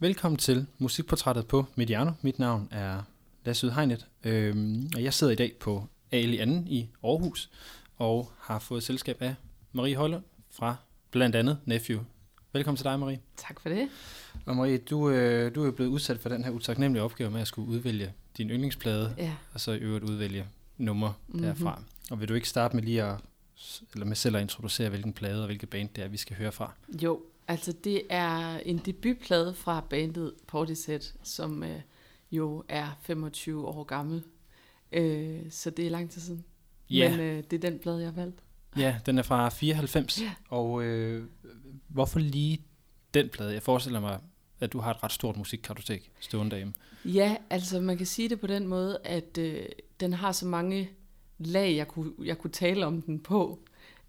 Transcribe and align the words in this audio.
Velkommen 0.00 0.38
til 0.38 0.66
Musikportrættet 0.78 1.46
på 1.46 1.64
Mediano. 1.74 2.12
Mit 2.22 2.38
navn 2.38 2.68
er 2.70 3.02
Lasse 3.44 3.66
Udhegnet, 3.66 4.06
øhm, 4.24 4.90
og 4.96 5.02
jeg 5.04 5.14
sidder 5.14 5.32
i 5.32 5.36
dag 5.36 5.52
på 5.60 5.86
Ali 6.12 6.38
Anden 6.38 6.68
i 6.68 6.88
Aarhus, 7.04 7.50
og 7.96 8.32
har 8.38 8.58
fået 8.58 8.82
selskab 8.82 9.22
af 9.22 9.34
Marie 9.72 9.96
Højlund 9.96 10.22
fra 10.50 10.76
blandt 11.10 11.36
andet 11.36 11.58
Nephew. 11.64 12.00
Velkommen 12.52 12.76
til 12.76 12.84
dig, 12.84 12.98
Marie. 13.00 13.20
Tak 13.36 13.60
for 13.60 13.68
det. 13.68 13.88
Og 14.46 14.56
Marie, 14.56 14.78
du, 14.78 15.10
øh, 15.10 15.54
du 15.54 15.64
er 15.66 15.70
blevet 15.70 15.90
udsat 15.90 16.18
for 16.20 16.28
den 16.28 16.44
her 16.44 16.50
utaknemmelige 16.50 17.02
opgave 17.02 17.30
med 17.30 17.40
at 17.40 17.46
skulle 17.48 17.68
udvælge 17.68 18.12
din 18.36 18.50
yndlingsplade, 18.50 19.14
Ja. 19.18 19.32
og 19.54 19.60
så 19.60 19.72
i 19.72 19.78
øvrigt 19.78 20.04
udvælge 20.04 20.46
nummer 20.78 21.12
Mhm. 21.28 21.42
derfra. 21.42 21.82
Og 22.10 22.20
vil 22.20 22.28
du 22.28 22.34
ikke 22.34 22.48
starte 22.48 22.76
med 22.76 22.82
lige 22.84 23.02
at, 23.02 23.16
eller 23.94 24.06
med 24.06 24.16
selv 24.16 24.36
at 24.36 24.42
introducere, 24.42 24.88
hvilken 24.88 25.12
plade 25.12 25.40
og 25.42 25.46
hvilke 25.46 25.66
band 25.66 25.88
det 25.96 26.04
er, 26.04 26.08
vi 26.08 26.16
skal 26.16 26.36
høre 26.36 26.52
fra? 26.52 26.72
Jo, 27.02 27.20
altså 27.50 27.72
det 27.72 28.02
er 28.10 28.58
en 28.58 28.78
debutplade 28.78 29.54
fra 29.54 29.80
bandet 29.90 30.34
Portishead, 30.46 31.00
som 31.22 31.62
øh, 31.62 31.80
jo 32.32 32.64
er 32.68 32.98
25 33.02 33.66
år 33.68 33.84
gammel. 33.84 34.22
Øh, 34.92 35.40
så 35.50 35.70
det 35.70 35.86
er 35.86 35.90
lang 35.90 36.10
tid 36.10 36.20
siden. 36.20 36.44
Ja. 36.90 37.10
Men 37.10 37.20
øh, 37.20 37.44
det 37.50 37.64
er 37.64 37.70
den 37.70 37.78
plade, 37.78 37.98
jeg 37.98 38.06
har 38.06 38.12
valgt. 38.12 38.42
Ja, 38.76 38.96
den 39.06 39.18
er 39.18 39.22
fra 39.22 39.48
94, 39.48 40.20
Ja. 40.20 40.32
og 40.48 40.82
øh, 40.82 41.24
hvorfor 41.88 42.18
lige 42.18 42.60
den 43.14 43.28
plade? 43.28 43.52
Jeg 43.52 43.62
forestiller 43.62 44.00
mig, 44.00 44.20
at 44.60 44.72
du 44.72 44.78
har 44.78 44.90
et 44.94 45.02
ret 45.02 45.12
stort 45.12 45.36
musikkartotek 45.36 46.10
stående 46.20 46.50
derhjemme. 46.50 46.74
Ja, 47.04 47.36
altså 47.50 47.80
man 47.80 47.96
kan 47.96 48.06
sige 48.06 48.28
det 48.28 48.40
på 48.40 48.46
den 48.46 48.66
måde, 48.66 48.98
at 49.04 49.38
øh, 49.38 49.62
den 50.00 50.12
har 50.12 50.32
så 50.32 50.46
mange 50.46 50.90
lag, 51.38 51.76
jeg 51.76 51.88
kunne, 51.88 52.12
jeg 52.24 52.38
kunne 52.38 52.50
tale 52.50 52.86
om 52.86 53.02
den 53.02 53.20
på. 53.20 53.58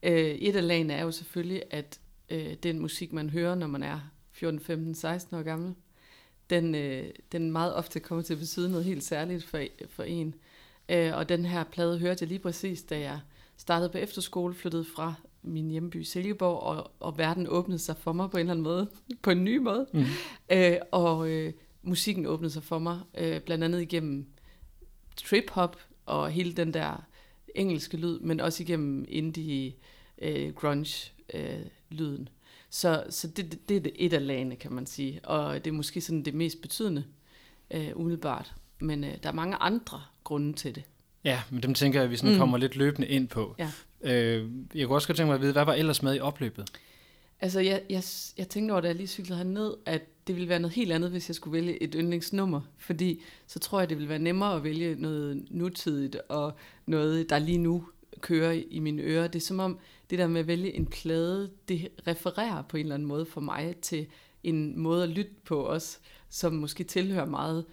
Øh, 0.04 0.14
et 0.14 0.56
af 0.56 0.68
lagene 0.68 0.94
er 0.94 1.04
jo 1.04 1.12
selvfølgelig, 1.12 1.64
at 1.72 2.00
øh, 2.32 2.54
den 2.54 2.80
musik, 2.80 3.14
man 3.14 3.30
hører, 3.30 3.56
når 3.56 3.68
man 3.68 3.84
er 3.84 4.00
14, 4.32 4.60
15, 4.60 4.96
16 4.96 5.38
år 5.38 5.44
gammel, 5.44 5.76
den, 6.50 6.76
øh, 6.76 7.10
den 7.32 7.52
meget 7.52 7.76
ofte 7.76 8.00
kommer 8.00 8.24
til 8.24 8.34
at 8.34 8.40
betyde 8.40 8.70
noget 8.70 8.86
helt 8.86 9.04
særligt 9.04 9.44
for, 9.44 9.62
for 9.90 10.04
en. 10.04 10.36
Øh, 10.90 11.18
og 11.18 11.30
den 11.30 11.46
her 11.46 11.64
plade 11.64 12.00
hørte 12.00 12.18
jeg 12.22 12.28
lige 12.28 12.40
præcis, 12.40 12.84
da 12.84 13.00
jeg 13.00 13.20
startede 13.58 13.90
på 13.90 13.98
efterskole, 13.98 14.54
flyttede 14.54 14.86
fra 14.96 15.14
min 15.44 15.70
hjemby 15.70 16.02
Silkeborg, 16.02 16.60
og, 16.60 16.92
og 17.00 17.18
verden 17.18 17.48
åbnede 17.50 17.80
sig 17.80 17.98
for 17.98 18.14
mig 18.14 18.30
på 18.30 18.38
en 18.38 18.42
eller 18.42 18.52
anden 18.52 18.64
måde, 18.64 18.90
på 19.24 19.32
en 19.32 19.44
ny 19.44 19.58
måde. 19.58 19.88
Mm. 19.94 20.04
Øh, 20.52 20.78
og 20.92 21.30
øh, 21.30 21.54
musikken 21.82 22.26
åbnede 22.26 22.54
sig 22.54 22.64
for 22.64 22.80
mig, 22.80 23.00
øh, 23.18 23.42
blandt 23.42 23.64
andet 23.64 23.82
igennem 23.82 24.26
trip-hop 25.18 25.78
og 26.06 26.32
hele 26.32 26.54
den 26.54 26.74
der 26.74 27.06
engelske 27.56 27.98
lyd, 27.98 28.20
men 28.20 28.40
også 28.40 28.64
igennem 28.64 29.06
indie 29.08 29.74
øh, 30.22 30.54
grunge 30.54 31.12
øh, 31.34 31.66
lyden. 31.94 32.30
Så, 32.70 33.04
så 33.10 33.28
det, 33.28 33.52
det, 33.52 33.84
det 33.84 33.88
er 33.88 33.92
et 33.96 34.14
af 34.14 34.28
lagene, 34.28 34.56
kan 34.56 34.72
man 34.74 34.86
sige. 34.86 35.20
Og 35.24 35.66
det 35.66 35.72
er 35.72 35.76
måske 35.76 36.02
sådan 36.02 36.26
det 36.26 36.34
mest 36.34 36.62
betydende, 36.62 37.04
øh, 37.72 37.90
umiddelbart. 37.96 38.54
Men 38.80 39.04
øh, 39.04 39.12
der 39.24 39.30
er 39.30 39.34
mange 39.34 39.56
andre 39.56 40.02
grunde 40.24 40.54
til 40.54 40.76
det. 40.76 40.84
Ja, 41.24 41.42
men 41.50 41.64
dem 41.64 41.74
tænker 41.74 42.00
jeg, 42.00 42.04
at 42.04 42.12
vi 42.12 42.18
sådan 42.18 42.30
mm. 42.30 42.36
Mm. 42.36 42.40
kommer 42.40 42.58
lidt 42.58 42.76
løbende 42.76 43.08
ind 43.08 43.28
på. 43.28 43.56
Ja. 43.60 43.72
Øh, 44.02 44.50
jeg 44.76 44.88
kunne 44.88 44.98
også 44.98 45.08
godt 45.08 45.18
tænke 45.18 45.28
mig 45.28 45.36
at 45.36 45.42
vide, 45.42 45.52
hvad 45.52 45.66
var 45.66 45.74
ellers 45.74 46.04
med 46.04 46.16
i 46.16 46.20
opløbet? 46.20 46.70
Altså, 47.42 47.60
jeg, 47.60 47.82
jeg, 47.90 48.04
jeg 48.38 48.50
tænkte 48.50 48.72
over, 48.72 48.82
da 48.82 48.88
jeg 48.88 48.96
lige 48.96 49.08
cyklede 49.08 49.38
herned, 49.38 49.74
at 49.86 50.02
det 50.28 50.36
ville 50.36 50.50
være 50.50 50.60
noget 50.60 50.76
helt 50.76 50.92
andet, 50.92 51.12
hvis 51.12 51.30
jeg 51.30 51.36
skulle 51.36 51.54
vælge 51.54 51.84
et 51.84 51.94
yndlingsnummer. 51.98 52.62
Fordi 52.78 53.22
så 53.48 53.60
tror 53.60 53.80
jeg, 53.80 53.90
det 53.90 53.98
ville 53.98 54.10
være 54.10 54.20
nemmere 54.20 54.56
at 54.56 54.64
vælge 54.64 54.96
noget 54.96 55.46
nutidigt, 55.50 56.16
og 56.30 56.54
noget, 56.86 57.30
der 57.30 57.40
lige 57.40 57.58
nu 57.58 57.86
kører 58.20 58.62
i 58.70 58.80
mine 58.80 59.02
ører. 59.02 59.28
Det 59.28 59.42
er 59.42 59.46
som 59.46 59.60
om, 59.60 59.80
det 60.12 60.20
der 60.20 60.28
med 60.28 60.42
at 60.42 60.48
vælge 60.48 60.76
en 60.76 60.86
plade, 60.86 61.52
det 61.68 61.88
refererer 62.08 62.62
på 62.62 62.78
en 62.78 62.84
eller 62.84 62.96
anden 62.96 63.08
måde 63.08 63.26
for 63.26 63.42
mig 63.42 63.76
til 63.82 64.08
en 64.44 64.80
måde 64.80 65.04
at 65.04 65.10
lytte 65.10 65.32
på 65.46 65.60
også, 65.62 65.98
som 66.30 66.54
måske 66.54 66.84
tilhører 66.84 67.26
meget, 67.26 67.66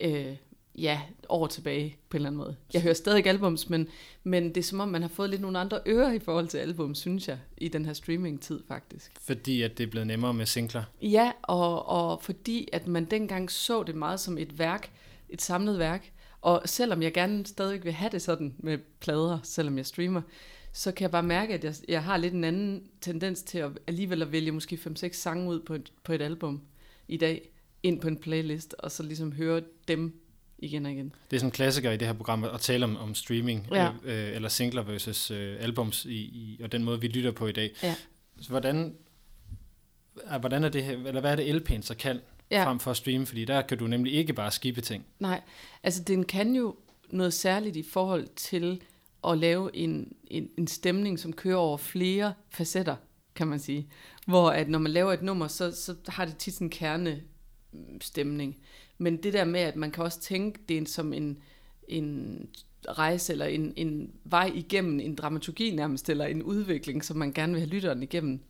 øh, 0.00 0.36
ja, 0.78 1.00
år 1.28 1.46
tilbage 1.46 1.96
på 2.08 2.16
en 2.16 2.18
eller 2.18 2.28
anden 2.28 2.38
måde. 2.38 2.56
Jeg 2.74 2.82
hører 2.82 2.94
stadig 2.94 3.26
albums, 3.26 3.70
men, 3.70 3.88
men 4.24 4.48
det 4.48 4.56
er 4.56 4.62
som 4.62 4.80
om, 4.80 4.88
man 4.88 5.02
har 5.02 5.08
fået 5.08 5.30
lidt 5.30 5.42
nogle 5.42 5.58
andre 5.58 5.80
ører 5.86 6.12
i 6.12 6.18
forhold 6.18 6.48
til 6.48 6.58
album, 6.58 6.94
synes 6.94 7.28
jeg, 7.28 7.38
i 7.56 7.68
den 7.68 7.86
her 7.86 7.92
streaming-tid 7.92 8.62
faktisk. 8.68 9.12
Fordi 9.20 9.62
at 9.62 9.78
det 9.78 9.84
er 9.84 9.90
blevet 9.90 10.06
nemmere 10.06 10.34
med 10.34 10.46
singler. 10.46 10.82
Ja, 11.02 11.32
og, 11.42 11.88
og 11.88 12.22
fordi 12.22 12.68
at 12.72 12.86
man 12.86 13.04
dengang 13.04 13.50
så 13.50 13.82
det 13.82 13.94
meget 13.94 14.20
som 14.20 14.38
et 14.38 14.58
værk, 14.58 14.90
et 15.28 15.42
samlet 15.42 15.78
værk, 15.78 16.12
og 16.40 16.62
selvom 16.64 17.02
jeg 17.02 17.12
gerne 17.12 17.46
stadig 17.46 17.84
vil 17.84 17.92
have 17.92 18.10
det 18.10 18.22
sådan 18.22 18.54
med 18.58 18.78
plader, 19.00 19.38
selvom 19.42 19.76
jeg 19.76 19.86
streamer, 19.86 20.22
så 20.72 20.92
kan 20.92 21.02
jeg 21.02 21.10
bare 21.10 21.22
mærke, 21.22 21.54
at 21.54 21.64
jeg, 21.64 21.74
jeg 21.88 22.02
har 22.04 22.16
lidt 22.16 22.34
en 22.34 22.44
anden 22.44 22.82
tendens 23.00 23.42
til 23.42 23.58
at 23.58 23.70
alligevel 23.86 24.22
at 24.22 24.32
vælge 24.32 24.52
måske 24.52 24.78
5-6 24.86 25.12
sange 25.12 25.48
ud 25.50 25.60
på 25.60 25.74
et, 25.74 25.92
på 26.04 26.12
et 26.12 26.22
album 26.22 26.60
i 27.08 27.16
dag, 27.16 27.48
ind 27.82 28.00
på 28.00 28.08
en 28.08 28.16
playlist, 28.16 28.74
og 28.78 28.90
så 28.90 29.02
ligesom 29.02 29.32
høre 29.32 29.62
dem 29.88 30.20
igen 30.58 30.86
og 30.86 30.92
igen. 30.92 31.12
Det 31.30 31.36
er 31.36 31.40
sådan 31.40 31.48
en 31.48 31.52
klassiker 31.52 31.90
i 31.90 31.96
det 31.96 32.06
her 32.08 32.14
program 32.14 32.44
at 32.44 32.60
tale 32.60 32.84
om, 32.84 32.96
om 32.96 33.14
streaming, 33.14 33.66
Ja. 33.72 33.90
øh, 34.04 34.34
eller 34.36 34.48
singler 34.48 34.82
versus 34.82 35.30
øh, 35.30 35.56
albums, 35.60 36.04
i, 36.04 36.14
i, 36.16 36.60
og 36.62 36.72
den 36.72 36.84
måde, 36.84 37.00
vi 37.00 37.08
lytter 37.08 37.30
på 37.32 37.46
i 37.46 37.52
dag. 37.52 37.70
Ja. 37.82 37.94
Så 38.40 38.48
hvordan, 38.48 38.94
er, 40.24 40.38
hvordan 40.38 40.64
er 40.64 40.68
det 40.68 40.84
her, 40.84 40.92
eller 41.06 41.20
hvad 41.20 41.32
er 41.32 41.36
det 41.36 41.70
LP'en 41.70 41.82
så 41.82 41.94
kan, 41.94 42.20
Ja. 42.50 42.64
frem 42.66 42.78
for 42.80 42.90
at 42.90 42.96
streame? 42.96 43.26
Fordi 43.26 43.44
der 43.44 43.62
kan 43.62 43.78
du 43.78 43.86
nemlig 43.86 44.12
ikke 44.12 44.32
bare 44.32 44.50
skippe 44.50 44.80
ting. 44.80 45.06
Nej, 45.18 45.40
altså 45.82 46.02
den 46.02 46.24
kan 46.24 46.54
jo 46.56 46.76
noget 47.10 47.32
særligt 47.32 47.76
i 47.76 47.82
forhold 47.82 48.28
til 48.36 48.80
at 49.28 49.38
lave 49.38 49.76
en, 49.76 50.12
en, 50.26 50.50
en 50.58 50.66
stemning, 50.66 51.18
som 51.18 51.32
kører 51.32 51.56
over 51.56 51.76
flere 51.76 52.34
facetter, 52.48 52.96
kan 53.34 53.46
man 53.46 53.58
sige. 53.58 53.88
Hvor 54.26 54.50
at 54.50 54.68
når 54.68 54.78
man 54.78 54.92
laver 54.92 55.12
et 55.12 55.22
nummer, 55.22 55.48
så, 55.48 55.70
så 55.70 55.94
har 56.08 56.24
det 56.24 56.36
tit 56.36 56.54
sådan 56.54 56.66
en 56.66 56.70
kerne 56.70 57.22
stemning. 58.00 58.56
Men 58.98 59.16
det 59.16 59.32
der 59.32 59.44
med, 59.44 59.60
at 59.60 59.76
man 59.76 59.90
kan 59.90 60.04
også 60.04 60.20
tænke 60.20 60.60
det 60.68 60.88
som 60.88 61.12
en, 61.12 61.38
en 61.88 62.48
rejse, 62.88 63.32
eller 63.32 63.46
en, 63.46 63.72
en 63.76 64.12
vej 64.24 64.52
igennem 64.54 65.00
en 65.00 65.14
dramaturgi 65.14 65.70
nærmest, 65.74 66.10
eller 66.10 66.24
en 66.24 66.42
udvikling, 66.42 67.04
som 67.04 67.16
man 67.16 67.32
gerne 67.32 67.52
vil 67.52 67.60
have 67.60 67.70
lytteren 67.70 68.02
igennem. 68.02 68.40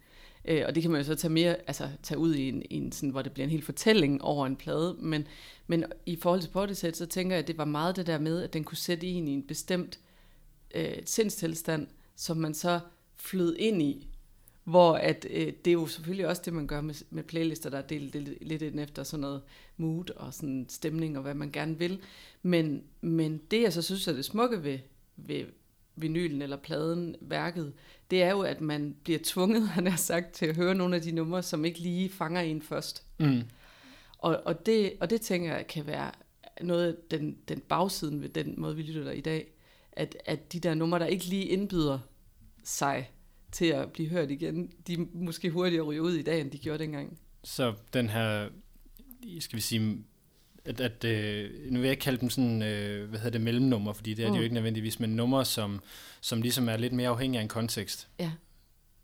Øh, 0.45 0.63
og 0.67 0.75
det 0.75 0.83
kan 0.83 0.91
man 0.91 1.01
jo 1.01 1.07
så 1.07 1.15
tage 1.15 1.33
mere, 1.33 1.57
altså 1.67 1.89
tage 2.03 2.19
ud 2.19 2.35
i 2.35 2.49
en, 2.49 2.63
en 2.71 2.93
sådan, 2.93 3.11
hvor 3.11 3.23
det 3.23 3.33
bliver 3.33 3.45
en 3.45 3.51
hel 3.51 3.63
fortælling 3.63 4.23
over 4.23 4.47
en 4.47 4.57
plade. 4.57 4.97
Men, 4.99 5.27
men 5.67 5.85
i 6.07 6.17
forhold 6.17 6.41
til 6.41 6.49
Portishead, 6.49 6.93
så 6.93 7.07
tænker 7.07 7.37
jeg, 7.37 7.43
at 7.43 7.49
det 7.49 7.59
var 7.59 7.65
meget 7.65 7.97
det 7.97 8.07
der 8.07 8.19
med, 8.19 8.43
at 8.43 8.53
den 8.53 8.65
kunne 8.65 8.77
sætte 8.77 9.07
en 9.07 9.29
i 9.29 9.33
en 9.33 9.43
bestemt 9.43 9.99
øh, 10.75 10.97
sindstilstand, 11.05 11.87
som 12.17 12.37
man 12.37 12.55
så 12.55 12.81
flød 13.17 13.57
ind 13.59 13.83
i. 13.83 14.07
Hvor 14.65 14.95
at, 14.95 15.27
øh, 15.31 15.53
det 15.65 15.67
er 15.67 15.73
jo 15.73 15.87
selvfølgelig 15.87 16.27
også 16.29 16.43
det, 16.45 16.53
man 16.53 16.67
gør 16.67 16.81
med, 16.81 16.95
med 17.11 17.23
playlister, 17.23 17.71
der 17.71 17.79
er 17.79 17.83
delt 17.83 18.15
lidt, 18.15 18.49
lidt 18.49 18.63
ind 18.63 18.81
efter 18.81 19.03
sådan 19.03 19.21
noget 19.21 19.43
mood 19.77 20.11
og 20.17 20.35
sådan 20.35 20.67
stemning 20.69 21.17
og 21.17 21.23
hvad 21.23 21.35
man 21.35 21.53
gerne 21.53 21.79
vil. 21.79 22.01
Men, 22.43 22.85
men 23.01 23.41
det, 23.51 23.63
jeg 23.63 23.73
så 23.73 23.83
synes 23.83 24.09
er 24.09 24.13
det 24.13 24.25
smukke 24.25 24.65
ved, 24.65 24.79
ved 25.17 25.45
vinylen 25.97 26.43
eller 26.43 26.57
pladen, 26.57 27.17
værket, 27.21 27.73
det 28.11 28.23
er 28.23 28.31
jo, 28.31 28.41
at 28.41 28.61
man 28.61 28.97
bliver 29.05 29.19
tvunget, 29.25 29.69
han 29.79 29.87
har 29.87 29.97
sagt, 29.97 30.33
til 30.33 30.47
at 30.47 30.57
høre 30.57 30.75
nogle 30.75 30.97
af 30.97 31.03
de 31.03 31.13
numre, 31.13 31.43
som 31.43 31.65
ikke 31.65 31.79
lige 31.79 32.11
fanger 32.11 32.41
en 32.41 32.63
først. 32.63 33.05
Mm. 33.19 33.43
Og, 34.19 34.43
og, 34.45 34.67
det, 34.67 34.93
og 35.01 35.11
det 35.11 35.21
tænker 35.21 35.55
jeg 35.55 35.67
kan 35.67 35.87
være 35.87 36.11
noget 36.63 36.87
af 36.87 36.95
den, 37.11 37.37
den 37.49 37.61
bagsiden 37.61 38.23
ved 38.23 38.29
den 38.29 38.55
måde, 38.57 38.77
vi 38.77 38.83
lytter 38.83 39.05
der 39.05 39.11
i 39.11 39.21
dag. 39.21 39.53
At, 39.93 40.17
at 40.25 40.53
de 40.53 40.61
der 40.61 40.75
numre, 40.75 40.99
der 40.99 41.07
ikke 41.07 41.25
lige 41.25 41.45
indbyder 41.45 41.99
sig 42.65 43.11
til 43.53 43.65
at 43.67 43.93
blive 43.93 44.09
hørt 44.09 44.31
igen, 44.31 44.73
de 44.87 45.09
måske 45.13 45.51
hurtigere 45.51 45.85
ryger 45.85 46.01
ud 46.01 46.13
i 46.13 46.23
dag, 46.23 46.41
end 46.41 46.51
de 46.51 46.59
gjorde 46.59 46.79
dengang. 46.79 47.19
Så 47.45 47.75
den 47.93 48.09
her, 48.09 48.49
skal 49.41 49.57
vi 49.57 49.61
sige, 49.61 49.99
at, 50.65 50.81
at 50.81 51.05
øh, 51.05 51.51
nu 51.71 51.79
vil 51.79 51.83
jeg 51.87 51.91
ikke 51.91 52.03
kalde 52.03 52.21
dem 52.21 52.31
sådan, 52.31 52.63
øh, 52.63 53.09
hvad 53.09 53.19
hedder 53.19 53.31
det, 53.31 53.41
mellemnummer, 53.41 53.93
fordi 53.93 54.15
det 54.15 54.25
er 54.25 54.29
mm. 54.29 54.33
de 54.33 54.37
jo 54.39 54.41
Mm. 54.41 54.45
ikke 54.45 54.55
nødvendigvis, 54.55 55.01
men 55.01 55.11
numre, 55.11 55.45
som, 55.45 55.81
som 56.21 56.43
ligesom 56.43 56.69
er 56.69 56.77
lidt 56.77 56.93
mere 56.93 57.09
afhængige 57.09 57.39
af 57.39 57.43
en 57.43 57.49
kontekst. 57.49 58.09
Ja. 58.19 58.33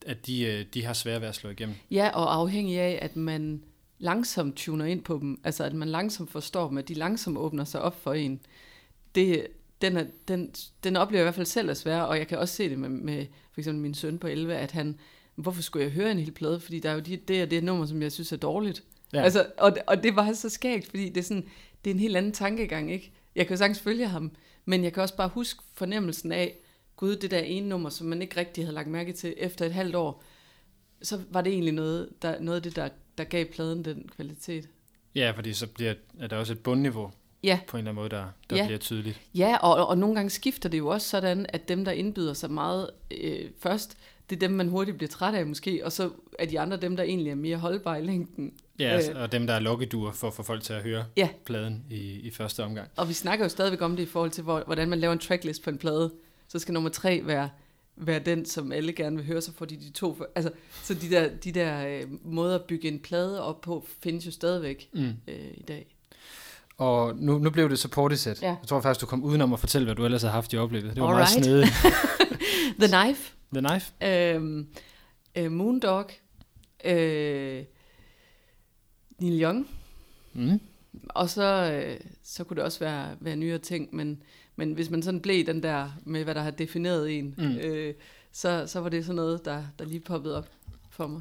At 0.07 0.27
de, 0.27 0.43
øh, 0.43 0.65
de 0.75 0.85
har 0.85 0.93
svært 0.93 1.21
ved 1.21 1.29
at 1.29 1.35
slå 1.35 1.51
igennem. 1.51 1.75
Ja, 1.91 2.09
og 2.09 2.35
afhængig 2.35 2.79
af, 2.79 2.99
at 3.03 3.17
man 3.17 3.63
langsomt 3.99 4.57
tuner 4.57 4.85
ind 4.85 5.03
på 5.05 5.19
dem, 5.19 5.41
altså 5.45 5.65
at 5.65 5.75
man 5.75 5.89
langsomt 5.89 6.31
forstår 6.31 6.69
dem, 6.69 6.79
at 6.79 6.89
de 6.89 6.95
langsomt 6.95 7.39
åbner 7.39 7.65
sig 7.65 7.83
op 7.83 8.03
for 8.03 8.13
en. 8.13 8.41
Det, 9.15 9.47
den, 9.83 9.97
er, 9.97 10.05
den, 10.29 10.55
den 10.85 10.97
oplever 10.97 11.21
jeg 11.21 11.25
i 11.25 11.27
hvert 11.27 11.35
fald 11.35 11.47
selv 11.47 11.69
er 11.69 11.75
svær, 11.75 12.01
og 12.01 12.19
jeg 12.19 12.29
kan 12.29 12.39
også 12.39 12.55
se 12.55 12.71
det 12.71 12.79
med, 12.79 12.89
med 12.89 13.27
for 13.53 13.61
eksempel 13.61 13.83
min 13.83 13.95
søn 13.95 14.19
på 14.19 14.27
11, 14.27 14.57
at 14.57 14.73
han, 14.73 14.99
hvorfor 15.35 15.63
skulle 15.63 15.85
jeg 15.85 15.93
høre 15.93 16.11
en 16.11 16.19
hel 16.19 16.33
plade, 16.33 16.61
fordi 16.61 16.81
der 16.81 16.91
er 16.91 16.95
jo 16.95 17.01
de, 17.01 17.17
det 17.17 17.43
og 17.43 17.51
det 17.51 17.65
nummer, 17.65 17.87
som 17.87 18.03
jeg 18.03 18.13
synes 18.13 18.33
er 18.33 18.37
dårligt. 18.37 18.83
Ja. 19.13 19.23
Altså, 19.23 19.47
og, 19.59 19.77
og 19.87 20.03
det 20.03 20.17
var 20.17 20.33
så 20.33 20.49
skægt, 20.49 20.91
fordi 20.91 21.09
det 21.09 21.17
er, 21.17 21.25
sådan, 21.25 21.49
det 21.85 21.91
er 21.91 21.95
en 21.95 22.01
helt 22.01 22.17
anden 22.17 22.33
tankegang, 22.33 22.93
ikke? 22.93 23.13
Jeg 23.37 23.47
kan 23.47 23.55
jo 23.55 23.59
sagtens 23.59 23.81
følge 23.81 24.07
ham, 24.07 24.33
men 24.65 24.85
jeg 24.85 24.93
kan 24.93 25.03
også 25.03 25.17
bare 25.17 25.29
huske 25.29 25.63
fornemmelsen 25.75 26.33
af, 26.33 26.57
gud, 26.97 27.17
det 27.17 27.31
der 27.31 27.39
ene 27.39 27.69
nummer, 27.69 27.91
som 27.91 28.07
man 28.07 28.23
ikke 28.23 28.37
rigtig 28.37 28.65
havde 28.65 28.75
lagt 28.75 28.89
mærke 28.89 29.13
til 29.13 29.35
efter 29.37 29.67
et 29.67 29.73
halvt 29.73 29.95
år, 29.95 30.25
så 31.03 31.21
var 31.31 31.41
det 31.41 31.53
egentlig 31.53 31.75
noget, 31.75 32.09
der, 32.23 32.41
noget 32.41 32.57
af 32.57 32.63
det, 32.63 32.77
der, 32.77 32.89
der 33.19 33.25
gav 33.25 33.45
pladen 33.45 33.85
den 33.85 34.11
kvalitet. 34.17 34.69
Ja, 35.15 35.31
fordi 35.31 35.53
så 35.53 35.67
bliver, 35.67 35.95
er 36.19 36.27
der 36.27 36.37
også 36.37 36.53
et 36.53 36.59
bundniveau 36.59 37.11
Ja, 37.47 37.61
på 37.69 37.77
en 37.77 37.79
eller 37.79 37.91
anden 37.91 38.03
måde, 38.03 38.11
der, 38.11 38.25
der 38.51 38.57
Ja. 38.57 38.67
bliver 38.67 38.79
tydeligt. 38.79 39.21
ja 39.35 39.57
og, 39.57 39.87
og 39.89 39.99
nogle 39.99 40.15
gange 40.15 40.31
skifter 40.31 40.69
det 40.69 40.79
jo 40.79 40.89
også 40.89 41.09
sådan, 41.09 41.47
at 41.49 41.69
dem, 41.69 41.85
der 41.85 41.93
indbyder 41.93 42.35
sig 42.35 42.51
meget 42.51 42.91
øh, 43.21 43.51
først, 43.59 43.97
det 44.31 44.37
er 44.37 44.41
dem, 44.41 44.51
man 44.51 44.69
hurtigt 44.69 44.97
bliver 44.97 45.09
træt 45.11 45.35
af 45.35 45.47
måske, 45.47 45.81
og 45.85 45.93
så 45.93 46.11
er 46.39 46.47
de 46.47 46.61
andre 46.61 46.77
dem, 46.77 46.97
der 46.97 47.03
egentlig 47.05 47.31
er 47.31 47.35
mere 47.35 47.57
holdbare 47.57 48.03
i 48.03 48.07
længden. 48.07 48.53
Ja, 48.79 48.85
altså, 48.89 49.13
og 49.13 49.33
dem, 49.33 49.47
der 49.47 49.55
er 49.55 49.61
lokkeduer 49.61 50.13
for 50.13 50.27
at 50.29 50.35
få 50.35 50.43
folk 50.43 50.63
til 50.63 50.73
at 50.73 50.83
høre 50.83 51.05
Ja. 51.17 51.29
pladen 51.45 51.85
i, 51.91 52.01
i 52.13 52.31
første 52.31 52.65
omgang. 52.65 52.89
Og 52.97 53.09
vi 53.09 53.13
snakker 53.13 53.45
jo 53.45 53.49
stadigvæk 53.49 53.83
om 53.83 53.97
det 53.97 54.03
i 54.03 54.07
forhold 54.07 54.31
til, 54.31 54.45
hvor, 54.45 54.63
hvordan 54.67 54.89
man 54.89 54.99
laver 54.99 55.13
en 55.13 55.19
tracklist 55.19 55.63
på 55.63 55.71
en 55.71 55.79
plade. 55.79 56.13
Så 56.49 56.59
skal 56.59 56.73
nummer 56.75 56.91
tre 56.91 57.21
være, 57.25 57.51
være 57.97 58.19
den, 58.19 58.47
som 58.47 58.73
alle 58.73 58.93
gerne 58.93 59.17
vil 59.17 59.25
høre, 59.27 59.41
så 59.41 59.53
får 59.53 59.65
de 59.67 59.77
de 59.77 59.91
to... 59.91 60.15
For, 60.15 60.29
altså, 60.35 60.51
så 60.83 60.95
de 60.95 61.11
der, 61.11 61.29
de 61.45 61.53
der 61.53 61.87
øh, 61.89 62.03
måder 62.25 62.55
at 62.55 62.65
bygge 62.65 62.89
en 62.89 62.99
plade 62.99 63.43
op 63.43 63.61
på, 63.61 63.87
findes 64.01 64.27
jo 64.27 64.31
stadigvæk 64.31 64.89
Mm. 64.93 65.13
øh, 65.29 65.51
i 65.55 65.63
dag. 65.63 65.96
Og 66.79 67.17
nu, 67.17 67.39
nu 67.39 67.51
blev 67.51 67.71
det 67.71 67.79
så 67.79 67.89
Portishead. 67.89 68.37
Ja. 68.43 68.49
Jeg 68.49 68.57
tror 68.67 68.81
faktisk, 68.81 69.01
du 69.01 69.07
kom 69.07 69.25
udenom 69.25 69.53
at 69.53 69.61
fortælle, 69.61 69.85
hvad 69.85 69.95
du 69.95 70.05
ellers 70.05 70.23
har 70.23 70.31
haft 70.31 70.53
i 70.53 70.57
oplevet. 70.57 70.85
Det 70.97 71.03
var 71.03 71.09
meget 71.11 71.37
Alright. 71.37 71.45
snedigt. 71.45 71.71
The 72.81 72.89
Knife, 73.03 73.33
The 73.55 73.61
Knife? 73.69 73.93
øh, 74.05 74.65
øh, 75.37 75.53
Moondog, 75.53 76.11
øh, 76.85 77.65
Neil 79.19 79.43
Young, 79.43 79.69
Mm. 80.33 80.61
Og 81.09 81.31
så, 81.31 81.73
øh, 81.73 82.01
så 82.25 82.45
kunne 82.45 82.57
det 82.57 82.65
også 82.65 82.79
være, 82.81 83.09
være 83.21 83.37
nyere 83.37 83.59
ting, 83.59 83.89
men, 83.97 84.23
men 84.57 84.73
hvis 84.73 84.91
man 84.91 85.03
sådan 85.03 85.21
blev 85.21 85.47
den 85.47 85.63
der 85.63 85.91
med, 86.05 86.25
hvad 86.25 86.35
der 86.35 86.43
har 86.43 86.51
defineret 86.51 87.19
en, 87.19 87.35
Mm. 87.39 87.57
øh, 87.57 87.95
så, 88.33 88.65
så 88.67 88.81
var 88.81 88.89
det 88.89 89.05
sådan 89.05 89.17
noget, 89.17 89.45
der, 89.45 89.65
der 89.79 89.85
lige 89.85 90.01
poppede 90.01 90.37
op 90.39 90.49
for 90.91 91.07
mig. 91.07 91.21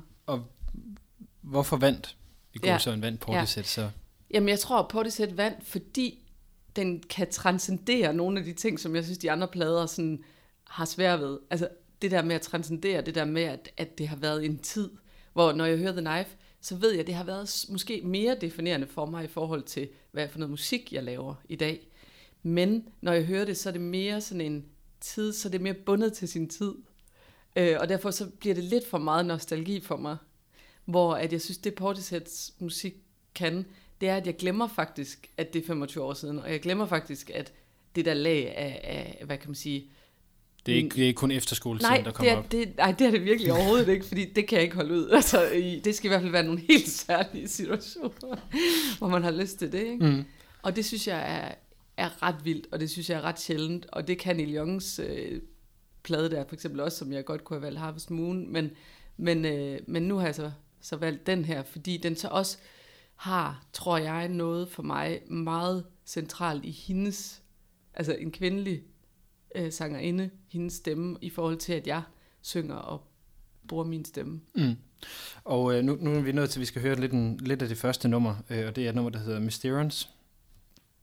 Hvorfor 1.42 1.78
vandt? 1.78 2.16
I 2.54 2.58
går 2.58 2.68
Ja. 2.68 2.78
så 2.78 2.92
en 2.92 3.02
vandt 3.02 3.20
Portishead, 3.20 3.64
så... 3.66 3.90
Jamen, 4.32 4.50
jeg 4.50 4.60
tror, 4.60 4.78
at 4.78 4.88
Portishead 4.88 5.34
vandt, 5.34 5.66
fordi 5.66 6.26
den 6.76 7.04
kan 7.10 7.32
transcendere 7.32 8.14
nogle 8.14 8.40
af 8.40 8.46
de 8.46 8.54
ting, 8.54 8.80
som 8.80 8.96
jeg 8.96 9.04
synes, 9.04 9.18
de 9.18 9.32
andre 9.32 9.48
plader 9.48 9.86
sådan 9.86 10.24
har 10.64 10.86
svært 10.86 11.20
ved. 11.20 11.40
Altså, 11.50 11.68
det 12.02 12.12
der 12.12 12.22
med 12.22 12.36
at 12.36 12.42
transcendere, 12.42 13.02
det 13.02 13.16
der 13.16 13.26
med, 13.26 13.44
at, 13.44 13.70
at 13.78 13.98
det 13.98 14.08
har 14.08 14.16
været 14.16 14.46
en 14.46 14.58
tid, 14.58 14.90
hvor 15.34 15.52
når 15.52 15.66
jeg 15.66 15.78
hører 15.78 15.92
The 15.92 16.02
Knife, 16.02 16.38
så 16.62 16.76
ved 16.76 16.92
jeg, 16.92 17.00
at 17.00 17.08
det 17.08 17.16
har 17.16 17.24
været 17.24 17.66
måske 17.70 18.02
mere 18.04 18.38
definerende 18.42 18.88
for 18.88 19.06
mig 19.06 19.24
i 19.24 19.28
forhold 19.28 19.64
til, 19.64 19.90
hvad 20.12 20.30
for 20.30 20.40
noget 20.40 20.50
musik, 20.50 20.94
jeg 20.94 21.04
laver 21.04 21.36
i 21.50 21.56
dag. 21.56 21.88
Men 22.44 22.90
når 23.02 23.14
jeg 23.14 23.26
hører 23.26 23.46
det, 23.46 23.58
så 23.58 23.70
er 23.70 23.74
det 23.74 23.82
mere 23.82 24.22
sådan 24.22 24.42
en 24.42 24.66
tid, 25.02 25.34
så 25.34 25.48
er 25.48 25.52
det 25.52 25.62
mere 25.62 25.74
bundet 25.74 26.14
til 26.14 26.28
sin 26.28 26.50
tid. 26.50 26.74
Øh, 27.56 27.78
og 27.80 27.90
derfor 27.90 28.12
så 28.12 28.30
bliver 28.40 28.56
det 28.56 28.64
lidt 28.64 28.88
for 28.88 28.98
meget 28.98 29.26
nostalgi 29.26 29.80
for 29.80 29.98
mig. 29.98 30.18
Hvor 30.86 31.14
at 31.14 31.32
jeg 31.32 31.42
synes, 31.42 31.58
det 31.58 31.76
Portisheads 31.76 32.54
musik 32.60 32.96
kan, 33.36 33.66
det 34.02 34.10
er, 34.10 34.16
at 34.16 34.26
jeg 34.28 34.36
glemmer 34.36 34.68
faktisk, 34.68 35.28
at 35.38 35.54
det 35.54 35.62
er 35.62 35.68
25 35.68 36.04
år 36.04 36.14
siden. 36.14 36.40
Og 36.40 36.52
jeg 36.52 36.60
glemmer 36.60 36.86
faktisk, 36.86 37.32
at 37.34 37.54
det 37.96 38.06
der 38.06 38.14
lag 38.14 38.58
af, 38.58 38.82
af 38.84 39.26
hvad 39.26 39.38
kan 39.38 39.50
man 39.50 39.56
sige, 39.56 39.86
Det 40.66 40.72
er 40.72 40.76
ikke, 40.78 40.96
det 40.96 41.04
er 41.04 41.08
ikke 41.08 41.18
kun 41.18 41.32
efterskoletiden, 41.32 41.92
Nej, 41.92 41.98
der 41.98 42.04
det 42.04 42.14
kommer 42.14 42.32
er, 42.34 42.38
op. 42.38 42.52
det, 42.52 42.78
nej, 42.78 42.92
det 42.92 43.08
er 43.08 43.12
det 43.12 43.26
virkelig 43.26 43.54
overhovedet 43.54 43.88
ikke, 43.88 44.06
fordi 44.06 44.26
det 44.26 44.48
kan 44.48 44.56
jeg 44.56 44.64
ikke 44.64 44.76
holde 44.76 44.94
ud. 44.94 45.10
Altså, 45.16 45.50
det 45.84 45.96
skal 45.96 46.08
i 46.08 46.10
hvert 46.10 46.22
fald 46.22 46.32
være 46.32 46.44
nogle 46.44 46.62
helt 46.70 46.90
særlige 46.90 47.48
situationer, 47.48 48.38
hvor 48.98 49.08
man 49.08 49.24
har 49.24 49.32
lyst 49.32 49.60
til 49.60 49.72
det. 49.72 49.84
Ikke? 49.84 50.06
Mm. 50.06 50.24
Og 50.62 50.76
det 50.76 50.86
synes 50.86 51.08
jeg 51.08 51.38
er, 51.38 51.56
er 51.98 52.24
ret 52.24 52.36
vildt, 52.44 52.68
og 52.72 52.80
det 52.80 52.90
synes 52.90 53.10
jeg 53.10 53.18
er 53.18 53.22
ret 53.22 53.40
sjældent. 53.40 53.86
Og 53.92 54.08
det 54.08 54.18
kan 54.18 54.36
Neil 54.36 54.56
Youngs 54.56 55.00
øh, 55.00 55.42
plade 56.04 56.30
der 56.30 56.44
for 56.48 56.56
eksempel 56.56 56.80
også, 56.82 56.98
som 56.98 57.12
jeg 57.12 57.26
godt 57.26 57.44
kunne 57.44 57.58
have 57.60 57.66
valgt 57.66 57.80
Harvest 57.80 58.12
Moon. 58.12 58.52
Men, 58.52 58.72
men, 59.18 59.46
øh, 59.46 59.80
men 59.88 60.04
nu 60.04 60.18
har 60.18 60.26
jeg 60.26 60.36
så, 60.36 60.52
så 60.82 60.96
valgt 60.96 61.28
den 61.28 61.46
her, 61.46 61.64
fordi 61.64 61.98
den 61.98 62.16
så 62.16 62.28
også 62.28 62.58
har, 63.16 63.66
tror 63.74 63.98
jeg, 63.98 64.30
noget 64.30 64.70
for 64.70 64.84
mig 64.84 65.22
meget 65.30 65.86
centralt 66.06 66.66
i 66.66 66.72
hendes, 66.72 67.44
altså 67.94 68.14
en 68.14 68.32
kvindelig 68.32 68.84
øh, 69.56 69.72
sangerinde, 69.72 70.30
hendes 70.48 70.74
stemme, 70.74 71.18
i 71.22 71.30
forhold 71.30 71.58
til, 71.58 71.74
at 71.74 71.88
jeg 71.88 72.02
synger 72.42 72.76
og 72.76 73.02
bruger 73.68 73.84
min 73.84 74.06
stemme. 74.06 74.42
Mm. 74.56 74.76
Og 75.44 75.76
øh, 75.76 75.84
nu, 75.84 75.98
nu 76.02 76.12
er 76.12 76.22
vi 76.22 76.32
nødt 76.32 76.50
til, 76.50 76.60
at 76.60 76.62
vi 76.62 76.66
skal 76.66 76.82
høre 76.82 76.96
lidt, 76.96 77.12
en, 77.12 77.38
lidt 77.38 77.62
af 77.62 77.68
det 77.68 77.78
første 77.78 78.08
nummer, 78.08 78.36
øh, 78.50 78.68
og 78.68 78.76
det 78.76 78.86
er 78.86 78.90
et 78.90 78.96
nummer, 78.96 79.10
der 79.12 79.20
hedder 79.20 79.40
Mysterians. 79.40 80.10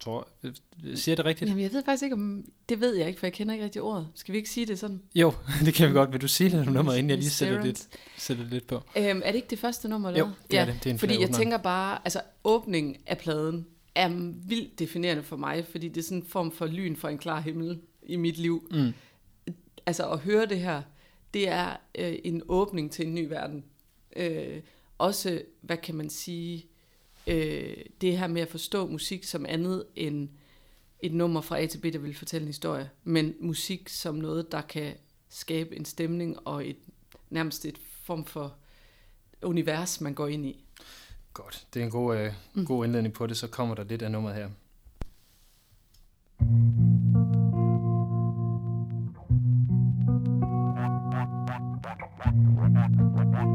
Tror, 0.03 0.29
øh, 0.43 0.53
siger 0.97 1.13
jeg 1.13 1.17
det 1.17 1.25
rigtigt? 1.25 1.49
Jamen, 1.49 1.63
jeg 1.63 1.73
ved 1.73 1.85
faktisk 1.85 2.03
ikke 2.03 2.15
om... 2.15 2.45
Det 2.69 2.81
ved 2.81 2.95
jeg 2.95 3.09
ikke, 3.09 3.21
for 3.21 3.27
jeg 3.27 3.33
kender 3.33 3.55
ikke 3.55 3.65
rigtig 3.65 3.83
ordet. 3.83 4.09
Skal 4.15 4.33
vi 4.33 4.39
ikke 4.39 4.51
sige 4.51 4.67
det 4.67 4.79
sådan? 4.79 5.03
Jo, 5.15 5.33
det 5.67 5.75
kan 5.75 5.89
vi 5.89 5.95
godt. 5.95 6.13
Vil 6.13 6.21
du 6.21 6.29
sige 6.29 6.51
lidt 6.51 6.69
om 6.69 6.75
nummeret, 6.75 6.99
inden 6.99 7.11
jeg 7.11 7.19
lige 7.19 7.31
sætter 7.31 7.65
lidt, 7.65 7.89
sætter 8.17 8.45
lidt 8.45 8.67
på? 8.67 8.75
Øhm, 8.75 9.23
er 9.25 9.27
det 9.27 9.35
ikke 9.35 9.49
det 9.51 9.59
første 9.59 9.89
nummer, 9.89 10.09
eller 10.09 10.21
Jo, 10.21 10.31
det 10.51 10.59
er 10.59 10.65
det. 10.65 10.75
Det 10.75 10.87
er 10.87 10.91
en 10.91 10.99
fordi 10.99 11.21
jeg 11.21 11.31
tænker 11.31 11.57
bare, 11.57 11.99
altså 12.05 12.21
åbningen 12.45 12.97
af 13.07 13.19
pladen 13.19 13.67
er 13.95 14.09
vildt 14.49 14.79
definerende 14.79 15.23
for 15.23 15.37
mig, 15.37 15.67
fordi 15.71 15.89
det 15.89 15.97
er 15.97 16.05
sådan 16.05 16.19
en 16.19 16.27
form 16.27 16.53
for 16.53 16.67
lyn 16.67 16.97
fra 16.97 17.11
en 17.11 17.19
klar 17.19 17.41
himmel 17.41 17.81
i 18.03 18.17
mit 18.17 18.39
liv. 18.39 18.69
Mm. 18.71 18.93
Altså 19.87 20.11
at 20.11 20.19
høre 20.19 20.47
det 20.47 20.61
her, 20.61 20.83
det 21.35 21.49
er 21.49 21.77
øh, 21.99 22.15
en 22.25 22.43
åbning 22.49 22.93
til 22.93 23.07
en 23.07 23.15
ny 23.15 23.29
verden. 23.29 23.65
Øh, 24.17 24.61
også, 24.99 25.43
hvad 25.61 25.77
kan 25.77 25.95
man 25.95 26.11
sige, 26.11 26.67
øh, 27.27 27.77
det 28.01 28.19
her 28.19 28.27
med 28.27 28.43
at 28.43 28.49
forstå 28.49 28.87
musik 28.87 29.25
som 29.25 29.47
andet 29.49 29.85
end 29.97 30.29
et 31.01 31.15
nummer 31.15 31.41
fra 31.41 31.59
A 31.61 31.67
til 31.67 31.79
B, 31.79 31.85
der 31.85 31.99
vil 31.99 32.15
fortælle 32.15 32.43
en 32.43 32.49
historie, 32.49 32.91
men 33.05 33.35
musik 33.41 33.89
som 33.89 34.15
noget, 34.15 34.53
der 34.53 34.61
kan 34.61 34.95
skabe 35.29 35.77
en 35.77 35.85
stemning 35.85 36.47
og 36.49 36.69
et 36.69 36.77
nærmest 37.31 37.65
et 37.65 37.79
form 38.03 38.25
for 38.25 38.55
univers, 39.43 40.01
man 40.01 40.15
går 40.15 40.29
ind 40.29 40.47
i. 40.47 40.65
Godt, 41.33 41.67
det 41.75 41.81
er 41.81 41.85
en 41.85 41.91
god, 41.91 42.17
øh, 42.17 42.33
Mm. 42.55 42.67
god 42.67 42.85
indledning 42.85 43.15
på 43.15 43.27
det, 43.27 43.37
så 43.37 43.47
kommer 43.47 43.75
der 43.75 43.85
lidt 43.85 44.03
af 44.03 44.11
nummeret 44.11 44.37
her. 44.37 44.49
Inside 52.25 53.52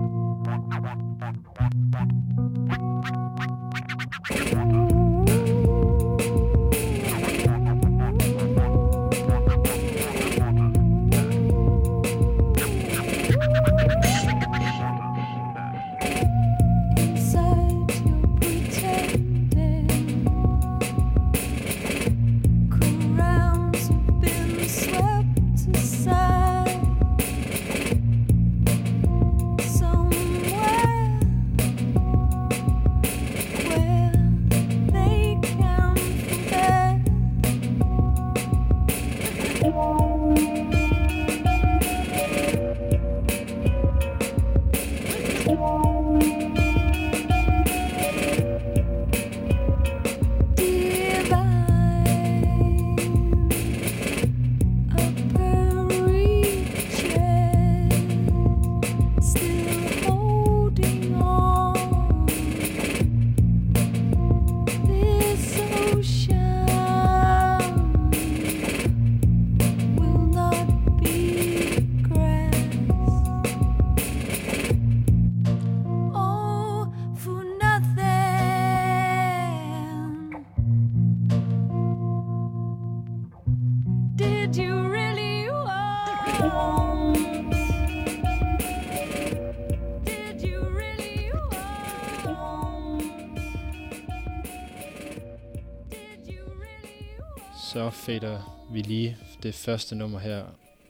fader 98.08 98.68
vi 98.72 98.82
lige 98.82 99.18
det 99.44 99.56
første 99.56 99.96
nummer 99.96 100.20
her 100.20 100.46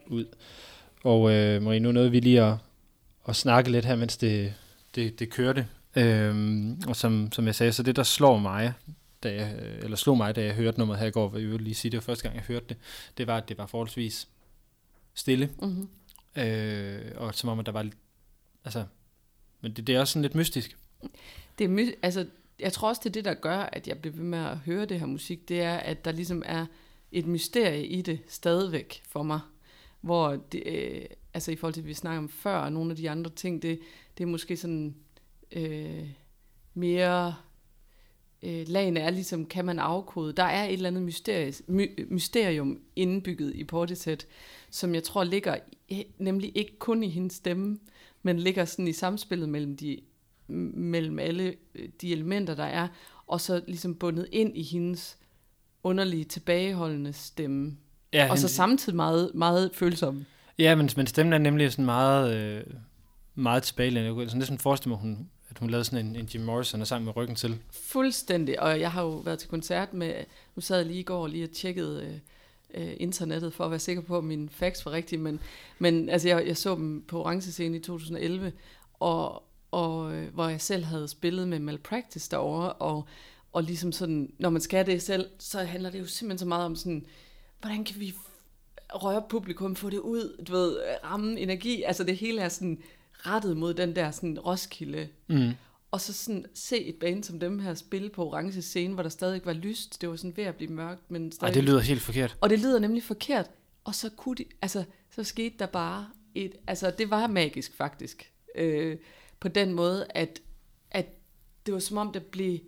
ud. 0.07 0.25
Og 1.03 1.31
øh, 1.31 1.61
Marie, 1.61 1.79
nu 1.79 1.91
nåede 1.91 2.11
vi 2.11 2.19
lige 2.19 2.41
at, 2.43 2.55
at 3.27 3.35
snakke 3.35 3.71
lidt 3.71 3.85
her, 3.85 3.95
mens 3.95 4.17
det, 4.17 4.53
det, 4.95 5.19
det 5.19 5.29
kørte. 5.29 5.67
Øhm, 5.95 6.81
og 6.87 6.95
som, 6.95 7.31
som 7.31 7.45
jeg 7.45 7.55
sagde, 7.55 7.73
så 7.73 7.83
det 7.83 7.95
der 7.95 8.03
slår 8.03 8.37
mig, 8.37 8.73
da 9.23 9.33
jeg, 9.33 9.55
eller 9.83 9.97
slog 9.97 10.17
mig, 10.17 10.35
da 10.35 10.43
jeg 10.43 10.53
hørte 10.53 10.79
nummeret 10.79 10.99
her 10.99 11.07
i 11.07 11.11
går, 11.11 11.29
vil 11.29 11.41
jeg 11.41 11.51
vil 11.51 11.61
lige 11.61 11.75
sige, 11.75 11.91
det 11.91 11.97
var 11.97 12.01
første 12.01 12.23
gang, 12.23 12.35
jeg 12.35 12.43
hørte 12.43 12.65
det, 12.69 12.77
det 13.17 13.27
var, 13.27 13.37
at 13.37 13.49
det 13.49 13.57
var 13.57 13.65
forholdsvis 13.65 14.27
stille. 15.13 15.49
Mm-hmm. 15.61 15.87
Øh, 16.43 17.11
og 17.15 17.35
som 17.35 17.49
om, 17.49 17.59
at 17.59 17.65
der 17.65 17.71
var 17.71 17.89
altså, 18.65 18.83
men 19.61 19.73
det, 19.73 19.87
det 19.87 19.95
er 19.95 19.99
også 19.99 20.11
sådan 20.11 20.21
lidt 20.21 20.35
mystisk. 20.35 20.77
Det 21.57 21.63
er 21.63 21.69
my- 21.69 21.95
altså, 22.01 22.25
jeg 22.59 22.73
tror 22.73 22.87
også, 22.87 23.01
det 23.03 23.09
er 23.09 23.13
det, 23.13 23.25
der 23.25 23.33
gør, 23.33 23.57
at 23.57 23.87
jeg 23.87 23.97
bliver 23.97 24.15
ved 24.15 24.23
med 24.23 24.39
at 24.39 24.57
høre 24.57 24.85
det 24.85 24.99
her 24.99 25.07
musik, 25.07 25.49
det 25.49 25.61
er, 25.61 25.77
at 25.77 26.05
der 26.05 26.11
ligesom 26.11 26.43
er 26.45 26.65
et 27.11 27.27
mysterie 27.27 27.85
i 27.85 28.01
det 28.01 28.19
stadigvæk 28.27 29.01
for 29.07 29.23
mig. 29.23 29.39
Hvor 30.01 30.35
det, 30.35 30.63
øh, 30.65 31.05
altså 31.33 31.51
i 31.51 31.55
forhold 31.55 31.73
til, 31.73 31.81
at 31.81 31.87
vi 31.87 31.93
snakker 31.93 32.17
om 32.17 32.29
før, 32.29 32.55
og 32.55 32.71
nogle 32.71 32.91
af 32.91 32.97
de 32.97 33.09
andre 33.09 33.31
ting, 33.31 33.61
det, 33.61 33.79
det 34.17 34.23
er 34.23 34.27
måske 34.27 34.57
sådan 34.57 34.95
øh, 35.51 36.09
mere... 36.73 37.35
Øh, 38.43 38.67
lagene 38.67 38.99
er 38.99 39.09
ligesom, 39.09 39.45
kan 39.45 39.65
man 39.65 39.79
afkode. 39.79 40.33
Der 40.33 40.43
er 40.43 40.65
et 40.65 40.73
eller 40.73 40.89
andet 40.89 41.03
mysterie, 41.03 41.53
my, 41.67 42.07
mysterium 42.09 42.81
indbygget 42.95 43.55
i 43.55 43.63
Portishead, 43.63 44.17
som 44.69 44.95
jeg 44.95 45.03
tror 45.03 45.23
ligger 45.23 45.57
nemlig 46.17 46.57
ikke 46.57 46.79
kun 46.79 47.03
i 47.03 47.09
hendes 47.09 47.33
stemme, 47.33 47.79
men 48.21 48.39
ligger 48.39 48.65
sådan 48.65 48.87
i 48.87 48.93
samspillet 48.93 49.49
mellem 49.49 49.77
de 49.77 49.99
mellem 50.47 51.19
alle 51.19 51.55
øh, 51.75 51.89
de 52.01 52.11
elementer, 52.11 52.55
der 52.55 52.63
er, 52.63 52.87
og 53.27 53.41
så 53.41 53.63
ligesom 53.67 53.95
bundet 53.95 54.27
ind 54.31 54.57
i 54.57 54.63
hendes 54.63 55.17
underlige, 55.87 56.23
tilbageholdende 56.23 57.13
stemme. 57.13 57.77
Ja, 58.13 58.31
og 58.31 58.37
så 58.37 58.41
hende- 58.47 58.53
samtidig 58.53 58.95
meget, 58.95 59.31
meget 59.33 59.71
følsom. 59.73 60.25
Ja, 60.59 60.75
men, 60.75 60.89
men 60.97 61.07
stemmen 61.07 61.33
er 61.33 61.37
nemlig 61.37 61.71
sådan 61.71 61.85
meget, 61.85 62.35
øh, 62.35 62.63
meget 63.35 63.63
tilbagelænet. 63.63 64.05
Jeg 64.05 64.13
kunne 64.13 64.25
sådan 64.29 64.39
næsten 64.39 64.57
forestille 64.59 64.89
mig, 64.89 64.99
hun, 65.01 65.29
at 65.49 65.57
hun 65.59 65.69
lavede 65.69 65.83
sådan 65.85 66.05
en, 66.05 66.15
en 66.15 66.25
Jim 66.33 66.41
Morrison 66.41 66.81
og 66.81 66.87
sang 66.87 67.05
med 67.05 67.15
ryggen 67.15 67.35
til. 67.35 67.57
Fuldstændig, 67.71 68.61
og 68.61 68.79
jeg 68.79 68.91
har 68.91 69.01
jo 69.01 69.09
været 69.09 69.39
til 69.39 69.49
koncert 69.49 69.93
med, 69.93 70.13
nu 70.55 70.61
sad 70.61 70.77
jeg 70.77 70.85
lige 70.85 70.99
i 70.99 71.03
går 71.03 71.27
lige 71.27 71.43
og 71.43 71.51
tjekkede 71.51 72.19
øh, 72.73 72.83
øh, 72.87 72.93
internettet 72.99 73.53
for 73.53 73.65
at 73.65 73.71
være 73.71 73.79
sikker 73.79 74.01
på, 74.01 74.17
at 74.17 74.23
min 74.23 74.49
facts 74.49 74.85
var 74.85 74.91
rigtige, 74.91 75.19
men, 75.19 75.39
men 75.79 76.09
altså, 76.09 76.27
jeg, 76.27 76.47
jeg 76.47 76.57
så 76.57 76.75
dem 76.75 77.03
på 77.07 77.21
Orange 77.23 77.51
Scene 77.51 77.77
i 77.77 77.79
2011, 77.79 78.51
og, 78.93 79.43
og 79.71 80.13
øh, 80.15 80.33
hvor 80.33 80.47
jeg 80.47 80.61
selv 80.61 80.83
havde 80.83 81.07
spillet 81.07 81.47
med 81.47 81.59
Malpractice 81.59 82.31
derovre, 82.31 82.73
og, 82.73 83.05
og 83.57 83.63
ligesom 83.63 83.91
sådan, 83.91 84.33
når 84.39 84.49
man 84.49 84.61
skal 84.61 84.85
det 84.85 85.01
selv, 85.01 85.29
så 85.39 85.63
handler 85.63 85.89
det 85.89 85.99
jo 85.99 86.05
simpelthen 86.05 86.37
så 86.37 86.45
meget 86.45 86.65
om 86.65 86.75
sådan, 86.75 87.05
hvordan 87.59 87.83
kan 87.83 87.99
vi 87.99 88.13
røre 88.89 89.23
publikum, 89.29 89.75
få 89.75 89.89
det 89.89 89.99
ud, 89.99 90.43
du 90.47 90.51
ved, 90.51 90.77
ramme 91.03 91.39
energi, 91.39 91.83
altså 91.83 92.03
det 92.03 92.17
hele 92.17 92.41
er 92.41 92.49
sådan 92.49 92.81
rettet 93.13 93.57
mod 93.57 93.73
den 93.73 93.95
der 93.95 94.11
sådan 94.11 94.39
Roskilde 94.39 95.07
Mm. 95.27 95.51
og 95.91 96.01
så 96.01 96.13
sådan 96.13 96.45
se 96.53 96.85
et 96.85 96.95
band 96.95 97.23
som 97.23 97.39
dem 97.39 97.59
her 97.59 97.73
spille 97.73 98.09
på 98.09 98.25
orange 98.27 98.61
scene, 98.61 98.93
hvor 98.93 99.03
der 99.03 99.09
stadig 99.09 99.41
var 99.45 99.53
lyst. 99.53 100.01
Det 100.01 100.09
var 100.09 100.15
sådan 100.15 100.37
ved 100.37 100.43
at 100.43 100.55
blive 100.55 100.71
mørkt, 100.71 101.11
men 101.11 101.25
Ej, 101.25 101.31
stadig... 101.31 101.53
det 101.55 101.63
lyder 101.63 101.79
helt 101.79 102.01
forkert. 102.01 102.37
Og 102.41 102.49
det 102.49 102.59
lyder 102.59 102.79
nemlig 102.79 103.03
forkert. 103.03 103.49
Og 103.83 103.95
så 103.95 104.09
kunne 104.09 104.35
de, 104.35 104.45
altså, 104.61 104.83
så 105.15 105.23
skete 105.23 105.55
der 105.59 105.65
bare 105.65 106.07
et, 106.35 106.55
altså 106.67 106.91
det 106.97 107.09
var 107.09 107.27
magisk 107.27 107.75
faktisk. 107.75 108.31
Øh, 108.55 108.97
på 109.39 109.47
den 109.47 109.73
måde, 109.73 110.07
at, 110.09 110.41
at 110.91 111.05
det 111.65 111.73
var 111.73 111.79
som 111.79 111.97
om, 111.97 112.11
der 112.11 112.19
blev, 112.19 112.59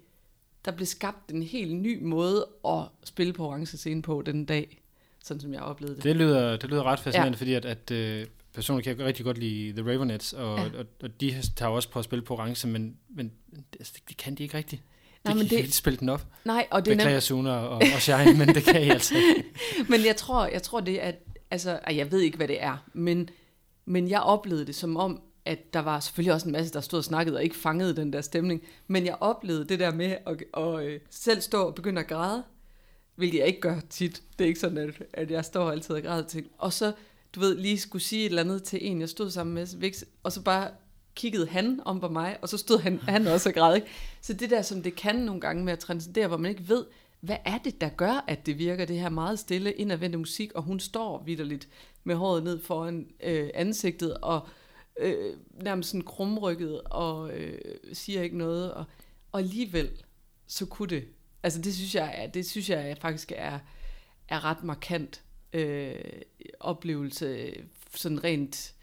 der 0.71 0.75
blev 0.75 0.85
skabt 0.85 1.31
en 1.31 1.43
helt 1.43 1.75
ny 1.75 2.03
måde 2.03 2.47
at 2.67 2.81
spille 3.03 3.33
på 3.33 3.47
orange 3.47 3.77
scene 3.77 4.01
på 4.01 4.21
den 4.25 4.45
dag. 4.45 4.81
Sådan 5.23 5.41
som 5.41 5.53
jeg 5.53 5.61
oplevede 5.61 5.95
det. 5.95 6.03
Det 6.03 6.15
lyder, 6.15 6.57
det 6.57 6.69
lyder 6.69 6.83
ret 6.83 6.99
fascinerende, 6.99 7.35
Ja. 7.35 7.39
fordi 7.39 7.53
at, 7.53 7.65
at 7.65 7.91
øh, 7.91 8.25
personligt 8.53 8.83
kan 8.83 8.97
jeg 8.97 9.05
rigtig 9.05 9.25
godt 9.25 9.37
lide 9.37 9.81
The 9.81 9.91
Ravenettes, 9.91 10.33
og, 10.33 10.57
Ja. 10.57 10.63
og, 10.79 10.85
og 11.03 11.21
de 11.21 11.35
tager 11.55 11.69
også 11.71 11.89
på 11.89 11.99
at 11.99 12.05
spille 12.05 12.25
på 12.25 12.33
orange, 12.33 12.67
men, 12.67 12.97
men 13.09 13.31
det, 13.55 13.63
altså, 13.79 13.93
det 14.09 14.17
kan 14.17 14.35
de 14.35 14.43
ikke 14.43 14.57
rigtigt. 14.57 14.81
Nej, 15.23 15.31
kan 15.31 15.37
men 15.37 15.43
ikke 15.45 15.55
det- 15.55 15.59
rigtig 15.59 15.73
spille 15.75 15.99
den 15.99 16.09
op. 16.09 16.25
Nej, 16.45 16.67
og 16.71 16.85
det 16.85 16.91
er 16.91 16.95
Beklager 16.95 17.19
Suna 17.19 17.51
og, 17.51 17.69
og 17.95 18.01
Shine, 18.01 18.33
men 18.37 18.47
det 18.55 18.63
kan 18.63 18.83
I 18.83 18.89
altså 18.89 19.15
ikke. 19.15 19.43
Men 19.91 20.05
jeg 20.05 20.15
tror, 20.15 20.45
jeg 20.47 20.63
tror 20.63 20.79
det 20.79 20.97
at, 20.97 21.15
altså, 21.51 21.79
jeg 21.91 22.11
ved 22.11 22.19
ikke, 22.19 22.37
hvad 22.37 22.47
det 22.47 22.63
er, 22.63 22.77
men, 22.93 23.29
men 23.85 24.09
jeg 24.09 24.21
oplevede 24.21 24.65
det 24.65 24.75
som 24.75 24.97
om, 24.97 25.21
at 25.49 25.73
der 25.73 25.79
var 25.79 25.99
selvfølgelig 25.99 26.33
også 26.33 26.47
en 26.47 26.51
masse, 26.51 26.73
der 26.73 26.81
stod 26.81 26.99
og 26.99 27.03
snakkede 27.03 27.37
og 27.37 27.43
ikke 27.43 27.55
fangede 27.55 27.95
den 27.95 28.13
der 28.13 28.21
stemning, 28.21 28.63
men 28.87 29.05
jeg 29.05 29.17
oplevede 29.19 29.65
det 29.65 29.79
der 29.79 29.93
med 29.93 30.17
at, 30.25 30.43
at 30.57 30.85
øh, 30.85 30.99
selv 31.09 31.41
stå 31.41 31.63
og 31.63 31.75
begynde 31.75 32.01
at 32.01 32.07
græde, 32.07 32.43
hvilket 33.15 33.39
jeg 33.39 33.47
ikke 33.47 33.59
gør 33.59 33.79
tit. 33.89 34.23
Det 34.39 34.45
er 34.45 34.47
ikke 34.47 34.59
sådan, 34.59 34.77
at, 34.77 35.03
at 35.13 35.31
jeg 35.31 35.45
står 35.45 35.71
altid 35.71 35.95
og 35.95 36.01
græder 36.01 36.27
ting. 36.27 36.47
Og 36.57 36.73
så, 36.73 36.93
du 37.35 37.39
ved, 37.39 37.57
lige 37.57 37.79
skulle 37.79 38.01
sige 38.01 38.25
et 38.25 38.29
eller 38.29 38.43
andet 38.43 38.63
til 38.63 38.79
en, 38.81 39.01
jeg 39.01 39.09
stod 39.09 39.29
sammen 39.29 39.53
med, 39.53 40.03
og 40.23 40.31
så 40.31 40.41
bare 40.41 40.69
kiggede 41.15 41.47
han 41.47 41.79
om 41.85 41.99
på 41.99 42.07
mig, 42.07 42.37
og 42.41 42.49
så 42.49 42.57
stod 42.57 42.79
han, 42.79 42.99
han 42.99 43.27
også 43.27 43.49
og 43.49 43.55
græd. 43.55 43.75
Ikke? 43.75 43.87
Så 44.21 44.33
det 44.33 44.49
der, 44.49 44.61
som 44.61 44.83
det 44.83 44.95
kan 44.95 45.15
nogle 45.15 45.41
gange 45.41 45.63
med 45.63 45.73
at 45.73 45.79
transcendere, 45.79 46.27
hvor 46.27 46.37
man 46.37 46.51
ikke 46.51 46.69
ved, 46.69 46.85
hvad 47.19 47.37
er 47.45 47.57
det, 47.57 47.81
der 47.81 47.89
gør, 47.89 48.25
at 48.27 48.45
det 48.45 48.57
virker, 48.57 48.85
det 48.85 48.99
her 48.99 49.09
meget 49.09 49.39
stille, 49.39 49.71
indadvendte 49.71 50.17
musik, 50.17 50.51
og 50.55 50.63
hun 50.63 50.79
står 50.79 51.23
vidderligt 51.25 51.67
med 52.03 52.15
håret 52.15 52.43
ned 52.43 52.61
foran 52.61 53.07
øh, 53.23 53.49
ansigtet, 53.53 54.17
og 54.17 54.47
øh, 54.99 55.33
nærmest 55.53 55.89
sådan 55.89 56.05
krumrykket, 56.05 56.81
og 56.81 57.31
øh, 57.31 57.59
siger 57.93 58.21
ikke 58.21 58.37
noget, 58.37 58.73
og, 58.73 58.85
og 59.31 59.39
alligevel, 59.39 59.89
så 60.47 60.65
kunne 60.65 60.89
det. 60.89 61.05
Altså 61.43 61.61
det 61.61 61.75
synes 61.75 61.95
jeg, 61.95 62.13
er, 62.17 62.27
det 62.27 62.45
synes 62.49 62.69
jeg 62.69 62.97
faktisk 63.01 63.31
er, 63.35 63.59
er 64.27 64.45
ret 64.45 64.63
markant 64.63 65.21
øh, 65.53 65.95
oplevelse, 66.59 67.53
sådan 67.95 68.23
rent, 68.23 68.73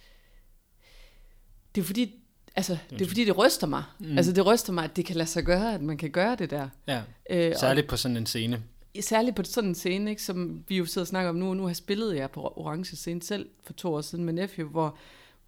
det 1.74 1.80
er 1.80 1.84
fordi, 1.86 2.14
altså, 2.56 2.76
det 2.90 3.02
er 3.02 3.06
fordi, 3.06 3.24
det 3.24 3.38
ryster 3.38 3.66
mig. 3.66 3.84
Mm. 3.98 4.16
Altså, 4.16 4.32
det 4.32 4.46
ryster 4.46 4.72
mig, 4.72 4.84
at 4.84 4.96
det 4.96 5.04
kan 5.06 5.16
lade 5.16 5.28
sig 5.28 5.44
gøre, 5.44 5.74
at 5.74 5.82
man 5.82 5.96
kan 5.96 6.10
gøre 6.10 6.36
det 6.36 6.50
der. 6.50 6.68
Ja, 6.88 7.02
Øh, 7.30 7.54
særligt 7.56 7.88
på 7.88 7.96
sådan 7.96 8.16
en 8.16 8.26
scene. 8.26 8.62
og 8.98 9.04
særligt 9.04 9.36
på 9.36 9.42
sådan 9.44 9.70
en 9.70 9.74
scene, 9.74 10.10
ikke, 10.10 10.22
som 10.22 10.64
vi 10.68 10.76
jo 10.76 10.86
sidder 10.86 11.00
og 11.04 11.08
snakker 11.08 11.28
om 11.28 11.36
nu. 11.36 11.54
Nu 11.54 11.66
har 11.66 11.74
spillet 11.74 12.16
jeg 12.16 12.30
på 12.30 12.52
Orange 12.56 12.96
Scene 12.96 13.22
selv 13.22 13.48
for 13.64 13.72
to 13.72 13.94
år 13.94 14.00
siden 14.00 14.24
med 14.24 14.32
Nephew, 14.32 14.68
hvor, 14.68 14.98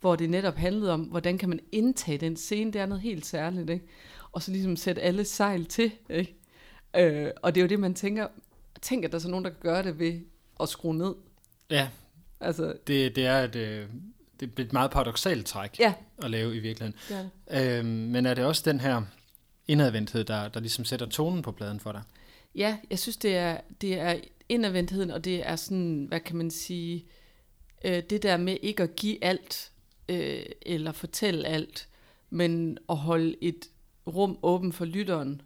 hvor 0.01 0.17
det 0.17 0.31
netop 0.31 0.57
handlede 0.57 0.93
om, 0.93 1.01
hvordan 1.01 1.39
kan 1.39 1.49
man 1.49 1.61
indtage 1.73 2.19
den 2.19 2.37
scene. 2.37 2.73
Det 2.73 2.81
er 2.81 2.87
noget 2.87 3.03
helt 3.03 3.27
særligt, 3.27 3.71
ikke? 3.71 3.85
Og 4.33 4.43
så 4.43 4.51
ligesom 4.51 4.77
sætte 4.77 5.03
alle 5.03 5.25
sejl 5.25 5.67
til, 5.67 5.93
ikke? 6.11 6.37
Øh, 6.97 7.31
og 7.43 7.55
det 7.55 7.61
er 7.61 7.63
jo 7.63 7.69
det, 7.69 7.81
man 7.81 7.95
tænker, 7.95 8.27
tænk, 8.83 9.05
at 9.05 9.13
der 9.13 9.19
er 9.19 9.23
så 9.23 9.29
nogen, 9.29 9.45
der 9.45 9.51
kan 9.51 9.61
gøre 9.63 9.83
det 9.83 9.99
ved 9.99 10.21
at 10.61 10.69
skrue 10.69 10.95
ned. 10.95 11.15
Ja, 11.71 11.89
Altså, 12.41 12.75
det, 12.87 13.17
det 13.17 13.27
er 13.27 13.39
et, 13.39 13.57
øh, 13.57 13.87
det 14.41 14.59
er 14.59 14.63
et 14.63 14.73
meget 14.73 14.91
paradoxalt 14.91 15.47
træk 15.47 15.81
ja, 15.81 15.95
at 16.23 16.31
lave 16.31 16.57
i 16.57 16.59
virkeligheden. 16.59 16.99
det. 17.09 17.79
Øhm, 17.79 17.87
men 17.87 18.27
er 18.27 18.35
det 18.35 18.45
også 18.45 18.63
den 18.65 18.81
her 18.81 19.03
indadvendthed, 19.69 20.25
der, 20.25 20.49
der 20.49 20.61
ligesom 20.61 20.85
sætter 20.85 21.07
tonen 21.07 21.43
på 21.43 21.53
pladen 21.53 21.81
for 21.81 21.93
dig? 21.93 22.03
Ja, 22.55 22.79
jeg 22.91 22.99
synes, 22.99 23.17
det 23.17 23.37
er, 23.37 23.61
det 23.81 23.99
er 23.99 24.21
indadvendtheden, 24.49 25.11
og 25.11 25.25
det 25.25 25.49
er 25.49 25.57
sådan, 25.57 26.05
hvad 26.09 26.21
kan 26.21 26.37
man 26.37 26.51
sige, 26.51 27.05
øh, 27.85 28.03
det 28.11 28.23
der 28.23 28.37
med 28.37 28.57
ikke 28.63 28.83
at 28.83 28.97
give 28.97 29.25
alt, 29.25 29.73
øh, 30.09 30.43
eller 30.63 30.93
fortælle 30.93 31.47
alt, 31.47 31.89
men 32.31 32.79
at 32.89 32.97
holde 32.97 33.37
et 33.41 33.69
rum 34.07 34.39
åben 34.43 34.73
for 34.73 34.85
lytteren. 34.85 35.43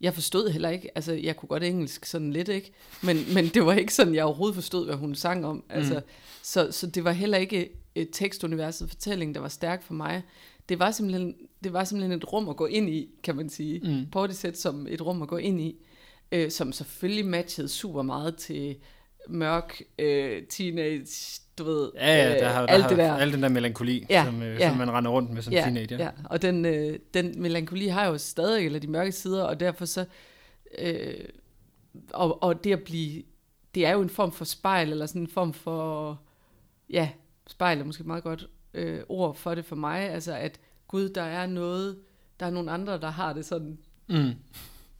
Jeg 0.00 0.14
forstod 0.14 0.50
heller 0.50 0.68
ikke, 0.68 0.90
altså 0.94 1.12
jeg 1.12 1.36
kunne 1.36 1.48
godt 1.48 1.62
engelsk 1.62 2.04
sådan 2.04 2.32
lidt, 2.32 2.48
ikke? 2.48 2.72
Men, 3.02 3.16
men 3.34 3.48
det 3.48 3.66
var 3.66 3.72
ikke 3.72 3.94
sådan, 3.94 4.14
jeg 4.14 4.24
overhovedet 4.24 4.54
forstod, 4.54 4.86
hvad 4.86 4.96
hun 4.96 5.14
sang 5.14 5.46
om. 5.46 5.64
Altså, 5.68 6.00
så, 6.42 6.72
så 6.72 6.86
det 6.86 7.04
var 7.04 7.12
heller 7.12 7.38
ikke 7.38 7.70
et 7.94 8.08
tekstuniverset 8.12 8.88
fortælling, 8.88 9.34
der 9.34 9.40
var 9.40 9.48
stærk 9.48 9.82
for 9.82 9.94
mig. 9.94 10.22
Det 10.68 10.78
var 10.78 10.90
simpelthen, 10.90 11.34
det 11.64 11.72
var 11.72 11.84
simpelthen 11.84 12.18
et 12.18 12.32
rum 12.32 12.48
at 12.48 12.56
gå 12.56 12.66
ind 12.66 12.90
i, 12.90 13.10
kan 13.22 13.36
man 13.36 13.48
sige. 13.48 13.80
Mm. 13.84 14.06
Portishead 14.10 14.54
som 14.54 14.86
et 14.90 15.00
rum 15.00 15.22
at 15.22 15.28
gå 15.28 15.36
ind 15.36 15.60
i, 15.60 15.76
øh, 16.32 16.50
som 16.50 16.72
selvfølgelig 16.72 17.26
matchede 17.26 17.68
super 17.68 18.02
meget 18.02 18.36
til 18.36 18.76
mørk 19.28 19.80
øh, 19.98 20.42
teenage, 20.42 21.40
du 21.58 21.64
ved, 21.64 21.90
Ja, 21.94 22.16
ja, 22.16 22.28
der 22.38 22.48
øh, 22.48 22.54
har, 22.54 22.66
der 22.66 22.72
alt 22.72 22.82
har, 22.82 22.88
det 22.88 22.98
der. 22.98 23.14
Al 23.14 23.32
den 23.32 23.42
der 23.42 23.48
melankoli, 23.48 24.06
Ja, 24.10 24.24
som, 24.24 24.42
øh, 24.42 24.60
ja. 24.60 24.68
som 24.68 24.78
man 24.78 24.90
render 24.90 25.10
rundt 25.10 25.30
med 25.30 25.42
som 25.42 25.52
ja, 25.52 25.60
teenager. 25.62 25.98
Ja, 25.98 26.10
og 26.24 26.42
den, 26.42 26.64
øh, 26.64 26.98
den 27.14 27.42
melankoli 27.42 27.86
har 27.86 28.06
jo 28.06 28.18
stadig, 28.18 28.66
eller 28.66 28.78
de 28.78 28.86
mørke 28.86 29.12
sider, 29.12 29.44
og 29.44 29.60
derfor 29.60 29.84
så, 29.84 30.04
øh, 30.78 31.14
og, 32.12 32.42
og 32.42 32.64
det 32.64 32.72
at 32.72 32.82
blive, 32.82 33.22
det 33.74 33.86
er 33.86 33.90
jo 33.92 34.02
en 34.02 34.08
form 34.10 34.32
for 34.32 34.44
spejl, 34.44 34.90
eller 34.90 35.06
sådan 35.06 35.20
en 35.22 35.28
form 35.28 35.52
for, 35.52 36.20
ja, 36.90 37.08
spejl 37.46 37.80
er 37.80 37.84
måske 37.84 38.04
meget 38.04 38.22
godt 38.22 38.46
øh, 38.74 39.00
ord 39.08 39.34
for 39.36 39.54
det 39.54 39.64
for 39.64 39.76
mig, 39.76 40.00
altså 40.10 40.34
at 40.34 40.60
Gud, 40.88 41.08
der 41.08 41.22
er 41.22 41.46
noget, 41.46 41.96
der 42.40 42.46
er 42.46 42.50
nogle 42.50 42.70
andre, 42.70 43.00
der 43.00 43.10
har 43.10 43.32
det 43.32 43.44
sådan, 43.44 43.78
Mm. 44.06 44.30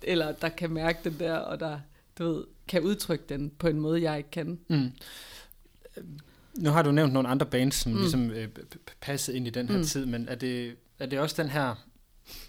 eller 0.02 0.32
der 0.32 0.48
kan 0.48 0.70
mærke 0.70 0.98
den 1.04 1.16
der, 1.18 1.34
og 1.36 1.60
der, 1.60 1.78
du 2.18 2.24
ved, 2.32 2.44
kan 2.68 2.82
udtrykke 2.82 3.24
den 3.28 3.50
på 3.58 3.68
en 3.68 3.80
måde, 3.80 4.02
jeg 4.02 4.16
ikke 4.18 4.30
kan. 4.30 4.58
Mm. 4.68 4.90
Nu 6.58 6.70
har 6.70 6.82
du 6.82 6.92
nævnt 6.92 7.12
nogle 7.12 7.28
andre 7.28 7.46
bands, 7.46 7.74
som 7.74 7.92
Mm. 7.92 7.98
ligesom 7.98 8.30
øh, 8.30 8.48
passede 9.00 9.36
ind 9.36 9.46
i 9.46 9.50
den 9.50 9.68
her 9.68 9.76
Mm. 9.76 9.84
tid, 9.84 10.06
men 10.06 10.28
er 10.28 10.34
det, 10.34 10.76
er 10.98 11.06
det 11.06 11.18
også 11.18 11.42
den 11.42 11.50
her 11.50 11.74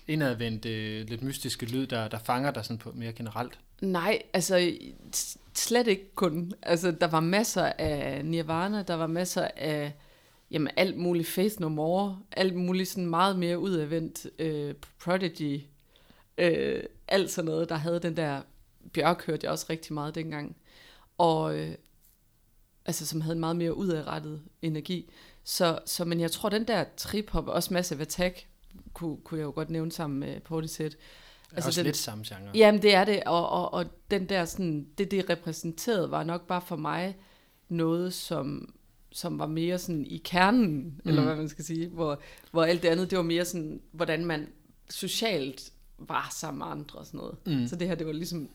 indadvendte, 0.08 1.04
lidt 1.04 1.22
mystiske 1.22 1.66
lyd, 1.66 1.88
der, 1.88 2.08
der 2.08 2.18
fanger 2.20 2.52
dig 2.52 2.66
sådan 2.66 2.78
på 2.78 2.92
mere 2.96 3.14
generelt? 3.14 3.60
Nej, 3.82 4.22
altså 4.34 4.74
slet 5.54 5.88
ikke 5.88 6.16
kun. 6.16 6.52
Altså, 6.62 6.92
der 6.92 7.08
var 7.08 7.20
masser 7.20 7.64
af 7.78 8.26
Nirvana, 8.26 8.84
der 8.84 8.94
var 8.96 9.08
masser 9.08 9.48
af 9.58 9.94
jamen, 10.52 10.70
alt 10.78 10.98
muligt 10.98 11.28
Faith 11.28 11.60
No 11.60 11.70
More, 11.70 12.20
alt 12.32 12.56
muligt 12.56 12.90
sådan 12.90 13.06
meget 13.08 13.40
mere 13.40 13.60
udadvendt 13.60 14.28
øh, 14.40 14.74
Prodigy, 15.04 15.62
øh, 16.38 16.84
alt 17.08 17.32
sådan 17.32 17.46
noget, 17.52 17.70
der 17.70 17.76
havde 17.76 18.00
den 18.00 18.18
der, 18.18 18.42
Bjørk 18.96 19.26
hørte 19.26 19.46
jeg 19.46 19.52
også 19.52 19.66
rigtig 19.70 19.94
meget 19.94 20.16
dengang. 20.16 20.56
Og, 21.18 21.60
øh, 21.60 21.76
altså 22.86 23.06
som 23.06 23.22
havde 23.22 23.34
en 23.34 23.40
meget 23.40 23.56
mere 23.56 23.78
udadrettet 23.78 24.42
energi. 24.62 25.10
Så, 25.44 25.80
så 25.86 26.06
men 26.06 26.20
jeg 26.20 26.32
tror, 26.32 26.50
den 26.50 26.68
der 26.68 26.84
trip-hop, 26.98 27.48
også 27.48 27.74
Massive 27.74 28.02
Attack, 28.02 28.48
kunne, 28.94 29.18
kunne 29.24 29.38
jeg 29.40 29.46
jo 29.46 29.52
godt 29.56 29.70
nævne 29.70 29.92
sammen 29.92 30.20
med 30.20 30.40
Portishead. 30.40 30.92
Altså 31.52 31.68
også 31.70 31.82
den- 31.82 31.86
lidt 31.86 31.98
samme 31.98 32.24
genre. 32.28 32.52
Jamen, 32.56 32.82
det 32.82 32.94
er 32.96 33.06
det, 33.06 33.24
og, 33.26 33.50
og, 33.50 33.74
og 33.74 33.86
den 34.12 34.30
der 34.30 34.46
sådan, 34.46 34.88
det, 34.98 35.12
det 35.12 35.30
repræsenterede, 35.30 36.12
var 36.12 36.24
nok 36.24 36.48
bare 36.48 36.62
for 36.62 36.76
mig 36.76 37.18
noget, 37.70 38.14
som, 38.14 38.74
som 39.12 39.40
var 39.40 39.48
mere 39.48 39.78
sådan 39.78 40.06
i 40.06 40.18
kernen, 40.18 40.72
mm. 41.04 41.10
eller 41.10 41.24
hvad 41.24 41.36
man 41.36 41.50
skal 41.50 41.66
sige, 41.66 41.88
hvor, 41.88 42.20
hvor 42.52 42.64
alt 42.64 42.84
det 42.84 42.90
andet, 42.90 43.10
det 43.10 43.18
var 43.18 43.24
mere 43.24 43.46
sådan, 43.46 43.82
hvordan 43.92 44.26
man 44.26 44.48
socialt 44.90 45.72
var 45.98 46.30
sammen 46.36 46.58
med 46.60 46.68
andre 46.68 47.00
og 47.00 47.06
sådan 47.06 47.18
noget. 47.18 47.36
Mm. 47.46 47.68
Så 47.68 47.76
det 47.76 47.88
her, 47.88 47.96
det 47.96 48.08
var 48.08 48.14
ligesom 48.14 48.50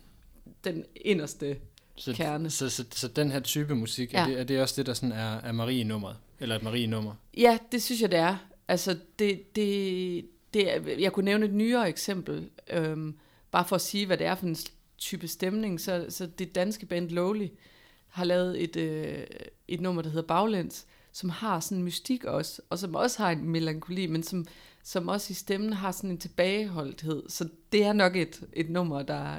den 0.65 0.85
inderste 0.97 1.57
så, 1.97 2.13
kerne. 2.13 2.51
Så, 2.51 2.69
så, 2.69 2.85
så, 2.91 3.09
den 3.09 3.31
her 3.31 3.41
type 3.41 3.75
musik. 3.75 4.13
Ja. 4.13 4.23
er, 4.23 4.27
det, 4.27 4.41
er 4.41 4.45
det 4.45 4.61
også 4.61 4.75
det, 4.77 4.87
der 4.87 4.95
sådan 4.95 5.13
er, 5.13 5.41
er 5.41 5.53
Marie-nummeret? 5.53 6.17
Eller 6.41 6.57
et 6.57 6.63
Marie-nummer? 6.63 7.15
Ja, 7.37 7.59
det 7.73 7.83
synes 7.83 8.03
jeg, 8.03 8.11
det 8.11 8.19
er. 8.19 8.37
Altså, 8.69 8.97
det, 9.19 9.57
det, 9.57 10.27
det 10.55 10.75
er, 10.75 10.81
jeg 10.99 11.13
kunne 11.13 11.25
nævne 11.25 11.47
et 11.47 11.55
nyere 11.55 11.89
eksempel, 11.89 12.51
øhm, 12.71 13.19
bare 13.51 13.65
for 13.65 13.77
at 13.77 13.83
sige, 13.83 14.07
hvad 14.07 14.17
det 14.17 14.27
er 14.27 14.35
for 14.35 14.47
en 14.47 14.57
type 14.99 15.29
stemning. 15.29 15.81
Så, 15.81 16.07
så 16.09 16.27
det 16.27 16.55
danske 16.55 16.87
band 16.87 17.11
Lowly 17.11 17.49
har 18.09 18.25
lavet 18.25 18.63
et, 18.63 18.77
øh, 18.77 19.27
et 19.69 19.81
nummer, 19.81 20.03
der 20.03 20.09
hedder 20.09 20.27
Baglæns, 20.27 20.87
som 21.13 21.31
har 21.31 21.61
sådan 21.61 21.79
en 21.79 21.85
mystik 21.85 22.25
også, 22.25 22.63
og 22.71 22.79
som 22.79 22.95
også 22.95 23.23
har 23.23 23.31
en 23.31 23.49
melankoli, 23.49 24.07
men 24.07 24.23
som, 24.23 24.47
som 24.85 25.09
også 25.09 25.27
i 25.31 25.35
stemmen 25.35 25.73
har 25.73 25.93
sådan 25.93 26.11
en 26.11 26.19
tilbageholdthed. 26.19 27.23
Så 27.29 27.49
det 27.73 27.85
er 27.85 27.93
nok 27.93 28.17
et, 28.17 28.41
et 28.53 28.71
nummer, 28.71 29.03
der 29.03 29.37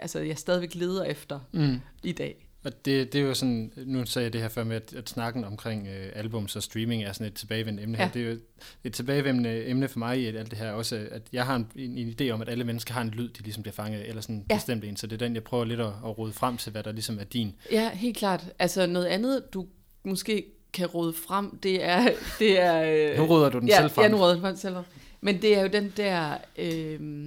altså, 0.00 0.18
jeg 0.18 0.38
stadigvæk 0.38 0.74
leder 0.74 1.04
efter 1.04 1.40
Mm. 1.52 1.80
i 2.02 2.12
dag. 2.12 2.48
Og 2.64 2.84
det, 2.84 3.12
det 3.12 3.20
er 3.20 3.24
jo 3.24 3.34
sådan, 3.34 3.72
nu 3.86 4.06
sagde 4.06 4.24
jeg 4.24 4.32
det 4.32 4.40
her 4.40 4.48
før 4.48 4.64
med, 4.64 4.76
at, 4.76 4.94
at 4.94 5.08
snakken 5.10 5.44
omkring 5.44 5.86
øh, 5.88 6.12
albums 6.14 6.56
og 6.56 6.62
streaming 6.62 7.02
er 7.04 7.12
sådan 7.12 7.26
et 7.26 7.34
tilbagevendende 7.34 7.82
emne 7.82 7.98
ja. 7.98 8.04
Her. 8.04 8.12
Det 8.12 8.22
er 8.26 8.30
jo 8.30 8.36
et 8.84 8.92
tilbagevendende 8.92 9.66
emne 9.66 9.88
for 9.88 9.98
mig 9.98 10.20
i 10.20 10.26
alt 10.26 10.50
det 10.50 10.58
her 10.58 10.70
også, 10.72 11.06
at 11.10 11.22
jeg 11.32 11.46
har 11.46 11.56
en, 11.56 11.66
en, 11.76 11.98
en 11.98 12.14
idé 12.20 12.30
om, 12.30 12.40
at 12.42 12.48
alle 12.48 12.64
mennesker 12.64 12.94
har 12.94 13.02
en 13.02 13.08
lyd, 13.10 13.28
de 13.28 13.42
ligesom 13.42 13.62
bliver 13.62 13.72
fanget 13.74 14.00
af, 14.00 14.08
eller 14.08 14.22
sådan 14.22 14.36
en 14.36 14.46
Ja. 14.50 14.56
bestemt 14.56 14.84
en. 14.84 14.96
Så 14.96 15.06
det 15.06 15.22
er 15.22 15.26
den, 15.26 15.34
jeg 15.34 15.44
prøver 15.44 15.64
lidt 15.64 15.80
at, 15.80 15.86
at 15.86 16.18
rode 16.18 16.32
frem 16.32 16.56
til, 16.56 16.72
hvad 16.72 16.82
der 16.82 16.92
ligesom 16.92 17.18
er 17.18 17.24
din. 17.24 17.54
Ja, 17.72 17.90
helt 17.94 18.16
klart. 18.16 18.44
Altså 18.58 18.86
noget 18.86 19.06
andet, 19.06 19.42
du 19.54 19.66
måske 20.04 20.44
kan 20.72 20.86
råde 20.86 21.12
frem, 21.12 21.58
det 21.58 21.84
er... 21.84 22.08
Det 22.38 22.60
er 22.60 23.10
øh, 23.12 23.18
Nu 23.18 23.26
råder 23.26 23.48
du 23.50 23.58
den 23.58 23.68
ja, 23.68 23.76
selv 23.80 23.90
frem. 23.90 24.02
Ja, 24.02 24.08
nu 24.08 24.16
råder 24.16 24.40
den 24.48 24.56
selv 24.56 24.74
frem. 24.74 24.84
Men 25.20 25.42
det 25.42 25.56
er 25.56 25.62
jo 25.62 25.68
den 25.68 25.92
der... 25.96 26.36
Øh, 26.56 27.26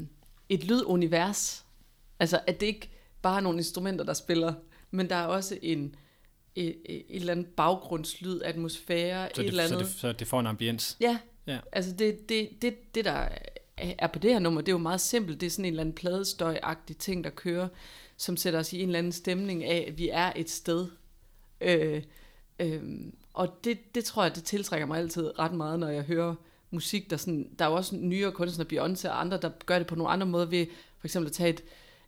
et 0.49 0.63
lydunivers. 0.63 1.65
Altså, 2.19 2.39
at 2.47 2.59
det 2.59 2.65
ikke 2.65 2.89
bare 3.21 3.37
er 3.37 3.41
nogle 3.41 3.57
instrumenter, 3.57 4.05
der 4.05 4.13
spiller, 4.13 4.53
men 4.91 5.09
der 5.09 5.15
er 5.15 5.25
også 5.25 5.57
en 5.61 5.95
et, 6.55 6.75
et, 6.85 6.95
et 6.95 7.05
eller 7.09 7.31
andet 7.31 7.47
baggrundslyd, 7.47 8.41
atmosfære, 8.41 9.29
så, 9.35 9.41
et 9.41 9.45
det, 9.45 9.47
eller 9.47 9.67
så, 9.67 9.73
andet. 9.73 9.87
det, 9.87 9.95
så 9.95 10.11
det 10.11 10.27
får 10.27 10.39
en 10.39 10.47
ambiens. 10.47 10.97
Ja, 11.01 11.17
Ja. 11.47 11.59
altså 11.71 11.91
det, 11.91 12.29
det, 12.29 12.49
det, 12.61 12.95
det, 12.95 13.05
der 13.05 13.27
er 13.77 14.07
på 14.07 14.19
det 14.19 14.31
her 14.31 14.39
nummer, 14.39 14.61
det 14.61 14.69
er 14.69 14.73
jo 14.73 14.77
meget 14.77 15.01
simpelt. 15.01 15.41
Det 15.41 15.47
er 15.47 15.51
sådan 15.51 15.65
en 15.65 15.73
eller 15.73 15.81
anden 15.81 15.95
pladestøj-agtig 15.95 16.97
ting, 16.97 17.23
der 17.23 17.29
kører, 17.29 17.67
som 18.17 18.37
sætter 18.37 18.59
os 18.59 18.73
i 18.73 18.81
en 18.81 18.89
eller 18.89 18.99
anden 18.99 19.11
stemning 19.11 19.63
af, 19.63 19.85
at 19.87 19.97
vi 19.97 20.09
er 20.09 20.33
et 20.35 20.49
sted. 20.49 20.87
Øh, 21.61 22.03
øh, 22.59 22.83
og 23.35 23.63
det, 23.63 23.95
det 23.95 24.05
tror 24.05 24.23
jeg, 24.23 24.35
det 24.35 24.43
tiltrækker 24.43 24.87
mig 24.87 24.99
altid 24.99 25.39
ret 25.39 25.53
meget, 25.53 25.79
når 25.79 25.87
jeg 25.89 26.03
hører 26.03 26.35
musik, 26.71 27.09
der 27.09 27.17
sådan, 27.17 27.49
der 27.59 27.65
er 27.65 27.69
jo 27.69 27.75
også 27.75 27.95
nyere 27.95 28.31
kunstnere, 28.31 28.67
Beyoncé 28.73 29.09
og 29.09 29.21
andre, 29.21 29.37
der 29.37 29.49
gør 29.65 29.77
det 29.77 29.87
på 29.87 29.95
nogle 29.95 30.11
andre 30.11 30.27
måder 30.27 30.45
ved 30.45 30.65
for 30.97 31.07
eksempel 31.07 31.27
at 31.29 31.33
tage 31.33 31.49
et, 31.49 31.63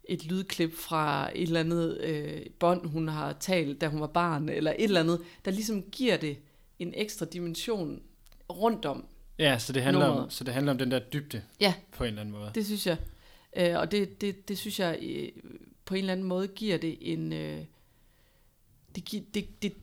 et 0.05 0.25
lydklip 0.25 0.73
fra 0.73 1.29
et 1.35 1.41
eller 1.43 1.59
andet 1.59 1.97
øh, 2.01 2.45
bånd, 2.59 2.85
hun 2.89 3.07
har 3.07 3.33
talt, 3.33 3.81
da 3.81 3.87
hun 3.87 4.01
var 4.01 4.07
barn, 4.07 4.49
eller 4.49 4.71
et 4.71 4.83
eller 4.83 4.99
andet, 4.99 5.21
der 5.45 5.51
ligesom 5.51 5.83
giver 5.91 6.17
det 6.17 6.37
en 6.79 6.93
ekstra 6.95 7.25
dimension 7.25 8.01
rundt 8.49 8.85
om. 8.85 9.05
Ja, 9.39 9.59
så 9.59 9.73
det, 9.73 9.83
handler 9.83 10.05
om, 10.05 10.29
så 10.29 10.43
det 10.43 10.53
handler 10.53 10.71
om 10.71 10.77
den 10.77 10.91
der 10.91 10.99
dybde 10.99 11.41
Ja, 11.59 11.73
på 11.91 12.03
en 12.03 12.07
eller 12.07 12.21
anden 12.21 12.35
måde. 12.35 12.51
det 12.55 12.65
synes 12.65 12.87
jeg. 12.87 12.97
Øh, 13.57 13.79
og 13.79 13.91
det, 13.91 14.21
det, 14.21 14.49
det 14.49 14.57
synes 14.57 14.79
jeg 14.79 14.99
øh, 15.01 15.29
på 15.85 15.93
en 15.93 15.99
eller 15.99 16.11
anden 16.13 16.25
måde 16.27 16.47
giver 16.47 16.77
det 16.77 16.97
en... 17.01 17.33
Øh, 17.33 17.61
det, 18.95 19.05
gi- 19.05 19.27
det, 19.33 19.61
det, 19.61 19.73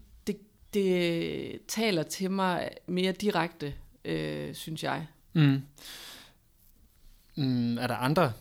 det, 0.74 1.60
taler 1.68 2.02
til 2.02 2.30
mig 2.30 2.68
mere 2.86 3.12
direkte, 3.12 3.74
øh, 4.04 4.54
synes 4.54 4.84
jeg. 4.84 5.06
Mm. 5.32 5.62
Mm, 7.36 7.78
er 7.78 7.86
der 7.86 7.94
andre 7.96 8.32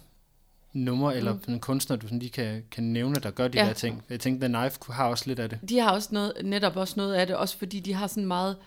numre 0.73 1.17
eller 1.17 1.37
Mm. 1.47 1.59
kunstnere, 1.59 1.99
du 1.99 2.07
sådan 2.07 2.19
lige 2.19 2.29
kan, 2.29 2.63
kan 2.71 2.83
nævne, 2.83 3.15
der 3.15 3.31
gør 3.31 3.47
de 3.47 3.59
Ja. 3.59 3.65
der 3.65 3.73
ting? 3.73 4.03
Jeg 4.09 4.19
tænkte, 4.19 4.47
The 4.47 4.55
Knife 4.59 4.93
har 4.93 5.07
også 5.07 5.23
lidt 5.27 5.39
af 5.39 5.49
det. 5.49 5.59
De 5.69 5.79
har 5.79 5.91
også 5.91 6.09
noget, 6.11 6.33
netop 6.43 6.75
også 6.75 6.93
noget 6.97 7.13
af 7.13 7.27
det, 7.27 7.35
også 7.35 7.57
fordi 7.57 7.79
de 7.79 7.93
har 7.93 8.07
sådan 8.07 8.25
meget 8.25 8.57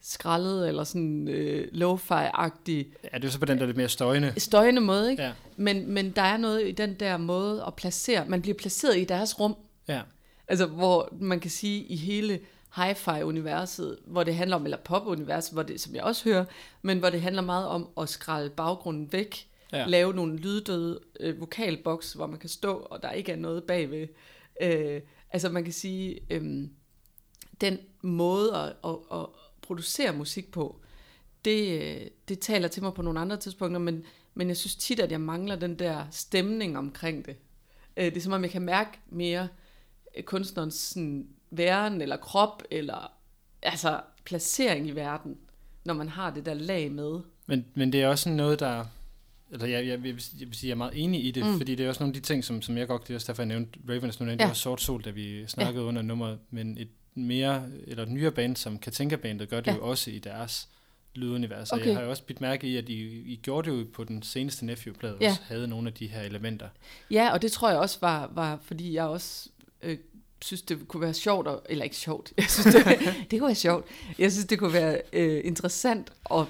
skrællet 0.00 0.68
eller 0.68 0.84
sådan 0.84 1.28
øh, 1.28 1.68
lo-fi-agtig 1.72 2.86
Ja, 3.12 3.18
det 3.18 3.24
er 3.24 3.28
så 3.28 3.38
på 3.38 3.44
den 3.44 3.58
der 3.58 3.66
lidt 3.66 3.76
mere 3.76 3.88
støjende. 3.88 4.32
støjende 4.40 4.80
måde, 4.80 5.10
ikke? 5.10 5.22
Ja, 5.22 5.32
Men, 5.56 5.90
men 5.92 6.10
der 6.10 6.22
er 6.22 6.36
noget 6.36 6.68
i 6.68 6.72
den 6.72 6.94
der 6.94 7.16
måde 7.16 7.64
at 7.66 7.74
placere, 7.74 8.24
man 8.28 8.42
bliver 8.42 8.54
placeret 8.58 8.98
i 8.98 9.04
deres 9.04 9.40
rum, 9.40 9.56
ja. 9.88 10.00
Altså, 10.48 10.66
hvor 10.66 11.08
man 11.20 11.40
kan 11.40 11.50
sige, 11.50 11.82
i 11.84 11.96
hele 11.96 12.40
hi-fi-universet, 12.76 13.98
hvor 14.06 14.24
det 14.24 14.34
handler 14.34 14.56
om, 14.56 14.64
eller 14.64 14.78
pop-universet, 14.78 15.52
hvor 15.52 15.62
det, 15.62 15.80
som 15.80 15.94
jeg 15.94 16.02
også 16.02 16.24
hører, 16.28 16.44
men 16.82 16.98
hvor 16.98 17.10
det 17.10 17.20
handler 17.22 17.42
meget 17.42 17.66
om 17.66 17.88
at 18.00 18.08
skrælle 18.08 18.50
baggrunden 18.50 19.12
væk, 19.12 19.44
Ja. 19.72 19.78
ja. 19.78 19.86
lave 19.86 20.14
nogle 20.14 20.36
lyddøde 20.36 21.00
øh, 21.20 21.40
vokalboks, 21.40 22.12
hvor 22.12 22.26
man 22.26 22.38
kan 22.38 22.48
stå, 22.48 22.72
og 22.72 23.02
der 23.02 23.10
ikke 23.10 23.32
er 23.32 23.36
noget 23.36 23.64
bagved. 23.64 24.08
Øh, 24.62 25.00
altså, 25.30 25.48
man 25.48 25.64
kan 25.64 25.72
sige, 25.72 26.20
øh, 26.30 26.68
den 27.60 27.78
måde 28.02 28.56
at, 28.56 28.72
at, 28.84 28.96
at 29.12 29.26
producere 29.62 30.12
musik 30.12 30.50
på, 30.52 30.80
det, 31.44 31.82
øh, 31.82 32.06
det 32.28 32.38
taler 32.38 32.68
til 32.68 32.82
mig 32.82 32.94
på 32.94 33.02
nogle 33.02 33.20
andre 33.20 33.36
tidspunkter, 33.36 33.78
men, 33.80 34.04
men 34.34 34.48
jeg 34.48 34.56
synes 34.56 34.76
tit, 34.76 35.00
at 35.00 35.10
jeg 35.12 35.20
mangler 35.20 35.56
den 35.56 35.78
der 35.78 36.04
stemning 36.10 36.78
omkring 36.78 37.26
det. 37.26 37.36
Øh, 37.96 38.04
det 38.04 38.16
er 38.16 38.20
som 38.20 38.32
om, 38.32 38.42
jeg 38.42 38.50
kan 38.50 38.62
mærke 38.62 38.90
mere 39.10 39.48
øh, 40.16 40.22
kunstnerens 40.24 40.74
sådan, 40.74 41.28
væren, 41.50 42.00
eller 42.00 42.16
krop, 42.16 42.62
eller 42.70 43.12
altså 43.62 44.00
placering 44.24 44.86
i 44.88 44.90
verden, 44.90 45.36
når 45.84 45.94
man 45.94 46.08
har 46.08 46.30
det 46.30 46.46
der 46.46 46.54
lag 46.54 46.92
med. 46.92 47.20
Men, 47.46 47.64
men 47.74 47.92
det 47.92 48.02
er 48.02 48.08
også 48.08 48.28
noget, 48.28 48.60
der... 48.60 48.84
Altså, 49.52 49.66
jeg, 49.66 49.86
jeg, 49.86 49.88
jeg, 49.88 50.02
vil, 50.02 50.24
jeg 50.40 50.48
vil 50.48 50.54
sige, 50.56 50.68
jeg 50.68 50.74
er 50.74 50.78
meget 50.78 50.92
enig 50.96 51.24
i 51.24 51.30
det, 51.30 51.46
mm. 51.46 51.56
Fordi 51.56 51.74
det 51.74 51.84
er 51.84 51.88
også 51.88 52.02
nogle 52.02 52.10
af 52.16 52.22
de 52.22 52.26
ting, 52.26 52.44
som, 52.44 52.62
som 52.62 52.76
jeg 52.76 52.88
godt, 52.88 53.02
det 53.02 53.10
er 53.10 53.14
også 53.14 53.26
derfor, 53.26 53.42
jeg 53.42 53.48
nævnte 53.48 53.78
Ravens, 53.88 54.20
nu 54.20 54.26
nævnte 54.26 54.44
Ja. 54.44 54.50
også 54.50 54.62
Sort 54.62 54.80
Sol, 54.80 55.02
da 55.04 55.10
vi 55.10 55.46
snakkede 55.46 55.82
ja. 55.82 55.88
under 55.88 56.02
nummeret, 56.02 56.38
men 56.50 56.78
et 56.78 56.88
mere, 57.14 57.64
eller 57.86 58.02
et 58.02 58.08
nyere 58.08 58.30
band, 58.32 58.56
som 58.56 58.78
Katinka-bandet, 58.78 59.48
gør 59.48 59.60
det 59.60 59.66
ja. 59.70 59.76
Jo 59.76 59.88
også 59.88 60.10
i 60.10 60.18
deres 60.18 60.68
lydunivers. 61.14 61.72
Okay. 61.72 61.86
jeg 61.86 61.94
har 61.96 62.02
jo 62.02 62.10
også 62.10 62.22
bidt 62.24 62.40
mærke 62.40 62.66
i, 62.66 62.76
at 62.76 62.88
I, 62.88 63.02
I 63.32 63.40
gjorde 63.42 63.70
det 63.70 63.78
jo 63.78 63.86
på 63.94 64.04
den 64.04 64.22
seneste 64.22 64.66
Nephew-plade, 64.66 65.16
Ja. 65.20 65.28
også 65.30 65.40
havde 65.44 65.68
nogle 65.68 65.88
af 65.88 65.94
de 65.94 66.06
her 66.06 66.22
elementer. 66.22 66.68
Ja, 67.10 67.32
og 67.32 67.42
det 67.42 67.52
tror 67.52 67.70
jeg 67.70 67.78
også 67.78 67.98
var, 68.00 68.30
var 68.34 68.58
fordi 68.62 68.94
jeg 68.94 69.04
også 69.04 69.48
øh, 69.82 69.98
synes, 70.42 70.62
det 70.62 70.88
kunne 70.88 71.00
være 71.00 71.14
sjovt, 71.14 71.48
at, 71.48 71.58
eller 71.68 71.84
ikke 71.84 71.96
sjovt, 71.96 72.32
jeg 72.36 72.44
synes, 72.48 72.74
det, 72.74 72.84
det 73.30 73.38
kunne 73.38 73.46
være 73.46 73.54
sjovt. 73.54 73.86
Jeg 74.18 74.32
synes, 74.32 74.46
det 74.46 74.58
kunne 74.58 74.72
være 74.72 75.00
øh, 75.12 75.40
interessant 75.44 76.12
at, 76.30 76.44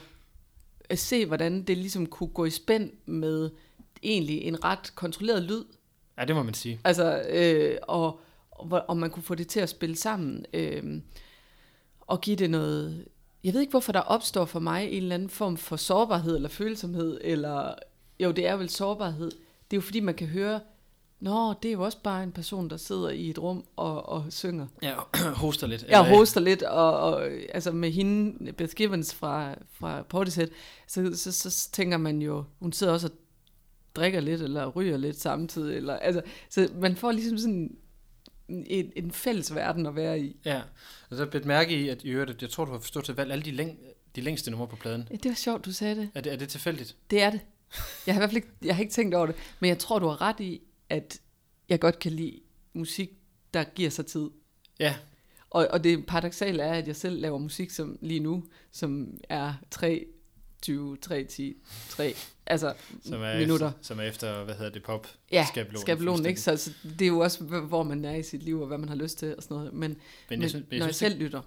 at 0.88 0.98
se, 0.98 1.26
hvordan 1.26 1.62
det 1.62 1.78
ligesom 1.78 2.06
kunne 2.06 2.28
gå 2.28 2.44
i 2.44 2.50
spænd 2.50 2.90
med 3.06 3.50
egentlig 4.02 4.42
en 4.42 4.64
ret 4.64 4.92
kontrolleret 4.94 5.42
lyd. 5.42 5.64
Ja, 6.18 6.24
det 6.24 6.36
må 6.36 6.42
man 6.42 6.54
sige. 6.54 6.80
Altså, 6.84 7.22
øh, 7.28 7.78
og, 7.82 8.20
om 8.88 8.96
man 8.96 9.10
kunne 9.10 9.22
få 9.22 9.34
det 9.34 9.48
til 9.48 9.60
at 9.60 9.68
spille 9.68 9.96
sammen, 9.96 10.46
øh, 10.52 11.00
og 12.00 12.20
give 12.20 12.36
det 12.36 12.50
noget... 12.50 13.04
Jeg 13.44 13.54
ved 13.54 13.60
ikke, 13.60 13.70
hvorfor 13.70 13.92
der 13.92 14.00
opstår 14.00 14.44
for 14.44 14.60
mig 14.60 14.88
en 14.88 15.02
eller 15.02 15.14
anden 15.14 15.30
form 15.30 15.56
for 15.56 15.76
sårbarhed 15.76 16.36
eller 16.36 16.48
følsomhed, 16.48 17.20
eller... 17.24 17.74
Jo, 18.20 18.30
det 18.30 18.46
er 18.46 18.56
vel 18.56 18.68
sårbarhed. 18.68 19.30
Det 19.30 19.76
er 19.76 19.76
jo 19.76 19.80
fordi, 19.80 20.00
man 20.00 20.14
kan 20.14 20.26
høre, 20.26 20.60
Nå, 21.20 21.54
det 21.62 21.68
er 21.68 21.72
jo 21.72 21.82
også 21.82 21.98
bare 22.02 22.22
en 22.22 22.32
person, 22.32 22.70
der 22.70 22.76
sidder 22.76 23.08
i 23.10 23.30
et 23.30 23.38
rum 23.38 23.64
og, 23.76 24.08
og 24.08 24.24
synger. 24.30 24.66
Ja, 24.82 24.94
hoster 25.44 25.66
lidt. 25.66 25.82
Eller- 25.82 26.02
hoster 26.02 26.40
lidt, 26.40 26.62
og, 26.62 27.00
og 27.00 27.26
altså 27.54 27.72
med 27.72 27.90
hende, 27.90 28.52
Beth 28.52 28.74
Givens 28.74 29.14
fra, 29.14 29.54
fra 29.72 30.02
Portishead, 30.02 30.48
så, 30.86 31.10
så, 31.14 31.32
så 31.32 31.70
tænker 31.72 31.96
man 31.96 32.22
jo, 32.22 32.44
hun 32.58 32.72
sidder 32.72 32.92
også 32.92 33.06
og 33.06 33.12
drikker 33.96 34.20
lidt, 34.20 34.42
eller 34.42 34.66
ryger 34.68 34.96
lidt 34.96 35.20
samtidig, 35.20 35.76
eller, 35.76 35.96
altså, 35.96 36.22
så 36.50 36.68
man 36.74 36.96
får 36.96 37.12
ligesom 37.12 37.38
sådan 37.38 37.76
en, 38.48 38.92
en 38.96 39.10
fælles 39.12 39.54
verden 39.54 39.86
at 39.86 39.96
være 39.96 40.20
i. 40.20 40.36
Ja, 40.44 40.60
og 41.10 41.16
så 41.16 41.26
bedt 41.26 41.44
mærke 41.44 41.80
i, 41.80 41.88
at 41.88 42.04
i 42.04 42.08
øvrigt, 42.08 42.42
jeg 42.42 42.50
tror, 42.50 42.64
du 42.64 42.72
har 42.72 42.78
forstået 42.78 43.04
til 43.04 43.14
valgt 43.14 43.32
alle 43.32 43.44
de, 43.44 43.50
læng- 43.62 43.78
de 44.16 44.20
længste 44.20 44.50
numre 44.50 44.66
på 44.68 44.76
pladen. 44.76 45.08
Ja, 45.10 45.16
det 45.16 45.28
var 45.28 45.34
sjovt, 45.34 45.64
du 45.64 45.72
sagde 45.72 45.96
det. 45.96 46.10
Er 46.14 46.20
det, 46.20 46.32
er 46.32 46.36
det 46.36 46.48
tilfældigt? 46.48 46.96
Det 47.10 47.22
er 47.22 47.30
det. 47.30 47.40
Jeg 48.06 48.14
har 48.14 48.20
i 48.20 48.20
hvert 48.20 48.30
fald 48.30 48.36
ikke, 48.36 48.48
jeg 48.64 48.74
har 48.76 48.82
ikke 48.82 48.92
tænkt 48.92 49.14
over 49.14 49.26
det, 49.26 49.34
men 49.60 49.68
jeg 49.68 49.78
tror, 49.78 49.98
du 49.98 50.06
har 50.06 50.20
ret 50.20 50.40
i, 50.40 50.60
at 50.90 51.20
jeg 51.68 51.80
godt 51.80 51.98
kan 51.98 52.12
lide 52.12 52.40
musik, 52.72 53.10
der 53.54 53.64
giver 53.64 53.90
sig 53.90 54.06
tid. 54.06 54.30
Ja, 54.80 54.96
Og, 55.50 55.68
og 55.70 55.84
det 55.84 56.06
paradoxale 56.06 56.62
er, 56.62 56.72
at 56.72 56.86
jeg 56.86 56.96
selv 56.96 57.20
laver 57.20 57.38
musik 57.38 57.70
som 57.70 57.98
lige 58.00 58.20
nu, 58.20 58.44
som 58.72 59.18
er 59.28 59.54
tre 59.70 60.06
20, 60.62 60.96
3, 60.96 61.24
10, 61.24 61.56
3, 61.88 62.14
altså 62.46 62.74
Som 63.04 63.22
er, 63.22 63.38
minutter. 63.38 63.68
Efter, 63.68 63.78
som 63.82 63.98
er 63.98 64.02
efter, 64.02 64.44
hvad 64.44 64.54
hedder 64.54 64.70
det, 64.70 64.82
pop 64.82 65.06
Ja, 65.32 65.46
skabelonen 65.48 65.80
skabelonen, 65.80 66.26
ikke? 66.26 66.40
Så, 66.40 66.56
så 66.56 66.72
det 66.82 67.02
er 67.02 67.06
jo 67.06 67.18
også, 67.18 67.44
hvor 67.44 67.82
man 67.82 68.04
er 68.04 68.14
i 68.14 68.22
sit 68.22 68.42
liv, 68.42 68.60
og 68.60 68.66
hvad 68.66 68.78
man 68.78 68.88
har 68.88 68.96
lyst 68.96 69.18
til, 69.18 69.36
og 69.36 69.42
sådan 69.42 69.56
noget. 69.56 69.72
Men, 69.72 69.80
Men 69.90 69.98
men 70.30 70.42
jeg, 70.42 70.50
synes, 70.50 70.66
men, 70.70 70.78
når 70.78 70.84
jeg 70.84 70.86
jeg 70.86 70.94
selv 70.94 71.12
det, 71.14 71.22
lytter, 71.22 71.42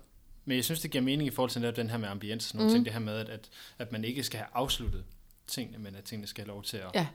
men 0.45 0.55
jeg 0.55 0.65
synes, 0.65 0.81
det 0.81 0.91
giver 0.91 1.01
mening 1.03 1.27
i 1.27 1.31
forhold 1.31 1.49
til 1.51 1.75
den 1.75 1.89
her 1.89 1.97
med 1.97 2.07
ambience, 2.07 2.47
sådan 2.47 2.57
nogle 2.57 2.69
Mhm. 2.69 2.75
ting, 2.75 2.85
det 2.85 2.93
her 2.93 2.99
med, 2.99 3.13
at, 3.13 3.29
at, 3.29 3.49
at 3.79 3.91
man 3.91 4.03
ikke 4.05 4.23
skal 4.23 4.37
have 4.37 4.47
afsluttet 4.53 5.03
tingene, 5.47 5.77
men 5.77 5.95
at 5.95 6.03
tingene 6.03 6.27
skal 6.27 6.43
have 6.43 6.47
lov 6.53 6.63
til 6.63 6.77
at 6.77 6.89
Ja. 6.95 7.07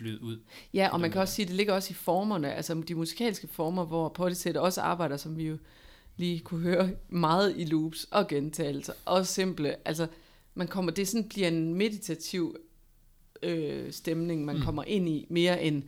Flyde 0.00 0.22
ud. 0.22 0.40
Ja, 0.74 0.88
og 0.92 1.00
man 1.00 1.10
kan 1.10 1.20
også 1.20 1.34
sige, 1.34 1.44
at 1.44 1.48
det 1.48 1.56
ligger 1.56 1.74
også 1.74 1.90
i 1.90 1.94
formerne, 1.94 2.54
altså 2.54 2.82
de 2.88 2.94
musikalske 2.94 3.48
former, 3.48 3.84
hvor 3.84 4.08
Portishead 4.08 4.56
også 4.56 4.80
arbejder, 4.80 5.16
som 5.16 5.36
vi 5.36 5.46
jo 5.46 5.56
lige 6.16 6.40
kunne 6.40 6.60
høre, 6.60 6.90
meget 7.08 7.54
i 7.56 7.64
loops 7.64 8.04
og 8.10 8.28
gentagelser, 8.28 8.92
og 9.04 9.26
simple, 9.26 9.88
altså 9.88 10.06
man 10.54 10.68
kommer, 10.68 10.92
det 10.92 11.08
sådan 11.08 11.28
bliver 11.28 11.48
en 11.48 11.74
meditativ 11.74 12.56
øh, 13.42 13.92
stemning, 13.92 14.44
man 14.44 14.56
mm. 14.56 14.62
kommer 14.62 14.84
ind 14.84 15.08
i, 15.08 15.26
mere 15.30 15.62
end 15.62 15.82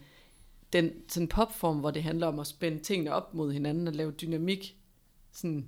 den 0.72 0.92
sådan 1.08 1.28
popform, 1.28 1.78
hvor 1.78 1.90
det 1.90 2.02
handler 2.02 2.26
om 2.26 2.38
at 2.38 2.46
spænde 2.46 2.78
tingene 2.78 3.12
op 3.12 3.34
mod 3.34 3.52
hinanden 3.52 3.88
og 3.88 3.94
lave 3.94 4.12
dynamik, 4.12 4.76
sådan, 5.32 5.66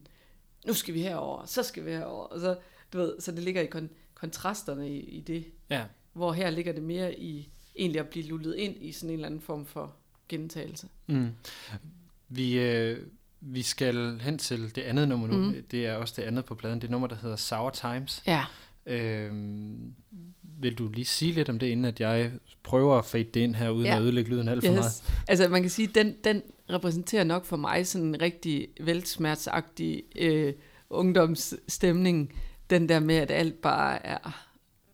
nu 0.66 0.72
skal 0.72 0.94
vi 0.94 1.02
herover, 1.02 1.46
så 1.46 1.62
skal 1.62 1.84
vi 1.84 1.90
herover, 1.90 2.24
og 2.24 2.40
så, 2.40 2.56
du 2.92 2.98
ved, 2.98 3.20
så 3.20 3.32
det 3.32 3.42
ligger 3.42 3.62
i 3.62 3.68
kon- 3.74 3.94
kontrasterne 4.14 4.90
i, 4.90 5.00
i 5.00 5.20
det, 5.20 5.44
Ja, 5.70 5.84
hvor 6.12 6.32
her 6.32 6.50
ligger 6.50 6.72
det 6.72 6.82
mere 6.82 7.20
i 7.20 7.48
egentlig 7.76 8.00
at 8.00 8.08
blive 8.08 8.26
lullet 8.26 8.56
ind 8.56 8.76
i 8.80 8.92
sådan 8.92 9.10
en 9.10 9.14
eller 9.14 9.26
anden 9.26 9.40
form 9.40 9.66
for 9.66 9.92
gentagelse. 10.28 10.86
Mm. 11.06 11.28
Vi, 12.28 12.58
øh, 12.58 12.98
vi 13.40 13.62
skal 13.62 14.20
hen 14.20 14.38
til 14.38 14.74
det 14.74 14.82
andet 14.82 15.08
nummer 15.08 15.26
nu. 15.26 15.36
Mm. 15.36 15.54
Det 15.70 15.86
er 15.86 15.94
også 15.94 16.14
det 16.16 16.22
andet 16.22 16.44
på 16.44 16.54
pladen. 16.54 16.80
Det 16.80 16.86
er 16.86 16.90
nummer, 16.90 17.08
der 17.08 17.16
hedder 17.16 17.36
Sour 17.36 17.70
Times. 17.70 18.22
Ja. 18.26 18.44
Øhm, 18.86 19.94
vil 20.60 20.74
du 20.78 20.88
lige 20.88 21.04
sige 21.04 21.32
lidt 21.32 21.48
om 21.48 21.58
det, 21.58 21.66
inden 21.66 21.84
at 21.84 22.00
jeg 22.00 22.32
prøver 22.62 22.98
at 22.98 23.04
fade 23.04 23.24
det 23.24 23.40
ind 23.40 23.54
her, 23.54 23.70
uden 23.70 23.86
Ja. 23.86 23.96
at 23.96 24.02
ødelægge 24.02 24.30
lyden 24.30 24.48
alt 24.48 24.64
for 24.64 24.72
meget? 24.72 24.84
Yes. 24.84 25.12
Altså 25.28 25.48
man 25.48 25.62
kan 25.62 25.70
sige, 25.70 25.86
den, 25.88 26.14
den 26.24 26.42
repræsenterer 26.70 27.24
nok 27.24 27.44
for 27.44 27.56
mig 27.56 27.86
sådan 27.86 28.06
en 28.06 28.20
rigtig 28.20 28.68
velsmertsagtig 28.80 30.02
øh, 30.16 30.52
ungdomsstemning. 30.90 32.32
Den 32.70 32.88
der 32.88 33.00
med, 33.00 33.14
at 33.16 33.30
alt 33.30 33.60
bare 33.62 34.06
er, 34.06 34.46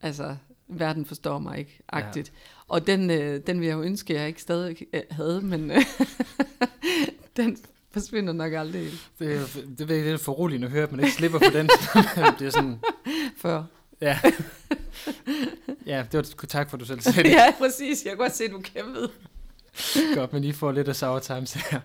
altså 0.03 0.37
verden 0.69 1.05
forstår 1.05 1.39
mig 1.39 1.59
ikke, 1.59 1.81
agtigt. 1.89 2.29
Ja. 2.29 2.60
Og 2.71 2.87
den, 2.87 3.11
øh, 3.11 3.41
den 3.47 3.61
vil 3.61 3.67
jeg 3.69 3.75
jo 3.75 3.83
ønske, 3.83 4.15
jeg 4.15 4.29
ikke 4.29 4.43
stadig 4.43 4.77
øh, 4.93 5.01
havde, 5.11 5.41
men 5.41 5.71
øh, 5.71 5.83
den 7.37 7.59
forsvinder 7.93 8.33
nok 8.33 8.53
aldrig 8.53 8.83
helt 8.83 9.09
Det, 9.19 9.37
er- 9.37 9.47
det, 9.79 9.89
det 9.89 9.99
er 10.01 10.05
lidt 10.05 10.21
for 10.21 10.33
roligt 10.33 10.65
at 10.65 10.71
høre, 10.71 10.83
at 10.83 10.93
man 10.93 11.01
ikke 11.01 11.17
slipper 11.17 11.39
på 11.39 11.45
den. 11.53 11.67
det 12.39 12.47
er 12.47 12.51
sådan, 12.51 12.79
før. 13.37 13.63
ja. 14.01 14.19
Ja, 15.87 16.05
det 16.13 16.19
var 16.41 16.47
tak 16.47 16.71
for, 16.71 16.77
at 16.77 16.81
du 16.81 16.85
selv 16.87 17.01
sagde 17.01 17.23
det. 17.29 17.31
ja, 17.35 17.55
præcis. 17.59 18.05
Jeg 18.05 18.11
kan 18.11 18.19
godt 18.19 18.37
se, 18.37 18.45
at 18.45 18.51
du 18.51 18.61
kæmpede. 18.61 19.11
Godt, 20.15 20.33
men 20.33 20.45
I 20.45 20.53
får 20.53 20.73
lidt 20.73 20.89
af 20.89 20.97
Sour 20.97 21.19
Times 21.19 21.53
her. 21.53 21.81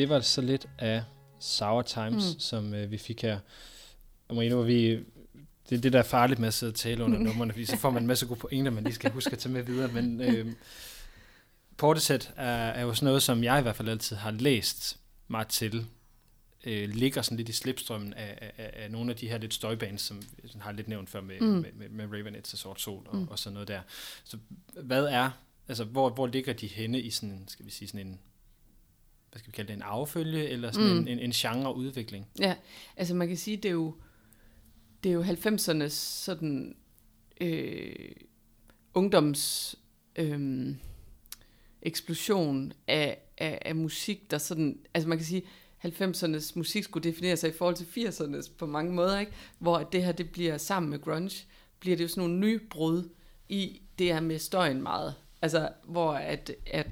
Det 0.00 0.08
var 0.08 0.20
så 0.20 0.40
lidt 0.40 0.68
af 0.78 1.02
Sour 1.38 1.82
Times, 1.82 2.34
mm. 2.34 2.40
som 2.40 2.74
øh, 2.74 2.90
vi 2.90 2.98
fik 2.98 3.22
her. 3.22 3.38
Og 4.28 4.36
var 4.36 4.62
vi... 4.62 4.90
Det 5.70 5.76
er 5.76 5.80
det, 5.80 5.92
der 5.92 5.98
er 5.98 6.02
farligt 6.02 6.40
med 6.40 6.48
at 6.48 6.54
sidde 6.54 6.70
og 6.70 6.74
tale 6.74 7.04
under 7.04 7.18
numrene, 7.28 7.52
fordi 7.52 7.64
så 7.64 7.76
får 7.76 7.90
man 7.90 8.02
en 8.02 8.06
masse 8.06 8.26
gode 8.26 8.40
pointer, 8.40 8.70
man 8.70 8.84
lige 8.84 8.94
skal 8.94 9.10
huske 9.10 9.32
at 9.32 9.38
tage 9.38 9.52
med 9.52 9.62
videre. 9.62 9.88
Men 9.88 10.20
øh, 10.28 10.52
Portishead 11.76 12.20
er, 12.36 12.46
er 12.46 12.82
jo 12.82 12.94
sådan 12.94 13.06
noget, 13.06 13.22
som 13.22 13.44
jeg 13.44 13.58
i 13.58 13.62
hvert 13.62 13.76
fald 13.76 13.88
altid 13.88 14.16
har 14.16 14.30
læst 14.30 14.98
mig 15.28 15.46
til. 15.46 15.86
Øh, 16.64 16.88
ligger 16.88 17.22
sådan 17.22 17.36
lidt 17.36 17.48
i 17.48 17.52
slipstrømmen 17.52 18.14
af, 18.14 18.52
af, 18.58 18.70
af, 18.76 18.90
nogle 18.90 19.10
af 19.10 19.16
de 19.16 19.28
her 19.28 19.38
lidt 19.38 19.54
støjbands, 19.54 20.02
som 20.02 20.22
jeg 20.42 20.62
har 20.62 20.72
lidt 20.72 20.88
nævnt 20.88 21.10
før 21.10 21.20
med, 21.20 21.40
mm. 21.40 21.46
Med, 21.46 21.72
med, 21.72 21.88
med 21.88 22.18
Ravenettes 22.18 22.52
og 22.52 22.58
Sort 22.58 22.80
Sol 22.80 23.06
og, 23.06 23.16
mm. 23.16 23.28
og 23.28 23.38
sådan 23.38 23.54
noget 23.54 23.68
der. 23.68 23.80
Så 24.24 24.38
hvad 24.82 25.04
er, 25.04 25.30
altså 25.68 25.84
hvor, 25.84 26.10
hvor 26.10 26.26
ligger 26.26 26.52
de 26.52 26.66
henne 26.66 27.00
i 27.00 27.10
sådan, 27.10 27.44
skal 27.48 27.66
vi 27.66 27.70
sige, 27.70 27.88
sådan 27.88 28.06
en, 28.06 28.20
hvad 29.30 29.38
skal 29.38 29.52
vi 29.52 29.56
kalde 29.56 29.68
det, 29.68 29.76
en 29.76 29.82
affølge, 29.82 30.48
eller 30.48 30.72
sådan 30.72 30.90
mm. 30.90 30.98
En, 30.98 31.08
en, 31.08 31.18
en 31.18 31.30
genreudvikling? 31.30 32.26
Ja, 32.38 32.54
altså 32.96 33.14
man 33.14 33.28
kan 33.28 33.36
sige, 33.36 33.56
det 33.56 33.64
er 33.64 33.72
jo, 33.72 33.94
det 35.04 35.10
er 35.10 35.14
jo 35.14 35.22
90'ernes 35.22 35.88
sådan 35.88 36.76
øh, 37.40 38.10
ungdoms 38.94 39.76
øh, 40.16 40.74
eksplosion 41.82 42.72
af, 42.88 43.18
af, 43.38 43.58
af 43.62 43.76
musik, 43.76 44.30
der 44.30 44.38
sådan, 44.38 44.78
altså 44.94 45.08
man 45.08 45.18
kan 45.18 45.26
sige, 45.26 45.42
90'ernes 45.84 46.52
musik 46.56 46.84
skulle 46.84 47.10
definere 47.10 47.36
sig 47.36 47.50
i 47.50 47.52
forhold 47.52 47.76
til 47.76 47.84
80'ernes 47.84 48.52
på 48.58 48.66
mange 48.66 48.92
måder, 48.92 49.18
ikke? 49.18 49.32
hvor 49.58 49.76
at 49.78 49.92
det 49.92 50.04
her 50.04 50.12
det 50.12 50.30
bliver 50.30 50.58
sammen 50.58 50.90
med 50.90 51.00
grunge, 51.00 51.46
bliver 51.80 51.96
det 51.96 52.04
jo 52.04 52.08
sådan 52.08 52.20
nogle 52.20 52.38
nye 52.38 52.60
brud 52.70 53.08
i 53.48 53.82
det 53.98 54.06
her 54.06 54.20
med 54.20 54.38
støjen 54.38 54.82
meget. 54.82 55.14
Altså, 55.42 55.68
hvor 55.84 56.12
at, 56.12 56.50
at 56.66 56.86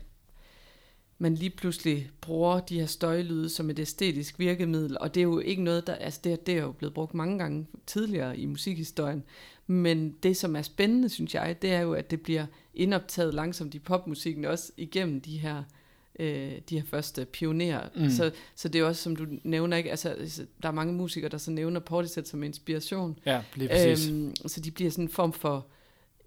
man 1.19 1.35
lige 1.35 1.51
pludselig 1.51 2.11
bruger 2.21 2.61
de 2.61 2.81
her 2.81 2.87
støjlyde 2.87 3.49
som 3.49 3.71
et 3.71 3.79
æstetisk 3.79 4.39
virkemiddel, 4.39 4.99
og 5.01 5.15
det 5.15 5.21
er 5.21 5.25
jo 5.25 5.39
ikke 5.39 5.63
noget, 5.63 5.87
der, 5.87 5.95
altså 5.95 6.21
det, 6.25 6.47
det 6.47 6.55
er 6.55 6.63
jo 6.63 6.73
blevet 6.73 6.95
brugt 6.95 7.15
mange 7.15 7.39
gange 7.39 7.67
tidligere 7.87 8.39
i 8.39 8.47
musikhistorien, 8.47 9.23
men 9.67 10.15
det, 10.23 10.37
som 10.37 10.57
er 10.57 10.63
spændende, 10.63 11.09
synes 11.09 11.35
jeg, 11.35 11.63
det 11.63 11.73
er 11.73 11.81
jo, 11.81 11.93
at 11.93 12.11
det 12.11 12.21
bliver 12.21 12.47
indoptaget 12.75 13.35
langsomt 13.35 13.75
i 13.75 13.79
popmusikken, 13.79 14.45
også 14.45 14.73
igennem 14.77 15.21
de 15.21 15.39
her, 15.39 15.63
øh, 16.19 16.53
de 16.71 16.77
her 16.79 16.83
første 16.87 17.25
pionerer. 17.25 17.89
Mm. 17.97 18.11
Så, 18.11 18.31
så 18.55 18.69
det 18.69 18.81
er 18.81 18.85
også, 18.85 19.03
som 19.03 19.17
du 19.17 19.27
nævner, 19.45 19.77
ikke? 19.77 19.91
Altså, 19.91 20.09
altså, 20.09 20.47
der 20.63 20.69
er 20.69 20.73
mange 20.73 20.93
musikere, 20.93 21.31
der 21.31 21.39
så 21.39 21.51
nævner 21.51 21.81
Portishead 21.81 22.25
som 22.25 22.43
inspiration, 22.43 23.19
Ja, 23.27 23.43
lige 23.55 23.69
præcis. 23.69 24.09
Øhm, 24.09 24.35
så 24.47 24.61
de 24.61 24.71
bliver 24.71 24.91
sådan 24.91 25.05
en 25.05 25.09
form 25.09 25.33
for 25.33 25.67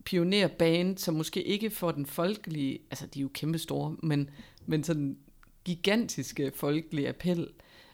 pionerband, 0.05 0.97
som 0.97 1.13
måske 1.13 1.43
ikke 1.43 1.69
får 1.69 1.91
den 1.91 2.05
folkelige, 2.05 2.79
altså 2.91 3.05
de 3.05 3.19
er 3.19 3.21
jo 3.21 3.29
kæmpe 3.33 3.57
store, 3.57 3.95
men, 4.03 4.29
men 4.65 4.83
sådan 4.83 5.17
gigantiske 5.65 6.51
folkelige 6.55 7.09
appel, 7.09 7.47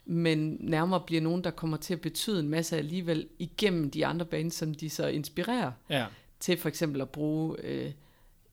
men 0.05 0.57
nærmere 0.59 1.03
bliver 1.07 1.21
nogen, 1.21 1.43
der 1.43 1.51
kommer 1.51 1.77
til 1.77 1.93
at 1.93 2.01
betyde 2.01 2.39
en 2.39 2.49
masse 2.49 2.77
alligevel 2.77 3.27
igennem 3.39 3.91
de 3.91 4.05
andre 4.05 4.25
bands, 4.25 4.53
som 4.53 4.73
de 4.73 4.89
så 4.89 5.07
inspirerer 5.07 5.71
ja. 5.89 6.05
til 6.39 6.57
for 6.57 6.69
eksempel 6.69 7.01
at 7.01 7.09
bruge 7.09 7.55
øh, 7.63 7.91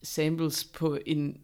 samples 0.02 0.64
på 0.64 0.98
en 1.06 1.40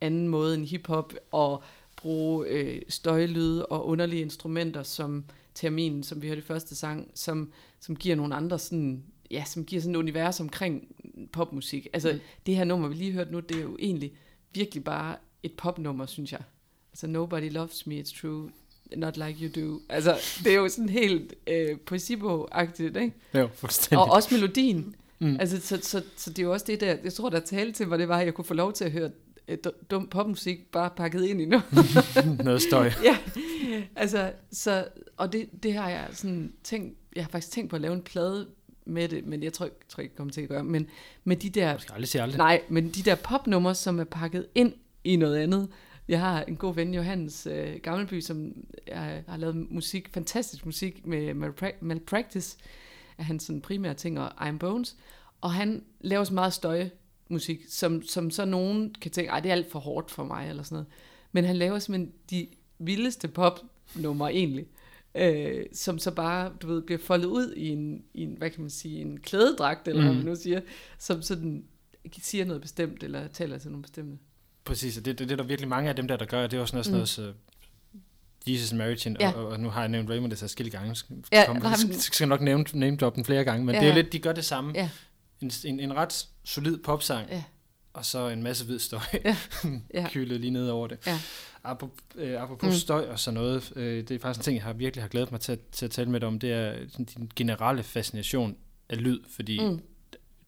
anden 0.00 0.28
måde 0.28 0.54
end 0.54 0.66
hiphop, 0.66 1.14
og 1.32 1.62
bruge 1.96 2.48
øh, 2.48 2.82
støjlyde 2.88 3.66
og 3.66 3.86
underlige 3.86 4.22
instrumenter 4.22 4.82
som 4.82 5.24
termin, 5.54 6.02
som 6.02 6.22
vi 6.22 6.28
hørte 6.28 6.38
i 6.38 6.44
første 6.44 6.76
sang, 6.76 7.10
som, 7.14 7.52
som 7.80 7.96
giver 7.96 8.16
nogle 8.16 8.34
andre 8.34 8.58
sådan, 8.58 9.04
ja, 9.30 9.44
som 9.46 9.64
giver 9.64 9.82
sådan 9.82 9.94
et 9.94 9.98
univers 9.98 10.40
omkring 10.40 10.96
popmusik. 11.32 11.86
Altså, 11.92 12.12
mm. 12.12 12.18
det 12.46 12.56
her 12.56 12.64
nummer, 12.64 12.88
vi 12.88 12.94
lige 12.94 13.12
hørte 13.12 13.32
nu, 13.32 13.40
det 13.40 13.56
er 13.56 13.62
jo 13.62 13.76
egentlig 13.80 14.12
virkelig 14.54 14.84
bare 14.84 15.16
et 15.42 15.52
popnummer, 15.52 16.06
synes 16.06 16.32
jeg. 16.32 16.40
Altså, 16.92 17.06
Nobody 17.06 17.50
Loves 17.52 17.86
Me, 17.86 17.94
It's 18.00 18.20
True, 18.20 18.50
Not 18.96 19.16
Like 19.16 19.38
You 19.46 19.66
Do. 19.66 19.80
Altså, 19.88 20.16
det 20.44 20.52
er 20.52 20.56
jo 20.56 20.68
sådan 20.68 20.88
helt 20.88 21.34
øh, 21.46 21.76
poesibo-agtigt, 21.90 22.96
ikke? 22.96 23.12
Jo, 23.34 23.48
fuldstændig. 23.54 23.98
Og 24.06 24.12
også 24.12 24.34
melodien. 24.34 24.94
Mm. 25.18 25.36
Altså, 25.40 25.60
så, 25.60 25.78
så, 25.82 26.02
så 26.16 26.30
det 26.30 26.38
er 26.38 26.42
jo 26.42 26.52
også 26.52 26.66
det 26.68 26.80
der, 26.80 26.96
jeg 27.04 27.12
tror, 27.12 27.28
der 27.30 27.40
talte 27.40 27.72
til 27.72 27.88
mig, 27.88 27.98
det 27.98 28.08
var, 28.08 28.18
at 28.18 28.24
jeg 28.26 28.34
kunne 28.34 28.44
få 28.44 28.54
lov 28.54 28.72
til 28.72 28.84
at 28.84 28.92
høre 28.92 29.10
øh, 29.48 29.58
du- 29.64 29.70
dum 29.90 30.06
popmusik 30.08 30.72
bare 30.72 30.90
pakket 30.96 31.24
ind 31.24 31.40
i 31.40 31.44
noget. 31.44 31.64
Noget 32.44 32.62
støj. 32.62 32.90
ja, 33.04 33.18
altså, 33.96 34.32
så, 34.52 34.88
og 35.16 35.32
det, 35.32 35.48
det 35.62 35.72
har 35.74 35.88
jeg 35.90 36.08
sådan 36.12 36.52
tænkt, 36.64 36.98
jeg 37.16 37.24
har 37.24 37.30
faktisk 37.30 37.52
tænkt 37.52 37.70
på 37.70 37.76
at 37.76 37.82
lave 37.82 37.94
en 37.94 38.02
plade 38.02 38.46
med 38.84 39.08
det, 39.08 39.26
men 39.26 39.42
jeg 39.42 39.52
tror, 39.52 39.64
ikke- 39.66 39.76
tror 39.88 40.00
ikke, 40.02 40.12
jeg 40.12 40.16
kommer 40.16 40.32
til 40.32 40.40
at 40.40 40.48
gøre, 40.48 40.64
men 40.64 40.86
med 41.24 41.36
de 41.36 41.50
der, 41.50 41.70
Jeg 41.70 41.80
skal 41.80 41.92
aldrig 41.94 42.08
sige 42.08 42.22
aldrig. 42.22 42.38
nej, 42.38 42.62
men 42.68 42.88
de 42.88 43.02
der 43.02 43.14
popnumre, 43.14 43.74
som 43.74 44.00
er 44.00 44.04
pakket 44.04 44.46
ind 44.54 44.72
i 45.06 45.16
noget 45.16 45.36
andet. 45.36 45.68
Jeg 46.08 46.20
har 46.20 46.42
en 46.42 46.56
god 46.56 46.74
ven, 46.74 46.94
Johannes 46.94 47.46
øh, 47.46 47.76
Gammelby, 47.82 48.20
som 48.20 48.52
jeg 48.86 49.24
har 49.28 49.36
lavet 49.36 49.70
musik, 49.70 50.08
fantastisk 50.08 50.66
musik 50.66 51.06
med 51.06 51.34
Malpra- 51.34 51.76
Malpractice, 51.80 52.58
er 53.18 53.22
hans 53.22 53.42
sådan 53.42 53.60
primære 53.60 53.94
ting, 53.94 54.20
og 54.20 54.48
I'm 54.48 54.58
Bones, 54.58 54.96
og 55.40 55.52
han 55.52 55.84
laver 56.00 56.24
så 56.24 56.34
meget 56.34 56.52
støjmusik, 56.52 57.64
som, 57.68 58.02
som 58.02 58.30
så 58.30 58.44
nogen 58.44 58.94
kan 59.00 59.10
tænke, 59.10 59.30
ej, 59.30 59.40
det 59.40 59.48
er 59.48 59.52
alt 59.52 59.70
for 59.70 59.78
hårdt 59.78 60.10
for 60.10 60.24
mig, 60.24 60.48
eller 60.48 60.62
sådan 60.62 60.74
noget. 60.74 60.86
Men 61.32 61.44
han 61.44 61.56
laver 61.56 61.78
simpelthen 61.78 62.12
de 62.30 62.48
vildeste 62.78 63.28
popnumre 63.28 64.34
egentlig, 64.34 64.66
øh, 65.14 65.66
som 65.72 65.98
så 65.98 66.10
bare, 66.10 66.52
du 66.62 66.66
ved, 66.66 66.82
bliver 66.82 66.98
foldet 66.98 67.26
ud 67.26 67.52
i 67.52 67.68
en, 67.68 68.04
i 68.14 68.22
en 68.22 68.34
hvad 68.38 68.50
kan 68.50 68.60
man 68.60 68.70
sige, 68.70 69.00
en 69.00 69.20
klædedragt, 69.20 69.88
eller 69.88 70.02
mm. 70.02 70.06
hvad 70.06 70.16
man 70.16 70.24
nu 70.24 70.34
siger, 70.34 70.60
som 70.98 71.22
sådan 71.22 71.64
siger 72.12 72.44
noget 72.44 72.62
bestemt, 72.62 73.02
eller 73.02 73.28
taler 73.28 73.58
til 73.58 73.70
nogle 73.70 73.82
bestemte. 73.82 74.18
Præcis, 74.66 74.98
og 74.98 75.04
det, 75.04 75.18
det, 75.18 75.28
det 75.28 75.32
er 75.32 75.36
der 75.36 75.44
virkelig 75.44 75.68
mange 75.68 75.88
af 75.88 75.96
dem 75.96 76.08
der, 76.08 76.16
der 76.16 76.24
gør, 76.24 76.46
det 76.46 76.56
er 76.56 76.60
også 76.60 76.70
sådan 76.82 76.92
noget, 76.92 77.08
sådan 77.08 77.24
noget 77.26 77.36
så 78.46 78.50
Jesus 78.50 78.72
and 78.72 78.78
Mary 78.78 78.96
Chain, 78.96 79.16
Ja. 79.20 79.30
og, 79.32 79.46
og, 79.48 79.60
nu 79.60 79.70
har 79.70 79.80
jeg 79.80 79.88
nævnt 79.88 80.10
Raymond 80.10 80.30
det 80.30 80.38
så 80.38 80.48
skille 80.48 80.70
gange, 80.70 80.94
skal, 80.94 81.16
Ja, 81.32 81.52
men- 81.52 81.62
skal, 81.76 82.00
skal 82.00 82.28
nok 82.28 82.40
nævne, 82.40 82.64
name 82.74 82.96
drop 82.96 83.14
den 83.16 83.24
flere 83.24 83.44
gange, 83.44 83.64
men 83.66 83.74
Ja, 83.74 83.80
det 83.80 83.86
er 83.88 83.90
jo 83.94 84.02
lidt, 84.02 84.12
de 84.12 84.18
gør 84.18 84.32
det 84.32 84.44
samme. 84.44 84.72
Ja. 84.74 84.90
En, 85.40 85.50
en, 85.64 85.80
en 85.80 85.94
ret 85.96 86.26
solid 86.44 86.78
popsang, 86.78 87.28
Ja. 87.30 87.42
og 87.92 88.04
så 88.04 88.28
en 88.28 88.42
masse 88.42 88.64
hvid 88.64 88.78
støj, 88.78 89.00
Ja. 89.24 89.36
Ja. 89.94 90.06
kylet 90.10 90.40
lige 90.40 90.50
ned 90.50 90.68
over 90.68 90.86
det. 90.86 90.98
Ja. 91.06 91.18
Apropos, 91.64 91.98
øh, 92.14 92.42
apropos 92.42 92.62
Mm. 92.62 92.68
mm. 92.68 92.74
støj 92.74 93.08
og 93.08 93.18
sådan 93.18 93.34
noget, 93.34 93.72
øh, 93.76 94.08
det 94.08 94.10
er 94.10 94.18
faktisk 94.18 94.40
en 94.40 94.44
ting, 94.44 94.56
jeg 94.56 94.64
har 94.64 94.72
virkelig 94.72 95.02
har 95.02 95.08
glædet 95.08 95.30
mig 95.30 95.40
til, 95.40 95.52
at- 95.52 95.68
til 95.72 95.84
at 95.84 95.90
tale 95.90 96.10
med 96.10 96.20
dig 96.20 96.26
om, 96.28 96.38
det 96.38 96.52
er 96.52 96.74
din 96.98 97.30
generelle 97.36 97.82
fascination 97.82 98.56
af 98.88 99.02
lyd, 99.02 99.20
fordi 99.30 99.60
Mm. 99.60 99.66
mm. 99.66 99.76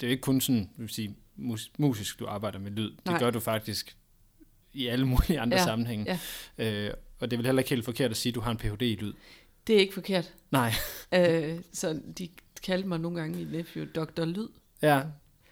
det 0.00 0.02
er 0.02 0.06
jo 0.06 0.10
ikke 0.10 0.20
kun 0.20 0.40
sådan, 0.40 0.70
vil 0.76 0.88
sige, 0.88 1.16
mus, 1.36 1.70
musisk, 1.78 2.18
du 2.18 2.26
arbejder 2.26 2.58
med 2.58 2.70
lyd. 2.70 2.90
Det 2.90 3.06
Nej. 3.06 3.18
gør 3.18 3.30
du 3.30 3.40
faktisk 3.40 3.96
i 4.72 4.86
alle 4.86 5.04
mulige 5.06 5.40
andre 5.40 5.56
Ja, 5.56 5.64
sammenhænge. 5.64 6.18
Ja. 6.58 6.84
Øh, 6.86 6.94
og 7.20 7.30
det 7.30 7.36
er 7.36 7.38
vel 7.38 7.46
heller 7.46 7.60
ikke 7.60 7.70
helt 7.70 7.84
forkert 7.84 8.10
at 8.10 8.16
sige, 8.16 8.30
at 8.30 8.34
du 8.34 8.40
har 8.40 8.50
en 8.50 8.56
Ph.D. 8.56 8.82
i 8.82 8.94
lyd. 8.94 9.12
Det 9.66 9.76
er 9.76 9.80
ikke 9.80 9.94
forkert. 9.94 10.34
Nej. 10.50 10.72
Øh, 11.14 11.58
så 11.72 12.00
de 12.18 12.28
kaldte 12.62 12.88
mig 12.88 12.98
nogle 13.00 13.20
gange 13.20 13.40
i 13.40 13.44
nephew 13.44 13.86
Dr. 13.94 14.24
Lyd. 14.24 14.48
Ja, 14.82 15.02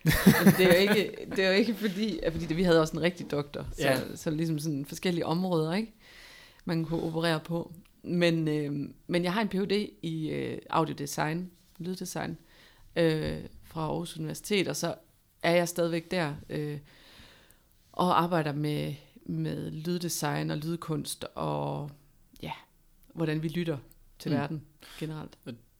Men 0.05 0.52
det 0.59 0.61
er 0.61 0.85
jo 0.85 0.90
ikke, 0.90 1.12
det 1.31 1.44
er 1.44 1.48
jo 1.48 1.55
ikke 1.55 1.74
fordi, 1.74 2.18
at 2.22 2.33
fordi 2.33 2.46
det, 2.46 2.57
vi 2.57 2.62
havde 2.62 2.81
også 2.81 2.96
en 2.96 3.02
rigtig 3.02 3.31
doktor. 3.31 3.66
Så, 3.72 3.83
Ja. 3.88 4.16
så 4.16 4.31
ligesom 4.31 4.59
sådan 4.59 4.85
forskellige 4.87 5.26
områder, 5.26 5.74
ikke? 5.74 5.92
Man 6.64 6.85
kunne 6.85 7.02
operere 7.02 7.40
på. 7.40 7.72
Men, 8.02 8.48
øh, 8.48 8.88
men 9.07 9.24
jeg 9.24 9.33
har 9.33 9.40
en 9.42 9.48
Ph.D. 9.48 9.88
i 10.02 10.29
øh, 10.29 10.59
audiodesign, 10.70 11.50
lyddesign, 11.79 12.38
øh, 12.96 13.38
fra 13.64 13.81
Aarhus 13.81 14.16
Universitet, 14.16 14.68
og 14.68 14.76
så 14.76 14.94
er 15.42 15.52
jeg 15.52 15.68
stadigvæk 15.68 16.11
der 16.11 16.35
øh, 16.50 16.79
og 17.92 18.22
arbejder 18.22 18.52
med, 18.52 18.94
med 19.28 19.70
lyddesign 19.70 20.50
og 20.50 20.56
lydkunst 20.56 21.24
og 21.34 21.90
ja, 22.42 22.52
hvordan 23.14 23.42
vi 23.42 23.48
lytter 23.48 23.78
til 24.18 24.30
mm. 24.30 24.36
Verden 24.38 24.62
generelt. 24.98 25.38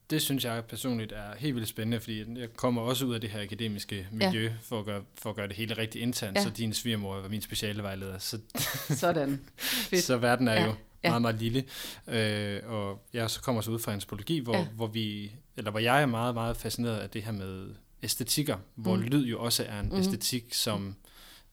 det 0.09 0.21
synes 0.21 0.45
jeg 0.45 0.65
personligt 0.65 1.11
er 1.11 1.35
helt 1.37 1.55
vildt 1.55 1.67
spændende, 1.69 1.99
fordi 1.99 2.39
jeg 2.39 2.53
kommer 2.53 2.81
også 2.81 3.05
ud 3.05 3.13
af 3.13 3.21
det 3.21 3.29
her 3.29 3.41
akademiske 3.41 4.07
miljø 4.11 4.43
ja. 4.43 4.53
for, 4.61 4.79
at 4.79 4.85
gøre, 4.85 5.03
for 5.15 5.29
at 5.29 5.35
gøre 5.35 5.47
det 5.47 5.55
hele 5.55 5.77
rigtig 5.77 6.01
internt, 6.01 6.37
Ja. 6.37 6.43
så 6.43 6.49
din 6.49 6.73
svigermor 6.73 7.21
var 7.21 7.29
min 7.29 7.41
specialevejleder, 7.41 8.17
så, 8.17 8.39
Sådan. 8.95 9.41
Fedt. 9.57 10.03
så 10.03 10.17
verden 10.17 10.47
er 10.47 10.53
Ja, 10.53 10.65
jo 10.65 10.73
ja. 11.03 11.09
meget, 11.09 11.21
meget 11.21 11.35
lille. 11.41 11.63
Øh, 12.07 12.61
og 12.65 13.07
jeg 13.13 13.29
så 13.29 13.41
kommer 13.41 13.61
så 13.61 13.71
ud 13.71 13.79
fra 13.79 13.93
antropologi, 13.93 14.39
hvor, 14.39 14.55
Ja. 14.57 14.65
hvor 14.75 14.87
vi, 14.87 15.31
eller 15.57 15.71
hvor 15.71 15.79
jeg 15.79 16.01
er 16.01 16.05
meget, 16.05 16.33
meget 16.33 16.57
fascineret 16.57 16.97
af 16.97 17.09
det 17.09 17.23
her 17.23 17.31
med 17.31 17.69
æstetikker, 18.03 18.57
hvor 18.75 18.95
Mm. 18.95 19.01
lyd 19.01 19.25
jo 19.25 19.39
også 19.43 19.63
er 19.67 19.79
en 19.79 19.89
mm. 19.89 19.95
æstetik, 19.95 20.53
som 20.53 20.95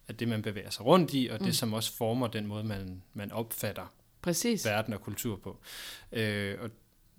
er 0.09 0.12
det, 0.12 0.29
man 0.29 0.43
bevæger 0.43 0.71
sig 0.71 0.85
rundt 0.87 1.14
i, 1.14 1.27
og 1.33 1.38
Mm. 1.40 1.45
det, 1.47 1.57
som 1.57 1.73
også 1.73 1.93
former 1.97 2.27
den 2.27 2.47
måde, 2.47 2.64
man, 2.64 3.03
man 3.14 3.33
opfatter 3.33 3.93
Præcis. 4.23 4.64
verden 4.64 4.95
og 4.95 5.01
kultur 5.01 5.37
på. 5.37 5.59
Øh, 6.12 6.57
og 6.61 6.71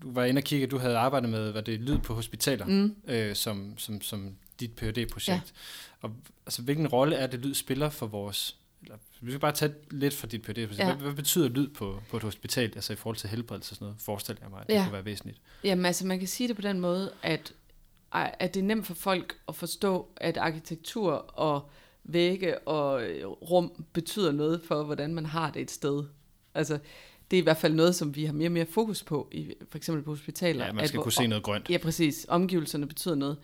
du 0.02 0.12
var 0.12 0.26
inde 0.26 0.40
og 0.40 0.44
kigge, 0.44 0.68
du 0.68 0.78
havde 0.78 0.98
arbejdet 0.98 1.30
med, 1.30 1.52
hvad 1.52 1.64
det 1.64 1.80
lyd 1.82 1.98
på 1.98 2.14
hospitaler, 2.14 2.66
Mm. 2.66 2.96
øh, 3.08 3.36
som, 3.36 3.78
som, 3.78 4.02
som 4.02 4.36
dit 4.60 4.72
phd 4.72 5.06
projekt 5.12 5.28
Ja. 5.28 6.08
Og 6.08 6.12
altså, 6.46 6.62
hvilken 6.62 6.88
rolle 6.88 7.16
er 7.16 7.28
det, 7.28 7.40
lyd 7.40 7.54
spiller 7.54 7.90
for 7.90 8.08
vores... 8.08 8.58
Eller, 8.84 8.98
vi 9.22 9.32
skal 9.32 9.40
bare 9.40 9.52
tage 9.52 9.74
lidt 9.92 10.14
fra 10.14 10.28
dit 10.28 10.42
phd 10.42 10.54
projekt 10.68 10.80
Ja. 10.80 10.86
Hvad, 10.96 11.04
hvad 11.06 11.14
betyder 11.14 11.50
lyd 11.50 11.68
på, 11.68 12.02
på 12.10 12.18
et 12.18 12.24
hospital, 12.24 12.72
altså 12.76 12.94
i 12.94 12.96
forhold 12.96 13.16
til 13.18 13.30
helbredelse 13.30 13.72
og 13.72 13.76
sådan 13.76 13.86
noget? 13.86 14.02
Forestiller 14.02 14.42
jeg 14.42 14.50
mig, 14.50 14.62
at 14.62 14.68
det 14.68 14.74
Ja. 14.74 14.80
ja. 14.80 14.86
kunne 14.86 14.94
være 14.94 15.06
væsentligt. 15.06 15.42
Jamen 15.64 15.86
altså, 15.86 16.06
man 16.06 16.20
kan 16.20 16.28
sige 16.28 16.48
det 16.48 16.56
på 16.56 16.62
den 16.62 16.80
måde, 16.80 17.12
at, 17.24 17.54
at 18.12 18.54
det 18.54 18.60
er 18.60 18.64
nemt 18.64 18.86
for 18.88 18.94
folk 18.94 19.36
at 19.48 19.56
forstå, 19.56 20.08
at 20.18 20.38
arkitektur 20.38 21.12
og 21.14 21.70
vægge 22.08 22.60
og 22.60 23.04
øh, 23.04 23.26
rum 23.28 23.86
betyder 23.94 24.32
noget 24.32 24.62
for, 24.68 24.84
hvordan 24.84 25.14
man 25.16 25.26
har 25.26 25.52
det 25.52 25.62
et 25.62 25.72
sted. 25.72 26.04
Altså, 26.54 26.80
det 27.32 27.38
er 27.38 27.42
i 27.42 27.44
hvert 27.44 27.58
fald 27.58 27.74
noget, 27.74 27.96
som 27.96 28.16
vi 28.16 28.26
har 28.26 28.34
mere 28.34 28.48
og 28.48 28.52
mere 28.52 28.66
fokus 28.66 29.04
på, 29.04 29.28
i, 29.32 29.54
for 29.70 29.78
eksempel 29.78 30.04
på 30.04 30.12
hospitaler. 30.12 30.66
Ja, 30.66 30.72
man 30.72 30.82
at 30.84 30.88
skal 30.88 30.98
hvor- 30.98 31.04
kunne 31.04 31.12
se 31.12 31.28
noget 31.28 31.44
grønt. 31.44 31.70
Ja, 31.70 31.78
præcis. 31.78 32.26
Omgivelserne 32.30 32.88
betyder 32.88 33.16
noget. 33.16 33.38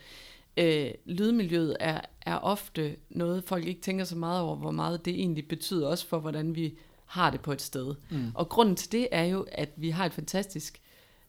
Øh, 0.57 0.91
lydmiljøet 1.05 1.77
er, 1.79 2.01
er 2.21 2.35
ofte 2.37 2.95
noget, 3.09 3.43
folk 3.43 3.65
ikke 3.67 3.81
tænker 3.81 4.05
så 4.05 4.15
meget 4.15 4.41
over, 4.41 4.55
hvor 4.55 4.71
meget 4.71 5.05
det 5.05 5.13
egentlig 5.13 5.47
betyder 5.47 5.87
også 5.87 6.07
for, 6.07 6.19
hvordan 6.19 6.55
vi 6.55 6.77
har 7.05 7.29
det 7.29 7.41
på 7.41 7.51
et 7.51 7.61
sted. 7.61 7.95
Mm. 8.09 8.31
Og 8.35 8.49
grunden 8.49 8.75
til 8.75 8.91
det 8.91 9.07
er 9.11 9.23
jo, 9.23 9.45
at 9.51 9.69
vi 9.75 9.89
har 9.89 10.05
et 10.05 10.13
fantastisk, 10.13 10.81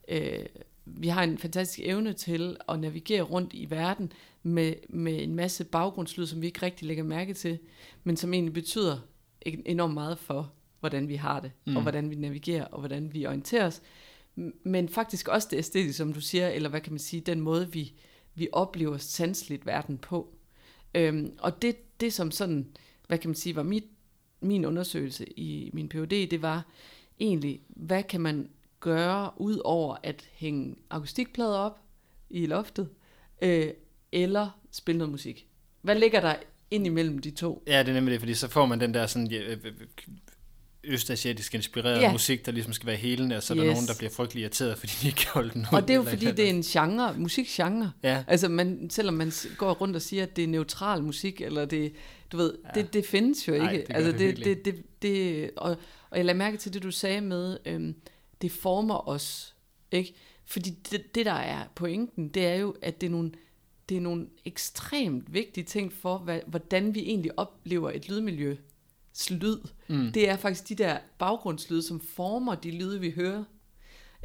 øh, 0.08 0.46
vi 0.86 1.08
har 1.08 1.22
en 1.22 1.38
fantastisk 1.38 1.80
evne 1.82 2.12
til 2.12 2.56
at 2.68 2.80
navigere 2.80 3.22
rundt 3.22 3.52
i 3.54 3.70
verden 3.70 4.12
med, 4.42 4.74
med 4.88 5.22
en 5.22 5.34
masse 5.34 5.64
baggrundslyd, 5.64 6.26
som 6.26 6.40
vi 6.40 6.46
ikke 6.46 6.62
rigtig 6.62 6.86
lægger 6.86 7.04
mærke 7.04 7.34
til, 7.34 7.58
men 8.04 8.16
som 8.16 8.34
egentlig 8.34 8.54
betyder 8.54 8.98
en- 9.42 9.62
enormt 9.66 9.94
meget 9.94 10.18
for, 10.18 10.52
hvordan 10.80 11.08
vi 11.08 11.14
har 11.14 11.40
det, 11.40 11.52
mm. 11.64 11.76
Og 11.76 11.82
hvordan 11.82 12.10
vi 12.10 12.14
navigerer, 12.14 12.64
og 12.64 12.78
hvordan 12.78 13.14
vi 13.14 13.26
orienterer 13.26 13.66
os. 13.66 13.82
Men 14.64 14.88
faktisk 14.88 15.28
også 15.28 15.48
det 15.50 15.56
æstetiske, 15.58 15.92
som 15.92 16.12
du 16.12 16.20
siger, 16.20 16.48
eller 16.48 16.68
hvad 16.68 16.80
kan 16.80 16.92
man 16.92 16.98
sige, 16.98 17.20
den 17.20 17.40
måde, 17.40 17.72
vi, 17.72 17.92
vi 18.34 18.48
oplever 18.52 18.96
sanseligt 18.96 19.66
verden 19.66 19.98
på. 19.98 20.34
Øhm, 20.94 21.32
og 21.38 21.62
det, 21.62 22.00
det 22.00 22.12
som 22.12 22.30
sådan, 22.30 22.66
hvad 23.08 23.18
kan 23.18 23.28
man 23.30 23.34
sige, 23.34 23.56
var 23.56 23.62
mit, 23.62 23.84
min 24.40 24.64
undersøgelse 24.64 25.38
i 25.38 25.70
min 25.72 25.88
PhD, 25.88 26.30
det 26.30 26.42
var 26.42 26.66
egentlig, 27.20 27.60
hvad 27.68 28.02
kan 28.02 28.20
man 28.20 28.50
gøre 28.80 29.30
ud 29.36 29.60
over 29.64 29.96
at 30.02 30.28
hænge 30.32 30.76
akustikplader 30.90 31.56
op 31.56 31.80
i 32.30 32.46
loftet, 32.46 32.88
øh, 33.42 33.70
eller 34.12 34.60
spille 34.72 34.98
noget 34.98 35.10
musik. 35.10 35.46
Hvad 35.82 35.94
ligger 35.98 36.20
der 36.20 36.34
ind 36.70 36.86
imellem 36.86 37.18
de 37.18 37.30
to? 37.30 37.62
Ja, 37.66 37.78
det 37.78 37.88
er 37.88 37.92
nemlig 37.92 38.12
det, 38.12 38.20
fordi 38.20 38.34
så 38.34 38.48
får 38.48 38.66
man 38.66 38.80
den 38.80 38.94
der 38.94 39.06
sådan 39.06 39.26
ja, 39.26 39.40
øh, 39.42 39.58
øh, 39.64 39.72
østasiatisk 40.84 41.54
inspireret 41.54 42.00
Ja. 42.00 42.12
musik, 42.12 42.46
der 42.46 42.52
ligesom 42.52 42.72
skal 42.72 42.86
være 42.86 42.96
helende, 42.96 43.36
og 43.36 43.42
så 43.42 43.52
er 43.54 43.56
der 43.56 43.66
Yes. 43.66 43.72
nogen, 43.74 43.86
der 43.88 43.94
bliver 43.98 44.10
frygtelig 44.10 44.40
irriteret, 44.42 44.78
fordi 44.78 44.92
de 45.02 45.06
ikke 45.06 45.16
kan 45.18 45.30
holde 45.34 45.50
den. 45.50 45.66
Og 45.72 45.82
det 45.82 45.90
er 45.90 45.94
jo 45.94 46.02
fordi, 46.02 46.26
et 46.26 46.36
det 46.36 46.44
er 46.46 46.50
en 46.50 46.62
genre, 46.62 47.14
musikgenre. 47.18 47.92
Ja, 48.02 48.24
Altså, 48.26 48.48
man, 48.48 48.90
selvom 48.90 49.14
man 49.14 49.32
går 49.58 49.72
rundt 49.72 49.96
og 49.96 50.02
siger, 50.02 50.22
at 50.22 50.36
det 50.36 50.44
er 50.44 50.48
neutral 50.48 51.02
musik, 51.02 51.40
eller 51.40 51.64
det, 51.64 51.92
du 52.32 52.36
ved, 52.36 52.54
ja. 52.76 52.80
Det, 52.80 52.92
det 52.94 53.06
findes 53.06 53.48
jo 53.48 53.52
ikke. 53.52 53.64
Nej, 53.66 53.72
det 53.88 53.96
altså, 53.96 54.12
det 54.12 54.36
det, 54.36 54.44
det, 54.44 54.64
det, 54.64 55.02
det, 55.02 55.50
og, 55.56 55.76
og 56.10 56.16
jeg 56.18 56.24
lader 56.24 56.38
mærke 56.38 56.56
til 56.56 56.74
det, 56.74 56.82
du 56.82 56.90
sagde 56.90 57.20
med, 57.20 57.58
øhm, 57.66 57.94
det 58.42 58.52
former 58.52 59.08
os, 59.08 59.54
ikke? 59.92 60.14
Fordi 60.46 60.70
det, 60.90 61.14
det, 61.14 61.26
der 61.26 61.32
er 61.32 61.64
pointen, 61.74 62.28
det 62.28 62.46
er 62.46 62.54
jo, 62.54 62.74
at 62.82 63.00
det 63.00 63.06
er 63.06 63.10
nogle, 63.10 63.32
det 63.92 63.98
er 63.98 64.02
nogle 64.02 64.26
ekstremt 64.44 65.32
vigtige 65.34 65.64
ting 65.64 65.92
for, 65.92 66.18
hvad, 66.18 66.40
hvordan 66.46 66.94
vi 66.94 67.00
egentlig 67.00 67.38
oplever 67.38 67.90
et 67.90 68.08
lydmiljø. 68.08 68.56
Lyd. 69.30 69.56
mm. 69.88 70.12
Det 70.12 70.28
er 70.28 70.36
faktisk 70.36 70.68
de 70.68 70.74
der 70.74 70.98
baggrundslyde, 71.18 71.82
som 71.82 72.00
former 72.00 72.54
de 72.54 72.70
lyde, 72.70 73.00
vi 73.00 73.10
hører. 73.10 73.44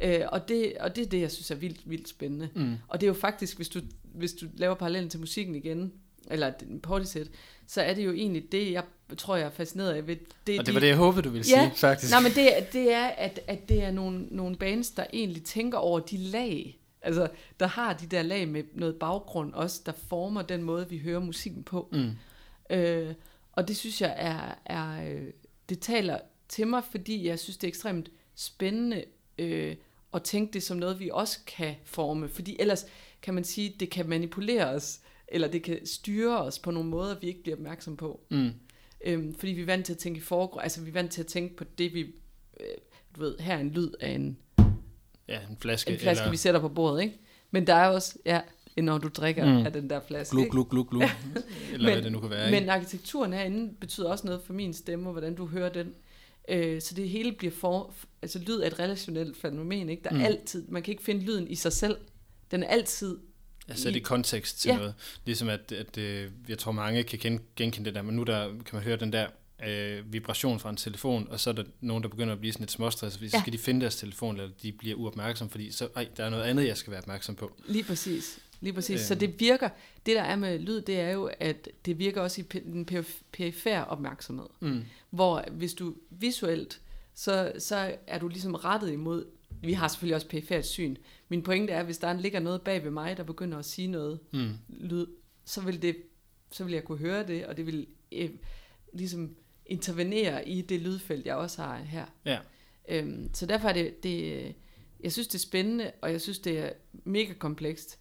Øh, 0.02 0.20
og, 0.32 0.48
det, 0.48 0.72
og 0.80 0.96
det 0.96 1.04
er 1.04 1.08
det, 1.08 1.20
jeg 1.20 1.30
synes 1.32 1.50
er 1.50 1.54
vildt, 1.54 1.90
vildt 1.90 2.08
spændende. 2.08 2.48
Mm. 2.54 2.74
Og 2.88 3.00
det 3.00 3.06
er 3.06 3.08
jo 3.08 3.14
faktisk, 3.14 3.56
hvis 3.56 3.68
du, 3.68 3.80
hvis 4.02 4.32
du 4.32 4.46
laver 4.56 4.74
parallellen 4.74 5.10
til 5.10 5.20
musikken 5.20 5.54
igen, 5.54 5.92
eller 6.30 6.52
partysæt, 6.82 7.28
så 7.66 7.82
er 7.82 7.94
det 7.94 8.04
jo 8.04 8.12
egentlig 8.12 8.52
det, 8.52 8.72
jeg 8.72 8.82
tror, 9.18 9.36
jeg 9.36 9.46
er 9.46 9.50
fascineret 9.50 9.92
af. 9.92 10.06
Ved, 10.06 10.16
det, 10.46 10.58
Og 10.58 10.66
det 10.66 10.74
var 10.74 10.80
det, 10.80 10.86
jeg 10.88 10.96
håbede, 10.96 11.22
du 11.22 11.30
ville 11.30 11.44
sige, 11.44 11.72
faktisk. 11.76 12.10
Nej, 12.12 12.20
men 12.22 12.32
det, 12.32 12.56
er- 12.58 12.64
det 12.64 12.92
er, 12.92 13.06
at, 13.06 13.40
at 13.46 13.68
det 13.68 13.82
er 13.82 13.90
nogle, 13.90 14.26
nogle 14.30 14.56
bands, 14.56 14.90
der 14.90 15.04
egentlig 15.12 15.42
tænker 15.44 15.78
over 15.78 16.00
de 16.00 16.16
lag, 16.16 16.78
altså 17.08 17.28
der 17.60 17.66
har 17.66 17.92
de 17.92 18.06
der 18.06 18.22
lag 18.22 18.48
med 18.48 18.64
noget 18.74 18.96
baggrund 18.96 19.52
også, 19.54 19.82
der 19.86 19.92
former 19.92 20.42
den 20.42 20.62
måde, 20.62 20.88
vi 20.88 20.98
hører 20.98 21.20
musikken 21.20 21.64
på. 21.64 21.88
Mm. 21.92 22.10
Øh, 22.76 23.14
og 23.52 23.68
det 23.68 23.76
synes 23.76 24.00
jeg 24.00 24.14
er, 24.16 24.54
er 24.64 25.12
øh, 25.12 25.26
det 25.68 25.80
taler 25.80 26.18
til 26.48 26.66
mig, 26.66 26.82
fordi 26.90 27.26
jeg 27.26 27.38
synes, 27.38 27.56
det 27.56 27.66
er 27.66 27.68
ekstremt 27.68 28.10
spændende 28.34 29.04
øh, 29.38 29.76
at 30.14 30.22
tænke 30.22 30.52
det 30.52 30.62
som 30.62 30.76
noget, 30.76 31.00
vi 31.00 31.10
også 31.12 31.38
kan 31.46 31.74
forme. 31.84 32.28
Fordi 32.28 32.56
ellers 32.60 32.86
kan 33.22 33.34
man 33.34 33.44
sige, 33.44 33.76
det 33.80 33.90
kan 33.90 34.08
manipulere 34.08 34.66
os, 34.66 35.00
eller 35.28 35.48
det 35.48 35.62
kan 35.62 35.86
styre 35.86 36.42
os 36.42 36.58
på 36.58 36.70
nogle 36.70 36.88
måder, 36.88 37.18
vi 37.18 37.26
ikke 37.26 37.42
bliver 37.42 37.56
opmærksom 37.56 37.96
på. 37.96 38.20
Mm. 38.30 38.50
Øhm, 39.04 39.34
fordi 39.34 39.52
vi 39.52 39.62
er 39.62 39.66
vant 39.66 39.86
til 39.86 39.92
at 39.92 39.98
tænke 39.98 40.18
i 40.18 40.20
forgrund, 40.20 40.62
altså 40.62 40.80
vi 40.82 40.88
er 40.88 40.92
vant 40.92 41.12
til 41.12 41.20
at 41.20 41.26
tænke 41.26 41.56
på 41.56 41.64
det, 41.64 41.94
vi, 41.94 42.00
øh, 42.60 42.66
du 43.16 43.20
ved, 43.20 43.38
her 43.38 43.54
er 43.54 43.60
en 43.60 43.70
lyd 43.70 43.90
af 44.00 44.10
en, 44.10 44.38
Ja, 45.28 45.38
en 45.50 45.56
flaske. 45.60 45.90
en 45.92 45.98
flaske, 45.98 46.20
eller 46.22 46.30
vi 46.30 46.36
sætter 46.36 46.60
på 46.60 46.68
bordet, 46.68 47.02
ikke? 47.02 47.14
Men 47.50 47.66
der 47.66 47.74
er 47.74 47.88
også, 47.88 48.18
ja, 48.26 48.40
når 48.76 48.98
du 48.98 49.08
drikker 49.08 49.44
Mm. 49.58 49.66
af 49.66 49.72
den 49.72 49.90
der 49.90 50.00
flaske, 50.08 50.32
gluk, 50.36 50.50
gluk, 50.50 50.70
gluk, 50.70 50.90
gluk. 50.90 51.02
Eller 51.72 51.92
hvad 51.92 52.02
det 52.02 52.12
nu 52.12 52.20
kan 52.20 52.30
være. 52.30 52.50
Men 52.50 52.60
ikke? 52.62 52.72
arkitekturen 52.72 53.32
herinde 53.32 53.74
betyder 53.80 54.08
også 54.08 54.26
noget 54.26 54.40
for 54.46 54.52
min 54.52 54.74
stemme, 54.74 55.06
og 55.08 55.12
hvordan 55.12 55.34
du 55.34 55.46
hører 55.46 55.68
den. 55.68 55.92
Øh, 56.48 56.80
så 56.82 56.94
det 56.94 57.08
hele 57.08 57.32
bliver 57.32 57.52
for... 57.52 57.94
Altså 58.22 58.38
lyd 58.38 58.60
er 58.60 58.66
et 58.66 58.78
relationelt 58.78 59.36
fænomen, 59.36 59.88
ikke? 59.88 60.02
Der 60.04 60.10
er 60.10 60.14
Mm. 60.14 60.20
altid... 60.20 60.64
Man 60.68 60.82
kan 60.82 60.92
ikke 60.92 61.02
finde 61.04 61.20
lyden 61.24 61.48
i 61.48 61.54
sig 61.54 61.72
selv. 61.72 61.96
Den 62.50 62.62
er 62.62 62.66
altid... 62.68 63.18
Sætter 63.74 63.90
i 63.90 63.96
i- 63.96 64.02
kontekst 64.02 64.60
til 64.60 64.68
Ja. 64.68 64.76
noget. 64.76 64.94
Ligesom 65.24 65.48
at, 65.48 65.72
at 65.72 65.98
øh, 65.98 66.30
jeg 66.48 66.58
tror 66.58 66.72
mange 66.72 67.02
kan 67.02 67.18
gen- 67.18 67.40
genkende 67.56 67.84
det 67.86 67.94
der, 67.94 68.02
men 68.02 68.16
nu 68.16 68.22
der, 68.22 68.48
kan 68.48 68.62
man 68.72 68.82
høre 68.82 68.96
den 68.96 69.12
der 69.12 69.26
øh, 69.66 70.12
vibration 70.12 70.58
fra 70.60 70.70
en 70.70 70.76
telefon, 70.76 71.28
og 71.30 71.40
så 71.40 71.50
er 71.50 71.54
der 71.54 71.64
nogen, 71.80 72.02
der 72.02 72.08
begynder 72.08 72.32
at 72.34 72.40
blive 72.40 72.52
sådan 72.52 72.62
lidt 72.62 72.70
småstresset, 72.70 73.18
fordi 73.18 73.30
så 73.30 73.36
Ja. 73.36 73.40
skal 73.40 73.52
de 73.52 73.58
finde 73.58 73.80
deres 73.80 73.96
telefon, 73.96 74.36
eller 74.36 74.50
de 74.62 74.72
bliver 74.72 74.96
uopmærksomme, 74.96 75.50
fordi 75.50 75.70
så, 75.70 75.88
ej, 75.96 76.08
der 76.16 76.24
er 76.24 76.30
noget 76.30 76.44
andet, 76.44 76.66
jeg 76.66 76.76
skal 76.76 76.90
være 76.90 77.00
opmærksom 77.00 77.34
på. 77.34 77.52
Lige 77.66 77.84
præcis. 77.84 78.38
Lige 78.60 78.72
præcis. 78.72 79.00
Så 79.00 79.14
Øhm. 79.14 79.18
det 79.20 79.40
virker... 79.40 79.68
Det, 80.06 80.16
der 80.16 80.22
er 80.22 80.36
med 80.36 80.58
lyd, 80.58 80.80
det 80.80 81.00
er 81.00 81.10
jo, 81.10 81.30
at 81.40 81.68
det 81.84 81.98
virker 81.98 82.20
også 82.20 82.40
i 82.40 82.44
den 82.60 82.88
perif- 82.92 83.22
perifære 83.32 83.84
opmærksomhed. 83.84 84.46
Mm. 84.60 84.82
Hvor 85.10 85.44
hvis 85.52 85.74
du 85.74 85.94
visuelt, 86.10 86.80
så, 87.14 87.52
så 87.58 87.94
er 88.06 88.18
du 88.18 88.28
ligesom 88.28 88.54
rettet 88.54 88.92
imod, 88.92 89.24
vi 89.62 89.72
har 89.72 89.88
selvfølgelig 89.88 90.14
også 90.14 90.28
perifært 90.28 90.66
syn. 90.66 90.96
Min 91.28 91.42
pointe 91.42 91.72
er, 91.72 91.82
hvis 91.82 91.98
der 91.98 92.12
ligger 92.12 92.40
noget 92.40 92.62
bag 92.62 92.84
ved 92.84 92.90
mig, 92.90 93.16
der 93.16 93.22
begynder 93.22 93.58
at 93.58 93.64
sige 93.64 93.88
noget 93.88 94.18
Mm. 94.32 94.52
lyd, 94.68 95.06
så 95.44 95.60
vil, 95.60 95.82
det, 95.82 95.96
så 96.52 96.64
vil 96.64 96.72
jeg 96.72 96.84
kunne 96.84 96.98
høre 96.98 97.26
det, 97.26 97.46
og 97.46 97.56
det 97.56 97.66
vil 97.66 97.86
øh, 98.12 98.30
ligesom 98.92 99.36
intervenere 99.68 100.48
i 100.48 100.62
det 100.62 100.80
lydfelt, 100.80 101.26
jeg 101.26 101.34
også 101.34 101.62
har 101.62 101.76
her. 101.76 102.04
Ja. 102.24 102.38
Øhm, 102.88 103.30
så 103.34 103.46
derfor 103.46 103.68
er 103.68 103.72
det, 103.72 104.02
det, 104.02 104.54
jeg 105.04 105.12
synes 105.12 105.28
det 105.28 105.34
er 105.34 105.42
spændende, 105.42 105.90
og 106.02 106.12
jeg 106.12 106.20
synes 106.20 106.38
det 106.38 106.58
er 106.58 106.70
mega 107.04 107.32
komplekst. 107.32 107.98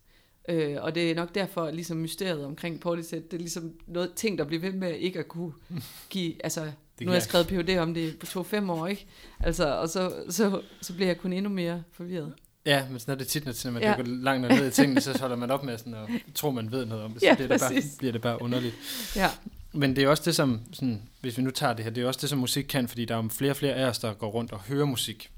Øh, 0.50 0.78
og 0.80 0.96
det 0.96 1.12
er 1.12 1.16
nok 1.16 1.36
derfor, 1.36 1.72
ligesom 1.72 1.98
mysteriet 1.98 2.46
omkring 2.46 2.80
Portishead, 2.80 3.22
det 3.24 3.34
er 3.34 3.38
ligesom 3.38 3.74
noget 3.88 4.14
ting, 4.14 4.38
der 4.38 4.44
bliver 4.46 4.62
ved 4.62 4.72
med 4.74 4.96
ikke 4.96 5.20
at 5.20 5.28
kunne 5.28 5.54
give, 6.10 6.34
altså, 6.44 6.72
nu 7.02 7.08
har 7.08 7.14
jeg 7.14 7.24
skrevet 7.24 7.48
PhD 7.48 7.78
om 7.78 7.94
det 7.94 8.20
på 8.20 8.26
to-fem 8.26 8.70
år, 8.70 8.88
ikke? 8.88 9.06
Altså, 9.40 9.76
og 9.78 9.90
så, 9.90 10.24
så, 10.30 10.62
så 10.82 10.94
bliver 10.94 11.08
jeg 11.08 11.18
kun 11.18 11.34
endnu 11.34 11.50
mere 11.52 11.84
forvirret. 11.92 12.34
Ja, 12.66 12.86
men 12.90 13.00
sådan 13.00 13.14
er 13.14 13.18
det 13.18 13.28
tit, 13.28 13.46
når 13.66 13.72
man 13.72 13.82
Ja. 13.82 13.96
dykker 14.00 14.12
langt 14.12 14.48
ned 14.48 14.68
i 14.68 14.72
tingene, 14.72 15.02
så 15.02 15.18
holder 15.20 15.36
man 15.36 15.52
op 15.52 15.64
med 15.64 15.78
sådan 15.78 15.94
at 15.94 16.10
tro, 16.36 16.52
man 16.52 16.72
ved 16.72 16.86
noget 16.86 17.04
om 17.04 17.12
det, 17.12 17.22
så 17.22 17.28
Ja, 17.30 17.36
bliver, 17.36 17.48
det 17.48 17.60
bare, 17.60 17.82
bliver 17.98 18.12
det 18.12 18.22
bare 18.22 18.42
underligt. 18.42 18.76
Ja, 19.16 19.30
Men 19.74 19.96
det 19.96 20.04
er 20.04 20.08
også 20.08 20.24
det, 20.26 20.36
som, 20.36 20.62
sådan, 20.74 21.10
hvis 21.22 21.38
vi 21.38 21.44
nu 21.44 21.52
tager 21.52 21.74
det 21.74 21.84
her, 21.86 21.92
det 21.92 22.04
er 22.04 22.08
også 22.08 22.20
det, 22.22 22.30
som 22.30 22.40
musik 22.40 22.66
kan, 22.70 22.88
fordi 22.88 23.06
der 23.06 23.18
er 23.18 23.24
jo 23.24 23.30
flere 23.30 23.52
og 23.52 23.58
flere 23.58 23.74
af 23.74 23.86
os, 23.86 24.00
der 24.00 24.14
går 24.14 24.30
rundt 24.30 24.52
og 24.52 24.60
hører 24.60 24.86
musik, 24.86 25.32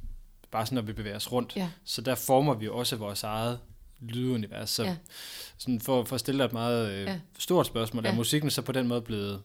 bare 0.51 0.65
sådan, 0.65 0.75
når 0.75 0.81
vi 0.81 0.93
bevæger 0.93 1.15
os 1.15 1.31
rundt. 1.31 1.55
ja, 1.55 1.69
Så 1.83 2.01
der 2.01 2.15
former 2.15 2.53
vi 2.53 2.67
også 2.67 2.95
vores 2.95 3.23
eget 3.23 3.59
lydunivers. 4.01 4.69
Så 4.69 4.83
Ja. 4.83 4.95
sådan 5.57 5.81
for, 5.81 6.03
for 6.03 6.13
at 6.15 6.19
stille 6.19 6.39
dig 6.39 6.45
et 6.45 6.53
meget 6.53 6.91
øh, 6.91 7.03
Ja. 7.03 7.19
stort 7.39 7.65
spørgsmål, 7.67 8.05
er 8.05 8.09
Ja. 8.09 8.15
musikken 8.15 8.49
så 8.51 8.61
på 8.61 8.71
den 8.71 8.87
måde 8.87 9.01
blevet 9.01 9.41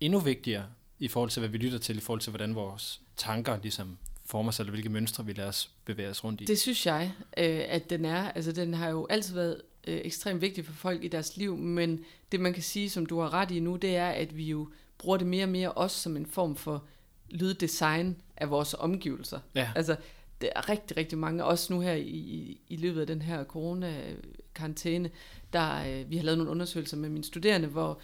endnu 0.00 0.18
vigtigere 0.18 0.64
i 0.98 1.08
forhold 1.08 1.30
til, 1.30 1.40
hvad 1.40 1.48
vi 1.50 1.58
lytter 1.58 1.78
til, 1.78 1.96
i 1.96 2.00
forhold 2.00 2.20
til, 2.20 2.30
hvordan 2.30 2.54
vores 2.54 3.00
tanker 3.16 3.58
ligesom 3.62 3.98
former 4.26 4.50
sig, 4.50 4.62
eller 4.62 4.70
hvilke 4.70 4.88
mønstre 4.88 5.26
vi 5.26 5.32
lader 5.32 5.48
os 5.48 5.70
bevæge 5.84 6.08
os 6.10 6.24
rundt 6.24 6.40
i? 6.40 6.44
det 6.44 6.58
synes 6.58 6.86
jeg, 6.86 7.12
øh, 7.38 7.62
at 7.68 7.90
den 7.90 8.04
er. 8.04 8.30
Altså, 8.30 8.52
den 8.52 8.74
har 8.74 8.88
jo 8.88 9.06
altid 9.10 9.34
været 9.34 9.62
øh, 9.86 10.00
ekstremt 10.04 10.40
vigtig 10.40 10.64
for 10.64 10.72
folk 10.72 11.04
i 11.04 11.08
deres 11.08 11.36
liv, 11.36 11.56
men 11.56 12.04
det 12.32 12.40
man 12.40 12.52
kan 12.52 12.62
sige, 12.62 12.90
som 12.90 13.06
du 13.06 13.20
har 13.20 13.34
ret 13.34 13.50
i 13.50 13.60
nu, 13.60 13.76
det 13.76 13.96
er, 13.96 14.08
at 14.08 14.36
vi 14.36 14.44
jo 14.44 14.68
bruger 14.98 15.16
det 15.16 15.26
mere 15.26 15.44
og 15.44 15.48
mere 15.48 15.72
også 15.72 16.00
som 16.00 16.16
en 16.16 16.26
form 16.26 16.56
for 16.56 16.84
lyddesign 17.30 18.16
af 18.36 18.50
vores 18.50 18.74
omgivelser. 18.78 19.38
Ja. 19.54 19.70
Altså, 19.76 19.96
der 20.40 20.48
er 20.56 20.68
rigtig, 20.68 20.96
rigtig 20.96 21.18
mange, 21.18 21.44
også 21.44 21.72
nu 21.72 21.80
her 21.80 21.92
i, 21.92 22.08
i, 22.08 22.60
i 22.68 22.76
løbet 22.76 23.00
af 23.00 23.06
den 23.06 23.22
her 23.22 23.44
corona-karantæne, 23.44 25.10
der 25.52 26.00
øh, 26.00 26.10
vi 26.10 26.16
har 26.16 26.24
lavet 26.24 26.38
nogle 26.38 26.50
undersøgelser 26.50 26.96
med 26.96 27.08
mine 27.08 27.24
studerende, 27.24 27.68
hvor 27.68 28.00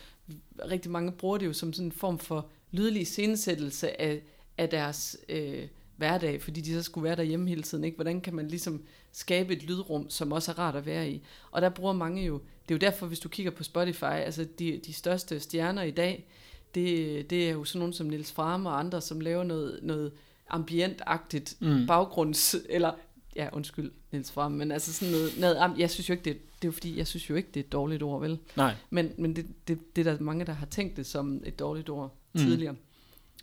rigtig 0.71 0.91
mange 0.91 1.13
bruger 1.13 1.39
det 1.39 1.47
jo 1.47 1.53
som 1.53 1.73
sådan 1.73 1.87
en 1.87 1.93
form 1.93 2.19
for 2.19 2.51
lydlig 2.71 3.07
scenesættelse 3.07 4.01
af, 4.01 4.23
af 4.59 4.69
deres 4.69 5.17
øh, 5.29 5.69
hverdag, 5.97 6.43
fordi 6.43 6.61
de 6.61 6.75
så 6.75 6.83
skulle 6.83 7.05
være 7.05 7.17
derhjemme 7.17 7.49
hele 7.49 7.63
tiden. 7.63 7.85
Ikke? 7.85 7.95
Hvordan 7.95 8.21
kan 8.21 8.35
man 8.35 8.49
ligesom 8.49 8.83
skabe 9.13 9.53
et 9.53 9.63
lydrum, 9.63 10.11
som 10.11 10.33
også 10.33 10.51
er 10.53 10.59
rart 10.59 10.77
at 10.77 10.87
være 10.87 11.11
i? 11.11 11.23
Og 11.51 11.63
der 11.63 11.69
bruger 11.69 11.93
mange 11.93 12.25
jo, 12.25 12.35
det 12.35 12.71
er 12.71 12.75
jo 12.75 12.79
derfor, 12.79 13.07
hvis 13.07 13.21
du 13.21 13.29
kigger 13.29 13.53
på 13.53 13.63
Spotify, 13.65 14.05
altså 14.05 14.47
de, 14.59 14.81
de 14.87 14.93
største 14.93 15.41
stjerner 15.41 15.83
i 15.83 15.91
dag, 15.91 16.27
det, 16.75 17.31
det 17.31 17.49
er 17.49 17.53
jo 17.53 17.65
sådan 17.65 17.79
nogen 17.79 17.93
som 17.93 18.07
Nils 18.07 18.33
Fram 18.33 18.67
og 18.67 18.79
andre, 18.79 19.01
som 19.01 19.21
laver 19.21 19.45
noget, 19.45 19.79
noget 19.83 20.13
ambientagtigt 20.51 21.57
Mm. 21.61 21.87
baggrunds, 21.87 22.57
eller, 22.69 22.93
ja, 23.37 23.49
undskyld, 23.53 23.93
Niels 24.11 24.33
Fram, 24.33 24.53
men 24.53 24.73
altså 24.73 24.93
sådan 24.93 25.13
noget, 25.13 25.39
noget 25.39 25.79
jeg 25.79 25.91
synes 25.91 26.09
jo 26.09 26.13
ikke, 26.13 26.25
det, 26.25 26.39
det 26.63 26.69
er 26.69 26.73
fordi, 26.73 26.99
jeg 26.99 27.07
synes 27.07 27.31
jo 27.31 27.35
ikke, 27.35 27.49
det 27.55 27.61
er 27.61 27.65
et 27.65 27.73
dårligt 27.73 28.03
ord, 28.03 28.21
vel? 28.21 28.39
Nej. 28.57 28.75
Men, 28.91 29.13
men 29.19 29.37
det, 29.37 29.47
det, 29.69 29.97
det 29.97 30.07
er 30.07 30.13
der 30.13 30.21
mange, 30.23 30.45
der 30.45 30.53
har 30.53 30.67
tænkt 30.67 30.97
det 30.97 31.07
som 31.07 31.43
et 31.47 31.59
dårligt 31.59 31.89
ord 31.89 32.17
mm. 32.33 32.41
tidligere. 32.41 32.75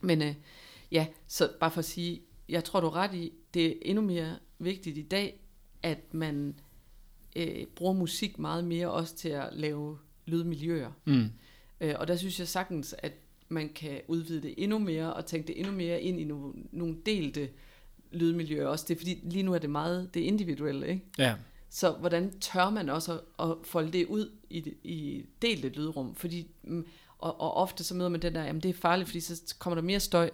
Men 0.02 0.22
øh, 0.22 0.34
ja, 0.92 1.08
så 1.28 1.50
bare 1.60 1.72
for 1.72 1.80
at 1.80 1.86
sige, 1.86 2.22
jeg 2.50 2.64
tror, 2.64 2.80
du 2.80 2.88
er 2.88 2.96
ret 2.96 3.14
i, 3.14 3.32
det 3.54 3.66
er 3.66 3.74
endnu 3.82 4.04
mere 4.04 4.36
vigtigt 4.60 4.98
i 4.98 5.02
dag, 5.02 5.40
at 5.84 6.14
man 6.14 6.56
øh, 7.36 7.66
bruger 7.76 7.94
musik 7.94 8.40
meget 8.40 8.64
mere 8.64 8.92
også 8.92 9.16
til 9.16 9.30
at 9.30 9.50
lave 9.54 9.98
lydmiljøer. 10.26 10.92
Mm. 11.06 11.30
Øh, 11.82 11.96
og 12.00 12.08
der 12.08 12.16
synes 12.16 12.40
jeg 12.40 12.48
sagtens, 12.48 12.96
at 12.98 13.14
man 13.50 13.70
kan 13.70 14.02
udvide 14.08 14.42
det 14.42 14.54
endnu 14.58 14.80
mere, 14.80 15.14
og 15.14 15.26
tænke 15.26 15.48
det 15.48 15.60
endnu 15.60 15.74
mere 15.74 16.02
ind 16.02 16.20
i 16.20 16.24
nogle, 16.24 16.54
nogle 16.72 16.98
delte 17.06 17.50
lydmiljøer 18.12 18.68
også. 18.68 18.86
Det 18.88 18.96
er 18.96 19.00
fordi, 19.00 19.20
lige 19.24 19.44
nu 19.44 19.54
er 19.54 19.60
det 19.60 19.70
meget 19.70 20.14
det 20.14 20.20
individuelle, 20.20 20.88
ikke? 20.88 21.06
Ja. 21.18 21.36
Så 21.70 21.92
hvordan 21.92 22.40
tør 22.40 22.70
man 22.70 22.90
også 22.90 23.14
at, 23.14 23.50
at 23.50 23.56
folde 23.64 23.92
det 23.92 24.06
ud 24.06 24.32
i, 24.50 24.74
i 24.84 25.26
delte 25.42 25.70
lydrum? 25.70 26.16
Fordi, 26.16 26.48
mm, 26.64 26.88
og, 27.18 27.42
og 27.42 27.54
ofte 27.54 27.84
så 27.84 27.96
møder 27.96 28.10
man 28.10 28.22
den 28.22 28.36
der, 28.36 28.44
jamen 28.44 28.62
det 28.62 28.70
er 28.70 28.74
farligt, 28.74 29.10
fordi 29.10 29.20
så 29.20 29.56
kommer 29.60 29.76
der 29.76 29.82
mere 29.82 30.00
støj. 30.00 30.30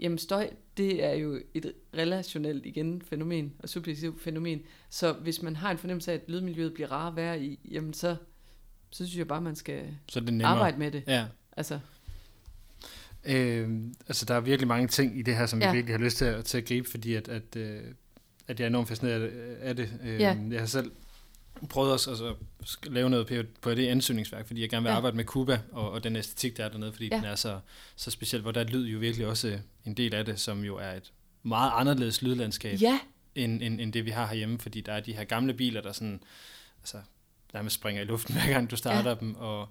Jamen 0.00 0.18
støj, 0.18 0.50
det 0.76 1.04
er 1.04 1.12
jo 1.12 1.40
et 1.54 1.72
relationelt 1.96 2.66
igen 2.66 3.02
fænomen, 3.10 3.52
og 3.58 3.68
subjektivt 3.68 4.20
fænomen. 4.22 4.62
Så 4.90 5.12
hvis 5.12 5.42
man 5.42 5.56
har 5.56 5.70
en 5.70 5.78
fornemmelse 5.78 6.10
af, 6.12 6.14
at 6.14 6.22
lydmiljøet 6.28 6.74
bliver 6.74 6.92
rarere 6.92 7.08
at 7.10 7.16
være 7.16 7.42
i, 7.44 7.58
jamen 7.70 7.94
så, 7.94 8.16
så 8.90 9.06
synes 9.06 9.18
jeg 9.18 9.28
bare, 9.28 9.40
man 9.40 9.56
skal 9.56 9.82
Så 10.08 10.20
det 10.20 10.28
nemmere. 10.28 10.46
arbejde 10.48 10.78
med 10.78 10.90
det. 10.90 11.02
Ja. 11.06 11.24
Altså, 11.56 11.78
Øh, 13.24 13.68
altså, 14.08 14.24
der 14.24 14.34
er 14.34 14.40
virkelig 14.40 14.68
mange 14.68 14.88
ting 14.88 15.18
i 15.18 15.22
det 15.22 15.36
her, 15.36 15.46
som 15.46 15.60
ja. 15.60 15.66
Jeg 15.66 15.74
virkelig 15.74 15.96
har 15.98 16.04
lyst 16.04 16.16
til 16.16 16.24
at, 16.24 16.44
til 16.44 16.58
at 16.58 16.64
gribe, 16.64 16.90
fordi 16.90 17.14
at, 17.14 17.28
at, 17.28 17.56
øh, 17.56 17.80
at 18.48 18.60
jeg 18.60 18.66
er 18.66 18.68
enormt 18.70 18.88
fascineret 18.88 19.22
af- 19.22 19.68
af 19.68 19.76
det. 19.76 19.92
Øh, 20.04 20.20
Ja. 20.20 20.36
Jeg 20.50 20.60
har 20.60 20.66
selv 20.66 20.92
prøvet 21.68 21.92
også 21.92 22.10
altså, 22.10 22.34
sk- 22.64 22.90
lave 22.90 23.10
noget 23.10 23.46
på 23.60 23.74
det 23.74 23.86
ansøgningsværk, 23.88 24.46
fordi 24.46 24.60
jeg 24.60 24.70
gerne 24.70 24.82
vil 24.82 24.90
Ja. 24.90 24.96
arbejde 24.96 25.16
med 25.16 25.24
Cuba 25.24 25.60
og, 25.72 25.90
og 25.90 26.04
den 26.04 26.16
æstetik, 26.16 26.56
der 26.56 26.64
er 26.64 26.68
dernede, 26.68 26.92
fordi 26.92 27.06
Ja. 27.06 27.14
ja. 27.16 27.20
den 27.22 27.30
er 27.30 27.34
så, 27.34 27.60
så 27.96 28.10
speciel, 28.10 28.42
hvor 28.42 28.52
der 28.52 28.60
er 28.60 28.64
lyd 28.64 28.86
jo 28.86 28.98
virkelig 28.98 29.26
også 29.26 29.58
en 29.84 29.94
del 29.94 30.14
af 30.14 30.24
det, 30.24 30.40
som 30.40 30.64
jo 30.64 30.76
er 30.76 30.90
et 30.92 31.12
meget 31.42 31.70
anderledes 31.74 32.22
lydlandskab, 32.22 32.80
ja, 32.80 32.98
end, 33.34 33.62
end, 33.62 33.80
end 33.80 33.92
det, 33.92 34.04
vi 34.04 34.10
har 34.10 34.26
herhjemme, 34.26 34.58
fordi 34.58 34.80
der 34.80 34.92
er 34.92 35.00
de 35.00 35.12
her 35.12 35.24
gamle 35.24 35.54
biler, 35.54 35.80
der 35.80 35.92
sådan, 35.92 36.22
altså, 36.80 36.96
nærmest 37.54 37.74
springer 37.74 38.02
i 38.02 38.04
luften, 38.04 38.34
hver 38.42 38.48
gang 38.52 38.70
du 38.70 38.76
starter 38.76 39.10
ja. 39.10 39.16
dem, 39.20 39.34
og, 39.34 39.68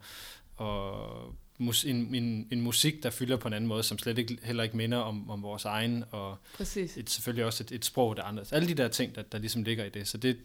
og 0.55 1.35
mus, 1.57 1.85
en, 1.85 2.15
en, 2.15 2.47
en 2.51 2.61
musik, 2.61 3.03
der 3.03 3.09
fylder 3.09 3.37
på 3.37 3.47
en 3.47 3.53
anden 3.53 3.67
måde, 3.67 3.83
som 3.83 3.97
slet 3.97 4.17
ikke, 4.17 4.37
heller 4.43 4.63
ikke 4.63 4.77
minder 4.77 4.97
om, 4.97 5.29
om 5.29 5.43
vores 5.43 5.65
egen, 5.65 6.03
og 6.11 6.37
præcis. 6.57 6.97
et, 6.97 7.09
selvfølgelig 7.09 7.45
også 7.45 7.63
et, 7.63 7.71
et 7.71 7.85
sprog, 7.85 8.15
der 8.17 8.23
er 8.23 8.27
anderledes. 8.27 8.53
Alle 8.53 8.67
de 8.67 8.73
der 8.73 8.87
ting, 8.87 9.15
der, 9.15 9.21
der 9.21 9.37
ligesom 9.37 9.63
ligger 9.63 9.85
i 9.85 9.89
det. 9.89 10.07
Så 10.07 10.17
det, 10.17 10.37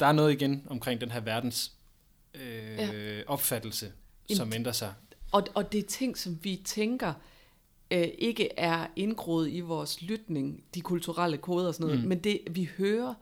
der 0.00 0.06
er 0.06 0.12
noget 0.12 0.32
igen 0.32 0.62
omkring 0.66 1.00
den 1.00 1.10
her 1.10 1.20
verdens 1.20 1.72
øh, 2.34 2.76
ja. 2.78 3.22
opfattelse, 3.26 3.92
som 4.34 4.52
ændrer 4.52 4.72
sig. 4.72 4.92
Og, 5.32 5.46
og 5.54 5.72
det 5.72 5.78
er 5.78 5.86
ting, 5.88 6.18
som 6.18 6.38
vi 6.42 6.60
tænker 6.64 7.12
øh, 7.90 8.08
ikke 8.18 8.48
er 8.58 8.86
indgroet 8.96 9.50
i 9.50 9.60
vores 9.60 10.02
lytning, 10.02 10.64
de 10.74 10.80
kulturelle 10.80 11.36
koder 11.36 11.68
og 11.68 11.74
sådan 11.74 11.86
noget, 11.86 12.02
Mm. 12.02 12.08
men 12.08 12.18
det 12.18 12.40
vi 12.50 12.70
hører, 12.78 13.14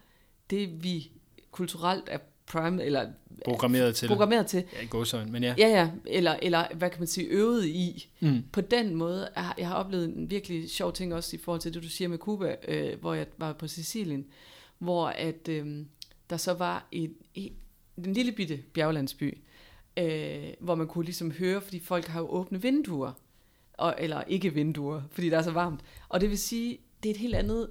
det 0.50 0.82
vi 0.84 1.10
kulturelt 1.50 2.04
er 2.08 2.18
prime, 2.46 2.84
eller 2.84 3.06
Programmeret 3.44 3.96
til. 3.96 4.06
programmeret 4.08 4.46
til. 4.46 4.64
Ja, 4.72 4.82
i 4.82 4.86
godsøjne, 4.86 5.32
men 5.32 5.42
ja. 5.42 5.54
Ja, 5.58 5.68
ja, 5.68 5.90
eller, 6.06 6.36
eller 6.42 6.64
hvad 6.74 6.90
kan 6.90 7.00
man 7.00 7.06
sige, 7.06 7.26
øvet 7.26 7.66
i. 7.66 8.08
Mm. 8.20 8.44
På 8.52 8.60
den 8.60 8.94
måde, 8.94 9.28
jeg 9.36 9.44
har, 9.44 9.54
jeg 9.58 9.68
har 9.68 9.74
oplevet 9.74 10.04
en 10.08 10.30
virkelig 10.30 10.70
sjov 10.70 10.92
ting 10.92 11.14
også 11.14 11.36
i 11.36 11.38
forhold 11.38 11.60
til 11.60 11.74
det, 11.74 11.82
du 11.82 11.88
siger 11.88 12.08
med 12.08 12.18
Cuba, 12.18 12.56
øh, 12.68 13.00
hvor 13.00 13.14
jeg 13.14 13.26
var 13.38 13.52
på 13.52 13.68
Sicilien, 13.68 14.26
hvor 14.78 15.06
at 15.06 15.48
øh, 15.48 15.84
der 16.34 16.38
så 16.38 16.52
var 16.52 16.88
en, 16.92 17.14
en, 17.34 17.52
lille 17.96 18.32
bitte 18.32 18.62
bjerglandsby, 18.72 19.38
øh, 19.96 20.52
hvor 20.60 20.74
man 20.74 20.86
kunne 20.86 21.04
ligesom 21.04 21.30
høre, 21.30 21.60
fordi 21.60 21.80
folk 21.80 22.06
har 22.06 22.20
jo 22.20 22.26
åbne 22.28 22.62
vinduer, 22.62 23.12
og, 23.72 23.94
eller 23.98 24.22
ikke 24.22 24.54
vinduer, 24.54 25.02
fordi 25.10 25.30
det 25.30 25.36
er 25.36 25.42
så 25.42 25.50
varmt. 25.50 25.80
Og 26.08 26.20
det 26.20 26.30
vil 26.30 26.38
sige, 26.38 26.78
det 27.02 27.08
er 27.08 27.14
et 27.14 27.20
helt 27.20 27.34
andet 27.34 27.70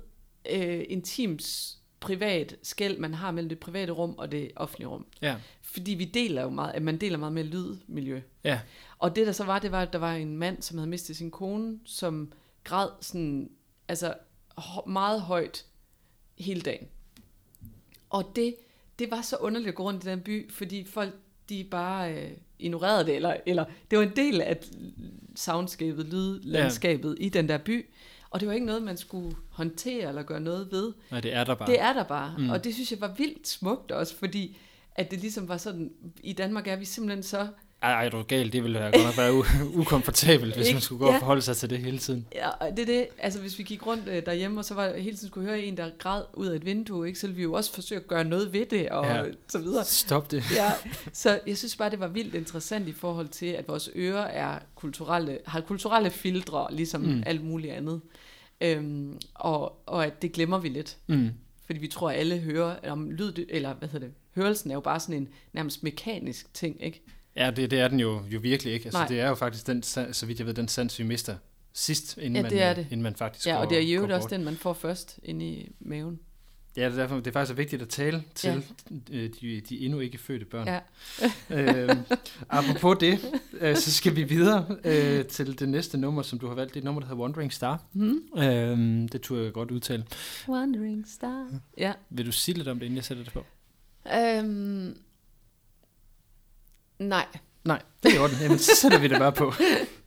øh, 0.51 0.83
intimt 0.89 1.75
privat 1.99 2.55
skæld, 2.63 2.97
man 2.97 3.13
har 3.13 3.31
mellem 3.31 3.49
det 3.49 3.59
private 3.59 3.91
rum 3.91 4.15
og 4.17 4.31
det 4.31 4.51
offentlige 4.55 4.87
rum. 4.87 5.05
Ja. 5.21 5.35
Fordi 5.61 5.91
vi 5.91 6.05
deler 6.05 6.41
jo 6.41 6.49
meget, 6.49 6.73
at 6.73 6.81
man 6.81 6.97
deler 6.97 7.17
meget 7.17 7.33
mere 7.33 7.43
lydmiljø. 7.43 8.21
Ja. 8.43 8.59
Og 8.99 9.15
det 9.15 9.27
der 9.27 9.33
så 9.33 9.43
var, 9.43 9.59
det 9.59 9.71
var, 9.71 9.81
at 9.81 9.93
der 9.93 9.99
var 9.99 10.13
en 10.13 10.37
mand, 10.37 10.61
som 10.61 10.77
havde 10.77 10.89
mistet 10.89 11.15
sin 11.15 11.31
kone, 11.31 11.79
som 11.85 12.31
græd 12.63 12.87
sådan, 13.01 13.49
altså 13.87 14.13
meget 14.87 15.21
højt 15.21 15.65
hele 16.37 16.61
dagen. 16.61 16.87
Og 18.13 18.31
det, 18.35 18.55
det 18.99 19.11
var 19.11 19.21
så 19.21 19.35
underligt 19.35 19.69
at 19.69 19.75
gå 19.75 19.83
rundt 19.83 20.03
i 20.03 20.07
den 20.07 20.19
by, 20.19 20.51
fordi 20.51 20.83
folk, 20.83 21.13
de 21.49 21.63
bare 21.71 22.13
øh, 22.13 22.31
ignorerede 22.59 23.05
det, 23.05 23.15
eller, 23.15 23.35
eller 23.45 23.65
det 23.91 23.97
var 23.97 24.03
en 24.03 24.15
del 24.15 24.41
af 24.41 24.57
soundscapet, 25.35 26.05
lydlandskabet 26.05 27.17
ja. 27.19 27.25
i 27.25 27.29
den 27.29 27.49
der 27.49 27.57
by, 27.57 27.85
og 28.29 28.39
det 28.39 28.47
var 28.47 28.53
ikke 28.53 28.65
noget, 28.65 28.83
man 28.83 28.97
skulle 28.97 29.35
håndtere 29.49 30.09
eller 30.09 30.23
gøre 30.23 30.39
noget 30.39 30.71
ved. 30.71 30.93
Nej, 31.11 31.19
det 31.19 31.33
er 31.33 31.43
der 31.43 31.55
bare. 31.55 31.67
Det 31.67 31.81
er 31.81 31.93
der 31.93 32.03
bare, 32.03 32.35
Mm. 32.37 32.43
mm. 32.43 32.49
og 32.49 32.63
det 32.63 32.73
synes 32.73 32.91
jeg 32.91 33.01
var 33.01 33.13
vildt 33.17 33.47
smukt 33.47 33.91
også, 33.91 34.15
fordi 34.15 34.57
at 34.95 35.11
det 35.11 35.19
ligesom 35.19 35.47
var 35.47 35.57
sådan, 35.57 35.91
i 36.23 36.33
Danmark 36.33 36.67
er 36.67 36.75
vi 36.75 36.85
simpelthen 36.85 37.23
så 37.23 37.47
Ej, 37.83 38.09
du 38.09 38.17
er 38.17 38.23
galt. 38.23 38.53
Det 38.53 38.63
ville 38.63 38.79
være 38.79 38.91
godt 38.91 39.05
nok 39.05 39.17
være 39.17 39.31
u- 39.39 39.63
ukomfortabelt, 39.81 40.55
hvis 40.55 40.73
man 40.73 40.81
skulle 40.81 40.99
gå 40.99 41.05
og 41.05 41.13
Ja. 41.13 41.19
forholde 41.19 41.41
sig 41.41 41.57
til 41.57 41.69
det 41.69 41.77
hele 41.79 41.97
tiden. 41.97 42.27
Ja, 42.35 42.49
og 42.49 42.71
det 42.71 42.79
er 42.79 42.85
det. 42.85 43.07
Altså, 43.17 43.39
hvis 43.39 43.57
vi 43.57 43.63
gik 43.63 43.87
rundt 43.87 44.07
øh, 44.07 44.25
derhjemme, 44.25 44.59
og 44.59 44.65
så 44.65 44.73
var 44.73 44.93
hele 44.97 45.17
tiden 45.17 45.27
skulle 45.29 45.47
høre 45.49 45.61
en, 45.61 45.77
der 45.77 45.89
græd 45.99 46.21
ud 46.33 46.47
af 46.47 46.55
et 46.55 46.65
vindue, 46.65 47.07
ikke? 47.07 47.19
så 47.19 47.27
ville 47.27 47.35
vi 47.37 47.43
jo 47.43 47.53
også 47.53 47.73
forsøge 47.73 48.01
at 48.01 48.07
gøre 48.07 48.23
noget 48.23 48.53
ved 48.53 48.65
det, 48.65 48.89
og 48.89 49.05
Ja. 49.05 49.23
så 49.47 49.57
videre. 49.59 49.85
Stop 49.85 50.31
det. 50.31 50.43
Ja, 50.55 50.71
så 51.13 51.39
jeg 51.47 51.57
synes 51.57 51.75
bare, 51.75 51.89
det 51.91 51.99
var 51.99 52.07
vildt 52.07 52.35
interessant 52.35 52.87
i 52.87 52.93
forhold 52.93 53.27
til, 53.27 53.45
at 53.45 53.67
vores 53.67 53.89
ører 53.95 54.23
er 54.25 54.59
kulturelle, 54.75 55.39
har 55.45 55.61
kulturelle 55.61 56.09
filtre, 56.09 56.67
ligesom 56.71 57.01
mm. 57.01 57.23
alt 57.25 57.43
muligt 57.45 57.73
andet. 57.73 58.01
Øhm, 58.61 59.17
og, 59.33 59.83
og 59.85 60.05
at 60.05 60.21
det 60.21 60.31
glemmer 60.31 60.57
vi 60.59 60.69
lidt. 60.69 60.97
Mm. 61.07 61.29
Fordi 61.65 61.79
vi 61.79 61.87
tror, 61.87 62.09
at 62.09 62.19
alle 62.19 62.37
hører, 62.39 62.75
om 62.91 63.11
lyd, 63.11 63.33
eller 63.49 63.73
hvad 63.73 63.89
hedder 63.89 64.07
det, 64.07 64.15
hørelsen 64.35 64.69
er 64.71 64.75
jo 64.75 64.79
bare 64.81 64.99
sådan 64.99 65.15
en 65.15 65.29
nærmest 65.53 65.83
mekanisk 65.83 66.53
ting, 66.53 66.83
ikke? 66.83 67.01
Ja, 67.35 67.51
det, 67.51 67.71
det 67.71 67.79
er 67.79 67.87
den 67.87 67.99
jo, 67.99 68.21
jo 68.29 68.39
virkelig 68.39 68.73
ikke. 68.73 68.85
Altså, 68.85 68.99
Nej. 68.99 69.07
det 69.07 69.19
er 69.19 69.27
jo 69.29 69.35
faktisk 69.35 69.67
den, 69.67 69.83
så 69.83 70.25
vidt 70.25 70.39
jeg 70.39 70.47
ved, 70.47 70.53
den 70.53 70.67
sans, 70.67 70.99
vi 70.99 71.03
mister 71.03 71.35
sidst, 71.73 72.17
inden, 72.17 72.35
Ja, 72.35 72.41
man, 72.41 72.51
det 72.51 72.61
er 72.61 72.69
øh, 72.69 72.75
det. 72.75 72.87
inden 72.91 73.01
man 73.03 73.15
faktisk 73.15 73.47
Ja, 73.47 73.51
går, 73.55 73.59
og 73.59 73.69
det 73.69 73.77
er 73.77 73.97
øvrigt 73.97 74.13
også 74.13 74.23
bort. 74.25 74.31
den, 74.31 74.43
man 74.43 74.55
får 74.55 74.73
først 74.73 75.19
inde 75.23 75.45
i 75.45 75.71
maven. 75.79 76.19
Ja, 76.77 76.85
det 76.85 76.93
er, 76.93 76.95
derfor, 76.95 77.15
det 77.15 77.27
er 77.27 77.31
faktisk 77.31 77.57
vigtigt 77.57 77.81
at 77.81 77.89
tale 77.89 78.23
til 78.35 78.63
ja. 79.11 79.27
de, 79.27 79.61
de 79.69 79.79
endnu 79.85 79.99
ikke 79.99 80.17
fødte 80.17 80.45
børn. 80.45 80.67
Ja. 80.67 80.79
øh, 81.89 81.95
apropos 82.49 82.97
det, 82.99 83.19
øh, 83.59 83.75
så 83.75 83.91
skal 83.91 84.15
vi 84.15 84.23
videre 84.23 84.77
øh, 84.83 85.25
til 85.25 85.59
det 85.59 85.69
næste 85.69 85.97
nummer, 85.97 86.21
som 86.21 86.39
du 86.39 86.47
har 86.47 86.55
valgt. 86.55 86.73
Det 86.73 86.79
er 86.79 86.81
et 86.81 86.85
nummer, 86.85 87.01
der 87.01 87.07
hedder 87.07 87.21
Wandering 87.21 87.53
Star. 87.53 87.83
Hmm? 87.91 88.21
Øh, 88.37 88.77
det 89.11 89.21
turde 89.21 89.43
jeg 89.43 89.53
godt 89.53 89.71
udtale. 89.71 90.05
Wandering 90.49 91.05
star. 91.07 91.47
Ja. 91.77 91.93
Vil 92.09 92.25
du 92.25 92.31
sige 92.31 92.57
lidt 92.57 92.67
om 92.67 92.79
det, 92.79 92.85
inden 92.85 92.95
jeg 92.97 93.03
sætter 93.05 93.23
det 93.23 93.33
på? 93.33 93.45
Øhm, 94.15 94.97
nej. 97.09 97.25
Nej, 97.65 97.81
det 98.03 98.11
er 98.11 98.15
i 98.15 98.19
orden. 98.19 98.37
Jamen, 98.41 98.59
så 98.59 98.75
sætter 98.75 98.99
vi 98.99 99.07
det 99.07 99.19
bare 99.19 99.31
på. 99.31 99.53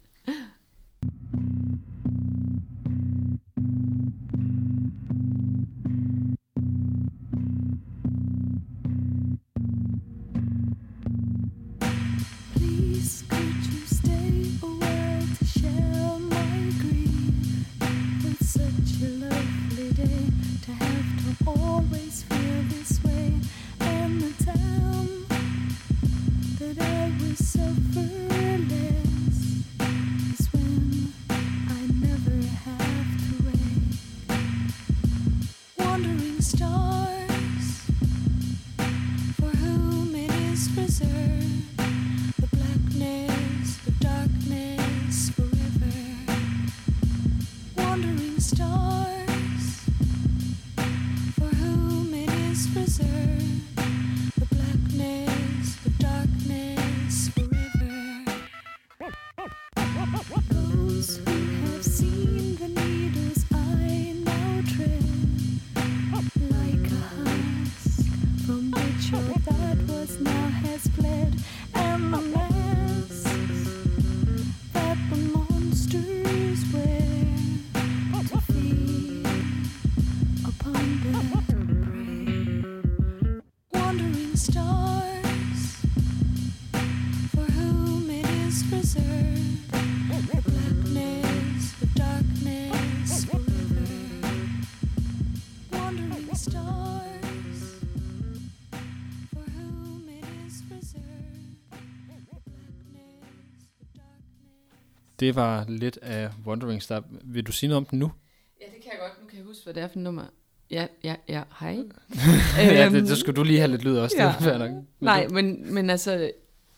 Det 105.21 105.37
var 105.37 105.65
lidt 105.69 105.99
af 106.03 106.31
Wandering 106.47 106.83
Star. 106.83 107.05
Vil 107.25 107.47
du 107.47 107.53
sige 107.53 107.69
noget 107.69 107.77
om 107.77 107.85
den 107.85 107.99
nu? 107.99 108.13
Ja, 108.61 108.67
det 108.67 108.83
kan 108.83 108.93
jeg 108.93 109.01
godt. 109.01 109.23
Nu 109.23 109.29
kan 109.29 109.39
jeg 109.39 109.47
huske, 109.47 109.65
hvad 109.65 109.75
det 109.75 109.83
er 109.83 109.89
for 109.89 109.99
nummer. 109.99 110.25
Ja, 110.71 110.87
ja, 111.05 111.15
ja, 111.29 111.43
hej. 111.61 111.79
ja, 112.59 112.89
det, 112.91 113.09
så 113.09 113.17
skulle 113.17 113.37
du 113.37 113.43
lige 113.43 113.59
have 113.59 113.71
lidt 113.71 113.85
lyd 113.85 113.97
også. 113.97 114.17
ja. 114.19 114.35
Det 114.51 114.59
nok. 114.59 114.71
Men 114.71 114.85
Nej, 115.01 115.29
men, 115.29 115.75
men 115.75 115.91
altså, 115.91 116.31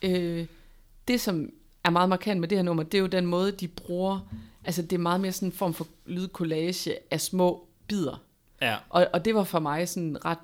øh, 0.03 0.47
det 1.09 1.21
som 1.21 1.51
er 1.85 1.91
meget 1.91 2.09
markant 2.09 2.41
med 2.41 2.49
det 2.49 2.59
her 2.59 2.63
nummer, 2.63 2.83
det 2.83 2.99
er 2.99 3.03
jo 3.03 3.07
den 3.07 3.27
måde, 3.27 3.53
de 3.53 3.69
bruger, 3.69 4.29
altså 4.65 4.83
det 4.83 4.93
er 4.93 4.99
meget 4.99 5.21
mere 5.21 5.33
sådan 5.33 5.49
en 5.49 5.53
form 5.53 5.75
for 5.75 5.87
lydkollage 6.07 6.95
af 7.11 7.21
små 7.21 7.67
bidder. 7.89 8.23
Ja, 8.63 8.77
Og, 8.91 9.07
og 9.13 9.25
det 9.25 9.35
var 9.35 9.45
for 9.45 9.59
mig 9.59 9.89
sådan 9.89 10.25
ret 10.25 10.39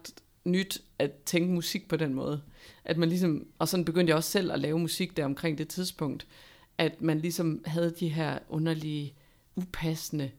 nyt 0.44 0.82
at 0.98 1.10
tænke 1.26 1.52
musik 1.52 1.88
på 1.88 1.96
den 1.96 2.14
måde. 2.14 2.40
At 2.84 2.96
man 2.96 3.08
ligesom, 3.08 3.46
og 3.58 3.68
sådan 3.68 3.84
begyndte 3.84 4.10
jeg 4.10 4.16
også 4.16 4.30
selv 4.30 4.52
at 4.52 4.60
lave 4.60 4.78
musik 4.78 5.16
der 5.16 5.24
omkring 5.24 5.58
det 5.58 5.68
tidspunkt, 5.68 6.26
at 6.78 7.02
man 7.02 7.18
ligesom 7.20 7.62
havde 7.66 7.94
de 8.00 8.08
her 8.08 8.38
underlige, 8.48 9.14
upassende, 9.56 10.30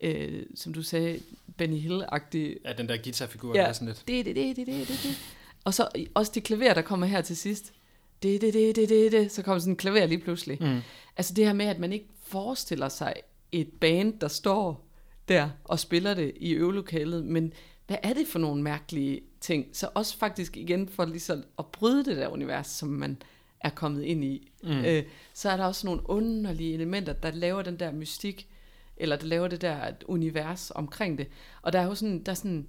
øh, 0.00 0.42
som 0.54 0.74
du 0.74 0.82
sagde, 0.82 1.20
Benny 1.56 1.80
Hill-agtige 1.80 2.56
ja, 2.64 2.72
den 2.72 2.88
der 2.88 2.96
guitarfigur, 3.04 3.54
Ja. 3.54 3.60
der 3.60 3.66
er 3.66 3.72
sådan 3.72 3.88
lidt. 3.88 4.04
det, 4.08 4.24
det, 4.26 4.36
det, 4.36 4.56
det, 4.56 4.66
det, 4.66 4.88
det. 4.88 5.18
Og 5.64 5.74
så 5.74 5.88
også 6.14 6.32
det 6.34 6.42
klaver, 6.42 6.74
der 6.74 6.82
kommer 6.82 7.06
her 7.06 7.20
til 7.20 7.36
sidst. 7.36 7.72
Det, 8.22 8.40
det, 8.40 8.54
det, 8.54 8.76
det, 8.76 8.88
det, 8.88 9.12
det. 9.12 9.32
Så 9.32 9.42
kommer 9.42 9.58
sådan 9.58 9.72
en 9.72 9.76
klaver 9.76 10.06
lige 10.06 10.18
pludselig. 10.20 10.58
Mm. 10.60 10.80
Altså 11.16 11.34
det 11.34 11.44
her 11.46 11.52
med, 11.52 11.66
at 11.66 11.78
man 11.78 11.92
ikke 11.92 12.06
forestiller 12.22 12.88
sig 12.88 13.14
et 13.52 13.68
band, 13.80 14.18
der 14.20 14.28
står 14.28 14.86
der 15.28 15.50
og 15.64 15.78
spiller 15.78 16.14
det 16.14 16.32
i 16.36 16.50
øvelokalet, 16.52 17.24
men 17.24 17.52
hvad 17.86 17.96
er 18.02 18.12
det 18.14 18.26
for 18.26 18.38
nogle 18.38 18.62
mærkelige 18.62 19.20
ting? 19.40 19.66
Så 19.72 19.88
også 19.94 20.16
faktisk 20.18 20.56
igen 20.56 20.88
for 20.88 21.04
ligesom 21.04 21.42
at 21.58 21.66
bryde 21.66 22.04
det 22.04 22.16
der 22.16 22.28
univers, 22.28 22.66
som 22.66 22.88
man 22.88 23.22
er 23.60 23.70
kommet 23.70 24.02
ind 24.02 24.24
i, 24.24 24.52
Mm. 24.62 24.70
øh, 24.70 25.02
så 25.34 25.50
er 25.50 25.56
der 25.56 25.64
også 25.64 25.86
nogle 25.86 26.10
underlige 26.10 26.74
elementer, 26.74 27.12
der 27.12 27.30
laver 27.30 27.62
den 27.62 27.78
der 27.78 27.92
mystik, 27.92 28.48
eller 28.96 29.16
der 29.16 29.26
laver 29.26 29.48
det 29.48 29.60
der 29.60 29.92
univers 30.06 30.70
omkring 30.74 31.18
det. 31.18 31.26
Og 31.62 31.72
der 31.72 31.78
er 31.80 31.84
jo 31.86 31.94
sådan, 31.94 32.22
der 32.22 32.32
er 32.32 32.36
sådan, 32.36 32.66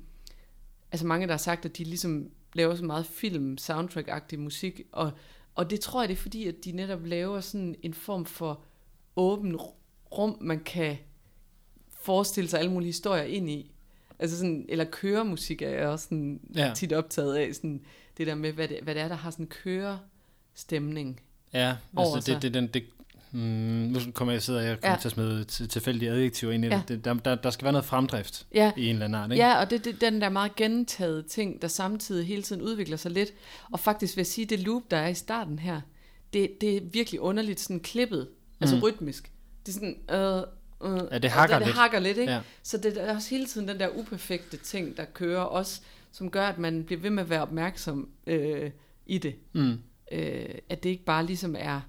altså 0.91 1.07
mange, 1.07 1.27
der 1.27 1.33
har 1.33 1.37
sagt, 1.37 1.65
at 1.65 1.77
de 1.77 1.83
ligesom 1.83 2.29
laver 2.53 2.75
så 2.75 2.85
meget 2.85 3.05
film, 3.05 3.57
soundtrack-agtig 3.61 4.37
musik, 4.39 4.81
og, 4.91 5.11
og 5.55 5.69
det 5.69 5.79
tror 5.79 6.01
jeg, 6.01 6.09
det 6.09 6.15
er 6.15 6.21
fordi, 6.21 6.47
at 6.47 6.55
de 6.65 6.71
netop 6.71 7.05
laver 7.05 7.39
sådan 7.39 7.75
en 7.81 7.93
form 7.93 8.25
for 8.25 8.63
åben 9.15 9.55
rum, 10.11 10.37
man 10.41 10.59
kan 10.63 10.97
forestille 11.97 12.49
sig 12.49 12.59
alle 12.59 12.71
mulige 12.71 12.87
historier 12.89 13.23
ind 13.23 13.49
i. 13.49 13.71
Altså 14.19 14.37
sådan, 14.37 14.65
eller 14.69 14.85
køremusik 14.85 15.61
er 15.61 15.69
jeg 15.69 15.87
også 15.87 16.03
sådan 16.05 16.41
Ja. 16.55 16.73
tit 16.75 16.93
optaget 16.93 17.35
af, 17.35 17.55
sådan 17.55 17.81
det 18.17 18.27
der 18.27 18.35
med, 18.35 18.51
hvad 18.53 18.67
det, 18.67 18.79
hvad 18.83 18.95
det 18.95 19.03
er, 19.03 19.07
der 19.07 19.15
har 19.15 19.31
sådan 19.31 19.47
kørestemning. 20.55 21.19
Ja, 21.53 21.75
altså 21.97 22.15
det, 22.15 22.23
sig. 22.23 22.41
det, 22.41 22.53
den, 22.53 22.67
det, 22.67 22.83
mm, 23.31 23.39
nu 23.39 23.99
kommer 24.13 24.31
jeg 24.33 24.41
sidder 24.41 24.61
jeg 24.61 24.81
kommer 24.81 24.91
Ja. 24.95 24.99
til 25.01 25.07
at 25.07 25.11
smide 25.11 25.43
til, 25.43 25.69
tilfældige 25.69 26.11
adjektiver 26.11 26.51
ind 26.51 26.65
i 26.65 26.67
Ja. 26.67 26.77
det. 26.77 26.87
det 26.87 27.05
der, 27.05 27.13
der, 27.13 27.35
der 27.35 27.49
skal 27.49 27.63
være 27.63 27.71
noget 27.73 27.85
fremdrift 27.85 28.47
Ja, 28.53 28.71
i 28.77 28.85
en 28.87 28.93
eller 28.95 29.05
anden 29.05 29.21
art, 29.21 29.31
ikke? 29.31 29.43
Ja, 29.45 29.59
og 29.59 29.69
det 29.69 29.87
er 29.87 29.93
den 29.93 30.21
der 30.21 30.29
meget 30.29 30.55
gentaget 30.55 31.25
ting, 31.25 31.61
der 31.61 31.67
samtidig 31.67 32.27
hele 32.27 32.41
tiden 32.41 32.61
udvikler 32.61 32.97
sig 32.97 33.11
lidt. 33.11 33.29
Og 33.71 33.79
faktisk 33.79 34.15
vil 34.15 34.21
jeg 34.21 34.27
sige, 34.27 34.45
det 34.45 34.59
loop, 34.59 34.83
der 34.91 34.97
er 34.97 35.07
i 35.07 35.13
starten 35.13 35.59
her, 35.59 35.81
det, 36.33 36.61
det 36.61 36.77
er 36.77 36.81
virkelig 36.91 37.19
underligt 37.21 37.59
sådan 37.59 37.79
klippet, 37.79 38.27
altså 38.61 38.75
Mm. 38.75 38.81
rytmisk. 38.81 39.31
Det 39.65 39.69
er 39.69 39.73
sådan, 39.73 39.97
øh, 40.11 40.93
øh, 40.93 41.01
Ja, 41.11 41.17
det 41.17 41.29
hakker 41.29 41.55
og 41.55 41.61
det, 41.61 41.67
lidt. 41.67 41.77
hakker 41.77 41.99
lidt, 41.99 42.17
ikke? 42.17 42.31
Ja. 42.33 42.39
Så 42.63 42.77
det 42.77 42.97
er 43.09 43.15
også 43.15 43.29
hele 43.29 43.45
tiden 43.45 43.67
den 43.67 43.79
der 43.79 43.89
uperfekte 43.99 44.57
ting, 44.57 44.97
der 44.97 45.05
kører 45.05 45.41
også, 45.41 45.81
som 46.11 46.29
gør, 46.31 46.47
at 46.47 46.57
man 46.57 46.83
bliver 46.83 47.01
ved 47.01 47.09
med 47.09 47.23
at 47.23 47.29
være 47.29 47.41
opmærksom 47.41 48.09
øh, 48.27 48.71
i 49.05 49.17
det. 49.17 49.35
Mm. 49.53 49.77
Øh, 50.11 50.55
at 50.69 50.83
det 50.83 50.89
ikke 50.89 51.03
bare 51.03 51.25
ligesom 51.25 51.55
er 51.59 51.81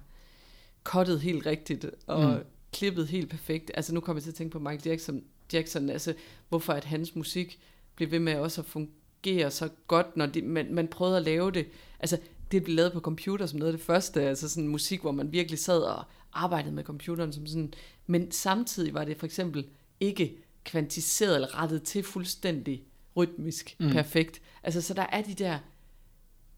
cuttet 0.83 1.21
helt 1.21 1.45
rigtigt 1.45 1.85
og 2.07 2.29
Mm. 2.29 2.43
klippet 2.73 3.07
helt 3.07 3.29
perfekt. 3.29 3.71
Altså 3.73 3.93
nu 3.93 3.99
kommer 3.99 4.17
jeg 4.19 4.23
til 4.23 4.31
at 4.31 4.35
tænke 4.35 4.51
på 4.51 4.59
Michael 4.59 4.81
Jackson, 4.85 5.23
Jackson 5.53 5.89
altså 5.89 6.13
hvorfor 6.49 6.73
at 6.73 6.83
hans 6.83 7.15
musik 7.15 7.59
blev 7.95 8.11
ved 8.11 8.19
med 8.19 8.35
også 8.35 8.61
at 8.61 8.67
fungere 8.67 9.51
så 9.51 9.69
godt, 9.87 10.17
når 10.17 10.25
de, 10.25 10.41
man, 10.41 10.73
man 10.73 10.87
prøvede 10.87 11.17
at 11.17 11.23
lave 11.23 11.51
det. 11.51 11.65
Altså 11.99 12.17
det 12.51 12.63
blev 12.63 12.75
lavet 12.75 12.93
på 12.93 12.99
computer 12.99 13.45
som 13.45 13.59
noget 13.59 13.73
af 13.73 13.77
det 13.77 13.85
første, 13.85 14.21
altså 14.21 14.49
sådan 14.49 14.67
musik, 14.67 15.01
hvor 15.01 15.11
man 15.11 15.31
virkelig 15.31 15.59
sad 15.59 15.79
og 15.81 16.03
arbejdede 16.33 16.75
med 16.75 16.83
computeren 16.83 17.33
som 17.33 17.45
sådan, 17.47 17.73
men 18.07 18.31
samtidig 18.31 18.93
var 18.93 19.05
det 19.05 19.17
for 19.17 19.25
eksempel 19.25 19.65
ikke 19.99 20.37
kvantiseret 20.63 21.35
eller 21.35 21.61
rettet 21.61 21.83
til 21.83 22.03
fuldstændig 22.03 22.83
rytmisk 23.17 23.75
mm. 23.79 23.89
perfekt. 23.89 24.41
Altså 24.63 24.81
så 24.81 24.93
der 24.93 25.05
er 25.11 25.21
de 25.21 25.33
der 25.33 25.59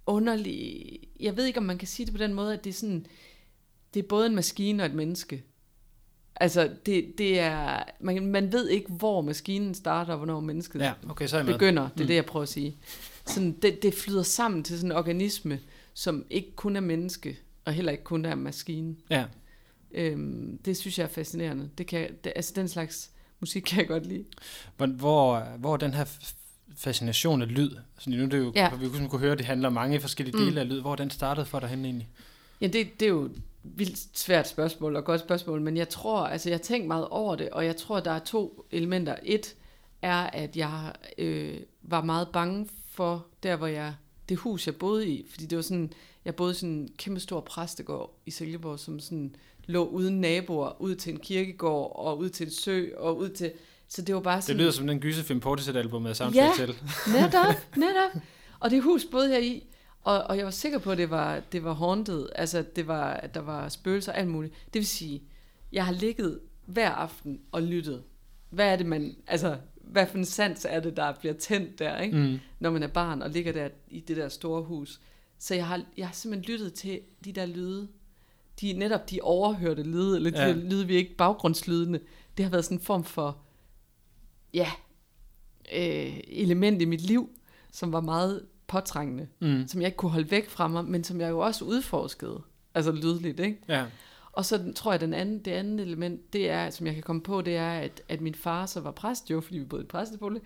underlige, 0.07 0.99
jeg 1.19 1.37
ved 1.37 1.45
ikke 1.45 1.59
om 1.59 1.65
man 1.65 1.77
kan 1.77 1.87
sige 1.87 2.05
det 2.05 2.13
på 2.13 2.17
den 2.17 2.33
måde, 2.33 2.53
at 2.53 2.63
det 2.63 2.69
er 2.69 2.73
sådan, 2.73 3.05
det 3.93 4.03
er 4.03 4.07
både 4.07 4.27
en 4.27 4.35
maskine 4.35 4.83
og 4.83 4.87
et 4.87 4.95
menneske. 4.95 5.43
Altså 6.35 6.69
det, 6.85 7.13
det 7.17 7.39
er, 7.39 7.83
man, 7.99 8.25
man 8.25 8.51
ved 8.51 8.69
ikke 8.69 8.91
hvor 8.91 9.21
maskinen 9.21 9.73
starter 9.73 10.11
og 10.11 10.17
hvornår 10.17 10.39
mennesket 10.39 10.79
Ja, 10.79 10.93
okay, 11.09 11.27
så 11.27 11.37
er 11.37 11.43
begynder, 11.43 11.83
det 11.83 11.99
er 11.99 12.03
Mm. 12.03 12.07
det 12.07 12.15
jeg 12.15 12.25
prøver 12.25 12.43
at 12.43 12.49
sige. 12.49 12.77
Sådan, 13.25 13.51
det, 13.51 13.83
det 13.83 13.93
flyder 13.93 14.23
sammen 14.23 14.63
til 14.63 14.77
sådan 14.77 14.91
en 14.91 14.97
organisme, 14.97 15.59
som 15.93 16.25
ikke 16.29 16.51
kun 16.55 16.75
er 16.75 16.79
menneske, 16.79 17.39
og 17.65 17.73
heller 17.73 17.91
ikke 17.91 18.03
kun 18.03 18.25
er 18.25 18.35
maskine. 18.35 18.95
Ja, 19.09 19.25
Øhm, 19.91 20.57
det 20.65 20.77
synes 20.77 20.97
jeg 20.99 21.03
er 21.03 21.07
fascinerende. 21.09 21.69
Det 21.77 21.87
kan, 21.87 22.09
det, 22.23 22.33
altså 22.35 22.53
den 22.55 22.67
slags 22.67 23.11
musik 23.39 23.61
kan 23.63 23.79
jeg 23.79 23.87
godt 23.87 24.05
lide. 24.05 24.25
hvor, 24.77 24.85
hvor, 24.87 25.39
hvor 25.57 25.77
den 25.77 25.93
her 25.93 26.05
fascination 26.77 27.41
af 27.41 27.55
lyd, 27.55 27.71
altså 27.95 28.09
nu 28.09 28.23
er 28.23 28.27
det 28.27 28.37
jo, 28.37 28.51
ja. 28.55 28.75
Vi 28.75 28.89
kunne, 28.89 29.09
kunne 29.09 29.19
høre, 29.21 29.31
at 29.31 29.37
det 29.37 29.45
handler 29.45 29.67
om 29.67 29.73
mange 29.73 29.99
forskellige 29.99 30.37
Mm. 30.37 30.45
dele 30.45 30.59
af 30.61 30.69
lyd, 30.69 30.81
hvor 30.81 30.95
den 30.95 31.09
startede 31.09 31.45
for 31.45 31.59
dig 31.59 31.69
hen 31.69 31.85
egentlig? 31.85 32.09
Ja, 32.61 32.67
det, 32.67 32.99
det 32.99 33.05
er 33.05 33.09
jo 33.09 33.21
et 33.25 33.41
vildt 33.63 34.17
svært 34.17 34.47
spørgsmål 34.47 34.95
og 34.95 35.05
godt 35.05 35.21
spørgsmål, 35.21 35.61
men 35.61 35.77
jeg 35.77 35.89
tror, 35.89 36.19
altså 36.27 36.49
jeg 36.49 36.57
har 36.57 36.63
tænkt 36.63 36.87
meget 36.87 37.07
over 37.07 37.35
det, 37.35 37.49
og 37.49 37.65
jeg 37.65 37.75
tror, 37.75 37.99
der 37.99 38.11
er 38.11 38.19
to 38.19 38.65
elementer. 38.71 39.15
Et 39.23 39.55
er, 40.01 40.15
at 40.23 40.57
jeg 40.57 40.93
øh, 41.17 41.57
var 41.81 42.01
meget 42.03 42.27
bange 42.33 42.67
for 42.89 43.25
der, 43.43 43.55
hvor 43.55 43.67
jeg, 43.67 43.93
det 44.29 44.37
hus, 44.37 44.67
jeg 44.67 44.75
boede 44.75 45.07
i, 45.07 45.25
fordi 45.29 45.45
det 45.45 45.55
var 45.55 45.61
sådan, 45.61 45.93
jeg 46.25 46.35
boede 46.35 46.51
i 46.51 46.55
sådan 46.55 46.69
en 46.69 46.89
kæmpe 46.97 47.19
stor 47.19 47.39
præstegård 47.39 48.17
i 48.25 48.31
Silkeborg, 48.31 48.79
som 48.79 48.99
sådan 48.99 49.35
lå 49.65 49.85
uden 49.85 50.21
naboer, 50.21 50.81
ud 50.81 50.95
til 50.95 51.13
en 51.13 51.19
kirkegård, 51.19 51.91
og 51.95 52.17
ud 52.17 52.29
til 52.29 52.45
en 52.45 52.51
sø, 52.51 52.85
og 52.97 53.17
ud 53.17 53.29
til, 53.29 53.51
så 53.87 54.01
det 54.01 54.15
var 54.15 54.21
bare 54.21 54.35
Det 54.35 54.43
sådan... 54.43 54.57
lyder 54.61 54.71
som 54.71 54.87
den 54.87 54.99
gyserfilm 54.99 55.39
Portishead-album 55.39 56.01
med 56.01 56.13
soundtrack 56.13 56.59
Ja. 56.59 56.65
til. 56.65 56.75
Netop, 57.13 57.55
netop. 57.77 58.21
Og 58.59 58.71
det 58.71 58.83
hus 58.83 59.05
boede 59.11 59.33
jeg 59.33 59.45
i, 59.45 59.63
og, 60.03 60.23
og 60.23 60.37
jeg 60.37 60.45
var 60.45 60.51
sikker 60.51 60.79
på, 60.79 60.91
at 60.91 60.97
det 60.97 61.09
var, 61.09 61.39
det 61.51 61.63
var 61.63 61.73
haunted, 61.73 62.27
altså 62.35 62.65
det 62.75 62.87
var, 62.87 63.13
at 63.13 63.33
der 63.33 63.39
var 63.41 63.69
spøgelser 63.69 64.11
og 64.11 64.17
alt 64.17 64.27
muligt. 64.27 64.53
Det 64.65 64.79
vil 64.79 64.87
sige, 64.87 65.23
jeg 65.71 65.85
har 65.85 65.91
ligget 65.93 66.39
hver 66.65 66.89
aften 66.89 67.39
og 67.51 67.63
lyttet. 67.63 68.03
Hvad 68.49 68.71
er 68.71 68.75
det, 68.75 68.85
man, 68.85 69.15
altså, 69.27 69.57
hvad 69.75 70.07
for 70.07 70.17
en 70.17 70.25
sans 70.25 70.65
er 70.69 70.79
det, 70.79 70.97
der 70.97 71.13
bliver 71.19 71.33
tændt 71.33 71.79
der, 71.79 71.97
ikke? 71.99 72.17
Mm. 72.17 72.39
når 72.59 72.71
man 72.71 72.83
er 72.83 72.87
barn 72.87 73.21
og 73.21 73.29
ligger 73.29 73.51
der 73.51 73.69
i 73.87 73.99
det 73.99 74.17
der 74.17 74.29
store 74.29 74.63
hus. 74.63 74.99
Så 75.39 75.55
jeg 75.55 75.67
har, 75.67 75.81
jeg 75.97 76.07
har 76.07 76.13
simpelthen 76.13 76.53
lyttet 76.53 76.73
til 76.73 76.99
de 77.25 77.31
der 77.31 77.45
lyde, 77.45 77.87
de 78.61 78.73
netop 78.73 79.09
de 79.09 79.19
overhørte 79.21 79.83
lyde, 79.83 80.15
eller 80.15 80.31
de 80.31 80.41
ja. 80.41 80.51
lyde, 80.51 80.87
vi 80.87 80.95
ikke 80.95 81.15
baggrundslydene. 81.17 81.99
Det 82.37 82.45
har 82.45 82.49
været 82.51 82.65
sådan 82.65 82.77
en 82.77 82.83
form 82.83 83.03
for, 83.03 83.37
ja, 84.55 84.71
øh, 85.75 86.19
element 86.27 86.81
i 86.81 86.85
mit 86.85 87.01
liv, 87.01 87.29
som 87.71 87.93
var 87.93 88.01
meget 88.01 88.45
påtrængende, 88.67 89.27
Mm. 89.39 89.67
som 89.67 89.81
jeg 89.81 89.87
ikke 89.87 89.97
kunne 89.97 90.11
holde 90.11 90.31
væk 90.31 90.49
fra 90.49 90.67
mig, 90.67 90.85
men 90.85 91.03
som 91.03 91.21
jeg 91.21 91.29
jo 91.29 91.39
også 91.39 91.65
udforskede, 91.65 92.41
altså 92.75 92.91
lydligt, 92.91 93.39
ikke? 93.39 93.59
Ja. 93.69 93.85
Og 94.31 94.45
så 94.45 94.73
tror 94.75 94.91
jeg, 94.91 95.01
den 95.01 95.13
anden, 95.13 95.39
det 95.39 95.51
andet 95.51 95.79
element, 95.87 96.33
det 96.33 96.49
er, 96.49 96.69
som 96.69 96.85
jeg 96.85 96.93
kan 96.93 97.03
komme 97.03 97.21
på, 97.21 97.41
det 97.41 97.55
er, 97.55 97.71
at, 97.71 98.01
at 98.09 98.21
min 98.21 98.35
far 98.35 98.65
så 98.65 98.79
var 98.81 98.91
præst 98.91 99.31
jo, 99.31 99.41
fordi 99.41 99.57
vi 99.59 99.65
boede 99.65 99.83
i 99.83 99.87
præstebolig, 99.87 100.41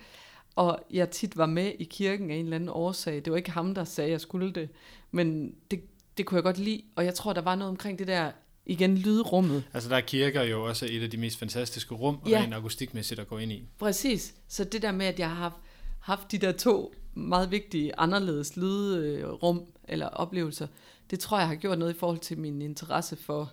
og 0.55 0.80
jeg 0.91 1.10
tit 1.10 1.38
var 1.38 1.45
med 1.45 1.72
i 1.80 1.84
kirken 1.84 2.32
af 2.32 2.36
en 2.36 2.43
eller 2.45 2.55
anden 2.55 2.70
årsag. 2.70 3.16
Det 3.16 3.32
var 3.32 3.38
ikke 3.38 3.51
ham, 3.51 3.76
der 3.76 3.84
sagde, 3.84 4.07
at 4.07 4.12
jeg 4.12 4.22
skulle 4.22 4.51
det, 4.53 4.70
men 5.12 5.55
det, 5.72 5.82
det 6.18 6.26
kunne 6.26 6.36
jeg 6.36 6.43
godt 6.43 6.57
lide, 6.57 6.82
og 6.95 7.05
jeg 7.05 7.14
tror, 7.14 7.34
der 7.34 7.41
var 7.41 7.55
noget 7.55 7.70
omkring 7.70 7.99
det 7.99 8.07
der, 8.07 8.32
igen, 8.72 8.97
lydrummet. 8.97 9.63
Altså 9.74 9.89
der 9.89 9.95
er 9.95 10.01
kirker 10.01 10.43
jo 10.43 10.63
også 10.63 10.86
et 10.89 11.03
af 11.03 11.09
de 11.09 11.17
mest 11.17 11.39
fantastiske 11.39 11.95
rum, 11.95 12.17
Ja. 12.30 12.41
rent 12.41 12.53
akustikmæssigt 12.53 13.20
at 13.20 13.28
gå 13.28 13.38
ind 13.38 13.51
i. 13.51 13.63
Præcis. 13.80 14.34
Så 14.47 14.63
det 14.63 14.82
der 14.82 14.91
med, 14.91 15.05
at 15.05 15.20
jeg 15.20 15.30
har 15.30 15.36
haft, 15.36 15.55
haft 15.99 16.32
de 16.32 16.38
der 16.38 16.51
to 16.51 16.93
meget 17.13 17.51
vigtige, 17.51 17.99
anderledes 17.99 18.57
lydrum 18.57 19.61
eller 19.88 20.05
oplevelser, 20.07 20.67
det 21.11 21.20
tror 21.20 21.39
jeg 21.39 21.47
har 21.47 21.55
gjort 21.55 21.80
noget 21.80 21.93
i 21.93 21.97
forhold 21.97 22.20
til 22.20 22.38
min 22.38 22.61
interesse 22.61 23.15
for, 23.15 23.51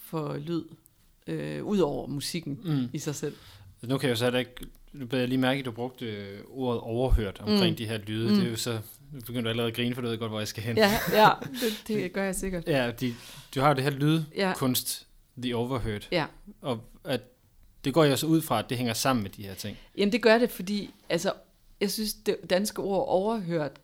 for 0.00 0.36
lyd, 0.36 0.64
øh, 1.26 1.64
ud 1.64 1.78
over 1.78 2.06
musikken 2.06 2.58
Mm. 2.64 2.88
i 2.92 2.98
sig 2.98 3.14
selv. 3.14 3.34
Nu 3.82 3.98
kan 3.98 4.08
jeg 4.08 4.14
jo 4.14 4.18
så 4.30 4.36
ikke, 4.36 4.50
nu 4.92 5.06
beder 5.06 5.22
jeg 5.22 5.28
lige 5.28 5.38
mærke, 5.38 5.58
at 5.58 5.64
du 5.64 5.70
brugte 5.70 6.06
øh, 6.06 6.40
ordet 6.50 6.80
overhørt 6.80 7.40
omkring 7.40 7.70
Mm. 7.70 7.76
de 7.76 7.86
her 7.86 7.98
lyde. 7.98 8.28
Mm. 8.30 8.34
Det 8.36 8.46
er 8.46 8.50
jo 8.50 8.56
så, 8.56 8.78
nu 9.16 9.22
begynder 9.26 9.42
du 9.42 9.48
allerede 9.48 9.68
at 9.70 9.76
grine, 9.76 9.94
for 9.94 10.02
du 10.02 10.08
ved 10.08 10.18
godt, 10.18 10.30
hvor 10.30 10.38
jeg 10.38 10.48
skal 10.48 10.62
hen. 10.62 10.76
Ja, 10.76 10.92
ja 11.12 11.30
det, 11.60 11.82
det 11.88 12.12
gør 12.14 12.24
jeg 12.24 12.34
sikkert. 12.34 12.66
Ja, 12.66 12.90
de, 13.00 13.14
du 13.54 13.60
har 13.60 13.68
jo 13.68 13.74
det 13.74 13.84
her 13.84 13.90
Ja, 14.36 14.48
lydkunst, 14.48 15.06
The 15.42 15.56
Overheard, 15.56 16.08
ja. 16.12 16.26
og 16.60 16.80
at 17.04 17.20
det 17.84 17.94
går 17.94 18.04
jeg 18.04 18.18
så 18.18 18.26
ud 18.26 18.42
fra, 18.42 18.58
at 18.58 18.68
det 18.68 18.76
hænger 18.76 18.94
sammen 18.94 19.22
med 19.22 19.30
de 19.30 19.42
her 19.42 19.54
ting. 19.54 19.76
Jamen 19.98 20.12
det 20.12 20.22
gør 20.22 20.38
det, 20.38 20.50
fordi 20.50 20.94
altså, 21.08 21.32
jeg 21.80 21.90
synes, 21.90 22.14
det 22.14 22.36
danske 22.50 22.82
ord 22.82 23.08
overhørt 23.08 23.80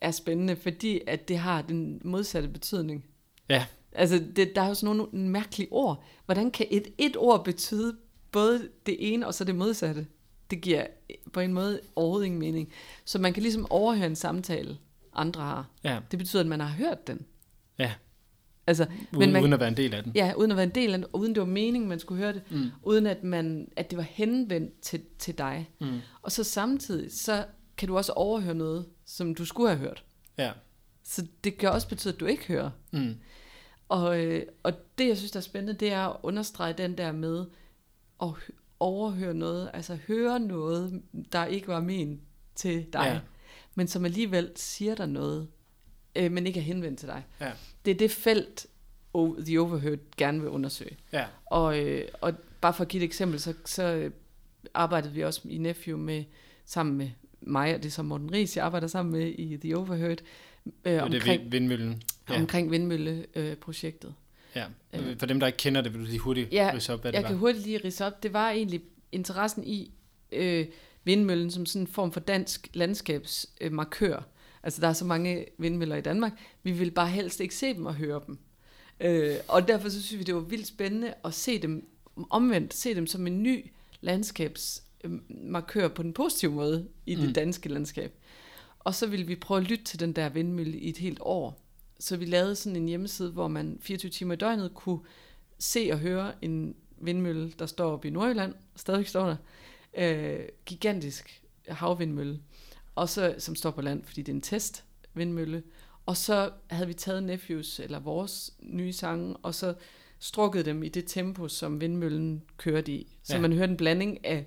er 0.00 0.10
spændende, 0.10 0.56
fordi 0.56 1.00
at 1.06 1.28
det 1.28 1.38
har 1.38 1.62
den 1.62 2.00
modsatte 2.04 2.48
betydning. 2.48 3.04
Ja. 3.48 3.66
Altså, 3.92 4.24
det, 4.36 4.56
der 4.56 4.62
er 4.62 4.68
jo 4.68 4.74
sådan 4.74 4.96
nogle 4.96 5.12
mærkelige 5.12 5.68
ord. 5.72 6.04
Hvordan 6.24 6.50
kan 6.50 6.66
et, 6.70 6.88
et 6.98 7.16
ord 7.16 7.44
betyde 7.44 7.96
både 8.32 8.68
det 8.86 8.96
ene 8.98 9.26
og 9.26 9.34
så 9.34 9.44
det 9.44 9.54
modsatte? 9.54 10.06
Det 10.50 10.60
giver 10.60 10.86
på 11.34 11.40
en 11.40 11.52
måde 11.52 11.80
overhovedet 11.96 12.26
ingen 12.26 12.38
mening. 12.40 12.72
Så 13.04 13.18
man 13.18 13.32
kan 13.32 13.42
ligesom 13.42 13.66
overhøre 13.70 14.06
en 14.06 14.16
samtale, 14.16 14.78
andre 15.12 15.42
har. 15.42 15.66
Ja, 15.84 15.98
Det 16.10 16.18
betyder, 16.18 16.42
at 16.42 16.46
man 16.48 16.60
har 16.60 16.68
hørt 16.68 17.06
den. 17.06 17.26
Ja. 17.78 17.92
Altså, 18.66 18.82
uden, 18.84 19.18
men 19.18 19.32
man, 19.32 19.42
uden 19.42 19.52
at 19.52 19.60
være 19.60 19.68
en 19.68 19.76
del 19.76 19.94
af 19.94 20.02
den. 20.02 20.12
ja, 20.14 20.32
uden 20.36 20.50
at 20.50 20.56
være 20.56 20.64
en 20.66 20.74
del 20.74 20.92
af 20.92 20.98
den, 20.98 21.06
uden 21.12 21.34
det 21.34 21.40
var 21.40 21.46
meningen, 21.46 21.88
man 21.88 21.98
skulle 22.00 22.18
høre 22.22 22.32
det, 22.32 22.42
Mm. 22.50 22.70
uden 22.82 23.06
at, 23.06 23.24
man, 23.24 23.68
at 23.76 23.90
det 23.90 23.96
var 23.96 24.02
henvendt 24.04 24.80
til, 24.80 25.02
til 25.18 25.38
dig. 25.38 25.70
Mm. 25.80 26.00
Og 26.22 26.32
så 26.32 26.44
samtidig, 26.44 27.12
så 27.12 27.46
kan 27.76 27.88
du 27.88 27.96
også 27.96 28.12
overhøre 28.12 28.54
noget, 28.54 28.86
som 29.06 29.34
du 29.34 29.44
skulle 29.44 29.68
have 29.68 29.78
hørt. 29.78 30.04
Ja. 30.38 30.52
Så 31.04 31.26
det 31.44 31.58
kan 31.58 31.68
også 31.70 31.88
betyde, 31.88 32.14
at 32.14 32.20
du 32.20 32.26
ikke 32.26 32.46
hører. 32.46 32.70
Mm. 32.92 33.14
Og, 33.88 34.20
øh, 34.24 34.42
og 34.62 34.72
det, 34.98 35.08
jeg 35.08 35.16
synes, 35.16 35.30
der 35.32 35.38
er 35.38 35.42
spændende, 35.42 35.80
det 35.80 35.92
er 35.92 36.06
at 36.08 36.16
understrege 36.22 36.72
den 36.72 36.98
der 36.98 37.12
med 37.12 37.44
at 38.22 38.28
overhøre 38.80 39.34
noget, 39.34 39.70
altså 39.74 39.98
høre 40.08 40.40
noget, 40.40 41.02
der 41.32 41.44
ikke 41.44 41.68
var 41.68 41.80
ment 41.80 42.20
til 42.54 42.86
dig, 42.92 43.00
Ja. 43.04 43.20
men 43.74 43.88
som 43.88 44.04
alligevel 44.04 44.50
siger 44.56 44.94
dig 44.94 45.08
noget, 45.08 45.48
øh, 46.16 46.32
men 46.32 46.46
ikke 46.46 46.60
er 46.60 46.64
henvendt 46.64 46.98
til 46.98 47.08
dig. 47.08 47.24
Ja. 47.40 47.50
Det 47.84 47.90
er 47.90 47.94
det 47.94 48.10
felt, 48.10 48.66
The 49.46 49.60
Overheard 49.60 49.98
gerne 50.16 50.40
vil 50.40 50.48
undersøge. 50.50 50.96
Ja. 51.12 51.24
Og, 51.46 51.78
øh, 51.80 52.08
og 52.20 52.34
bare 52.60 52.74
for 52.74 52.82
at 52.84 52.88
give 52.88 53.02
et 53.02 53.06
eksempel, 53.06 53.40
så, 53.40 53.54
så 53.64 53.82
øh, 53.82 54.10
arbejdede 54.74 55.12
vi 55.12 55.24
også 55.24 55.40
i 55.44 55.58
Nephew 55.58 55.98
med, 55.98 56.24
sammen 56.64 56.96
med 56.96 57.10
mig, 57.40 57.74
og 57.74 57.82
det 57.82 57.88
er 57.88 57.92
så 57.92 58.02
Morten 58.02 58.32
Ries, 58.32 58.56
jeg 58.56 58.64
arbejder 58.64 58.86
sammen 58.86 59.12
med 59.12 59.26
i 59.38 59.56
The 59.56 59.76
Overheard, 59.78 60.18
øh, 60.84 60.92
Det 60.92 60.92
er 60.98 61.02
omkring, 61.02 61.42
det 61.44 61.52
vindmøllen. 61.52 62.02
ja. 62.28 62.40
Omkring 62.40 62.70
vindmølleprojektet. 62.70 64.14
Ja. 64.56 64.66
Øh. 64.92 65.18
For 65.18 65.26
dem, 65.26 65.40
der 65.40 65.46
ikke 65.46 65.56
kender 65.56 65.80
det, 65.80 65.92
vil 65.92 66.00
du 66.00 66.06
lige 66.06 66.18
hurtigt 66.18 66.52
Ja, 66.52 66.70
ridse 66.74 66.92
op, 66.92 67.00
hvad 67.00 67.12
Jeg 67.12 67.22
det 67.22 67.26
kan 67.26 67.34
var. 67.36 67.40
hurtigt 67.40 67.64
lige 67.66 67.80
rise 67.84 68.06
op. 68.06 68.22
Det 68.22 68.32
var 68.32 68.50
egentlig 68.50 68.82
interessen 69.12 69.64
i 69.66 69.90
øh, 70.32 70.66
vindmøllen 71.04 71.50
som 71.50 71.66
sådan 71.66 71.82
en 71.82 71.86
form 71.86 72.12
for 72.12 72.20
dansk 72.20 72.68
landskabsmarkør. 72.74 74.16
Øh. 74.16 74.22
Altså, 74.62 74.80
der 74.80 74.88
er 74.88 74.92
så 74.92 75.04
mange 75.04 75.46
vindmøller 75.58 75.96
i 75.96 76.00
Danmark. 76.00 76.32
Vi 76.62 76.72
vil 76.72 76.90
bare 76.90 77.08
helst 77.08 77.40
ikke 77.40 77.54
se 77.54 77.74
dem 77.74 77.86
og 77.86 77.94
høre 77.94 78.20
dem. 78.26 78.38
Øh, 79.00 79.36
og 79.48 79.68
derfor 79.68 79.88
så 79.88 80.02
synes 80.02 80.18
vi, 80.18 80.24
det 80.24 80.34
var 80.34 80.40
vildt 80.40 80.66
spændende 80.66 81.14
at 81.24 81.34
se 81.34 81.58
dem 81.58 81.88
omvendt, 82.30 82.74
se 82.74 82.94
dem 82.94 83.06
som 83.06 83.26
en 83.26 83.42
ny 83.42 83.70
landskabsmarkør 84.00 85.88
på 85.88 86.02
den 86.02 86.12
positive 86.12 86.52
måde 86.52 86.88
i 87.06 87.14
det 87.14 87.26
Mm. 87.26 87.32
danske 87.34 87.68
landskab. 87.68 88.12
Og 88.78 88.94
så 88.94 89.06
ville 89.06 89.26
vi 89.26 89.34
prøve 89.36 89.60
at 89.60 89.66
lytte 89.66 89.84
til 89.84 90.00
den 90.00 90.12
der 90.12 90.28
vindmølle 90.28 90.78
i 90.78 90.88
et 90.88 90.98
helt 90.98 91.18
år. 91.20 91.60
Så 92.04 92.16
vi 92.16 92.24
lavede 92.24 92.56
sådan 92.56 92.76
en 92.76 92.88
hjemmeside, 92.88 93.30
hvor 93.30 93.48
man 93.48 93.78
24 93.80 94.10
timer 94.10 94.34
i 94.34 94.36
døgnet 94.36 94.74
kunne 94.74 94.98
se 95.58 95.88
og 95.92 95.98
høre 95.98 96.44
en 96.44 96.76
vindmølle, 97.00 97.52
der 97.58 97.66
står 97.66 97.92
oppe 97.92 98.08
i 98.08 98.10
Nordjylland, 98.10 98.54
stadigvæk 98.76 99.06
står 99.06 99.26
der, 99.26 99.36
øh, 99.96 100.48
gigantisk 100.66 101.42
havvindmølle, 101.68 102.40
og 102.94 103.08
så, 103.08 103.34
som 103.38 103.54
står 103.54 103.70
på 103.70 103.82
land, 103.82 104.04
fordi 104.04 104.22
det 104.22 104.32
er 104.32 104.36
en 104.36 104.40
test 104.40 104.84
vindmølle. 105.14 105.62
Og 106.06 106.16
så 106.16 106.50
havde 106.66 106.86
vi 106.86 106.94
taget 106.94 107.22
Nephews, 107.22 107.80
eller 107.80 108.00
vores 108.00 108.54
nye 108.62 108.92
sange, 108.92 109.36
og 109.36 109.54
så 109.54 109.74
strukket 110.18 110.66
dem 110.66 110.82
i 110.82 110.88
det 110.88 111.04
tempo, 111.06 111.48
som 111.48 111.80
vindmøllen 111.80 112.42
kørte 112.56 112.92
i. 112.92 113.16
Så 113.22 113.34
ja. 113.34 113.40
man 113.40 113.52
hørte 113.52 113.70
en 113.70 113.76
blanding 113.76 114.26
af 114.26 114.46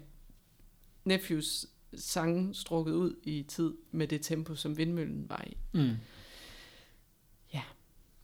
Nephews 1.05 1.65
sange 1.95 2.55
strukket 2.55 2.93
ud 2.93 3.15
i 3.23 3.45
tid 3.47 3.73
med 3.91 4.07
det 4.07 4.21
tempo, 4.21 4.55
som 4.55 4.77
vindmøllen 4.77 5.29
var 5.29 5.43
i. 5.47 5.57
Mm. 5.73 5.91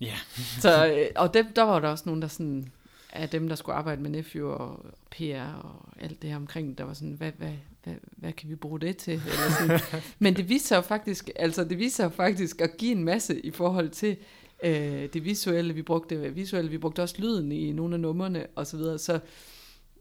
Ja. 0.04 0.16
Så, 0.62 0.88
øh, 0.88 1.06
og 1.16 1.34
der, 1.34 1.44
der 1.56 1.64
var 1.64 1.80
der 1.80 1.88
også 1.88 2.04
nogen, 2.06 2.22
der 2.22 2.28
sådan, 2.28 2.72
af 3.14 3.30
dem, 3.30 3.48
der 3.50 3.56
skulle 3.56 3.76
arbejde 3.76 4.02
med 4.02 4.10
Nephew 4.10 4.48
og 4.50 4.86
PR 5.12 5.54
og 5.64 5.76
alt 6.02 6.22
det 6.22 6.30
her 6.30 6.38
omkring, 6.38 6.78
der 6.78 6.84
var 6.84 6.94
sådan, 6.94 7.14
hvad, 7.14 7.32
hvad, 7.38 7.52
hvad, 7.84 7.94
hvad 8.18 8.34
kan 8.34 8.50
vi 8.50 8.56
bruge 8.56 8.80
det 8.80 8.98
til? 8.98 9.14
Eller 9.14 9.80
sådan. 9.90 10.02
Men 10.20 10.34
det 10.36 10.50
viste 10.50 10.68
sig 10.68 10.76
jo 10.76 10.82
faktisk, 10.82 11.30
altså 11.36 11.64
det 11.64 11.80
viste 11.80 11.96
sig 11.96 12.04
jo 12.04 12.10
faktisk 12.10 12.62
at 12.62 12.78
give 12.78 12.92
en 12.92 13.04
masse 13.04 13.40
i 13.46 13.52
forhold 13.52 13.90
til 13.90 14.18
øh, 14.64 15.10
det 15.14 15.26
visuelle. 15.26 15.74
Vi 15.74 15.82
brugte 15.82 16.24
det 16.24 16.36
visuelle, 16.36 16.72
vi 16.72 16.78
brugte 16.78 17.02
også 17.02 17.16
lyden 17.18 17.52
i 17.52 17.72
nogle 17.72 17.94
af 17.96 18.00
numrene 18.00 18.46
og 18.56 18.68
så 18.68 18.78
videre. 18.78 18.98
Så, 19.00 19.20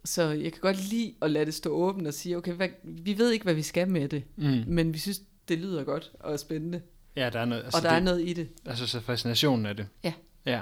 så 0.04 0.22
jeg 0.22 0.52
kan 0.52 0.60
godt 0.60 0.90
lide 0.90 1.14
at 1.22 1.30
lade 1.30 1.44
det 1.46 1.54
stå 1.54 1.70
åbent 1.70 2.06
og 2.06 2.14
sige, 2.14 2.36
okay, 2.36 2.52
hvad, 2.52 2.68
vi 2.82 3.18
ved 3.18 3.30
ikke, 3.30 3.42
hvad 3.44 3.54
vi 3.54 3.62
skal 3.62 3.90
med 3.90 4.08
det, 4.08 4.22
Mm. 4.36 4.64
men 4.66 4.94
vi 4.94 4.98
synes, 4.98 5.20
det 5.48 5.58
lyder 5.58 5.84
godt 5.84 6.12
og 6.20 6.40
spændende, 6.40 6.80
Ja, 7.16 7.30
der 7.30 7.40
er 7.40 7.44
noget. 7.44 7.62
altså 7.64 7.78
og 7.78 7.82
der 7.82 7.88
det, 7.90 7.96
er 7.96 8.00
noget 8.00 8.28
i 8.28 8.32
det. 8.32 8.48
Altså 8.66 8.86
så 8.86 9.00
fascinationen 9.00 9.66
af 9.66 9.76
det. 9.76 9.86
Ja. 10.04 10.12
Ja. 10.46 10.60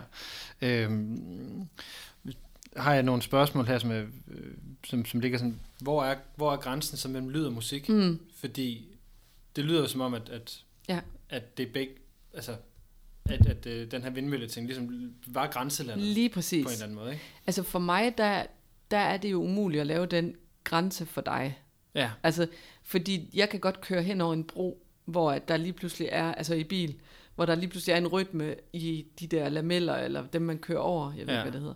Øhm, 0.62 1.68
har 2.76 2.94
jeg 2.94 3.02
nogle 3.02 3.22
spørgsmål 3.22 3.66
her, 3.66 3.78
som, 3.78 3.90
er, 3.90 4.04
øh, 4.28 4.54
som, 4.86 5.04
som 5.04 5.20
ligger 5.20 5.38
sådan, 5.38 5.60
hvor 5.80 6.04
er, 6.04 6.16
hvor 6.36 6.52
er 6.52 6.56
grænsen 6.56 6.96
så 6.96 7.08
mellem 7.08 7.28
lyd 7.28 7.44
og 7.44 7.52
musik? 7.52 7.88
Mm. 7.88 8.20
Fordi 8.36 8.96
det 9.56 9.64
lyder 9.64 9.80
jo 9.80 9.86
som 9.88 10.00
om, 10.00 10.14
at, 10.14 10.28
at, 10.28 10.64
Ja. 10.88 11.00
at 11.28 11.56
det 11.56 11.68
er 11.68 11.72
begge, 11.72 11.92
altså, 12.34 12.56
at, 13.24 13.46
at 13.46 13.66
øh, 13.66 13.90
den 13.90 14.02
her 14.02 14.10
vindmølle 14.10 14.46
ting 14.48 14.66
ligesom 14.66 15.14
var 15.26 15.46
grænselandet 15.46 16.06
Lige 16.06 16.28
på 16.28 16.34
præcis. 16.34 16.64
en 16.66 16.70
eller 16.72 16.82
anden 16.84 16.98
måde, 16.98 17.12
ikke? 17.12 17.22
Altså 17.46 17.62
for 17.62 17.78
mig, 17.78 18.18
der, 18.18 18.46
der 18.90 18.98
er 18.98 19.16
det 19.16 19.30
jo 19.30 19.42
umuligt 19.42 19.80
at 19.80 19.86
lave 19.86 20.06
den 20.06 20.34
grænse 20.64 21.06
for 21.06 21.20
dig. 21.20 21.58
Ja, 21.94 22.10
Altså, 22.22 22.46
fordi 22.82 23.30
jeg 23.34 23.48
kan 23.48 23.60
godt 23.60 23.80
køre 23.80 24.02
hen 24.02 24.20
over 24.20 24.32
en 24.34 24.44
bro, 24.44 24.82
hvor 25.10 25.32
at 25.32 25.48
der 25.48 25.56
lige 25.56 25.72
pludselig 25.72 26.08
er, 26.12 26.34
altså 26.34 26.54
i 26.54 26.64
bil, 26.64 26.94
hvor 27.34 27.46
der 27.46 27.54
lige 27.54 27.68
pludselig 27.68 27.92
er 27.92 27.96
en 27.96 28.06
rytme 28.06 28.54
i 28.72 29.06
de 29.20 29.26
der 29.26 29.48
lameller, 29.48 29.96
eller 29.96 30.24
dem, 30.32 30.42
man 30.42 30.58
kører 30.58 30.78
over, 30.78 31.12
jeg 31.18 31.26
ved 31.26 31.34
Ja. 31.34 31.42
hvad 31.42 31.52
det 31.52 31.60
hedder. 31.60 31.74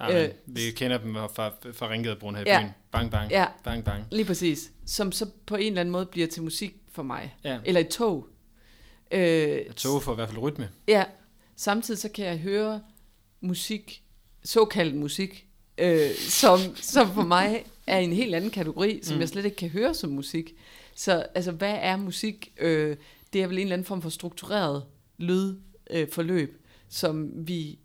Ej, 0.00 0.24
Øh, 0.24 0.30
vi 0.46 0.60
kender 0.76 0.98
dem 0.98 1.14
fra, 1.14 1.48
fra 1.72 1.90
Ringadebroen 1.90 2.34
her 2.36 2.42
i 2.42 2.48
Ja. 2.48 2.60
byen. 2.60 2.70
Bang, 2.90 3.10
bang, 3.10 3.30
Ja, 3.30 3.46
bang, 3.64 3.84
bang. 3.84 4.04
lige 4.10 4.24
præcis. 4.24 4.70
Som 4.86 5.12
så 5.12 5.26
på 5.46 5.56
en 5.56 5.66
eller 5.66 5.80
anden 5.80 5.92
måde 5.92 6.06
bliver 6.06 6.26
til 6.26 6.42
musik 6.42 6.74
for 6.92 7.02
mig. 7.02 7.36
Ja, 7.44 7.58
Eller 7.64 7.80
et 7.80 7.88
tog. 7.88 8.26
Øh, 9.10 9.58
tog 9.76 10.02
får 10.02 10.12
i 10.12 10.14
hvert 10.14 10.28
fald 10.28 10.40
rytme. 10.42 10.68
Ja, 10.88 11.04
samtidig 11.56 12.00
så 12.00 12.08
kan 12.08 12.24
jeg 12.26 12.38
høre 12.38 12.80
musik, 13.40 14.02
såkaldt 14.44 14.94
musik, 14.94 15.46
øh, 15.78 16.10
som, 16.14 16.58
som 16.76 17.12
for 17.14 17.22
mig 17.22 17.64
er 17.86 17.98
en 17.98 18.12
helt 18.12 18.34
anden 18.34 18.50
kategori, 18.50 19.00
som 19.02 19.14
mm. 19.14 19.20
jeg 19.20 19.28
slet 19.28 19.44
ikke 19.44 19.56
kan 19.56 19.68
høre 19.68 19.94
som 19.94 20.10
musik. 20.10 20.54
Så 20.96 21.26
altså, 21.34 21.52
hvad 21.52 21.78
er 21.80 21.96
musik? 21.96 22.52
Øh, 22.58 22.96
det 23.32 23.42
er 23.42 23.46
vel 23.46 23.56
en 23.56 23.62
eller 23.62 23.72
anden 23.72 23.84
form 23.84 24.02
for 24.02 24.08
struktureret 24.08 24.84
lydforløb, 25.18 26.50
øh, 26.50 26.58
som 26.88 27.48
vi 27.48 27.78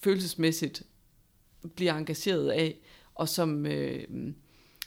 følelsesmæssigt 0.00 0.82
bliver 1.76 1.94
engageret 1.94 2.50
af, 2.50 2.76
og 3.14 3.28
som 3.28 3.66
øh, 3.66 4.04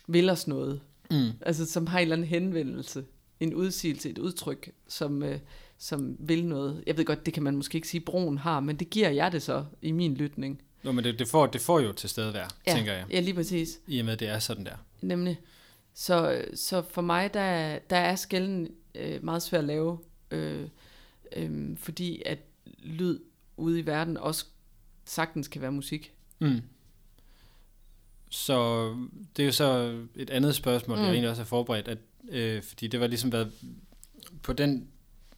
vil 0.07 0.29
os 0.29 0.47
noget. 0.47 0.81
Mm. 1.11 1.29
Altså 1.41 1.65
som 1.65 1.87
har 1.87 1.99
en 1.99 2.01
eller 2.01 2.15
anden 2.15 2.27
henvendelse, 2.27 3.05
en 3.39 3.53
udsigelse, 3.53 4.09
et 4.09 4.17
udtryk, 4.17 4.71
som, 4.87 5.23
øh, 5.23 5.39
som 5.77 6.15
vil 6.19 6.45
noget. 6.45 6.83
Jeg 6.87 6.97
ved 6.97 7.05
godt, 7.05 7.25
det 7.25 7.33
kan 7.33 7.43
man 7.43 7.55
måske 7.55 7.75
ikke 7.75 7.87
sige, 7.87 8.01
broen 8.01 8.37
har, 8.37 8.59
men 8.59 8.75
det 8.75 8.89
giver 8.89 9.09
jeg 9.09 9.31
det 9.31 9.41
så 9.41 9.65
i 9.81 9.91
min 9.91 10.13
lytning. 10.13 10.61
Nå, 10.83 10.91
men 10.91 11.03
det, 11.03 11.19
det, 11.19 11.27
får, 11.27 11.45
det 11.45 11.61
får 11.61 11.79
jo 11.79 11.93
til 11.93 12.09
stedvær, 12.09 12.47
Ja, 12.67 12.73
tænker 12.73 12.93
jeg. 12.93 13.05
Ja, 13.11 13.19
lige 13.19 13.33
præcis. 13.33 13.79
I 13.87 13.99
og 13.99 14.05
med, 14.05 14.17
det 14.17 14.27
er 14.27 14.39
sådan 14.39 14.65
der. 14.65 14.75
Nemlig. 15.01 15.39
Så, 15.99 16.45
så 16.53 16.81
for 16.81 17.01
mig, 17.01 17.33
der, 17.33 17.79
der 17.89 17.97
er 17.97 18.15
skælden 18.15 18.67
øh, 18.95 19.23
meget 19.23 19.41
svært 19.41 19.59
at 19.59 19.67
lave, 19.67 19.99
øh, 20.31 20.67
øh, 21.35 21.77
fordi 21.77 22.21
at 22.25 22.39
lyd 22.79 23.19
ude 23.57 23.79
i 23.79 23.85
verden 23.85 24.17
også 24.17 24.45
sagtens 25.05 25.47
kan 25.47 25.61
være 25.61 25.71
musik. 25.71 26.13
Mm. 26.39 26.61
Så 28.29 28.89
det 29.35 29.43
er 29.43 29.45
jo 29.45 29.51
så 29.51 29.99
et 30.15 30.29
andet 30.29 30.55
spørgsmål, 30.55 30.97
mm. 30.97 31.03
jeg 31.03 31.11
egentlig 31.11 31.29
også 31.29 31.41
har 31.41 31.47
forberedt, 31.47 31.87
at, 31.87 31.97
øh, 32.29 32.63
fordi 32.63 32.87
det 32.87 32.99
var 32.99 33.07
ligesom 33.07 33.31
været 33.31 33.51
på 34.43 34.53
den, 34.53 34.87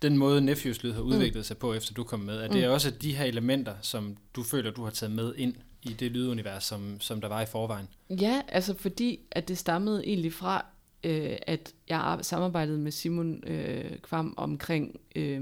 den 0.01 0.17
måde 0.17 0.41
Nephews 0.41 0.83
lyd 0.83 0.91
har 0.91 1.01
udviklet 1.01 1.39
mm. 1.39 1.43
sig 1.43 1.57
på, 1.57 1.73
efter 1.73 1.93
du 1.93 2.03
kom 2.03 2.19
med, 2.19 2.37
at 2.37 2.49
det 2.49 2.57
Mm. 2.57 2.63
er 2.63 2.69
også 2.69 2.91
de 2.91 3.15
her 3.15 3.25
elementer, 3.25 3.75
som 3.81 4.17
du 4.35 4.43
føler, 4.43 4.71
du 4.71 4.83
har 4.83 4.91
taget 4.91 5.11
med 5.11 5.33
ind 5.37 5.55
i 5.83 5.89
det 5.93 6.11
lydunivers, 6.11 6.63
som, 6.63 6.97
som 6.99 7.21
der 7.21 7.27
var 7.27 7.41
i 7.41 7.45
forvejen. 7.45 7.87
Ja, 8.09 8.41
altså 8.47 8.73
fordi, 8.77 9.19
at 9.31 9.47
det 9.47 9.57
stammede 9.57 10.05
egentlig 10.07 10.33
fra, 10.33 10.65
øh, 11.03 11.35
at 11.47 11.73
jeg 11.89 11.99
ar- 11.99 12.21
samarbejdede 12.21 12.77
med 12.77 12.91
Simon 12.91 13.43
øh, 13.47 13.97
Kvam 14.03 14.33
omkring 14.37 14.99
øh, 15.15 15.41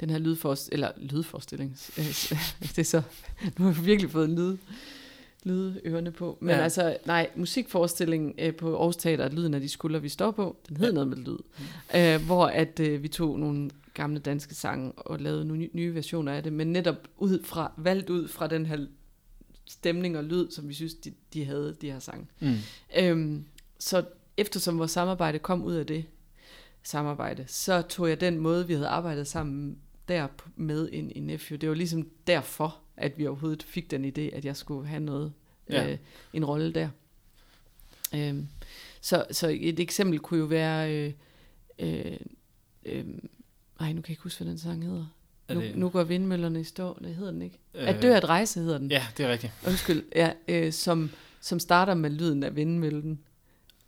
den 0.00 0.10
her 0.10 0.18
lydforst 0.18 0.68
eller 0.72 0.90
lydforestilling. 0.96 1.76
Det 2.60 2.78
er 2.78 2.82
så, 2.82 3.02
nu 3.58 3.64
har 3.64 3.72
jeg 3.74 3.86
virkelig 3.86 4.10
fået 4.10 4.30
lyd, 4.30 4.56
lydørene 5.44 6.10
på. 6.10 6.38
Men 6.40 6.50
Ja. 6.50 6.56
altså, 6.62 6.96
nej, 7.06 7.30
musikforestillingen 7.36 8.34
øh, 8.38 8.54
på 8.54 8.76
Aarhus 8.78 8.96
Teater, 8.96 9.28
Lyden 9.30 9.54
af 9.54 9.60
de 9.60 9.68
skuldre, 9.68 10.02
vi 10.02 10.08
står 10.08 10.30
på, 10.30 10.56
den 10.68 10.76
hed 10.76 10.86
Ja. 10.86 10.92
noget 10.92 11.08
med 11.08 11.16
lyd. 11.16 11.38
Øh, 11.96 12.26
hvor 12.26 12.46
at 12.46 12.80
øh, 12.80 13.02
vi 13.02 13.08
tog 13.08 13.38
nogle 13.38 13.70
gamle 13.94 14.18
danske 14.18 14.54
sange 14.54 14.92
og 14.96 15.18
lavede 15.20 15.44
nogle 15.44 15.60
nye, 15.62 15.70
nye 15.72 15.94
versioner 15.94 16.32
af 16.32 16.42
det, 16.42 16.52
men 16.52 16.72
netop 16.72 16.96
ud 17.18 17.42
fra, 17.44 17.72
valgt 17.76 18.10
ud 18.10 18.28
fra 18.28 18.46
den 18.46 18.66
her 18.66 18.86
stemning 19.66 20.18
og 20.18 20.24
lyd, 20.24 20.50
som 20.50 20.68
vi 20.68 20.74
synes, 20.74 20.94
de, 20.94 21.12
de 21.32 21.44
havde, 21.44 21.76
de 21.80 21.90
her 21.90 21.98
sange. 21.98 22.26
Mm. 22.40 22.56
Øhm, 22.96 23.44
så 23.78 24.04
eftersom 24.36 24.78
vores 24.78 24.90
samarbejde 24.90 25.38
kom 25.38 25.62
ud 25.62 25.74
af 25.74 25.86
det 25.86 26.04
samarbejde, 26.82 27.44
så 27.48 27.82
tog 27.82 28.08
jeg 28.08 28.20
den 28.20 28.38
måde, 28.38 28.66
vi 28.66 28.72
havde 28.72 28.88
arbejdet 28.88 29.26
sammen 29.26 29.78
der 30.08 30.28
med 30.56 30.88
ind 30.88 31.12
i 31.12 31.20
Nephew. 31.20 31.58
Det 31.58 31.68
var 31.68 31.74
ligesom 31.74 32.08
derfor, 32.26 32.80
at 32.96 33.18
vi 33.18 33.26
overhovedet 33.26 33.62
fik 33.62 33.90
den 33.90 34.04
idé, 34.04 34.36
at 34.36 34.44
jeg 34.44 34.56
skulle 34.56 34.88
have 34.88 35.00
noget, 35.00 35.32
ja. 35.70 35.90
øh, 35.90 35.98
en 36.32 36.44
rolle 36.44 36.72
der. 36.72 36.88
Øhm, 38.14 38.48
så, 39.00 39.26
så 39.30 39.56
et 39.60 39.80
eksempel 39.80 40.18
kunne 40.18 40.40
jo 40.40 40.46
være, 40.46 40.94
øh, 40.94 41.12
øh, 41.78 42.16
øh, 42.84 43.04
ej, 43.80 43.92
nu 43.92 44.00
kan 44.00 44.02
jeg 44.02 44.10
ikke 44.10 44.22
huske, 44.22 44.38
hvad 44.38 44.50
den 44.50 44.58
sang 44.58 44.84
hedder. 44.84 45.06
Nu, 45.48 45.60
det- 45.60 45.76
nu 45.76 45.88
går 45.88 46.04
vindmøllerne 46.04 46.60
i 46.60 46.64
stå, 46.64 46.98
det 47.04 47.14
hedder 47.14 47.32
den 47.32 47.42
ikke. 47.42 47.58
Øh, 47.74 47.88
At 47.88 48.02
dø 48.02 48.12
at 48.14 48.28
rejse 48.28 48.60
hedder 48.60 48.78
den. 48.78 48.90
Ja, 48.90 49.06
det 49.16 49.26
er 49.26 49.30
rigtigt. 49.32 49.52
Undskyld, 49.66 50.02
ja, 50.16 50.30
øh, 50.48 50.72
som, 50.72 51.10
som 51.40 51.58
starter 51.60 51.94
med 51.94 52.10
lyden 52.10 52.42
af 52.42 52.56
vindmøllen, 52.56 53.20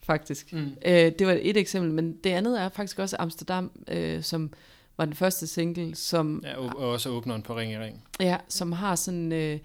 faktisk. 0.03 0.53
Mm. 0.53 0.77
Øh, 0.87 1.13
det 1.19 1.27
var 1.27 1.39
et 1.41 1.57
eksempel, 1.57 1.93
men 1.93 2.17
det 2.25 2.31
andet 2.31 2.61
er 2.61 2.69
faktisk 2.69 2.99
også 2.99 3.17
Amsterdam, 3.19 3.71
øh, 3.89 4.23
som 4.23 4.53
var 4.97 5.05
den 5.05 5.15
første 5.15 5.47
single, 5.47 5.95
som, 5.95 6.43
Ja, 6.45 6.57
og, 6.59 6.65
og 6.77 6.89
også 6.91 7.09
åbneren 7.09 7.43
på 7.43 7.57
Ring 7.57 7.73
i 7.73 7.79
Ring. 7.79 8.05
ja, 8.21 8.37
som 8.49 8.73
har 8.73 8.95
sådan 8.97 9.33
øh, 9.33 9.59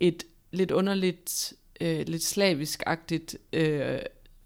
et 0.00 0.24
lidt 0.50 0.70
underligt, 0.70 1.52
øh, 1.80 2.04
lidt 2.06 2.22
slavisk-agtigt 2.22 3.34
øh, 3.52 3.98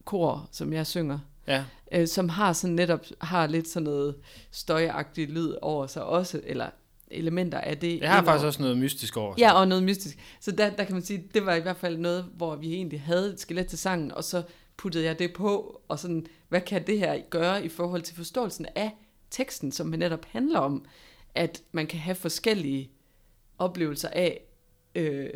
kor, 0.05 0.49
som 0.53 0.73
jeg 0.73 0.87
synger, 0.87 1.19
Ja, 1.47 1.65
øh, 1.93 2.09
som 2.09 2.29
har 2.29 2.53
sådan 2.53 2.75
netop 2.77 3.07
har 3.21 3.47
lidt 3.47 3.69
sådan 3.69 3.85
noget 3.85 4.15
støjagtigt 4.51 5.31
lyd 5.31 5.55
over 5.63 5.87
sig 5.87 6.05
også, 6.05 6.41
eller 6.45 6.71
elementer 7.11 7.61
af 7.61 7.79
det. 7.79 8.01
det 8.01 8.09
har 8.09 8.25
faktisk 8.25 8.47
også 8.47 8.63
noget 8.63 8.79
mystisk 8.79 9.17
over. 9.17 9.35
Ja, 9.39 9.53
og 9.53 9.69
noget 9.69 9.85
mystisk. 9.85 10.19
Så 10.41 10.51
der, 10.51 10.71
der 10.71 10.85
kan 10.85 10.95
man 10.95 11.03
sige, 11.03 11.25
det 11.35 11.47
var 11.47 11.55
i 11.55 11.61
hvert 11.61 11.77
fald 11.77 11.99
noget, 11.99 12.27
hvor 12.37 12.57
vi 12.57 12.75
egentlig 12.75 13.01
havde 13.01 13.33
et 13.33 13.41
skelet 13.41 13.67
til 13.67 13.79
sangen, 13.79 14.13
og 14.13 14.25
så 14.25 14.43
puttede 14.77 15.05
jeg 15.05 15.19
det 15.19 15.33
på, 15.33 15.81
og 15.89 15.99
sådan, 15.99 16.27
hvad 16.49 16.61
kan 16.61 16.87
det 16.87 16.99
her 16.99 17.21
gøre 17.31 17.65
i 17.65 17.69
forhold 17.69 18.03
til 18.03 18.17
forståelsen 18.17 18.67
af 18.75 18.91
teksten, 19.31 19.73
som 19.73 19.87
netop 19.87 20.25
handler 20.31 20.59
om, 20.59 20.85
at 21.35 21.63
man 21.73 21.87
kan 21.87 21.99
have 21.99 22.15
forskellige 22.15 22.91
oplevelser 23.59 24.09
af, 24.09 24.41
øh, 24.95 25.29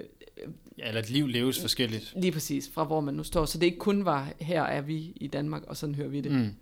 ja 0.79 0.89
eller 0.89 1.01
et 1.01 1.11
liv 1.11 1.27
leves 1.27 1.61
forskelligt. 1.61 2.13
lige 2.17 2.33
præcis 2.33 2.71
fra 2.75 2.85
hvor 2.85 3.01
man 3.01 3.15
nu 3.15 3.25
står. 3.25 3.45
Så 3.45 3.59
det 3.59 3.67
ikke 3.67 3.79
kun 3.79 4.05
var, 4.05 4.33
her 4.41 4.63
er 4.63 4.81
vi 4.81 5.13
i 5.17 5.27
Danmark, 5.27 5.63
og 5.67 5.77
sådan 5.77 5.95
hører 5.95 6.09
vi 6.09 6.21
det. 6.21 6.33
Mm. 6.33 6.55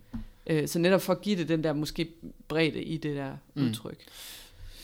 Øh, 0.47 0.67
så 0.67 0.79
netop 0.79 1.01
for 1.01 1.13
at 1.13 1.21
give 1.21 1.37
det 1.37 1.49
den 1.49 1.63
der 1.63 1.73
måske 1.73 2.09
bredde 2.47 2.83
i 2.83 2.97
det 2.97 3.15
der 3.15 3.37
Mm. 3.53 3.73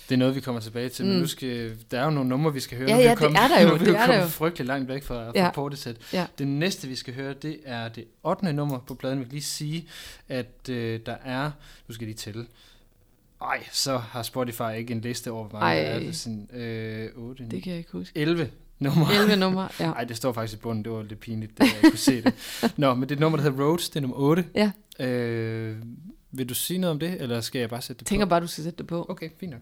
Det 0.09 0.15
er 0.15 0.17
noget, 0.19 0.35
vi 0.35 0.39
kommer 0.41 0.61
tilbage 0.61 0.89
til, 0.89 1.05
mm. 1.05 1.11
men 1.11 1.19
nu 1.19 1.27
skal, 1.27 1.77
der 1.91 1.99
er 1.99 2.03
jo 2.03 2.09
nogle 2.09 2.29
numre, 2.29 2.53
vi 2.53 2.59
skal 2.59 2.77
høre. 2.77 2.87
Ja, 2.89 2.93
Nu 2.95 2.99
vi 3.01 3.03
ja, 3.03 3.09
det 3.11 3.17
kommet- 3.17 3.39
er 3.41 3.47
der 3.47 3.61
jo, 3.63 3.67
Nu 3.67 3.73
er 3.73 3.77
det 3.77 3.87
er 3.95 4.05
kommet 4.05 4.21
jo. 4.23 4.27
frygtelig 4.27 4.67
langt 4.67 4.87
væk 4.89 5.03
fra, 5.03 5.27
fra 5.27 5.31
Ja. 5.35 5.51
Portishead. 5.51 5.95
Ja. 6.13 6.25
Det 6.37 6.47
næste, 6.47 6.87
vi 6.87 6.95
skal 6.95 7.13
høre, 7.13 7.33
det 7.33 7.57
er 7.65 7.87
det 7.89 8.05
8. 8.23 8.53
nummer 8.53 8.79
på 8.79 8.95
pladen. 8.95 9.19
Vi 9.19 9.23
kan 9.23 9.31
lige 9.33 9.41
sige, 9.43 9.87
at 10.29 10.69
øh, 10.69 10.99
der 11.05 11.15
er, 11.25 11.51
nu 11.87 11.93
skal 11.93 12.05
jeg 12.05 12.07
lige 12.07 12.17
tælle, 12.17 12.45
ej, 13.41 13.63
så 13.71 13.97
har 13.97 14.23
Spotify 14.23 14.61
ikke 14.77 14.93
en 14.93 15.01
liste 15.01 15.31
over, 15.31 15.47
hvor 15.47 15.59
mange 15.59 15.81
der 15.81 15.87
er. 15.87 15.99
Det 15.99 16.15
sådan, 16.15 16.49
øh, 16.53 17.09
8, 17.15 17.43
Det 17.51 17.63
kan 17.63 17.69
jeg 17.71 17.77
ikke 17.79 17.91
huske. 17.91 18.19
11 18.19 18.49
numre. 18.79 19.13
11 19.15 19.35
numre, 19.35 19.69
ja. 19.79 19.85
Nej, 19.85 20.03
det 20.03 20.17
står 20.17 20.33
faktisk 20.33 20.57
i 20.59 20.61
bunden. 20.61 20.83
Det 20.83 20.91
var 20.91 21.03
lidt 21.03 21.19
pinligt, 21.19 21.57
da 21.57 21.63
jeg 21.63 21.91
kunne 21.91 21.97
se 21.97 22.21
det. 22.21 22.33
Nå, 22.77 22.93
men 22.93 23.03
det 23.03 23.11
er 23.11 23.15
et 23.15 23.19
nummer, 23.19 23.37
der 23.37 23.43
hedder 23.49 23.63
Roads. 23.65 23.89
Det 23.89 23.95
er 23.95 24.01
nummer 24.01 24.17
8. 24.17 24.45
Ja. 24.55 24.71
Øh, 25.05 25.75
vil 26.31 26.49
du 26.49 26.53
sige 26.53 26.77
noget 26.79 26.91
om 26.91 26.99
det, 26.99 27.21
eller 27.21 27.41
skal 27.41 27.59
jeg 27.59 27.69
bare 27.69 27.81
sætte 27.81 27.99
det 27.99 28.07
Tænker 28.07 28.25
på? 28.25 28.29
bare, 28.29 28.39
du 28.39 28.47
skal 28.47 28.63
sætte 28.63 28.77
det 28.77 28.87
på. 28.87 29.05
Okay, 29.09 29.29
fint 29.39 29.51
nok. 29.51 29.61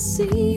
see? 0.00 0.49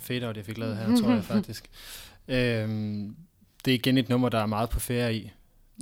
Elegant 0.00 0.02
fade 0.02 0.32
jeg 0.36 0.44
fik 0.44 0.58
lavet 0.58 0.76
her, 0.76 0.96
tror 1.00 1.10
jeg 1.12 1.24
faktisk. 1.24 1.70
Øhm, 2.28 3.16
det 3.64 3.70
er 3.70 3.74
igen 3.74 3.98
et 3.98 4.08
nummer, 4.08 4.28
der 4.28 4.38
er 4.38 4.46
meget 4.46 4.70
på 4.70 4.80
færre 4.80 5.14
i, 5.14 5.30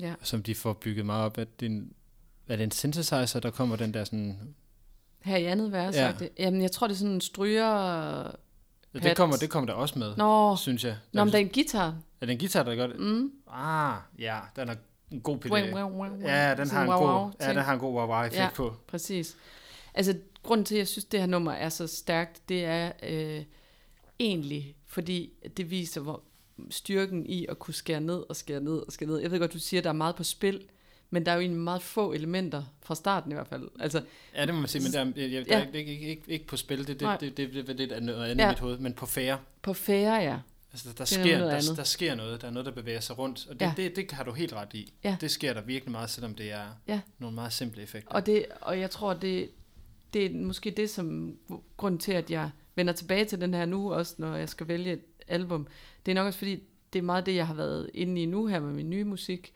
Ja. 0.01 0.15
som 0.23 0.43
de 0.43 0.55
får 0.55 0.73
bygget 0.73 1.07
meget 1.07 1.25
op. 1.25 1.39
At 1.39 1.61
det 1.61 1.67
er, 1.67 1.71
en, 1.71 1.93
er 2.49 2.57
det 2.57 2.65
en 2.65 2.71
synthesizer, 2.71 3.41
der 3.41 3.51
kommer 3.51 3.77
den 3.77 3.95
der 3.95 4.05
sådan... 4.05 4.55
Her 5.23 5.37
i 5.37 5.45
andet 5.45 5.73
vers, 5.73 5.95
Ja. 5.95 6.07
ja. 6.07 6.13
det. 6.19 6.29
Jamen, 6.39 6.63
jeg 6.63 6.73
tror, 6.73 6.87
det 6.87 6.95
er 6.95 6.99
sådan 6.99 7.15
en 7.15 7.21
stryger... 7.21 8.23
Ja, 8.95 8.99
det, 8.99 9.17
kommer, 9.17 9.37
det 9.37 9.51
kommer 9.51 9.67
der 9.67 9.75
også 9.75 9.99
med, 9.99 10.17
Nå, 10.17 10.57
synes 10.57 10.85
jeg. 10.85 10.97
Nå 11.13 11.25
men 11.25 11.33
der 11.33 11.39
er 11.39 11.43
en 11.43 11.49
guitar. 11.49 11.87
Er 12.21 12.27
det 12.27 12.33
en 12.33 12.39
guitar, 12.39 12.63
der 12.63 12.75
gør 12.75 12.87
det? 12.87 13.01
Mm. 13.01 13.33
Ah, 13.53 13.97
ja, 14.19 14.39
den 14.57 14.69
har 14.69 14.77
en 15.11 15.21
god. 15.21 15.39
Wow, 15.51 15.61
wow, 15.61 15.91
wow, 15.91 16.09
wow. 16.11 16.21
Ja, 16.21 16.55
den 16.55 16.71
har 16.71 16.83
en 16.83 16.89
wow, 16.89 16.99
god, 16.99 17.09
wow 17.09 17.31
ja, 17.41 17.45
ting. 17.47 17.57
den 17.57 17.65
har 17.65 17.73
en 17.73 17.79
god 17.79 17.95
wow-wow-effekt 17.95 18.41
Ja. 18.43 18.49
på. 18.55 18.75
Præcis. 18.87 19.37
Altså, 19.95 20.17
grunden 20.43 20.65
til, 20.65 20.75
at 20.75 20.79
jeg 20.79 20.89
synes, 20.89 21.05
det 21.05 21.21
her 21.21 21.27
nummer 21.27 21.53
er 21.53 21.69
så 21.69 21.87
stærkt, 21.87 22.49
det 22.49 22.65
er 22.65 22.93
øh, 23.03 23.43
egentlig, 24.21 24.75
fordi 24.87 25.31
det 25.57 25.71
viser 25.71 26.01
hvor 26.01 26.23
styrken 26.71 27.27
i 27.27 27.47
at 27.49 27.59
kunne 27.59 27.75
skære 27.75 28.01
ned 28.01 28.23
og 28.29 28.37
skære 28.37 28.61
ned 28.61 28.73
og 28.87 28.93
skære 28.93 29.09
ned. 29.09 29.19
Jeg 29.19 29.31
ved 29.31 29.39
godt, 29.39 29.53
du 29.53 29.59
siger, 29.59 29.81
at 29.81 29.85
der 29.85 29.91
er 29.91 29.95
meget 29.95 30.17
på 30.17 30.25
spil, 30.25 30.63
men 31.11 31.27
der 31.27 31.33
er 31.33 31.37
jo 31.37 31.41
egentlig 31.41 31.61
meget 31.61 31.83
få 31.83 32.13
elementer, 32.13 32.63
fra 32.83 32.95
starten 32.95 33.31
i 33.31 33.35
hvert 33.35 33.49
fald. 33.49 33.69
Altså, 33.81 34.03
Ja, 34.37 34.47
det 34.47 34.55
må 34.55 34.61
man 34.61 34.69
sige, 34.69 34.83
men 34.83 34.93
der, 34.93 35.23
jeg, 35.23 35.33
jeg, 35.33 35.47
der 35.49 35.59
Ja. 35.59 35.65
er 35.65 35.73
ikke, 35.73 35.93
ikke, 35.93 36.09
ikke, 36.09 36.23
ikke 36.29 36.47
på 36.47 36.57
spil, 36.57 36.79
det, 36.79 36.87
det, 36.89 37.01
Nej. 37.01 37.17
det, 37.17 37.37
det, 37.37 37.53
det, 37.55 37.67
det, 37.67 37.79
det 37.79 37.93
er 37.93 38.01
noget 38.01 38.25
andet 38.31 38.45
Ja. 38.45 38.49
i 38.49 38.53
mit 38.53 38.59
hoved, 38.59 38.79
men 38.79 38.93
på 38.95 39.07
færre. 39.07 39.39
på 39.63 39.73
færre, 39.75 40.15
ja. 40.23 40.39
Altså, 40.73 40.89
der, 40.89 40.95
der, 40.95 41.01
er 41.03 41.05
sker, 41.05 41.39
noget 41.39 41.51
der, 41.53 41.57
andet. 41.57 41.77
der 41.77 41.85
sker 41.85 42.15
noget, 42.15 42.41
der 42.41 42.47
er 42.47 42.51
noget, 42.53 42.67
der 42.67 42.73
bevæger 42.73 43.01
sig 43.01 43.19
rundt, 43.19 43.47
og 43.51 43.61
det, 43.61 43.67
Ja. 43.67 43.73
det, 43.77 43.97
det 43.97 44.11
har 44.13 44.25
du 44.25 44.33
helt 44.33 44.53
ret 44.53 44.75
i. 44.75 44.93
Ja. 45.05 45.17
Det 45.21 45.31
sker 45.31 45.55
der 45.55 45.63
virkelig 45.63 45.93
meget, 45.93 46.11
selvom 46.11 46.35
det 46.35 46.51
er 46.53 46.67
Ja. 46.89 47.01
nogle 47.19 47.35
meget 47.35 47.53
simple 47.53 47.83
effekter. 47.83 48.11
Og, 48.13 48.27
det, 48.27 48.47
og 48.61 48.81
jeg 48.81 48.91
tror, 48.91 49.15
det, 49.15 49.51
det 50.15 50.27
er 50.27 50.31
måske 50.35 50.71
det, 50.71 50.91
som 50.91 51.37
grund 51.77 51.99
til, 51.99 52.13
at 52.13 52.31
jeg 52.31 52.51
vender 52.81 52.93
tilbage 52.93 53.25
til 53.25 53.41
den 53.41 53.55
her 53.55 53.65
nu, 53.67 53.93
også 53.93 54.15
når 54.19 54.37
jeg 54.37 54.49
skal 54.49 54.69
vælge 54.69 54.93
et 54.93 55.01
album. 55.29 55.67
Det 56.07 56.13
er 56.13 56.15
nok 56.15 56.27
også 56.27 56.39
fordi, 56.39 56.63
det 56.93 56.99
er 56.99 57.03
meget 57.03 57.27
det, 57.27 57.35
jeg 57.35 57.47
har 57.47 57.55
været 57.55 57.91
inde 57.95 58.23
i 58.23 58.27
nu 58.27 58.47
her 58.47 58.61
med 58.61 58.73
min 58.73 58.91
nye 58.91 59.05
musik. 59.05 59.53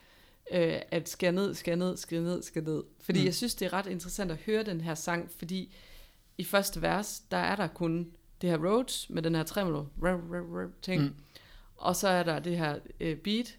Øh, 0.53 0.81
at 0.91 1.09
skære 1.09 1.33
ned, 1.33 1.55
skære 1.55 1.77
ned, 1.77 1.97
skære 1.97 2.21
ned, 2.23 2.43
skære 2.43 2.65
ned. 2.65 2.83
Fordi 3.01 3.19
Mm. 3.21 3.25
jeg 3.25 3.35
synes, 3.35 3.55
det 3.55 3.67
er 3.67 3.73
ret 3.73 3.87
interessant 3.87 4.31
at 4.31 4.37
høre 4.37 4.63
den 4.63 4.81
her 4.81 4.95
sang, 4.95 5.31
fordi 5.39 5.75
i 6.39 6.45
første 6.45 6.83
vers, 6.83 7.23
der 7.31 7.37
er 7.37 7.57
der 7.57 7.67
kun 7.67 8.11
det 8.41 8.51
her 8.51 8.59
Rhodes 8.67 9.11
med 9.11 9.23
den 9.23 9.35
her 9.35 9.43
tremolo 9.43 9.85
ting. 10.83 11.03
Mm. 11.03 11.15
Og 11.77 11.97
så 11.97 12.09
er 12.09 12.23
der 12.23 12.39
det 12.39 12.59
her 12.59 12.79
øh, 13.01 13.17
beat, 13.17 13.59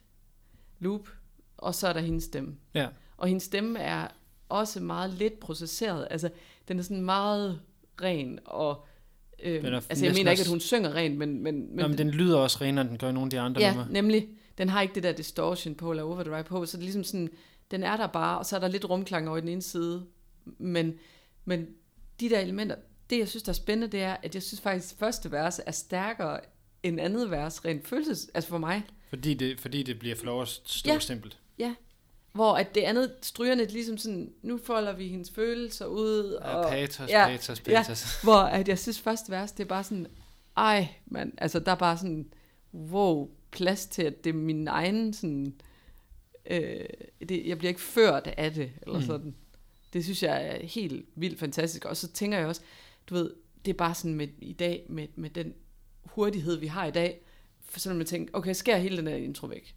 loop, 0.79 1.09
og 1.57 1.75
så 1.75 1.87
er 1.87 1.93
der 1.93 1.99
hendes 1.99 2.23
stemme. 2.23 2.55
Ja. 2.73 2.87
Og 3.17 3.27
hendes 3.27 3.43
stemme 3.43 3.79
er 3.79 4.07
også 4.49 4.79
meget 4.79 5.09
lidt 5.09 5.39
processeret. 5.39 6.07
Altså, 6.11 6.29
den 6.67 6.79
er 6.79 6.83
sådan 6.83 7.01
meget 7.05 7.61
ren, 8.01 8.39
og... 8.45 8.85
Øh, 9.43 9.63
Den 9.63 9.73
er 9.73 9.81
altså, 9.89 10.05
jeg 10.05 10.13
mener 10.13 10.31
ikke, 10.31 10.41
at 10.41 10.47
hun 10.49 10.59
synger 10.59 10.95
rent, 10.95 11.17
men... 11.17 11.43
men, 11.43 11.55
Nå, 11.71 11.87
men 11.87 11.97
den 11.97 12.09
lyder 12.09 12.37
også 12.37 12.57
renere, 12.61 12.81
end 12.81 12.89
den 12.89 12.97
gør 12.97 13.09
i 13.09 13.13
nogle 13.13 13.25
af 13.25 13.29
de 13.29 13.39
andre 13.39 13.61
ja, 13.61 13.73
numre. 13.73 13.87
nemlig. 13.91 14.27
Den 14.57 14.69
har 14.69 14.81
ikke 14.81 14.95
det 14.95 15.03
der 15.03 15.11
distortion 15.11 15.75
på, 15.75 15.91
eller 15.91 16.03
overdrive 16.03 16.43
på, 16.43 16.65
så 16.65 16.77
det 16.77 16.81
er 16.81 16.85
ligesom 16.85 17.03
sådan, 17.03 17.29
den 17.71 17.83
er 17.83 17.97
der 17.97 18.07
bare, 18.07 18.37
og 18.37 18.45
så 18.45 18.55
er 18.55 18.59
der 18.59 18.67
lidt 18.67 18.89
rumklang 18.89 19.29
over 19.29 19.39
den 19.39 19.49
ene 19.49 19.61
side. 19.61 20.05
Men, 20.57 20.93
men 21.45 21.67
de 22.19 22.29
der 22.29 22.39
elementer, 22.39 22.75
det 23.09 23.19
jeg 23.19 23.27
synes, 23.27 23.43
der 23.43 23.49
er 23.49 23.53
spændende, 23.53 23.87
det 23.91 24.01
er, 24.01 24.17
at 24.23 24.35
jeg 24.35 24.43
synes 24.43 24.61
faktisk, 24.61 24.93
at 24.93 24.99
første 24.99 25.31
vers 25.31 25.59
er 25.65 25.71
stærkere 25.71 26.39
end 26.83 26.99
andet 27.01 27.31
vers, 27.31 27.65
rent 27.65 27.87
følelses, 27.87 28.29
altså 28.33 28.49
for 28.49 28.57
mig. 28.57 28.83
Fordi 29.09 29.33
det, 29.33 29.59
fordi 29.59 29.83
det 29.83 29.99
bliver 29.99 30.15
for 30.15 30.25
lov 30.25 30.41
at 30.41 30.47
stå 30.47 30.91
Ja. 30.93 30.99
simpelt. 30.99 31.37
Ja. 31.59 31.75
Hvor 32.35 32.53
at 32.53 32.75
det 32.75 32.81
andet, 32.81 33.13
strygerne, 33.21 33.65
ligesom 33.65 33.97
sådan, 33.97 34.33
nu 34.41 34.57
folder 34.57 34.93
vi 34.93 35.07
hendes 35.07 35.31
følelser 35.31 35.85
ud. 35.85 36.39
Ja, 36.41 36.55
og, 36.55 36.69
patos, 36.71 37.09
ja, 37.09 37.27
patos, 37.27 37.61
ja. 37.67 37.83
patos. 37.83 38.21
Hvor 38.23 38.37
at 38.37 38.67
jeg 38.67 38.79
synes 38.79 38.99
første 38.99 39.31
vers, 39.31 39.51
det 39.51 39.63
er 39.63 39.67
bare 39.67 39.83
sådan, 39.83 40.07
ej, 40.57 40.87
man, 41.05 41.33
altså 41.37 41.59
der 41.59 41.71
er 41.71 41.75
bare 41.75 41.97
sådan, 41.97 42.27
wow, 42.73 43.29
plads 43.51 43.85
til, 43.85 44.01
at 44.03 44.23
det 44.23 44.29
er 44.29 44.33
min 44.33 44.67
egen 44.67 45.13
sådan, 45.13 45.53
øh, 46.49 46.85
det, 47.29 47.45
jeg 47.45 47.57
bliver 47.57 47.69
ikke 47.69 47.81
ført 47.81 48.27
af 48.37 48.53
det, 48.53 48.71
eller 48.81 48.99
Mm. 48.99 49.05
sådan. 49.05 49.35
Det 49.93 50.03
synes 50.03 50.23
jeg 50.23 50.47
er 50.47 50.65
helt 50.65 51.05
vildt 51.15 51.39
fantastisk. 51.39 51.85
Og 51.85 51.97
så 51.97 52.07
tænker 52.11 52.37
jeg 52.37 52.47
også, 52.47 52.61
du 53.09 53.13
ved, 53.13 53.33
det 53.65 53.71
er 53.71 53.77
bare 53.77 53.95
sådan 53.95 54.13
med 54.15 54.27
i 54.41 54.53
dag, 54.53 54.85
med, 54.89 55.07
med 55.15 55.29
den 55.29 55.53
hurtighed, 56.03 56.55
vi 56.57 56.67
har 56.67 56.85
i 56.85 56.91
dag, 56.91 57.21
for 57.65 57.79
sådan 57.79 57.93
at 57.95 57.97
man 57.97 58.05
tænker, 58.07 58.37
okay, 58.37 58.53
skær 58.53 58.77
hele 58.77 58.97
den 58.97 59.05
der 59.05 59.15
intro 59.15 59.47
væk. 59.47 59.75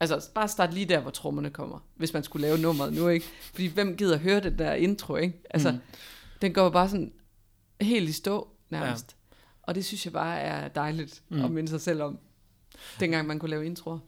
Altså, 0.00 0.30
bare 0.34 0.48
start 0.48 0.74
lige 0.74 0.86
der, 0.86 1.00
hvor 1.00 1.10
trommerne 1.10 1.50
kommer, 1.50 1.78
hvis 1.96 2.12
man 2.12 2.22
skulle 2.24 2.46
lave 2.46 2.58
nummeret 2.58 2.92
nu, 2.92 3.08
ikke? 3.08 3.26
Fordi 3.52 3.66
hvem 3.66 3.96
gider 3.96 4.18
høre 4.18 4.40
den 4.40 4.58
der 4.58 4.72
intro, 4.74 5.16
ikke? 5.16 5.42
Altså, 5.50 5.70
Mm. 5.72 5.78
den 6.42 6.52
går 6.54 6.70
bare 6.70 6.88
sådan 6.88 7.12
helt 7.80 8.08
i 8.08 8.12
stå, 8.12 8.48
nærmest. 8.70 9.16
Ja. 9.32 9.36
Og 9.62 9.74
det 9.74 9.84
synes 9.84 10.04
jeg 10.04 10.12
bare 10.12 10.38
er 10.40 10.68
dejligt 10.68 11.22
Mm. 11.28 11.44
at 11.44 11.50
minde 11.50 11.68
sig 11.70 11.80
selv 11.80 12.02
om, 12.02 12.18
dengang 13.00 13.26
man 13.26 13.38
kunne 13.38 13.50
lave 13.50 13.66
introer. 13.66 13.98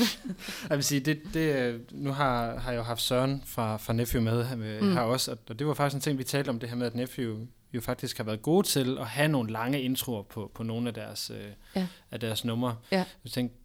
Jeg 0.68 0.76
vil 0.76 0.84
sige, 0.84 1.00
det, 1.00 1.20
det, 1.34 1.56
øh, 1.56 1.80
nu 1.92 2.12
har, 2.12 2.58
har 2.58 2.70
jeg 2.72 2.78
jo 2.78 2.82
haft 2.82 3.02
Søren 3.02 3.42
fra, 3.46 3.76
fra 3.76 3.92
Nephew 3.92 4.22
med 4.22 4.40
øh, 4.52 4.80
Mm. 4.80 4.86
mm. 4.86 4.92
her 4.92 5.00
også, 5.00 5.36
og 5.48 5.58
det 5.58 5.66
var 5.66 5.74
faktisk 5.74 5.94
en 5.94 6.00
ting, 6.00 6.18
vi 6.18 6.24
talte 6.24 6.48
om, 6.48 6.58
det 6.58 6.68
her 6.68 6.76
med, 6.76 6.86
at 6.86 6.94
Nephew 6.94 7.46
jo 7.72 7.80
faktisk 7.80 8.16
har 8.16 8.24
været 8.24 8.42
gode 8.42 8.66
til 8.66 8.98
at 8.98 9.06
have 9.06 9.28
nogle 9.28 9.52
lange 9.52 9.82
introer 9.82 10.22
på, 10.22 10.50
på 10.54 10.62
nogle 10.62 10.88
af 10.88 10.94
deres, 10.94 11.30
øh, 11.30 11.46
Ja. 11.76 11.86
af 12.10 12.20
deres 12.20 12.44
numre. 12.44 12.76
Ja. 12.92 13.04
Jeg 13.24 13.32
tænkte, 13.32 13.56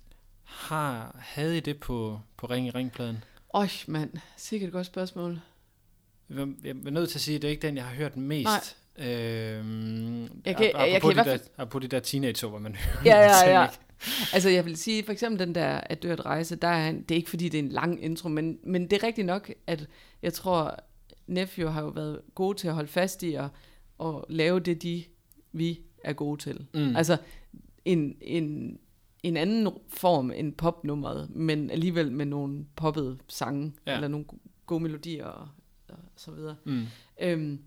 har, 0.45 1.15
havde 1.19 1.57
I 1.57 1.59
det 1.59 1.79
på, 1.79 2.19
på 2.37 2.45
Ring 2.47 2.67
i 2.67 2.69
Ringpladen? 2.69 3.23
Øj, 3.53 3.67
mand. 3.87 4.09
Sikkert 4.37 4.67
et 4.67 4.73
godt 4.73 4.85
spørgsmål. 4.87 5.39
Jeg 6.29 6.41
er- 6.65 6.89
nødt 6.91 7.09
til 7.09 7.17
at 7.17 7.21
sige, 7.21 7.35
at 7.35 7.41
det 7.41 7.47
er 7.47 7.51
ikke 7.51 7.67
den, 7.67 7.75
jeg 7.77 7.85
har 7.85 7.95
hørt 7.95 8.17
mest. 8.17 8.45
Nej. 8.97 9.07
Øhm, 9.07 10.21
Jeg 10.45 10.55
kan- 10.57 10.71
jeg 10.75 11.01
kan 11.01 11.11
de 11.11 11.15
der, 11.15 11.37
apropos 11.57 11.81
de 11.81 11.87
der 11.87 11.99
teenageår, 11.99 12.49
hvor 12.49 12.59
man 12.59 12.75
hører 12.75 13.03
Ja, 13.05 13.49
ja, 13.49 13.61
ja. 13.61 13.67
Altså, 14.33 14.49
jeg 14.49 14.65
vil 14.65 14.77
sige, 14.77 15.03
for 15.03 15.11
eksempel 15.11 15.39
den 15.47 15.55
der 15.55 15.67
At 15.67 16.03
dø 16.03 16.11
at 16.11 16.25
rejse, 16.25 16.55
der 16.55 16.67
er, 16.67 16.91
det 16.91 17.11
er 17.11 17.15
ikke 17.15 17.29
fordi, 17.29 17.49
det 17.49 17.59
er 17.59 17.63
en 17.63 17.69
lang 17.69 18.03
intro, 18.03 18.29
men, 18.29 18.59
men 18.63 18.83
det 18.89 18.93
er 18.93 19.07
rigtigt 19.07 19.27
nok, 19.27 19.51
at 19.67 19.87
jeg 20.21 20.33
tror, 20.33 20.79
Nephew 21.27 21.69
har 21.69 21.81
jo 21.81 21.87
været 21.87 22.21
gode 22.35 22.57
til 22.57 22.67
at 22.67 22.73
holde 22.73 22.87
fast 22.89 23.23
i 23.23 23.33
at, 23.33 23.45
at 24.03 24.15
lave 24.29 24.59
det, 24.59 24.83
de 24.83 25.03
vi 25.51 25.79
er 26.03 26.13
gode 26.13 26.41
til. 26.41 26.65
Mm. 26.73 26.95
Altså, 26.95 27.17
en, 27.85 28.15
en, 28.21 28.77
en 29.27 29.37
anden 29.37 29.73
form 29.87 30.31
end 30.31 30.53
popnummeret, 30.53 31.29
men 31.29 31.71
alligevel 31.71 32.11
med 32.11 32.25
nogle 32.25 32.65
poppede 32.75 33.17
sange, 33.27 33.73
ja. 33.85 33.95
Eller 33.95 34.07
nogle 34.07 34.25
go- 34.25 34.37
gode 34.65 34.83
melodier 34.83 35.25
og, 35.25 35.47
og 35.89 35.97
så 36.15 36.31
videre. 36.31 36.55
Mm. 36.63 36.85
Øhm, 37.21 37.59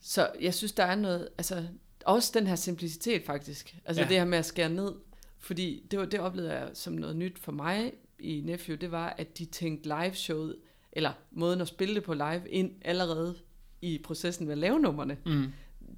så 0.00 0.30
jeg 0.40 0.54
synes, 0.54 0.72
der 0.72 0.84
er 0.84 0.94
noget, 0.94 1.28
altså 1.38 1.66
også 2.04 2.32
den 2.34 2.46
her 2.46 2.54
simplicitet 2.54 3.22
faktisk, 3.24 3.76
altså 3.84 4.02
ja. 4.02 4.08
Det 4.08 4.16
her 4.16 4.24
med 4.24 4.38
at 4.38 4.44
skære 4.44 4.68
ned, 4.68 4.92
fordi 5.38 5.86
det, 5.90 5.98
var, 5.98 6.04
det 6.04 6.20
oplevede 6.20 6.52
jeg 6.52 6.70
som 6.74 6.92
noget 6.92 7.16
nyt 7.16 7.38
for 7.38 7.52
mig 7.52 7.92
i 8.18 8.42
Nephew, 8.44 8.76
det 8.76 8.90
var, 8.90 9.14
at 9.18 9.38
de 9.38 9.44
tænkte 9.44 9.88
live-showet, 9.88 10.56
eller 10.92 11.12
måden 11.30 11.60
at 11.60 11.68
spille 11.68 11.94
det 11.94 12.02
på 12.02 12.14
live, 12.14 12.48
ind 12.48 12.72
allerede 12.82 13.36
i 13.82 14.00
processen 14.04 14.46
ved 14.46 14.52
at 14.52 14.58
lave 14.58 14.80
numrene. 14.80 15.16
Mm. 15.26 15.46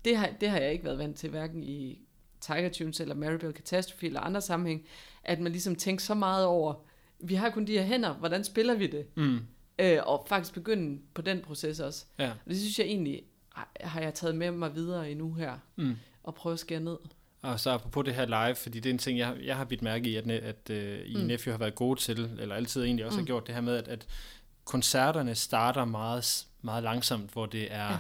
Det 0.05 0.17
har, 0.17 0.31
det 0.41 0.51
har 0.51 0.59
jeg 0.59 0.73
ikke 0.73 0.85
været 0.85 0.99
vant 0.99 1.17
til, 1.17 1.31
hverken 1.31 1.63
i 1.63 2.07
Tiger 2.43 2.69
Tunes 2.69 3.01
eller 3.01 3.15
Maribel 3.15 3.53
Catastrophe 3.53 4.07
eller 4.07 4.21
andre 4.21 4.41
sammenhæng, 4.41 4.87
at 5.25 5.41
man 5.41 5.53
ligesom 5.53 5.77
tænker 5.77 6.03
så 6.03 6.15
meget 6.15 6.47
over, 6.47 6.75
vi 7.21 7.35
har 7.35 7.51
kun 7.51 7.67
de 7.67 7.73
her 7.73 7.83
hænder, 7.83 8.15
hvordan 8.15 8.45
spiller 8.45 8.75
vi 8.75 8.87
det? 8.87 9.07
Mm. 9.17 9.39
Øh, 9.79 9.99
og 10.07 10.25
faktisk 10.29 10.55
begynde 10.55 11.01
på 11.15 11.23
den 11.23 11.41
proces 11.41 11.81
også. 11.81 12.05
Ja. 12.19 12.31
Og 12.31 12.37
det 12.51 12.59
synes 12.59 12.79
jeg 12.79 12.87
egentlig, 12.87 13.23
har- 13.81 14.01
jeg 14.01 14.15
taget 14.15 14.35
med 14.35 14.51
mig 14.51 14.75
videre 14.75 15.11
endnu 15.11 15.35
her, 15.35 15.59
Mm. 15.77 15.97
og 16.23 16.35
prøve 16.35 16.53
at 16.53 16.59
skære 16.59 16.81
ned. 16.81 16.97
Og 17.43 17.61
så 17.61 17.71
apropos 17.71 18.05
det 18.05 18.15
her 18.15 18.27
live, 18.47 18.55
fordi 18.55 18.81
det 18.81 18.89
er 18.89 18.93
en 18.93 18.99
ting, 18.99 19.19
jeg, 19.19 19.37
jeg 19.45 19.57
har 19.57 19.65
bidt 19.65 19.83
mærke 19.83 20.11
i, 20.11 20.17
at, 20.17 20.31
at 20.31 20.71
uh, 20.71 20.77
I 21.07 21.15
Mm. 21.17 21.21
Nephew 21.21 21.53
har 21.53 21.59
været 21.59 21.75
gode 21.75 22.01
til, 22.01 22.31
eller 22.41 22.55
altid 22.55 22.85
egentlig 22.85 23.07
også 23.07 23.19
Mm. 23.19 23.23
har 23.23 23.27
gjort 23.27 23.47
det 23.47 23.55
her 23.55 23.63
med, 23.63 23.77
at, 23.77 23.89
at 23.89 24.07
koncerterne 24.65 25.35
starter 25.35 25.85
meget, 25.85 26.47
meget 26.63 26.83
langsomt, 26.83 27.31
hvor 27.33 27.47
det 27.47 27.73
er, 27.73 27.99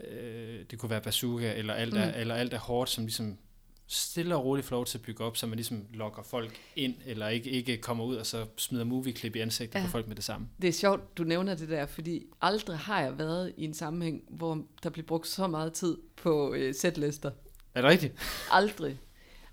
ja. 0.00 0.06
øh, 0.06 0.64
det 0.70 0.78
kunne 0.78 0.90
være 0.90 1.00
bazooka, 1.00 1.52
eller 1.56 1.74
alt, 1.74 1.94
er, 1.96 2.06
Mm. 2.06 2.20
eller 2.20 2.34
alt 2.34 2.54
er 2.54 2.58
hårdt, 2.58 2.90
som 2.90 3.04
ligesom 3.04 3.38
stille 3.86 4.36
og 4.36 4.44
roligt 4.44 4.66
får 4.66 4.76
lov 4.76 4.86
til 4.86 4.98
at 4.98 5.02
bygge 5.02 5.24
op, 5.24 5.36
så 5.36 5.46
man 5.46 5.56
ligesom 5.56 5.86
lokker 5.94 6.22
folk 6.22 6.60
ind, 6.76 6.94
eller 7.06 7.28
ikke, 7.28 7.50
ikke 7.50 7.76
kommer 7.76 8.04
ud 8.04 8.16
og 8.16 8.26
så 8.26 8.46
smider 8.56 8.84
movieklip 8.84 9.36
i 9.36 9.40
ansigtet 9.40 9.78
Ja. 9.78 9.84
på 9.84 9.90
folk 9.90 10.08
med 10.08 10.16
det 10.16 10.24
samme. 10.24 10.48
Det 10.62 10.68
er 10.68 10.72
sjovt, 10.72 11.18
du 11.18 11.24
nævner 11.24 11.54
det 11.54 11.68
der, 11.68 11.86
fordi 11.86 12.26
aldrig 12.40 12.78
har 12.78 13.00
jeg 13.00 13.18
været 13.18 13.52
i 13.56 13.64
en 13.64 13.74
sammenhæng, 13.74 14.22
hvor 14.30 14.62
der 14.82 14.90
bliver 14.90 15.06
brugt 15.06 15.28
så 15.28 15.46
meget 15.46 15.72
tid 15.72 15.96
på 16.16 16.54
øh, 16.54 16.74
sætlister. 16.74 17.30
Er 17.74 17.80
det 17.80 17.90
rigtigt? 17.90 18.14
Aldrig. 18.50 18.98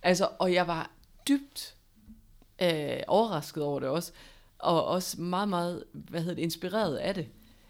Altså, 0.01 0.27
og 0.39 0.53
jeg 0.53 0.67
var 0.67 0.91
dybt 1.27 1.75
øh, 2.61 2.99
overrasket 3.07 3.63
over 3.63 3.79
det 3.79 3.89
også, 3.89 4.11
og 4.59 4.85
også 4.85 5.21
meget, 5.21 5.49
meget, 5.49 5.83
hvad 5.93 6.19
hedder 6.21 6.35
det, 6.35 6.41
inspireret 6.41 6.95
af 6.97 7.13
det. 7.15 7.27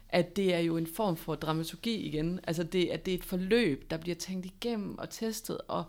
At 0.08 0.36
det 0.36 0.54
er 0.54 0.58
jo 0.58 0.76
en 0.76 0.86
form 0.86 1.16
for 1.16 1.34
dramaturgi 1.34 1.94
igen. 1.94 2.40
Altså, 2.44 2.62
det, 2.62 2.88
at 2.88 3.06
det 3.06 3.14
er 3.14 3.18
et 3.18 3.24
forløb, 3.24 3.90
der 3.90 3.96
bliver 3.96 4.14
tænkt 4.14 4.46
igennem 4.46 4.98
og 4.98 5.10
testet, 5.10 5.58
og 5.68 5.84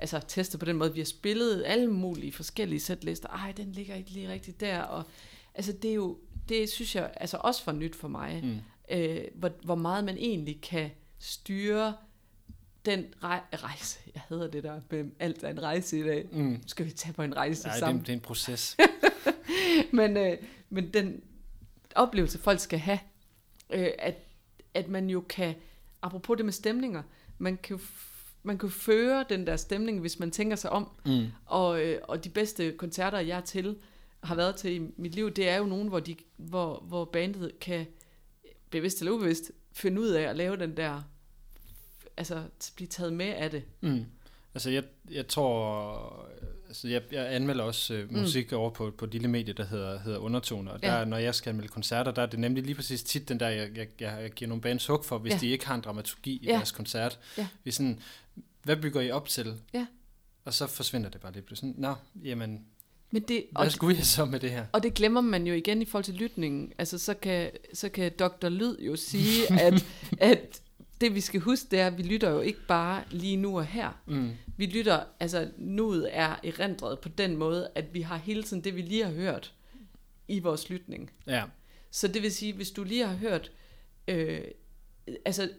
altså 0.00 0.20
testet 0.28 0.60
på 0.60 0.66
den 0.66 0.76
måde, 0.76 0.92
vi 0.94 1.00
har 1.00 1.04
spillet 1.04 1.62
alle 1.66 1.86
mulige 1.90 2.32
forskellige 2.32 2.80
sætlister. 2.80 3.28
Ej, 3.28 3.52
den 3.52 3.72
ligger 3.72 3.94
ikke 3.94 4.10
lige 4.10 4.32
rigtigt 4.32 4.60
der, 4.60 4.80
og 4.82 5.04
altså, 5.54 5.72
det 5.72 5.90
er 5.90 5.94
jo, 5.94 6.18
det 6.48 6.68
synes 6.68 6.94
jeg, 6.96 7.10
altså 7.16 7.36
også 7.40 7.62
for 7.62 7.72
nyt 7.72 7.96
for 7.96 8.08
mig, 8.08 8.40
Mm. 8.44 8.58
øh, 8.96 9.20
hvor, 9.34 9.50
hvor 9.64 9.74
meget 9.74 10.04
man 10.04 10.16
egentlig 10.18 10.60
kan 10.60 10.90
styre 11.18 11.94
den 12.84 13.04
rej- 13.22 13.42
rejse. 13.54 13.98
Jeg 14.14 14.22
hedder 14.28 14.46
det 14.50 14.62
der 14.64 14.80
med 14.90 15.04
alt 15.18 15.42
er 15.42 15.48
en 15.48 15.62
rejse 15.62 15.98
i 16.00 16.02
dag. 16.02 16.28
Mm. 16.32 16.38
Nu 16.38 16.58
skal 16.66 16.86
vi 16.86 16.90
tage 16.90 17.12
på 17.12 17.22
en 17.22 17.36
rejse 17.36 17.62
det, 17.64 17.70
er, 17.70 17.78
sammen. 17.78 17.96
en- 17.96 18.00
det 18.02 18.08
er 18.08 18.12
en 18.14 18.20
proces. 18.20 18.76
Men, 19.92 20.16
øh, 20.16 20.36
men 20.70 20.92
den 20.94 21.22
oplevelse, 21.94 22.38
folk 22.38 22.60
skal 22.60 22.78
have, 22.78 22.98
øh, 23.70 23.88
at, 23.98 24.14
at 24.74 24.88
man 24.88 25.10
jo 25.10 25.20
kan, 25.20 25.54
apropos 26.02 26.36
det 26.36 26.44
med 26.44 26.52
stemninger, 26.52 27.02
man 27.38 27.56
kan 27.62 27.76
jo 27.76 27.82
man 28.42 28.58
kan 28.58 28.70
føre 28.70 29.24
den 29.28 29.46
der 29.46 29.56
stemning, 29.56 30.00
hvis 30.00 30.18
man 30.18 30.30
tænker 30.30 30.56
sig 30.56 30.70
om. 30.70 30.88
Mm. 31.06 31.26
Og, 31.46 31.86
øh, 31.86 32.00
og 32.02 32.24
de 32.24 32.28
bedste 32.28 32.72
koncerter, 32.72 33.18
jeg 33.18 33.36
er 33.36 33.44
til, 33.44 33.76
har 34.22 34.34
været 34.34 34.56
til 34.56 34.74
i 34.74 34.92
mit 34.96 35.14
liv, 35.14 35.30
det 35.30 35.48
er 35.48 35.56
jo 35.56 35.64
nogen, 35.64 35.88
hvor, 35.88 36.00
de, 36.00 36.16
hvor, 36.36 36.84
hvor 36.88 37.04
bandet 37.04 37.60
kan, 37.60 37.86
bevidst 38.70 38.98
eller 39.00 39.12
ubevidst, 39.12 39.52
finde 39.72 40.00
ud 40.00 40.08
af 40.08 40.22
at 40.22 40.36
lave 40.36 40.56
den 40.56 40.76
der, 40.76 41.02
altså 42.16 42.42
blive 42.76 42.88
taget 42.88 43.12
med 43.12 43.26
af 43.26 43.50
det. 43.50 43.62
Mm. 43.80 44.04
Altså, 44.54 44.70
jeg, 44.70 44.84
jeg 45.10 45.28
tror... 45.28 46.28
Altså, 46.70 46.88
jeg, 46.88 47.02
jeg 47.12 47.34
anmelder 47.34 47.64
også 47.64 47.94
øh, 47.94 48.12
musik 48.12 48.50
mm. 48.52 48.58
over 48.58 48.70
på, 48.70 48.90
på 48.98 49.04
et 49.04 49.12
lille 49.12 49.28
medie, 49.28 49.54
der 49.54 49.64
hedder, 49.64 49.98
hedder 50.00 50.18
Undertoner. 50.18 50.72
Og 50.72 50.82
der, 50.82 50.98
Ja. 50.98 51.04
når 51.04 51.16
jeg 51.16 51.34
skal 51.34 51.50
anmelde 51.50 51.68
koncerter, 51.68 52.12
der 52.12 52.22
er 52.22 52.26
det 52.26 52.38
nemlig 52.38 52.64
lige 52.64 52.74
præcis 52.74 53.02
tit 53.02 53.28
den 53.28 53.40
der, 53.40 53.48
jeg, 53.48 53.68
jeg, 53.76 53.86
jeg, 54.00 54.30
giver 54.30 54.48
nogle 54.48 54.60
bands 54.62 54.86
hug 54.86 55.04
for, 55.04 55.18
hvis 55.18 55.32
Ja. 55.32 55.38
de 55.38 55.46
ikke 55.46 55.66
har 55.66 55.74
en 55.74 55.80
dramaturgi 55.80 56.30
i 56.42 56.46
Ja. 56.46 56.52
deres 56.52 56.72
koncert. 56.72 57.18
Ja. 57.38 57.46
Vi 57.64 57.70
sådan, 57.70 57.98
hvad 58.62 58.76
bygger 58.76 59.00
I 59.00 59.10
op 59.10 59.28
til? 59.28 59.54
Ja. 59.74 59.86
Og 60.44 60.54
så 60.54 60.66
forsvinder 60.66 61.10
det 61.10 61.20
bare 61.20 61.32
lidt. 61.32 61.44
Sådan, 61.54 61.74
Nå, 61.78 61.94
jamen, 62.24 62.64
Men 63.10 63.22
det, 63.22 63.44
og, 63.54 63.62
hvad 63.62 63.70
skulle 63.70 63.96
jeg 63.96 64.06
så 64.06 64.24
med 64.24 64.40
det 64.40 64.50
her? 64.50 64.66
og 64.72 64.82
det 64.82 64.94
glemmer 64.94 65.20
man 65.20 65.46
jo 65.46 65.54
igen 65.54 65.82
i 65.82 65.84
forhold 65.84 66.04
til 66.04 66.14
lytningen. 66.14 66.72
Altså, 66.78 66.98
så 66.98 67.14
kan, 67.14 67.50
så 67.74 67.88
kan 67.88 68.12
Dr. 68.18 68.48
Lyd 68.48 68.78
jo 68.78 68.96
sige, 68.96 69.60
at, 69.60 69.86
at 70.18 70.62
det 71.00 71.14
vi 71.14 71.20
skal 71.20 71.40
huske, 71.40 71.66
det 71.70 71.80
er, 71.80 71.86
at 71.86 71.98
vi 71.98 72.02
lytter 72.02 72.30
jo 72.30 72.40
ikke 72.40 72.66
bare 72.68 73.04
lige 73.10 73.36
nu 73.36 73.58
og 73.58 73.64
her. 73.64 74.02
Mm. 74.06 74.30
Vi 74.56 74.66
lytter, 74.66 75.04
altså 75.20 75.50
nuet 75.58 76.08
er 76.12 76.36
erindret 76.44 76.98
på 76.98 77.08
den 77.08 77.36
måde, 77.36 77.70
at 77.74 77.94
vi 77.94 78.00
har 78.00 78.16
hele 78.16 78.42
tiden 78.42 78.64
det, 78.64 78.76
vi 78.76 78.82
lige 78.82 79.04
har 79.04 79.12
hørt 79.12 79.54
i 80.28 80.38
vores 80.38 80.70
lytning. 80.70 81.10
Ja. 81.26 81.44
Så 81.90 82.08
det 82.08 82.22
vil 82.22 82.32
sige, 82.32 82.52
hvis 82.52 82.70
du 82.70 82.84
lige 82.84 83.06
har 83.06 83.14
hørt, 83.14 83.52
øh, 84.08 84.40
altså 85.24 85.50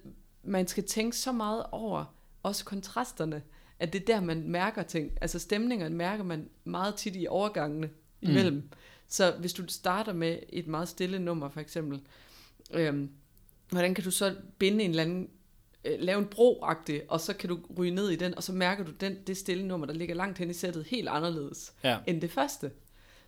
man 0.44 0.68
skal 0.68 0.84
tænke 0.84 1.18
så 1.18 1.32
meget 1.32 1.66
over 1.72 2.16
også 2.44 2.66
kontrasterne, 2.66 3.42
at 3.80 3.94
det 3.94 4.02
er 4.02 4.06
der, 4.06 4.22
man 4.22 4.48
mærker 4.48 4.84
ting. 4.84 5.12
Altså 5.22 5.40
stemningerne 5.40 5.96
mærker 5.96 6.24
man 6.24 6.50
meget 6.64 6.96
tit 6.96 7.16
i 7.16 7.28
overgangene 7.30 7.90
imellem. 8.22 8.56
Mm. 8.56 8.72
Så 9.08 9.36
hvis 9.40 9.54
du 9.54 9.64
starter 9.68 10.14
med 10.14 10.40
et 10.50 10.68
meget 10.68 10.90
stille 10.90 11.20
nummer, 11.20 11.50
for 11.50 11.60
eksempel, 11.60 12.02
øh, 12.74 13.08
hvordan 13.72 13.94
kan 13.96 14.04
du 14.04 14.12
så 14.12 14.36
binde 14.58 14.84
en 14.84 14.90
eller 14.90 15.04
anden, 15.04 15.30
øh, 15.86 16.00
lave 16.00 16.20
en 16.20 16.26
bro 16.26 16.64
og 17.08 17.22
så 17.22 17.34
kan 17.34 17.50
du 17.50 17.60
ryge 17.78 17.92
ned 17.92 18.10
i 18.10 18.16
den, 18.16 18.36
og 18.36 18.44
så 18.44 18.54
mærker 18.54 18.84
du 18.84 18.92
den, 18.92 19.18
det 19.28 19.38
stille 19.38 19.68
nummer, 19.68 19.88
der 19.88 19.94
ligger 19.94 20.16
langt 20.16 20.38
hen 20.38 20.50
i 20.50 20.54
sættet, 20.54 20.86
helt 20.86 21.10
anderledes 21.10 21.74
Ja. 21.84 21.98
end 22.08 22.22
det 22.22 22.32
første. 22.32 22.72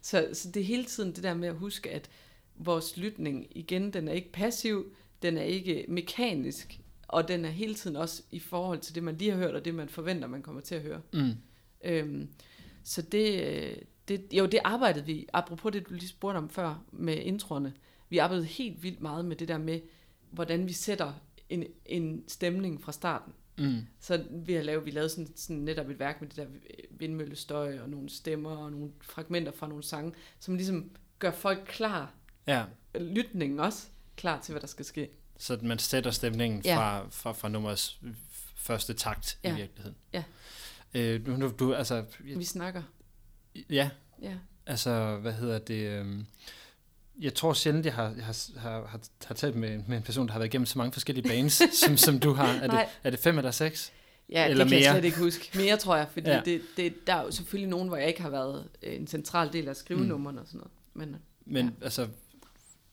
Så, 0.02 0.30
så 0.34 0.52
det 0.52 0.60
er 0.60 0.64
hele 0.66 0.86
tiden 0.86 1.12
det 1.16 1.24
der 1.24 1.34
med 1.34 1.48
at 1.48 1.56
huske, 1.56 1.90
at 1.92 2.10
vores 2.56 2.98
lytning, 2.98 3.48
igen, 3.58 3.94
den 3.94 4.08
er 4.08 4.14
ikke 4.14 4.32
passiv, 4.32 4.94
den 5.22 5.38
er 5.38 5.44
ikke 5.44 5.86
mekanisk, 5.88 6.80
og 7.08 7.28
den 7.28 7.46
er 7.46 7.50
hele 7.50 7.76
tiden 7.76 7.96
også 7.96 8.24
i 8.32 8.40
forhold 8.40 8.80
til 8.80 8.96
det, 8.96 9.04
man 9.04 9.18
lige 9.18 9.32
har 9.32 9.38
hørt, 9.38 9.56
og 9.56 9.66
det, 9.66 9.76
man 9.76 9.90
forventer, 9.90 10.28
man 10.28 10.42
kommer 10.42 10.62
til 10.62 10.76
at 10.76 10.82
høre. 10.82 11.02
Mm. 11.14 11.32
Øhm, 11.84 12.30
så 12.84 13.02
det, 13.02 13.44
øh, 13.44 13.76
det, 14.08 14.26
jo, 14.34 14.46
det 14.46 14.60
arbejdede 14.64 15.06
vi, 15.06 15.28
apropos 15.34 15.72
det, 15.72 15.90
du 15.90 15.94
lige 15.94 16.08
spurgte 16.08 16.38
om 16.38 16.50
før, 16.50 16.84
med 16.92 17.16
introerne. 17.18 17.74
Vi 18.10 18.18
arbejdede 18.18 18.46
helt 18.46 18.84
vildt 18.84 19.02
meget 19.02 19.26
med 19.26 19.36
det 19.36 19.48
der 19.48 19.58
med, 19.58 19.80
hvordan 20.34 20.68
vi 20.68 20.74
sætter 20.74 21.14
en, 21.50 21.64
en 21.86 22.24
stemning 22.28 22.82
fra 22.84 22.92
starten. 22.92 23.34
Mm. 23.58 23.88
Så 24.00 24.26
vi 24.32 24.54
har 24.54 24.62
lavet, 24.62 24.86
vi 24.86 24.92
lavede 24.92 25.10
sådan, 25.10 25.28
sådan 25.36 25.56
netop 25.62 25.90
et 25.90 26.00
værk 26.00 26.22
med 26.22 26.30
det 26.30 26.38
der 26.38 26.46
vindmøllestøj 26.92 27.80
og 27.80 27.90
nogle 27.90 28.10
stemmer 28.10 28.52
og 28.58 28.72
nogle 28.72 28.92
fragmenter 29.02 29.52
fra 29.52 29.68
nogle 29.68 29.84
sange, 29.84 30.14
som 30.40 30.56
ligesom 30.56 30.92
gør 31.20 31.32
folk 31.32 31.64
klar, 31.68 32.14
Ja. 32.48 32.66
lytningen 32.96 33.60
også, 33.60 33.88
klar 34.16 34.42
til, 34.42 34.52
hvad 34.54 34.62
der 34.62 34.68
skal 34.68 34.86
ske. 34.86 35.10
Så 35.38 35.60
man 35.62 35.80
sætter 35.80 36.12
stemningen 36.12 36.62
Ja. 36.66 36.78
fra, 36.78 37.08
fra, 37.10 37.32
fra 37.32 37.50
nummers 37.50 38.02
første 38.56 38.94
takt 38.94 39.40
Ja. 39.44 39.54
i 39.54 39.56
virkeligheden. 39.56 39.98
Ja. 40.14 40.24
Øh, 40.94 41.28
nu, 41.28 41.38
nu, 41.38 41.52
du, 41.60 41.74
altså, 41.74 42.06
Vi 42.20 42.44
snakker. 42.44 42.84
ja, 43.70 43.90
Ja. 44.22 44.38
altså, 44.66 45.18
hvad 45.18 45.34
hedder 45.34 45.60
det? 45.60 45.88
øhm, 45.88 46.26
Jeg 47.20 47.34
tror 47.34 47.54
sjældent, 47.54 47.86
jeg 47.86 47.94
har, 47.94 48.14
jeg 48.18 48.26
har, 48.26 48.36
har, 48.60 49.00
har, 49.26 49.34
talt 49.36 49.56
med, 49.56 49.80
med 49.88 49.98
en 49.98 50.04
person, 50.04 50.28
der 50.28 50.32
har 50.34 50.40
været 50.40 50.50
igennem 50.54 50.66
så 50.66 50.78
mange 50.78 50.94
forskellige 50.94 51.30
bands, 51.30 51.62
som, 51.86 51.98
som 51.98 52.20
du 52.20 52.34
har. 52.34 52.48
Er 52.54 52.68
det, 52.68 52.80
er 53.04 53.10
det 53.10 53.20
fem 53.20 53.38
eller 53.38 53.52
seks? 53.52 53.92
Ja, 54.30 54.48
Eller 54.50 54.64
det 54.64 54.72
kan 54.72 54.82
jeg 54.82 54.86
mere. 54.92 54.94
slet 55.02 55.06
ikke 55.06 55.18
huske. 55.18 55.50
Mere, 55.58 55.78
tror 55.78 55.96
jeg, 55.96 56.08
fordi 56.14 56.30
Ja. 56.30 56.36
ja. 56.36 56.42
det, 56.46 56.62
det, 56.78 57.08
der 57.08 57.14
er 57.16 57.24
jo 57.24 57.32
selvfølgelig 57.32 57.70
nogen, 57.70 57.88
hvor 57.88 57.98
jeg 57.98 58.08
ikke 58.08 58.22
har 58.22 58.30
været 58.30 58.68
øh, 58.84 58.96
en 58.96 59.08
central 59.08 59.54
del 59.54 59.68
af 59.68 59.76
skrivenummerne 59.76 60.42
og 60.42 60.48
sådan 60.48 60.58
noget. 60.58 60.72
Men 60.94 61.16
Men 61.46 61.66
Ja. 61.80 61.84
altså, 61.86 62.08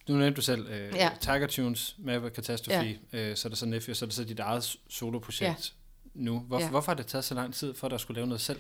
nu 0.09 0.15
nævnte 0.17 0.37
du 0.37 0.43
selv 0.43 0.67
øh, 0.71 0.93
Ja. 0.95 1.11
Tiger 1.21 1.47
Tunes, 1.47 1.97
Maverick 1.99 2.37
Catastrophe, 2.37 2.99
øh, 3.13 3.37
så 3.37 3.49
er 3.49 3.51
der 3.51 3.57
så 3.57 3.67
Nephew, 3.67 3.95
så 3.95 4.05
er 4.05 4.09
der 4.09 4.15
så 4.15 4.25
dit 4.25 4.39
eget 4.41 4.77
soloprojekt 4.89 5.75
nu. 6.15 6.39
Hvor, 6.39 6.61
Ja. 6.61 6.69
Hvorfor 6.71 6.93
har 6.93 6.97
det 6.97 7.07
taget 7.07 7.25
så 7.25 7.35
lang 7.35 7.55
tid, 7.55 7.75
for 7.75 7.87
at 7.87 7.91
der 7.91 7.99
skulle 7.99 8.17
lave 8.17 8.27
noget 8.27 8.41
selv? 8.41 8.59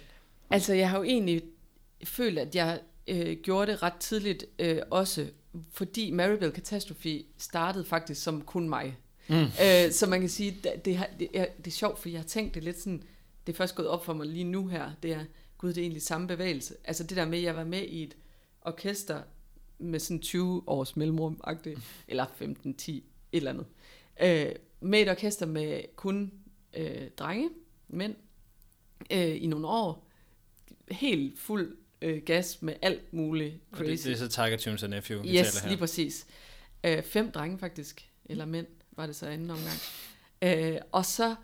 Altså, 0.50 0.74
jeg 0.74 0.90
har 0.90 0.98
jo 0.98 1.04
egentlig 1.04 1.42
følt, 2.04 2.38
at 2.38 2.54
jeg 2.54 2.80
øh, 3.08 3.36
gjorde 3.42 3.72
det 3.72 3.82
ret 3.82 3.94
tidligt 4.00 4.44
øh, 4.58 4.78
også, 4.90 5.26
fordi 5.70 6.10
Maribel 6.10 6.52
Catastrophe 6.52 7.24
startede 7.38 7.84
faktisk 7.84 8.22
som 8.22 8.42
kun 8.42 8.68
mig. 8.68 8.96
Mm. 9.28 9.34
Øh, 9.34 9.92
så 9.92 10.06
man 10.08 10.20
kan 10.20 10.28
sige, 10.28 10.56
det, 10.64 10.84
det, 10.84 10.94
er, 11.34 11.46
det 11.56 11.66
er 11.66 11.70
sjovt, 11.70 11.98
for 11.98 12.08
jeg 12.08 12.20
har 12.20 12.26
tænkt 12.26 12.54
det 12.54 12.64
lidt 12.64 12.80
sådan, 12.80 13.02
det 13.46 13.52
er 13.52 13.56
først 13.56 13.74
gået 13.74 13.88
op 13.88 14.04
for 14.04 14.12
mig 14.12 14.26
lige 14.26 14.44
nu 14.44 14.66
her, 14.66 14.90
det 15.02 15.12
er, 15.12 15.24
gud, 15.58 15.68
det 15.68 15.78
er 15.78 15.82
egentlig 15.82 16.02
samme 16.02 16.28
bevægelse. 16.28 16.74
Altså 16.84 17.04
det 17.04 17.16
der 17.16 17.24
med, 17.24 17.38
at 17.38 17.44
jeg 17.44 17.56
var 17.56 17.64
med 17.64 17.82
i 17.82 18.02
et 18.02 18.16
orkester 18.62 19.22
med 19.78 20.00
sådan 20.00 20.20
20 20.20 20.62
års 20.66 20.96
mellemrum 20.96 21.40
eller 22.08 22.26
15-10, 22.26 22.90
et 22.90 23.02
eller 23.32 23.50
andet. 23.50 23.66
Øh, 24.22 24.54
med 24.80 25.00
et 25.00 25.10
orkester 25.10 25.46
med 25.46 25.82
kun 25.96 26.32
øh, 26.76 27.10
drenge, 27.18 27.50
mænd, 27.88 28.14
øh, 29.10 29.42
i 29.42 29.46
nogle 29.46 29.66
år, 29.68 30.06
helt 30.90 31.38
fuld 31.38 31.76
øh, 32.02 32.22
gas 32.26 32.62
med 32.62 32.74
alt 32.82 33.12
muligt 33.12 33.54
Og 33.72 33.78
crazy. 33.78 33.90
Det, 33.90 34.04
det 34.04 34.12
er 34.12 34.16
så 34.16 34.28
Tiger 34.28 34.56
Tunes 34.56 34.82
og 34.82 34.90
Nephew, 34.90 35.22
vi 35.22 35.28
Yes, 35.28 35.34
taler 35.52 35.60
her. 35.62 35.68
lige 35.68 35.78
præcis. 35.78 36.26
Øh, 36.84 37.02
fem 37.02 37.32
drenge 37.32 37.58
faktisk, 37.58 38.08
eller 38.24 38.44
mænd, 38.44 38.66
var 38.96 39.06
det 39.06 39.16
så 39.16 39.26
anden 39.26 39.50
omgang. 39.50 39.76
Øh, 40.42 40.76
og 40.92 41.06
så 41.06 41.34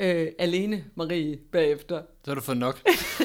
øh, 0.00 0.28
alene 0.38 0.84
Marie 0.94 1.36
bagefter. 1.36 2.02
Så 2.24 2.30
har 2.30 2.34
du 2.34 2.40
fået 2.40 2.58
nok. 2.58 2.82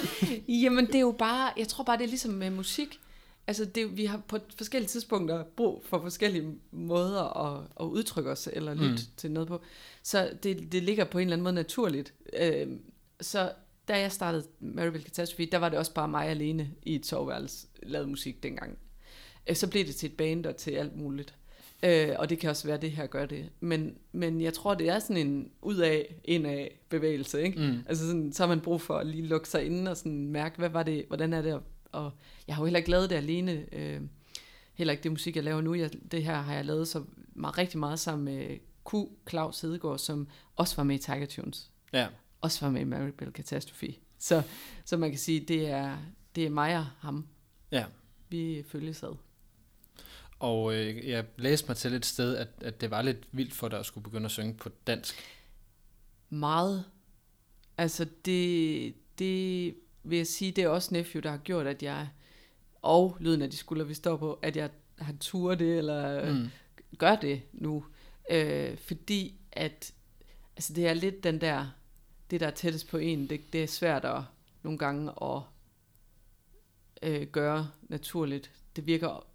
Jamen 0.63 0.85
det 0.87 0.95
er 0.95 0.99
jo 0.99 1.15
bare, 1.19 1.51
jeg 1.57 1.67
tror 1.67 1.83
bare 1.83 1.97
det 1.97 2.03
er 2.03 2.07
ligesom 2.07 2.31
med 2.31 2.49
musik. 2.49 2.99
Altså 3.47 3.65
det, 3.65 3.97
vi 3.97 4.05
har 4.05 4.21
på 4.27 4.37
forskellige 4.57 4.87
tidspunkter 4.89 5.43
brug 5.43 5.83
for 5.89 6.01
forskellige 6.01 6.55
måder 6.71 7.23
at, 7.47 7.63
at 7.79 7.85
udtrykke 7.85 8.31
os 8.31 8.49
eller 8.53 8.73
lytte 8.73 8.85
Mm. 8.87 8.91
mm. 8.91 8.97
til 9.17 9.31
noget 9.31 9.47
på. 9.47 9.61
Så 10.03 10.31
det, 10.43 10.71
det 10.71 10.83
ligger 10.83 11.03
på 11.05 11.17
en 11.17 11.21
eller 11.27 11.33
anden 11.35 11.43
måde 11.43 11.55
naturligt. 11.55 12.13
Øh, 12.39 12.67
så 13.21 13.51
da 13.87 13.99
jeg 13.99 14.11
startede 14.11 14.43
Maribel 14.59 15.03
Catastrophe, 15.03 15.45
der 15.51 15.57
var 15.57 15.69
det 15.69 15.79
også 15.79 15.93
bare 15.93 16.07
mig 16.07 16.27
alene 16.27 16.71
i 16.83 16.95
et 16.95 17.05
soveværelse, 17.05 17.67
lavede 17.83 18.07
musik 18.09 18.43
dengang. 18.43 18.77
Øh, 19.49 19.55
Så 19.55 19.67
blev 19.69 19.85
det 19.85 19.95
til 19.95 20.09
et 20.11 20.17
band 20.17 20.45
og 20.45 20.55
til 20.57 20.71
alt 20.71 20.95
muligt. 20.97 21.35
Øh, 21.83 22.09
og 22.17 22.29
det 22.29 22.39
kan 22.39 22.49
også 22.49 22.67
være, 22.67 22.77
det 22.77 22.91
her 22.91 23.07
gør 23.07 23.25
det. 23.25 23.49
Men, 23.59 23.97
men 24.11 24.41
jeg 24.41 24.53
tror, 24.53 24.73
det 24.75 24.89
er 24.89 24.99
sådan 24.99 25.17
en 25.27 25.51
ud 25.61 25.75
af, 25.77 26.15
ind 26.23 26.47
af 26.47 26.79
bevægelse, 26.89 27.43
ikke? 27.43 27.59
Mm. 27.59 27.83
Altså 27.89 28.07
sådan, 28.07 28.33
så 28.33 28.43
har 28.43 28.47
man 28.47 28.61
brug 28.61 28.81
for 28.81 28.97
at 28.97 29.07
lige 29.07 29.27
lukke 29.27 29.49
sig 29.49 29.65
inde 29.65 29.91
og 29.91 29.97
sådan 29.97 30.27
mærke, 30.27 30.57
hvad 30.57 30.69
var 30.69 30.83
det, 30.83 31.05
hvordan 31.07 31.33
er 31.33 31.41
det, 31.41 31.53
og, 31.53 31.61
og 31.91 32.11
jeg 32.47 32.55
har 32.55 32.61
jo 32.63 32.65
heller 32.65 32.77
ikke 32.77 32.89
lavet 32.91 33.09
det 33.09 33.15
alene, 33.15 33.65
øh, 33.71 34.01
heller 34.73 34.91
ikke 34.91 35.03
det 35.03 35.11
musik, 35.11 35.35
jeg 35.35 35.43
laver 35.43 35.61
nu, 35.61 35.73
jeg, 35.73 35.89
det 36.11 36.23
her 36.23 36.35
har 36.35 36.53
jeg 36.53 36.65
lavet 36.65 36.87
så 36.87 37.03
meget, 37.35 37.57
rigtig 37.57 37.79
meget 37.79 37.99
sammen 37.99 38.25
med 38.25 38.57
Q. 38.89 38.93
Claus 39.29 39.61
Hedegaard, 39.61 39.97
som 39.99 40.27
også 40.55 40.75
var 40.75 40.83
med 40.83 40.95
i 40.95 40.99
Tiger 40.99 41.25
Tunes, 41.25 41.71
Ja. 41.93 42.07
Også 42.41 42.65
var 42.65 42.71
med 42.71 42.81
i 42.81 42.83
Maribel 42.83 43.31
Catastrophe. 43.31 43.95
Så, 44.17 44.43
så 44.85 44.97
man 44.97 45.09
kan 45.09 45.19
sige, 45.19 45.39
det 45.39 45.69
er, 45.69 45.97
det 46.35 46.45
er 46.45 46.49
mig 46.49 46.77
og 46.77 46.85
ham, 46.85 47.27
ja. 47.71 47.85
vi 48.29 48.63
følges 48.67 49.03
ad. 49.03 49.15
Og 50.39 50.75
øh, 50.75 51.09
jeg 51.09 51.25
læste 51.37 51.67
mig 51.67 51.77
til 51.77 51.93
et 51.93 52.05
sted, 52.05 52.35
at, 52.37 52.47
at 52.61 52.81
det 52.81 52.91
var 52.91 53.01
lidt 53.01 53.27
vildt 53.31 53.53
for 53.53 53.67
dig 53.67 53.79
at 53.79 53.85
skulle 53.85 54.03
begynde 54.03 54.25
at 54.25 54.31
synge 54.31 54.53
på 54.53 54.69
dansk. 54.87 55.15
Meget. 56.29 56.85
Altså 57.77 58.07
det, 58.25 58.93
det 59.19 59.75
vil 60.03 60.17
jeg 60.17 60.27
sige, 60.27 60.51
det 60.51 60.63
er 60.63 60.67
også 60.67 60.93
Nephew, 60.93 61.21
der 61.21 61.29
har 61.29 61.37
gjort, 61.37 61.67
at 61.67 61.83
jeg, 61.83 62.09
og 62.81 63.17
lyden 63.19 63.41
af 63.41 63.49
de 63.49 63.57
skuldre, 63.57 63.87
vi 63.87 63.93
står 63.93 64.17
på, 64.17 64.33
at 64.33 64.55
jeg 64.55 64.69
har 64.97 65.15
turet 65.19 65.59
det, 65.59 65.77
eller 65.77 66.31
mm. 66.33 66.49
gør 66.97 67.15
det 67.15 67.41
nu. 67.53 67.85
Øh, 68.31 68.77
fordi 68.77 69.39
at, 69.51 69.93
altså 70.55 70.73
det 70.73 70.87
er 70.87 70.93
lidt 70.93 71.23
den 71.23 71.41
der, 71.41 71.67
det 72.31 72.39
der 72.39 72.47
er 72.47 72.51
tættest 72.51 72.87
på 72.89 72.97
en, 72.97 73.29
det, 73.29 73.53
det 73.53 73.63
er 73.63 73.67
svært 73.67 74.05
at 74.05 74.21
nogle 74.63 74.77
gange 74.77 75.11
at 75.21 75.41
øh, 77.03 77.27
gøre 77.27 77.69
naturligt. 77.89 78.51
Det 78.75 78.87
virker 78.87 79.27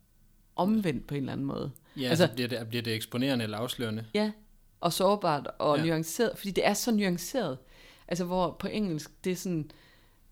omvendt 0.57 1.07
på 1.07 1.15
en 1.15 1.21
eller 1.21 1.33
anden 1.33 1.47
måde. 1.47 1.71
Ja, 1.97 2.09
altså, 2.09 2.25
Altså- 2.25 2.35
bliver 2.35 2.49
det, 2.49 2.69
bliver 2.69 2.83
det 2.83 2.95
eksponerende 2.95 3.43
eller 3.43 3.59
afslørende? 3.59 4.05
Ja, 4.15 4.33
og 4.81 4.93
sårbart 4.93 5.49
og 5.59 5.79
ja. 5.79 5.85
nuanceret, 5.85 6.39
fordi 6.39 6.51
det 6.51 6.67
er 6.67 6.75
så 6.75 6.93
nuanceret. 6.93 7.59
Altså 8.09 8.25
hvor 8.25 8.57
på 8.59 8.67
engelsk, 8.67 9.25
det 9.25 9.33
er 9.33 9.37
sådan 9.37 9.71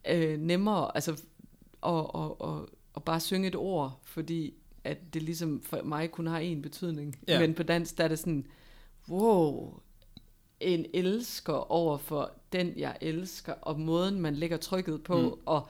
øh, 0.09 0.39
nemmere 0.41 0.91
altså, 0.95 1.13
at, 1.83 2.07
at, 2.15 2.49
at, 2.49 2.67
at 2.97 3.05
bare 3.05 3.21
synge 3.21 3.49
et 3.49 3.57
ord, 3.57 4.01
fordi 4.05 4.55
at 4.85 5.15
det 5.15 5.23
ligesom 5.23 5.63
for 5.63 5.83
mig 5.83 6.11
kun 6.11 6.27
har 6.27 6.39
en 6.39 6.63
betydning. 6.63 7.19
Ja. 7.29 7.41
Men 7.41 7.55
på 7.55 7.63
dansk, 7.63 7.99
der 7.99 8.05
er 8.05 8.09
det 8.09 8.19
sådan, 8.19 8.47
wow, 9.09 9.75
en 10.61 10.87
elsker 10.95 11.53
over 11.73 11.99
for 11.99 12.33
den, 12.53 12.73
jeg 12.77 12.97
elsker, 13.01 13.53
og 13.53 13.81
måden, 13.81 14.21
man 14.21 14.35
lægger 14.35 14.57
trykket 14.57 15.03
på, 15.03 15.21
Mm. 15.21 15.41
og 15.47 15.69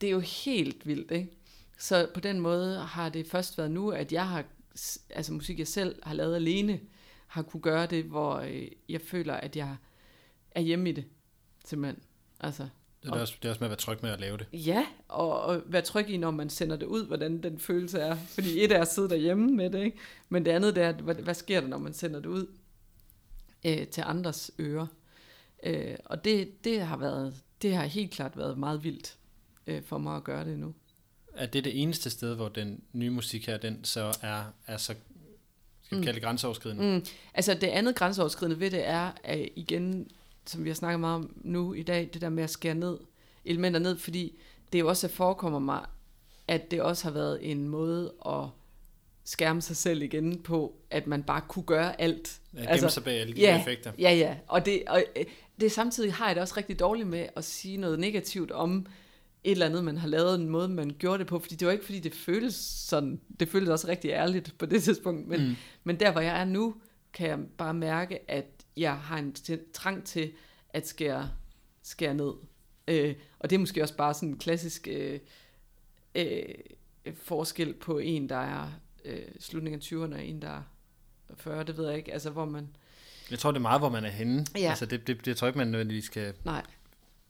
det 0.00 0.06
er 0.06 0.10
jo 0.10 0.20
helt 0.20 0.86
vildt, 0.86 1.10
ikke? 1.10 1.28
Så 1.78 2.08
på 2.14 2.20
den 2.20 2.40
måde 2.40 2.78
har 2.78 3.08
det 3.08 3.26
først 3.26 3.58
været 3.58 3.70
nu, 3.70 3.90
at 3.90 4.12
jeg 4.12 4.28
har, 4.28 4.44
altså 5.10 5.32
musik, 5.32 5.58
jeg 5.58 5.68
selv 5.68 5.96
har 6.02 6.14
lavet 6.14 6.34
alene, 6.34 6.80
har 7.26 7.42
kunne 7.42 7.60
gøre 7.60 7.86
det, 7.86 8.04
hvor 8.04 8.34
øh, 8.36 8.68
jeg 8.88 9.00
føler, 9.00 9.34
at 9.34 9.56
jeg 9.56 9.76
er 10.50 10.60
hjemme 10.60 10.88
i 10.88 10.92
det, 10.92 11.04
simpelthen. 11.64 12.02
Altså, 12.40 12.68
Det 13.02 13.08
er, 13.08 13.20
også, 13.20 13.34
det 13.42 13.48
er 13.48 13.50
også 13.52 13.60
med 13.60 13.66
at 13.66 13.70
være 13.70 13.78
tryg 13.78 13.98
med 14.02 14.10
at 14.10 14.20
lave 14.20 14.36
det. 14.38 14.46
ja, 14.52 14.86
og, 15.08 15.40
og 15.42 15.62
være 15.66 15.82
tryg 15.82 16.08
i, 16.10 16.16
når 16.16 16.30
man 16.30 16.50
sender 16.50 16.76
det 16.76 16.86
ud, 16.86 17.06
hvordan 17.06 17.42
den 17.42 17.58
følelse 17.58 17.98
er. 17.98 18.16
Fordi 18.16 18.64
et 18.64 18.72
er 18.72 18.80
at 18.80 18.88
sidde 18.88 19.08
derhjemme 19.08 19.50
med 19.56 19.70
det, 19.70 19.84
ikke? 19.84 19.98
men 20.28 20.44
det 20.44 20.50
andet 20.50 20.74
det 20.76 20.82
er, 20.82 20.92
hvad, 20.92 21.14
hvad 21.14 21.34
sker 21.34 21.60
der, 21.60 21.68
når 21.68 21.78
man 21.78 21.92
sender 21.92 22.20
det 22.20 22.26
ud 22.28 22.46
øh, 23.64 23.86
til 23.86 24.02
andres 24.06 24.50
ører. 24.58 24.86
Øh, 25.62 25.96
og 26.04 26.24
det, 26.24 26.64
det, 26.64 26.80
har 26.82 26.96
været, 26.96 27.34
det 27.62 27.74
har 27.74 27.84
helt 27.84 28.10
klart 28.10 28.36
været 28.36 28.58
meget 28.58 28.84
vildt 28.84 29.16
øh, 29.66 29.82
for 29.82 29.98
mig 29.98 30.16
at 30.16 30.24
gøre 30.24 30.44
det 30.44 30.58
nu. 30.58 30.74
Er 31.34 31.46
det 31.46 31.64
det 31.64 31.82
eneste 31.82 32.10
sted, 32.10 32.34
hvor 32.34 32.48
den 32.48 32.82
nye 32.92 33.10
musik 33.10 33.46
her, 33.46 33.56
den 33.56 33.84
så 33.84 34.18
er, 34.22 34.44
er 34.66 34.76
så, 34.76 34.84
skal 35.82 35.96
vi 35.96 35.96
Mm. 35.96 36.02
kalde 36.02 36.14
det 36.14 36.22
grænseoverskridende? 36.22 36.98
Mm. 36.98 37.04
Altså 37.34 37.54
det 37.54 37.66
andet 37.66 37.94
grænseoverskridende 37.96 38.60
ved 38.60 38.70
det 38.70 38.86
er, 38.86 39.10
at 39.24 39.48
igen, 39.56 40.10
som 40.46 40.64
vi 40.64 40.68
har 40.68 40.74
snakket 40.74 41.00
meget 41.00 41.14
om 41.14 41.34
nu 41.36 41.74
i 41.74 41.82
dag, 41.82 42.10
det 42.12 42.20
der 42.20 42.28
med 42.28 42.44
at 42.44 42.50
skære 42.50 42.74
ned, 42.74 42.98
elementer 43.44 43.80
ned, 43.80 43.96
fordi 43.98 44.38
det 44.72 44.80
jo 44.80 44.88
også 44.88 45.08
forekommer 45.08 45.58
mig, 45.58 45.86
at 46.48 46.70
det 46.70 46.82
også 46.82 47.04
har 47.04 47.10
været 47.10 47.50
en 47.50 47.68
måde 47.68 48.12
at 48.26 48.44
skærme 49.24 49.62
sig 49.62 49.76
selv 49.76 50.02
igen 50.02 50.42
på, 50.42 50.74
at 50.90 51.06
man 51.06 51.22
bare 51.22 51.40
kunne 51.48 51.62
gøre 51.64 52.00
alt. 52.00 52.40
At 52.52 52.56
gemme 52.58 52.70
altså, 52.70 52.88
sig 52.88 53.04
bag 53.04 53.20
alle 53.20 53.36
de 53.36 53.40
ja, 53.40 53.60
effekter. 53.60 53.92
Ja, 53.98 54.12
ja. 54.12 54.36
Og 54.46 54.66
det, 54.66 54.82
og 54.86 55.04
øh, 55.16 55.24
det 55.60 55.72
samtidig 55.72 56.14
har 56.14 56.26
jeg 56.26 56.34
det 56.34 56.42
også 56.42 56.54
rigtig 56.56 56.78
dårligt 56.78 57.08
med 57.08 57.26
at 57.36 57.44
sige 57.44 57.76
noget 57.76 57.98
negativt 57.98 58.50
om 58.50 58.86
et 59.44 59.50
eller 59.52 59.66
andet, 59.66 59.84
man 59.84 59.96
har 59.98 60.08
lavet, 60.08 60.40
en 60.40 60.48
måde, 60.48 60.68
man 60.68 60.90
gjorde 60.98 61.18
det 61.18 61.26
på, 61.26 61.38
fordi 61.38 61.54
det 61.54 61.66
var 61.66 61.72
ikke, 61.72 61.84
fordi 61.84 62.00
det 62.00 62.14
føles 62.14 62.54
sådan, 62.88 63.20
det 63.40 63.48
føltes 63.48 63.70
også 63.70 63.88
rigtig 63.88 64.10
ærligt 64.10 64.54
på 64.58 64.66
det 64.66 64.82
tidspunkt, 64.82 65.28
men, 65.28 65.48
Mm. 65.48 65.56
men 65.84 66.00
der, 66.00 66.12
hvor 66.12 66.20
jeg 66.20 66.40
er 66.40 66.44
nu, 66.44 66.74
kan 67.12 67.28
jeg 67.28 67.38
bare 67.58 67.74
mærke, 67.74 68.30
at 68.30 68.46
jeg 68.76 68.96
har 68.96 69.18
en 69.18 69.34
trang 69.72 70.04
til 70.04 70.32
at 70.68 70.88
skære, 70.88 71.30
skære 71.82 72.14
ned. 72.14 72.32
Øh, 72.88 73.14
og 73.38 73.50
det 73.50 73.56
er 73.56 73.60
måske 73.60 73.82
også 73.82 73.96
bare 73.96 74.14
sådan 74.14 74.28
en 74.28 74.38
klassisk 74.38 74.88
øh, 74.90 75.20
øh, 76.14 76.44
forskel 77.14 77.74
på 77.74 77.98
en, 77.98 78.28
der 78.28 78.36
er 78.36 78.72
øh, 79.04 79.22
slutningen 79.40 79.80
af 79.80 79.84
20'erne, 79.84 80.14
og 80.14 80.24
en, 80.24 80.42
der 80.42 80.48
er 80.48 80.62
40, 81.36 81.64
det 81.64 81.76
ved 81.76 81.88
jeg 81.88 81.96
ikke, 81.96 82.12
altså 82.12 82.30
hvor 82.30 82.44
man, 82.44 82.68
Jeg 83.30 83.38
tror, 83.38 83.50
det 83.50 83.56
er 83.58 83.62
meget, 83.62 83.80
hvor 83.80 83.88
man 83.88 84.04
er 84.04 84.08
henne. 84.10 84.46
Ja. 84.56 84.68
Altså, 84.68 84.86
det, 84.86 85.06
det, 85.06 85.18
det 85.18 85.26
jeg 85.26 85.36
tror 85.36 85.46
ikke, 85.48 85.58
man 85.58 85.68
nødvendigvis 85.68 86.04
skal 86.04 86.34
nej, 86.44 86.62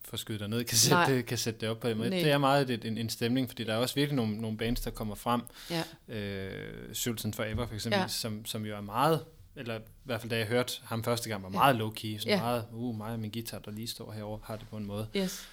få 0.05 0.17
skyde 0.17 0.49
ned, 0.49 0.65
kan 0.65 0.79
sætte, 0.79 0.95
Nej. 0.97 1.11
det, 1.11 1.27
kan 1.27 1.39
sætte 1.39 1.61
det 1.61 1.69
op 1.69 1.81
på 1.81 1.89
den 1.89 1.99
måde. 1.99 2.11
Det 2.11 2.31
er 2.31 2.39
meget 2.39 2.71
et, 2.71 2.85
en, 2.85 2.99
en 2.99 3.09
stemning, 3.09 3.49
fordi 3.49 3.65
der 3.65 3.73
er 3.75 3.77
også 3.79 3.95
virkelig 3.95 4.17
nogle, 4.17 4.37
nogle 4.41 4.57
bands, 4.59 4.81
der 4.81 4.91
kommer 4.91 5.15
frem. 5.15 5.41
ja, 5.71 5.85
Øh, 6.09 6.95
Sultan 6.95 7.35
Forever 7.35 7.67
for 7.67 7.75
eksempel, 7.75 8.01
ja. 8.01 8.09
Som, 8.09 8.45
som 8.45 8.65
jo 8.67 8.77
er 8.77 8.81
meget, 8.81 9.25
eller 9.57 9.79
i 9.79 9.83
hvert 10.05 10.21
fald 10.21 10.31
da 10.31 10.37
jeg 10.39 10.47
hørte 10.47 10.73
ham 10.85 11.05
første 11.05 11.29
gang, 11.29 11.43
var 11.43 11.49
meget 11.49 11.77
low-key. 11.77 12.19
Sådan 12.19 12.29
Ja. 12.37 12.43
meget, 12.43 12.67
uh, 12.73 12.97
mig 12.97 13.13
og 13.13 13.19
min 13.21 13.31
guitar, 13.31 13.59
der 13.59 13.71
lige 13.71 13.89
står 13.89 14.13
herovre, 14.13 14.41
har 14.45 14.57
det 14.57 14.69
på 14.69 14.77
en 14.77 14.87
måde. 14.87 15.09
yes. 15.17 15.49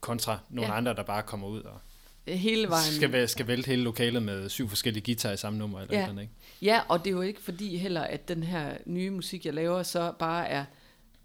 Kontra 0.00 0.38
nogle 0.50 0.70
Ja. 0.70 0.76
andre, 0.76 0.94
der 0.94 1.02
bare 1.02 1.22
kommer 1.22 1.46
ud 1.46 1.62
og 1.62 1.80
Hele 2.36 2.68
vejen. 2.68 2.92
skal, 2.92 3.28
skal 3.28 3.46
vælte 3.46 3.66
hele 3.66 3.82
lokalet 3.82 4.22
med 4.22 4.48
syv 4.48 4.68
forskellige 4.68 5.04
guitarer 5.04 5.32
i 5.34 5.36
samme 5.36 5.58
nummer. 5.58 5.80
Eller 5.80 5.94
Ja. 5.94 5.98
Eller 6.00 6.10
andet, 6.10 6.22
ikke? 6.22 6.34
Ja, 6.62 6.80
og 6.88 6.98
det 6.98 7.06
er 7.06 7.14
jo 7.14 7.20
ikke 7.22 7.40
fordi 7.40 7.76
heller, 7.76 8.00
at 8.00 8.28
den 8.28 8.42
her 8.42 8.76
nye 8.86 9.10
musik, 9.10 9.46
jeg 9.46 9.54
laver, 9.54 9.82
så 9.82 10.12
bare 10.18 10.48
er 10.48 10.64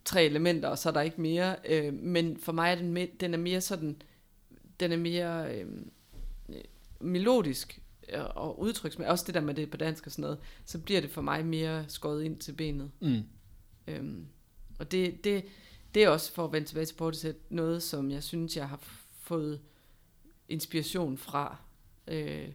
tre 0.05 0.23
elementer, 0.25 0.69
og 0.69 0.77
så 0.77 0.89
er 0.89 0.93
der 0.93 1.01
ikke 1.01 1.21
mere. 1.21 1.55
Øh, 1.69 1.93
men 1.93 2.37
for 2.39 2.51
mig 2.51 2.71
er 2.71 2.75
den, 2.75 2.97
me- 2.97 3.15
den 3.19 3.33
er 3.33 3.37
mere 3.37 3.61
sådan, 3.61 4.01
den 4.79 4.91
er 4.91 4.97
mere 4.97 5.55
øh, 5.55 5.65
øh, 6.49 6.55
melodisk 6.99 7.79
øh, 8.13 8.19
og 8.35 8.59
udtryksmæssigt. 8.59 9.11
Også 9.11 9.23
det 9.27 9.33
der 9.35 9.41
med 9.41 9.53
det 9.53 9.71
på 9.71 9.77
dansk 9.77 10.05
og 10.05 10.11
sådan 10.11 10.21
noget. 10.21 10.37
Så 10.65 10.79
bliver 10.79 11.01
det 11.01 11.09
for 11.11 11.21
mig 11.21 11.45
mere 11.45 11.85
skåret 11.87 12.23
ind 12.23 12.37
til 12.37 12.51
benet. 12.51 12.91
Mm. 12.99 13.21
Øhm, 13.87 14.25
og 14.79 14.91
det, 14.91 15.23
det, 15.23 15.45
det 15.93 16.03
er 16.03 16.09
også 16.09 16.33
for 16.33 16.45
at 16.45 16.53
vende 16.53 16.67
tilbage 16.67 16.85
til 16.85 16.95
Portishead, 16.95 17.33
noget, 17.49 17.83
som 17.83 18.11
jeg 18.11 18.23
synes, 18.23 18.57
jeg 18.57 18.69
har 18.69 18.79
fået 19.21 19.59
inspiration 20.49 21.17
fra. 21.17 21.57
Øh, 22.07 22.47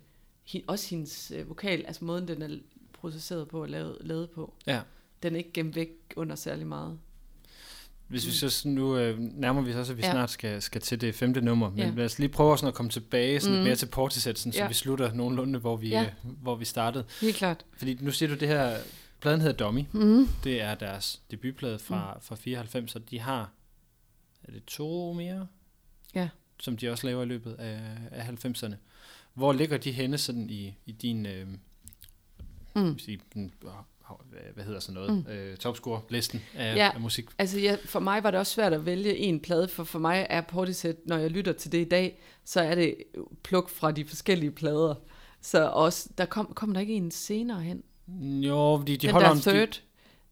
også 0.67 0.91
hendes 0.91 1.31
øh, 1.37 1.49
vokal, 1.49 1.85
altså 1.87 2.05
måden, 2.05 2.29
den 2.29 2.43
er 2.43 2.59
processeret 2.93 3.49
på 3.49 3.63
og 3.63 3.69
lavet, 3.69 3.97
lavet 4.01 4.31
på. 4.31 4.55
Ja. 4.67 4.81
Den 5.23 5.33
er 5.35 5.39
ikke 5.39 5.53
gemt 5.53 5.77
væk 5.77 5.89
under 6.17 6.37
særlig 6.37 6.67
meget. 6.67 6.99
Hvis 8.09 8.27
vi 8.27 8.31
så 8.33 8.51
sådan 8.51 8.73
nu 8.73 8.97
øh, 8.97 9.19
nærmer 9.19 9.63
vi 9.63 9.71
os 9.71 9.77
også, 9.77 9.93
at 9.93 9.99
vi 9.99 10.03
Ja. 10.03 10.11
snart 10.11 10.31
skal, 10.31 10.63
skal 10.63 10.81
til 10.81 11.01
det 11.01 11.15
femte 11.15 11.41
nummer, 11.41 11.71
men 11.71 11.79
Ja. 11.79 11.91
lad 11.91 12.05
os 12.05 12.19
lige 12.19 12.29
prøve 12.29 12.59
sådan 12.59 12.69
at 12.69 12.75
komme 12.75 12.91
tilbage 12.91 13.41
sådan 13.41 13.55
Mm. 13.55 13.59
mm. 13.61 13.65
mere 13.65 13.77
til 13.77 13.87
Portishead, 13.87 14.37
sådan, 14.37 14.53
så 14.53 14.59
Ja. 14.59 14.69
vi 14.69 14.75
slutter 14.75 15.13
nogenlunde, 15.13 15.59
hvor 15.59 15.77
vi, 15.77 15.89
Ja. 15.89 16.03
øh, 16.03 16.31
hvor 16.43 16.55
vi 16.57 16.65
startede. 16.65 17.05
Helt 17.21 17.37
klart. 17.37 17.65
Fordi 17.77 17.95
nu 18.01 18.11
siger 18.11 18.29
du 18.29 18.35
det 18.41 18.49
her, 18.49 18.79
pladen 19.21 19.41
hedder 19.41 19.57
Dummy, 19.57 19.85
Mm. 19.93 20.29
det 20.45 20.61
er 20.63 20.75
deres 20.75 21.23
debutplade 21.31 21.79
fra, 21.79 22.15
mm. 22.15 22.21
fra 22.21 22.35
94, 22.37 22.95
og 22.95 23.11
de 23.11 23.19
har, 23.21 23.53
er 24.45 24.53
det 24.53 24.65
to 24.65 25.13
mere? 25.13 25.47
Ja. 26.15 26.29
Som 26.61 26.77
de 26.77 26.89
også 26.91 27.07
laver 27.07 27.23
i 27.23 27.27
løbet 27.27 27.55
af, 27.59 27.81
af 28.11 28.23
90'erne. 28.45 28.75
Hvor 29.35 29.53
ligger 29.53 29.77
de 29.77 29.93
henne 29.93 30.19
sådan 30.19 30.51
i, 30.51 30.75
i 30.87 30.93
din, 30.93 31.27
øh, 31.27 31.47
Mm. 32.75 32.99
sige, 32.99 33.21
den, 33.35 33.53
øh, 33.65 33.71
hvad, 34.55 34.65
hedder 34.65 34.81
sådan 34.81 34.95
noget, 34.95 35.27
mm. 35.27 35.33
øh, 35.33 35.57
topscore-listen 35.57 36.41
af, 36.55 36.77
Ja. 36.77 36.91
af 36.95 37.01
musik? 37.01 37.25
Altså 37.39 37.59
ja, 37.59 37.77
for 37.85 38.01
mig 38.01 38.23
var 38.23 38.31
det 38.31 38.41
også 38.41 38.53
svært 38.55 38.73
at 38.73 38.87
vælge 38.87 39.17
en 39.17 39.41
plade, 39.41 39.69
for 39.69 39.85
for 39.85 39.99
mig 39.99 40.27
er 40.31 40.41
Portishead, 40.41 40.95
når 41.07 41.17
jeg 41.17 41.31
lytter 41.31 41.53
til 41.53 41.73
det 41.73 41.79
i 41.79 41.89
dag, 41.89 42.19
så 42.45 42.61
er 42.61 42.75
det 42.75 42.95
pluk 43.43 43.69
fra 43.71 43.91
de 43.93 44.05
forskellige 44.05 44.51
plader. 44.51 44.95
Så 45.41 45.69
også, 45.69 46.09
der 46.19 46.25
kom, 46.25 46.53
kom 46.55 46.75
der 46.75 46.81
ikke 46.81 46.95
en 46.95 47.11
senere 47.11 47.61
hen? 47.61 47.83
Jo, 48.43 48.77
fordi 48.81 48.97
de 48.97 49.07
den 49.07 49.11
holder 49.13 49.29
der 49.29 49.35
om... 49.35 49.41
third, 49.41 49.83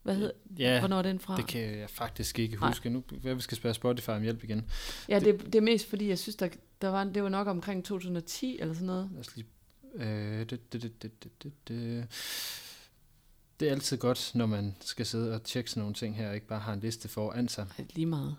hvad 0.07 0.15
hed, 0.15 0.33
ja, 0.59 0.79
hvornår 0.79 0.97
er 0.97 1.01
den 1.01 1.19
fra? 1.19 1.37
det 1.37 1.47
kan 1.47 1.61
jeg 1.61 1.89
faktisk 1.89 2.39
ikke 2.39 2.55
Nej. 2.55 2.69
huske. 2.69 2.89
Nu 2.89 3.03
hvad 3.21 3.35
vi 3.35 3.41
skal 3.41 3.57
spørge 3.57 3.73
Spotify 3.73 4.09
om 4.09 4.21
hjælp 4.21 4.43
igen. 4.43 4.65
Ja, 5.09 5.19
det, 5.19 5.45
det 5.45 5.55
er 5.55 5.61
mest 5.61 5.89
fordi, 5.89 6.09
jeg 6.09 6.19
synes, 6.19 6.35
der, 6.35 6.49
der 6.81 6.87
var, 6.87 7.03
det 7.03 7.23
var 7.23 7.29
nok 7.29 7.47
omkring 7.47 7.85
2010 7.85 8.57
eller 8.59 8.73
sådan 8.73 8.87
noget. 8.87 9.09
Lad 9.11 9.19
os 9.19 9.35
lige... 9.35 9.47
Øh, 9.95 10.39
det, 10.39 10.49
det, 10.49 10.73
det, 10.73 11.03
det, 11.03 11.23
det, 11.23 11.41
det, 11.67 12.07
det. 13.59 13.67
er 13.67 13.71
altid 13.71 13.97
godt, 13.97 14.31
når 14.35 14.45
man 14.45 14.75
skal 14.79 15.05
sidde 15.05 15.35
og 15.35 15.43
tjekke 15.43 15.69
sådan 15.69 15.81
nogle 15.81 15.93
ting 15.93 16.15
her, 16.15 16.29
og 16.29 16.35
ikke 16.35 16.47
bare 16.47 16.59
har 16.59 16.73
en 16.73 16.79
liste 16.79 17.07
foran 17.07 17.47
sig. 17.47 17.67
Lige 17.95 18.05
meget. 18.05 18.35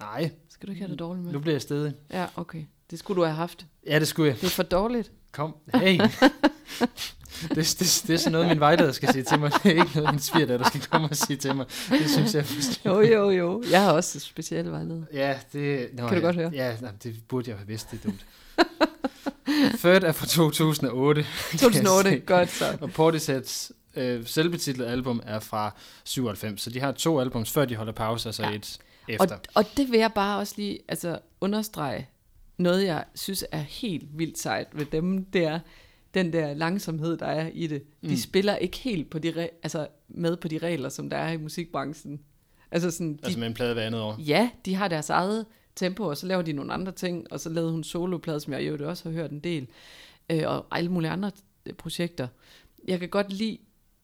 Nej, 0.00 0.30
Skal 0.50 0.66
du 0.66 0.72
ikke 0.72 0.82
have 0.82 0.90
det 0.90 0.98
dårligt 0.98 1.24
med? 1.24 1.32
nu 1.32 1.38
bliver 1.38 1.54
jeg 1.54 1.62
stedig. 1.62 1.92
Ja, 2.12 2.26
okay. 2.36 2.62
Det 2.90 2.98
skulle 2.98 3.20
du 3.20 3.24
have 3.24 3.36
haft. 3.36 3.66
Ja, 3.86 3.98
det 3.98 4.08
skulle 4.08 4.28
jeg. 4.30 4.40
Det 4.40 4.46
er 4.46 4.50
for 4.50 4.62
dårligt. 4.62 5.10
Kom, 5.32 5.54
hey. 5.74 5.98
det, 7.48 7.56
det, 7.56 8.02
det 8.06 8.10
er 8.10 8.16
sådan 8.16 8.32
noget, 8.32 8.48
min 8.48 8.60
vejleder 8.60 8.92
skal 8.92 9.12
sige 9.12 9.22
til 9.24 9.38
mig. 9.38 9.52
Det 9.62 9.66
er 9.66 9.82
ikke 9.84 9.90
noget, 9.94 10.10
min 10.10 10.20
svigerdatter 10.20 10.66
skal 10.68 10.80
komme 10.80 11.08
og 11.08 11.16
sige 11.16 11.36
til 11.36 11.56
mig. 11.56 11.66
Det 11.90 12.10
synes 12.10 12.34
jeg 12.34 12.40
er 12.84 12.90
Jo, 12.94 13.00
jo, 13.00 13.30
jo. 13.30 13.62
Jeg 13.70 13.82
har 13.82 13.92
også 13.92 14.20
specielle 14.20 14.70
vejleder. 14.70 15.02
Ja, 15.12 15.38
det... 15.52 15.88
Nå, 15.92 16.08
Kan 16.08 16.16
du 16.16 16.22
godt 16.22 16.36
høre? 16.36 16.50
Ja, 16.54 16.76
nej, 16.80 16.90
det 17.02 17.16
burde 17.28 17.50
jeg 17.50 17.58
have 17.58 17.66
vidst, 17.66 17.90
det 17.90 17.98
er 17.98 18.02
dumt. 18.10 18.26
Third 19.78 20.02
er 20.04 20.12
fra 20.12 20.26
2008. 20.26 21.22
kan 21.22 21.28
jeg 21.52 21.60
2008, 21.60 22.10
se. 22.10 22.18
godt 22.26 22.50
så. 22.50 22.76
Og 22.80 22.90
Portisheads 22.90 23.72
øh, 23.96 24.26
selvbetitlede 24.26 24.88
album 24.88 25.20
er 25.26 25.40
fra 25.40 25.74
97, 26.04 26.60
så 26.62 26.70
de 26.70 26.80
har 26.80 26.92
to 26.92 27.20
albums, 27.20 27.50
før 27.50 27.64
de 27.64 27.76
holder 27.76 27.92
pause, 27.92 28.28
og 28.28 28.34
så 28.34 28.42
Ja. 28.42 28.48
ja. 28.48 28.54
et 28.56 28.78
efter. 29.08 29.34
Og, 29.36 29.40
og 29.54 29.64
det 29.76 29.90
vil 29.90 29.98
jeg 29.98 30.12
bare 30.14 30.38
også 30.38 30.54
lige 30.56 30.78
altså, 30.88 31.18
understrege. 31.40 32.08
Noget, 32.58 32.84
jeg 32.84 33.04
synes 33.14 33.44
er 33.52 33.58
helt 33.58 34.18
vildt 34.18 34.38
sejt 34.38 34.68
ved 34.72 34.86
dem, 34.86 35.24
det 35.24 35.44
er 35.44 35.60
den 36.14 36.32
der 36.32 36.54
langsomhed, 36.54 37.16
der 37.16 37.26
er 37.26 37.50
i 37.54 37.66
det. 37.66 37.82
De 38.02 38.08
Mm. 38.08 38.16
spiller 38.16 38.56
ikke 38.56 38.76
helt 38.78 39.10
på 39.10 39.18
de 39.18 39.30
re- 39.30 39.58
altså, 39.62 39.86
med 40.08 40.36
på 40.36 40.48
de 40.48 40.58
regler, 40.58 40.88
som 40.88 41.10
der 41.10 41.16
er 41.16 41.32
i 41.32 41.36
musikbranchen. 41.36 42.20
Altså 42.70 42.90
sådan, 42.90 43.12
de, 43.12 43.18
Altså 43.24 43.38
med 43.38 43.46
en 43.46 43.54
plade 43.54 43.74
hver 43.74 43.82
andet 43.82 44.00
år. 44.00 44.16
ja, 44.26 44.50
de 44.64 44.74
har 44.74 44.88
deres 44.88 45.10
eget 45.10 45.46
tempo, 45.76 46.04
og 46.04 46.16
så 46.16 46.26
laver 46.26 46.42
de 46.42 46.52
nogle 46.52 46.72
andre 46.72 46.92
ting, 46.92 47.32
og 47.32 47.40
så 47.40 47.48
lavede 47.50 47.72
hun 47.72 47.84
soloplade, 47.84 48.40
som 48.40 48.52
jeg 48.52 48.68
jo 48.68 48.88
også 48.88 49.04
har 49.08 49.14
hørt 49.14 49.30
en 49.30 49.40
del, 49.40 49.66
øh, 50.30 50.42
og 50.46 50.66
alle 50.70 50.90
mulige 50.90 51.10
andre 51.10 51.30
projekter. 51.78 52.28
Jeg 52.88 53.00
kan 53.00 53.08
godt 53.08 53.32
lide 53.32 53.58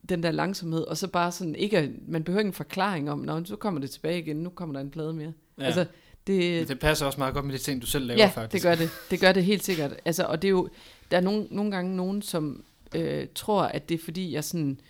den 0.08 0.22
der 0.22 0.30
langsomhed, 0.30 0.80
og 0.80 0.96
så 0.96 1.08
bare 1.08 1.32
sådan, 1.32 1.54
ikke, 1.54 1.92
man 2.06 2.24
behøver 2.24 2.40
ikke 2.40 2.48
en 2.48 2.54
forklaring 2.54 3.10
om, 3.10 3.18
Nå, 3.18 3.44
så 3.44 3.56
kommer 3.56 3.80
det 3.80 3.90
tilbage 3.90 4.18
igen, 4.18 4.36
nu 4.36 4.50
kommer 4.50 4.72
der 4.72 4.80
en 4.80 4.90
plade 4.90 5.12
mere. 5.12 5.32
Ja. 5.58 5.64
Altså, 5.64 5.86
det, 6.26 6.60
Men 6.60 6.68
det 6.68 6.78
passer 6.78 7.06
også 7.06 7.18
meget 7.18 7.34
godt 7.34 7.44
med 7.44 7.52
de 7.54 7.58
ting, 7.58 7.82
du 7.82 7.86
selv 7.86 8.06
laver, 8.06 8.20
ja, 8.20 8.26
faktisk. 8.26 8.52
det 8.52 8.62
gør 8.62 8.74
det. 8.74 8.90
Det 9.10 9.20
gør 9.20 9.32
det 9.32 9.44
helt 9.44 9.64
sikkert. 9.64 9.94
Altså, 10.04 10.24
og 10.24 10.42
det 10.42 10.48
er 10.48 10.52
jo, 10.52 10.68
der 11.10 11.16
er 11.16 11.20
nogle, 11.20 11.46
nogle 11.50 11.70
gange 11.70 11.96
nogen, 11.96 12.22
som 12.22 12.64
øh, 12.94 13.26
tror, 13.34 13.62
at 13.62 13.88
det 13.88 13.94
er 13.94 14.04
fordi, 14.04 14.32
jeg 14.32 14.44
sådan, 14.44 14.80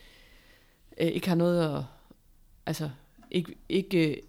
øh, 1.00 1.06
ikke 1.06 1.28
har 1.28 1.36
noget 1.36 1.76
at, 1.76 1.82
altså, 2.66 2.90
ikke, 3.30 3.54
ikke 3.68 4.22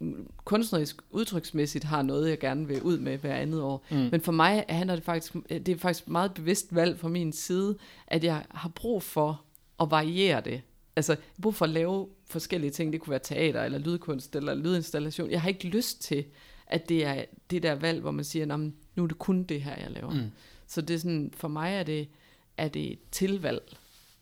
øh, 0.00 0.12
kunstnerisk, 0.44 0.96
udtryksmæssigt 1.10 1.84
har 1.84 2.02
noget, 2.02 2.30
jeg 2.30 2.38
gerne 2.38 2.68
vil 2.68 2.82
ud 2.82 2.98
med 2.98 3.18
hver 3.18 3.34
andet 3.34 3.62
år. 3.62 3.84
Mm. 3.90 3.96
Men 3.96 4.20
for 4.20 4.32
mig 4.32 4.64
handler 4.68 4.94
det 4.94 5.04
faktisk, 5.04 5.34
det 5.48 5.68
er 5.68 5.76
faktisk 5.76 6.08
meget 6.08 6.34
bevidst 6.34 6.74
valg 6.74 6.98
fra 6.98 7.08
min 7.08 7.32
side, 7.32 7.76
at 8.06 8.24
jeg 8.24 8.44
har 8.50 8.68
brug 8.68 9.02
for 9.02 9.42
at 9.80 9.90
variere 9.90 10.40
det. 10.40 10.62
Altså, 10.96 11.12
jeg 11.12 11.18
har 11.36 11.42
brug 11.42 11.54
for 11.54 11.64
at 11.64 11.70
lave 11.70 12.08
forskellige 12.26 12.70
ting. 12.70 12.92
Det 12.92 13.00
kunne 13.00 13.10
være 13.10 13.20
teater, 13.24 13.62
eller 13.64 13.78
lydkunst, 13.78 14.36
eller 14.36 14.54
lydinstallation. 14.54 15.30
Jeg 15.30 15.40
har 15.42 15.48
ikke 15.48 15.66
lyst 15.68 16.02
til, 16.02 16.24
at 16.66 16.88
det 16.88 17.04
er 17.04 17.24
det 17.50 17.62
der 17.62 17.74
valg, 17.74 18.00
hvor 18.00 18.10
man 18.10 18.24
siger, 18.24 18.46
"Nå, 18.46 18.56
men 18.56 18.74
nu 18.94 19.02
er 19.02 19.06
det 19.06 19.18
kun 19.18 19.42
det 19.44 19.62
her, 19.62 19.76
jeg 19.76 19.90
laver. 19.90 20.10
Mm. 20.10 20.30
Så 20.66 20.80
det 20.80 20.94
er 20.94 20.98
sådan, 20.98 21.30
for 21.36 21.48
mig 21.48 21.74
er 21.74 21.82
det, 21.82 22.08
er 22.56 22.68
det 22.68 22.92
et 22.92 22.98
tilvalg 23.10 23.76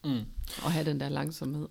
Mm. 0.05 0.11
at 0.65 0.73
have 0.73 0.85
den 0.85 1.01
der 1.01 1.09
langsomhed. 1.09 1.69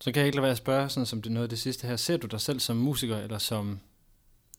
Så 0.00 0.12
kan 0.12 0.20
jeg 0.20 0.26
ikke 0.26 0.36
lade 0.36 0.42
være 0.42 0.50
at 0.52 0.56
spørge, 0.58 0.88
sådan 0.88 1.06
som 1.06 1.22
det 1.22 1.30
er 1.30 1.34
noget 1.34 1.44
af 1.44 1.48
det 1.48 1.58
sidste 1.58 1.86
her. 1.86 1.96
Ser 1.96 2.16
du 2.16 2.26
dig 2.26 2.40
selv 2.40 2.60
som 2.60 2.76
musiker, 2.76 3.16
eller 3.16 3.38
som 3.38 3.80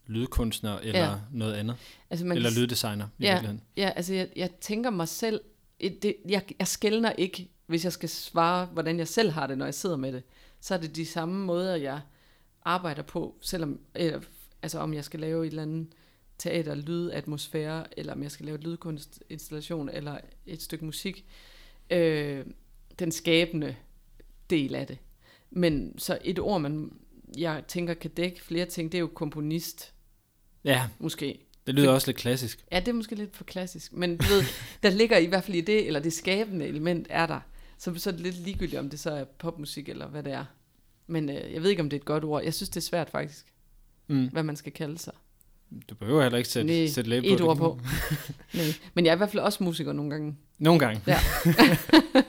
lydkunstner, 0.08 0.78
eller 0.80 1.00
Ja. 1.00 1.16
noget 1.32 1.54
andet? 1.54 1.76
Altså, 2.10 2.26
man 2.26 2.38
eller 2.38 2.50
lyddesigner, 2.60 3.06
i 3.20 3.24
Ja. 3.24 3.32
virkeligheden? 3.34 3.62
Ja, 3.78 3.92
altså 3.96 4.14
jeg, 4.14 4.30
jeg 4.36 4.52
tænker 4.62 4.90
mig 4.90 5.08
selv, 5.08 5.42
et- 5.80 6.04
det, 6.04 6.16
jeg, 6.30 6.44
jeg 6.60 6.68
skældner 6.68 7.12
ikke, 7.12 7.50
hvis 7.68 7.84
jeg 7.84 7.94
skal 7.94 8.10
svare, 8.10 8.66
hvordan 8.66 9.00
jeg 9.00 9.08
selv 9.08 9.32
har 9.32 9.48
det, 9.48 9.58
når 9.58 9.66
jeg 9.66 9.74
sidder 9.74 9.98
med 9.98 10.14
det. 10.14 10.24
Så 10.60 10.74
er 10.74 10.78
det 10.78 10.96
de 10.96 11.06
samme 11.06 11.46
måder, 11.46 11.76
jeg 11.76 12.02
arbejder 12.66 13.02
på, 13.04 13.36
selvom, 13.42 13.80
eller, 13.96 14.22
altså 14.62 14.80
om 14.80 14.94
jeg 14.94 15.06
skal 15.06 15.20
lave 15.20 15.44
et 15.46 15.50
eller 15.50 15.62
andet 15.62 15.88
teater, 16.38 16.76
lyd, 16.76 17.10
atmosfære, 17.12 18.00
eller 18.00 18.14
om 18.14 18.24
jeg 18.24 18.32
skal 18.32 18.46
lave 18.46 18.58
et 18.58 18.64
lydkunstinstallation, 18.64 19.90
eller 19.90 20.18
et 20.46 20.62
stykke 20.62 20.86
musik. 20.86 21.26
Øh, 21.90 22.46
den 23.00 23.12
skabende 23.12 23.76
del 24.50 24.76
af 24.76 24.88
det. 24.88 24.98
Men 25.52 26.00
så 26.00 26.18
et 26.24 26.40
ord, 26.40 26.62
man, 26.62 26.92
jeg 27.38 27.64
tænker 27.68 27.94
kan 27.94 28.12
dække 28.12 28.42
flere 28.44 28.66
ting, 28.66 28.92
det 28.92 28.98
er 28.98 29.02
jo 29.02 29.08
komponist, 29.08 29.92
Ja, 30.64 30.88
måske. 31.00 31.40
det 31.68 31.76
lyder 31.76 31.92
også 31.92 32.08
lidt 32.08 32.18
klassisk. 32.18 32.66
Ja, 32.72 32.80
det 32.80 32.88
er 32.88 32.94
måske 32.94 33.16
lidt 33.16 33.36
for 33.36 33.44
klassisk, 33.44 33.94
men 33.94 34.18
du 34.18 34.24
ved, 34.24 34.44
der 34.84 34.90
ligger 34.90 35.18
i 35.18 35.26
hvert 35.26 35.44
fald 35.44 35.58
i 35.58 35.62
det, 35.62 35.88
eller 35.88 36.00
det 36.00 36.14
skabende 36.14 36.66
element 36.68 37.08
er 37.10 37.26
der. 37.28 37.40
Så, 37.78 37.94
så 37.98 38.10
er 38.10 38.12
det 38.12 38.22
lidt 38.22 38.36
ligegyldigt, 38.36 38.80
om 38.80 38.90
det 38.90 39.00
så 39.00 39.12
er 39.12 39.24
popmusik, 39.24 39.90
eller 39.90 40.08
hvad 40.08 40.24
det 40.24 40.34
er. 40.34 40.46
Men 41.08 41.30
øh, 41.30 41.54
jeg 41.54 41.64
ved 41.64 41.70
ikke, 41.70 41.82
om 41.82 41.90
det 41.90 41.98
er 41.98 42.02
et 42.02 42.06
godt 42.06 42.24
ord. 42.24 42.44
Jeg 42.44 42.54
synes, 42.54 42.70
det 42.70 42.78
er 42.78 42.82
svært 42.82 43.10
faktisk, 43.10 43.46
Mm. 44.08 44.28
hvad 44.32 44.44
man 44.44 44.56
skal 44.56 44.72
kalde 44.72 44.98
sig. 44.98 45.14
Du 45.90 45.96
behøver 45.96 46.22
heller 46.22 46.38
ikke 46.38 46.50
sætte, 46.50 46.74
Nej, 46.74 46.88
sætte 46.88 47.18
et 47.18 47.40
på 47.40 47.46
ord 47.48 47.56
det. 47.56 47.60
på. 47.62 47.80
Nej. 48.58 48.66
Men 48.94 49.06
jeg 49.06 49.12
er 49.12 49.16
i 49.16 49.18
hvert 49.18 49.30
fald 49.32 49.44
også 49.44 49.64
musiker 49.64 49.94
nogle 49.94 50.12
gange. 50.12 50.36
Nogle 50.60 50.80
gange. 50.80 51.02
Ja. 51.08 51.20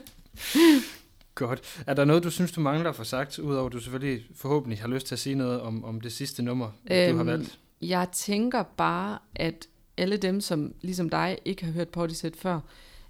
Godt. 1.34 1.82
Er 1.86 1.94
der 1.94 2.04
noget, 2.04 2.24
du 2.24 2.30
synes, 2.30 2.52
du 2.52 2.60
mangler 2.60 2.90
at 2.90 2.96
få 2.96 3.04
sagt, 3.04 3.38
udover 3.38 3.66
at 3.66 3.72
du 3.72 3.80
selvfølgelig 3.80 4.24
forhåbentlig 4.34 4.78
har 4.80 4.88
lyst 4.88 5.06
til 5.06 5.14
at 5.14 5.18
sige 5.18 5.34
noget 5.34 5.60
om, 5.60 5.84
om 5.84 6.00
det 6.00 6.12
sidste 6.12 6.42
nummer, 6.42 6.66
øhm, 6.66 6.76
du 6.86 6.94
har 6.94 7.08
Øhm, 7.20 7.26
valgt? 7.26 7.58
Jeg 7.82 8.08
tænker 8.12 8.62
bare, 8.62 9.18
at 9.34 9.66
alle 9.96 10.16
dem, 10.16 10.40
som 10.40 10.74
ligesom 10.82 11.08
dig 11.10 11.38
ikke 11.44 11.64
har 11.64 11.72
hørt 11.72 11.88
Portishead 11.88 12.32
før, 12.38 12.60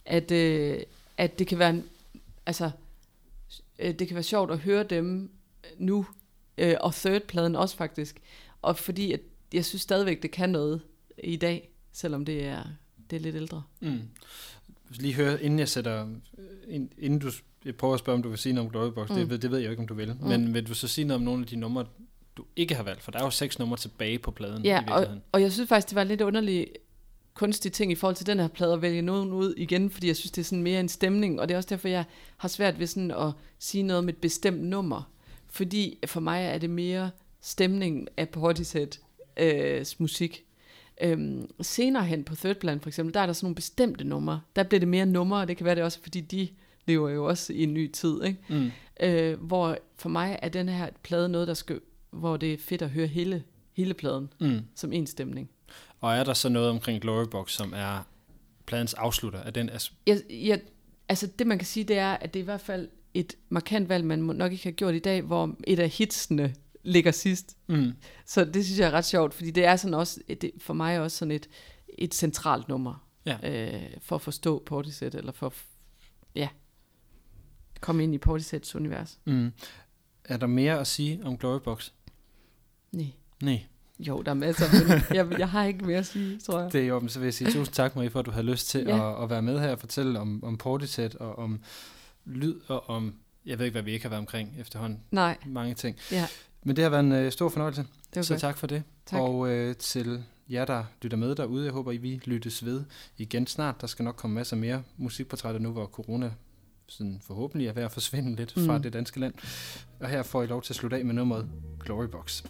at, 0.07 0.31
øh, 0.31 0.79
at 1.17 1.39
det 1.39 1.47
kan 1.47 1.59
være 1.59 1.71
en, 1.71 1.85
altså, 2.47 2.71
øh, 3.79 3.95
det 3.99 4.09
kan 4.09 4.15
være 4.15 4.23
sjovt 4.23 4.51
at 4.51 4.59
høre 4.59 4.83
dem 4.85 5.31
nu, 5.79 6.07
øh, 6.59 6.75
og 6.81 6.95
third-pladen 6.95 7.57
også 7.57 7.77
faktisk, 7.77 8.21
og 8.63 8.77
fordi 8.77 9.13
at 9.13 9.21
jeg 9.53 9.65
synes 9.65 9.83
stadigvæk, 9.83 10.23
det 10.23 10.31
kan 10.31 10.51
noget 10.51 10.81
i 11.25 11.37
dag, 11.37 11.71
selvom 11.93 12.25
det 12.25 12.45
er, 12.47 12.63
det 13.11 13.17
er 13.17 13.21
lidt 13.21 13.37
ældre. 13.37 13.63
Mm. 13.81 14.01
Lige 14.91 15.15
høre, 15.15 15.43
inden 15.43 15.59
jeg 15.59 15.69
sætter, 15.69 16.07
ind- 16.69 16.91
inden 16.99 17.19
du, 17.19 17.31
jeg 17.65 17.75
prøver 17.77 17.95
at 17.95 18.01
spørge, 18.01 18.17
om 18.17 18.23
du 18.23 18.29
vil 18.29 18.39
sige 18.39 18.53
noget 18.53 18.67
om 18.67 18.71
Gloriebox, 18.73 19.09
mm. 19.11 19.15
Det, 19.17 19.31
ved- 19.31 19.39
det 19.39 19.51
ved 19.51 19.59
jeg 19.59 19.67
jo 19.67 19.71
ikke, 19.71 19.81
om 19.81 19.87
du 19.89 19.95
vil, 19.95 20.15
mm. 20.21 20.27
men 20.29 20.55
vil 20.55 20.67
du 20.69 20.75
så 20.75 20.89
sige 20.89 21.05
noget 21.05 21.19
om 21.19 21.25
nogle 21.25 21.41
af 21.43 21.47
de 21.47 21.57
numre, 21.57 21.87
du 22.37 22.45
ikke 22.57 22.75
har 22.75 22.83
valgt? 22.83 23.03
For 23.03 23.11
der 23.11 23.19
er 23.19 23.25
jo 23.25 23.31
seks 23.31 23.59
numre 23.59 23.77
tilbage 23.77 24.19
på 24.19 24.31
pladen 24.31 24.65
i 24.65 24.69
Ja, 24.69 24.79
og, 24.79 24.85
virkeligheden. 24.87 25.23
og 25.33 25.43
jeg 25.43 25.53
synes 25.53 25.69
faktisk, 25.69 25.89
det 25.89 25.95
var 25.97 26.03
en 26.03 26.09
lidt 26.09 26.21
underlig 26.21 26.67
kunstig 27.37 27.73
ting 27.73 27.93
i 27.93 27.95
forhold 27.95 28.17
til 28.17 28.27
den 28.27 28.39
her 28.41 28.49
plade 28.49 28.73
at 28.73 28.83
vælge 28.83 29.03
nogen 29.03 29.33
ud 29.33 29.55
igen, 29.57 29.91
fordi 29.91 30.07
jeg 30.07 30.17
synes, 30.17 30.31
det 30.31 30.41
er 30.43 30.45
sådan 30.45 30.63
mere 30.63 30.81
en 30.81 30.89
stemning, 30.89 31.41
og 31.41 31.49
det 31.49 31.55
er 31.55 31.59
også 31.59 31.69
derfor, 31.71 31.89
jeg 31.89 32.05
har 32.37 32.49
svært 32.49 32.79
ved 32.79 32.87
sådan 32.87 33.11
at 33.11 33.33
sige 33.59 33.83
noget 33.83 33.99
om 33.99 34.09
et 34.09 34.17
bestemt 34.17 34.63
nummer, 34.63 35.11
fordi 35.51 35.99
for 36.07 36.21
mig 36.21 36.45
er 36.45 36.59
det 36.59 36.71
mere 36.71 37.11
stemningen 37.41 38.09
af 38.17 38.29
Portishead 38.29 38.99
øh, 39.37 39.87
musik. 39.99 40.45
Øhm, 41.03 41.51
senere 41.61 42.05
hen 42.05 42.25
på 42.25 42.35
Third 42.35 42.57
Plan 42.57 42.81
for 42.81 42.89
eksempel, 42.89 43.15
der 43.15 43.21
er 43.21 43.27
der 43.27 43.33
sådan 43.33 43.45
nogle 43.45 43.55
bestemte 43.55 44.05
numre. 44.05 44.41
Der 44.57 44.63
bliver 44.63 44.79
det 44.81 44.89
mere 44.89 45.07
numre, 45.07 45.41
og 45.41 45.49
det 45.49 45.57
kan 45.57 45.67
være 45.67 45.75
det 45.75 45.83
også, 45.85 46.01
fordi 46.03 46.21
de 46.21 46.49
lever 46.87 47.11
jo 47.11 47.25
også 47.25 47.53
i 47.53 47.63
en 47.63 47.75
ny 47.75 47.93
tid, 47.93 48.25
ikke? 48.25 48.39
Mm. 48.49 48.71
Øh, 49.01 49.41
hvor 49.41 49.79
for 49.97 50.09
mig 50.09 50.39
er 50.43 50.49
den 50.49 50.69
her 50.69 50.89
plade 51.03 51.29
noget, 51.29 51.49
der 51.49 51.55
skal, 51.55 51.81
hvor 52.11 52.37
det 52.37 52.53
er 52.53 52.59
fedt 52.59 52.83
at 52.83 52.91
høre 52.91 53.07
hele, 53.07 53.43
hele 53.73 53.95
pladen 53.95 54.33
Mm. 54.41 54.61
som 54.75 54.93
en 54.93 55.07
stemning. 55.07 55.51
Og 56.01 56.15
er 56.17 56.25
der 56.25 56.35
så 56.35 56.49
noget 56.49 56.71
omkring 56.71 57.03
Glorybox, 57.03 57.53
som 57.53 57.73
er 57.77 58.03
pladens 58.67 58.95
afslutter? 58.95 59.39
Er 59.39 59.51
den 59.51 59.71
as- 59.71 59.93
Jeg, 60.07 60.23
jeg, 60.31 60.61
altså 61.09 61.27
det 61.39 61.47
man 61.47 61.59
kan 61.59 61.67
sige, 61.67 61.85
det 61.85 61.99
er, 61.99 62.13
at 62.13 62.35
det 62.35 62.41
er 62.41 62.45
i 62.45 62.45
hvert 62.45 62.61
fald 62.61 62.89
et 63.15 63.35
markant 63.49 63.89
valg, 63.89 64.05
man 64.05 64.19
nok 64.19 64.53
ikke 64.53 64.65
har 64.65 64.71
gjort 64.71 64.95
i 64.95 64.99
dag, 64.99 65.23
hvor 65.23 65.57
et 65.67 65.79
af 65.79 65.89
hitsene 65.89 66.55
ligger 66.83 67.11
sidst. 67.11 67.57
mm. 67.67 67.93
Så 68.27 68.45
det 68.45 68.65
synes 68.65 68.79
jeg 68.81 68.87
er 68.87 68.91
ret 68.91 69.05
sjovt, 69.05 69.35
fordi 69.35 69.51
det 69.51 69.65
er 69.65 69.77
sådan 69.77 69.95
også, 69.95 70.21
det, 70.29 70.51
for 70.59 70.75
mig 70.75 71.01
også 71.01 71.17
sådan 71.17 71.33
et, 71.33 71.49
et 71.99 72.15
centralt 72.15 72.69
nummer, 72.69 73.07
Ja. 73.27 73.37
øh, 73.75 73.91
for 74.01 74.17
at 74.17 74.23
forstå 74.23 74.63
Portishead, 74.67 75.15
eller 75.15 75.33
for 75.33 75.55
ja, 76.35 76.49
komme 77.81 78.03
ind 78.05 78.15
i 78.15 78.19
Portisheads 78.19 78.75
univers. 78.75 79.19
Mm. 79.25 79.53
Er 80.25 80.37
der 80.37 80.47
mere 80.47 80.79
at 80.81 80.87
sige 80.87 81.21
om 81.25 81.39
Glorybox? 81.39 81.91
Nej. 82.93 83.07
Nej. 83.43 83.63
Jo, 83.99 84.23
der 84.23 84.31
er 84.31 84.35
masser, 84.35 84.65
men 84.89 85.17
jeg, 85.17 85.39
jeg 85.39 85.49
har 85.51 85.65
ikke 85.65 85.85
mere 85.85 85.99
at 85.99 86.07
sige, 86.07 86.39
tror 86.39 86.61
jeg. 86.61 86.73
Det 86.73 86.81
er 86.83 86.87
jo, 86.87 87.01
men 87.01 87.09
så 87.09 87.19
vil 87.19 87.27
jeg 87.27 87.35
sige 87.35 87.51
tusind 87.53 87.75
tak, 87.75 87.97
Marie, 87.97 88.11
for 88.11 88.21
at 88.21 88.27
du 88.27 88.31
har 88.31 88.43
lyst 88.43 88.69
til 88.69 88.81
Ja. 88.87 89.17
at, 89.19 89.23
at 89.25 89.31
være 89.31 89.43
med 89.43 89.61
her 89.61 89.71
og 89.73 89.79
fortælle 89.79 90.21
om, 90.21 90.45
om 90.45 90.57
Portishead 90.59 91.15
og 91.21 91.39
om 91.39 91.61
lyd 92.25 92.55
og 92.69 92.91
om, 92.91 93.15
jeg 93.47 93.59
ved 93.59 93.67
ikke, 93.67 93.75
hvad 93.75 93.83
vi 93.83 93.93
ikke 93.93 94.05
har 94.05 94.11
været 94.11 94.21
omkring 94.21 94.55
efterhånden. 94.59 95.01
Nej, 95.11 95.37
Mange 95.47 95.75
ting. 95.75 95.97
ja, 96.13 96.27
Men 96.65 96.77
det 96.77 96.83
har 96.83 96.91
været 96.91 97.05
en 97.05 97.13
øh, 97.13 97.33
stor 97.33 97.49
fornøjelse, 97.49 97.85
så 98.23 98.33
godt. 98.35 98.41
tak 98.41 98.57
for 98.59 98.67
det. 98.67 98.83
Tak. 99.07 99.21
Og 99.21 99.49
øh, 99.49 99.77
til 99.77 100.23
jer, 100.51 100.65
der 100.65 100.85
lytter 101.03 101.17
med 101.17 101.35
derude, 101.35 101.65
jeg 101.65 101.73
håber, 101.73 101.93
I 101.93 101.97
vi 101.97 102.21
lyttes 102.25 102.65
ved 102.65 102.85
igen 103.19 103.47
snart. 103.47 103.81
Der 103.81 103.87
skal 103.87 104.03
nok 104.05 104.17
komme 104.17 104.35
masser 104.35 104.57
mere 104.57 104.83
musikportrætter 104.97 105.61
nu, 105.61 105.73
hvor 105.73 105.87
corona 105.87 106.31
sådan 106.89 107.21
forhåbentlig 107.23 107.69
er 107.69 107.73
ved 107.73 107.83
at 107.83 107.93
forsvinde 107.93 108.37
lidt 108.37 108.57
mm. 108.57 108.67
fra 108.67 108.79
det 108.79 108.93
danske 108.93 109.21
land. 109.21 109.35
Og 110.01 110.09
her 110.09 110.23
får 110.23 110.43
I 110.43 110.47
lov 110.47 110.63
til 110.63 110.73
at 110.73 110.77
slutte 110.77 110.97
af 110.97 111.05
med 111.05 111.15
nummeret 111.15 111.49
Glorybox. 111.85 112.43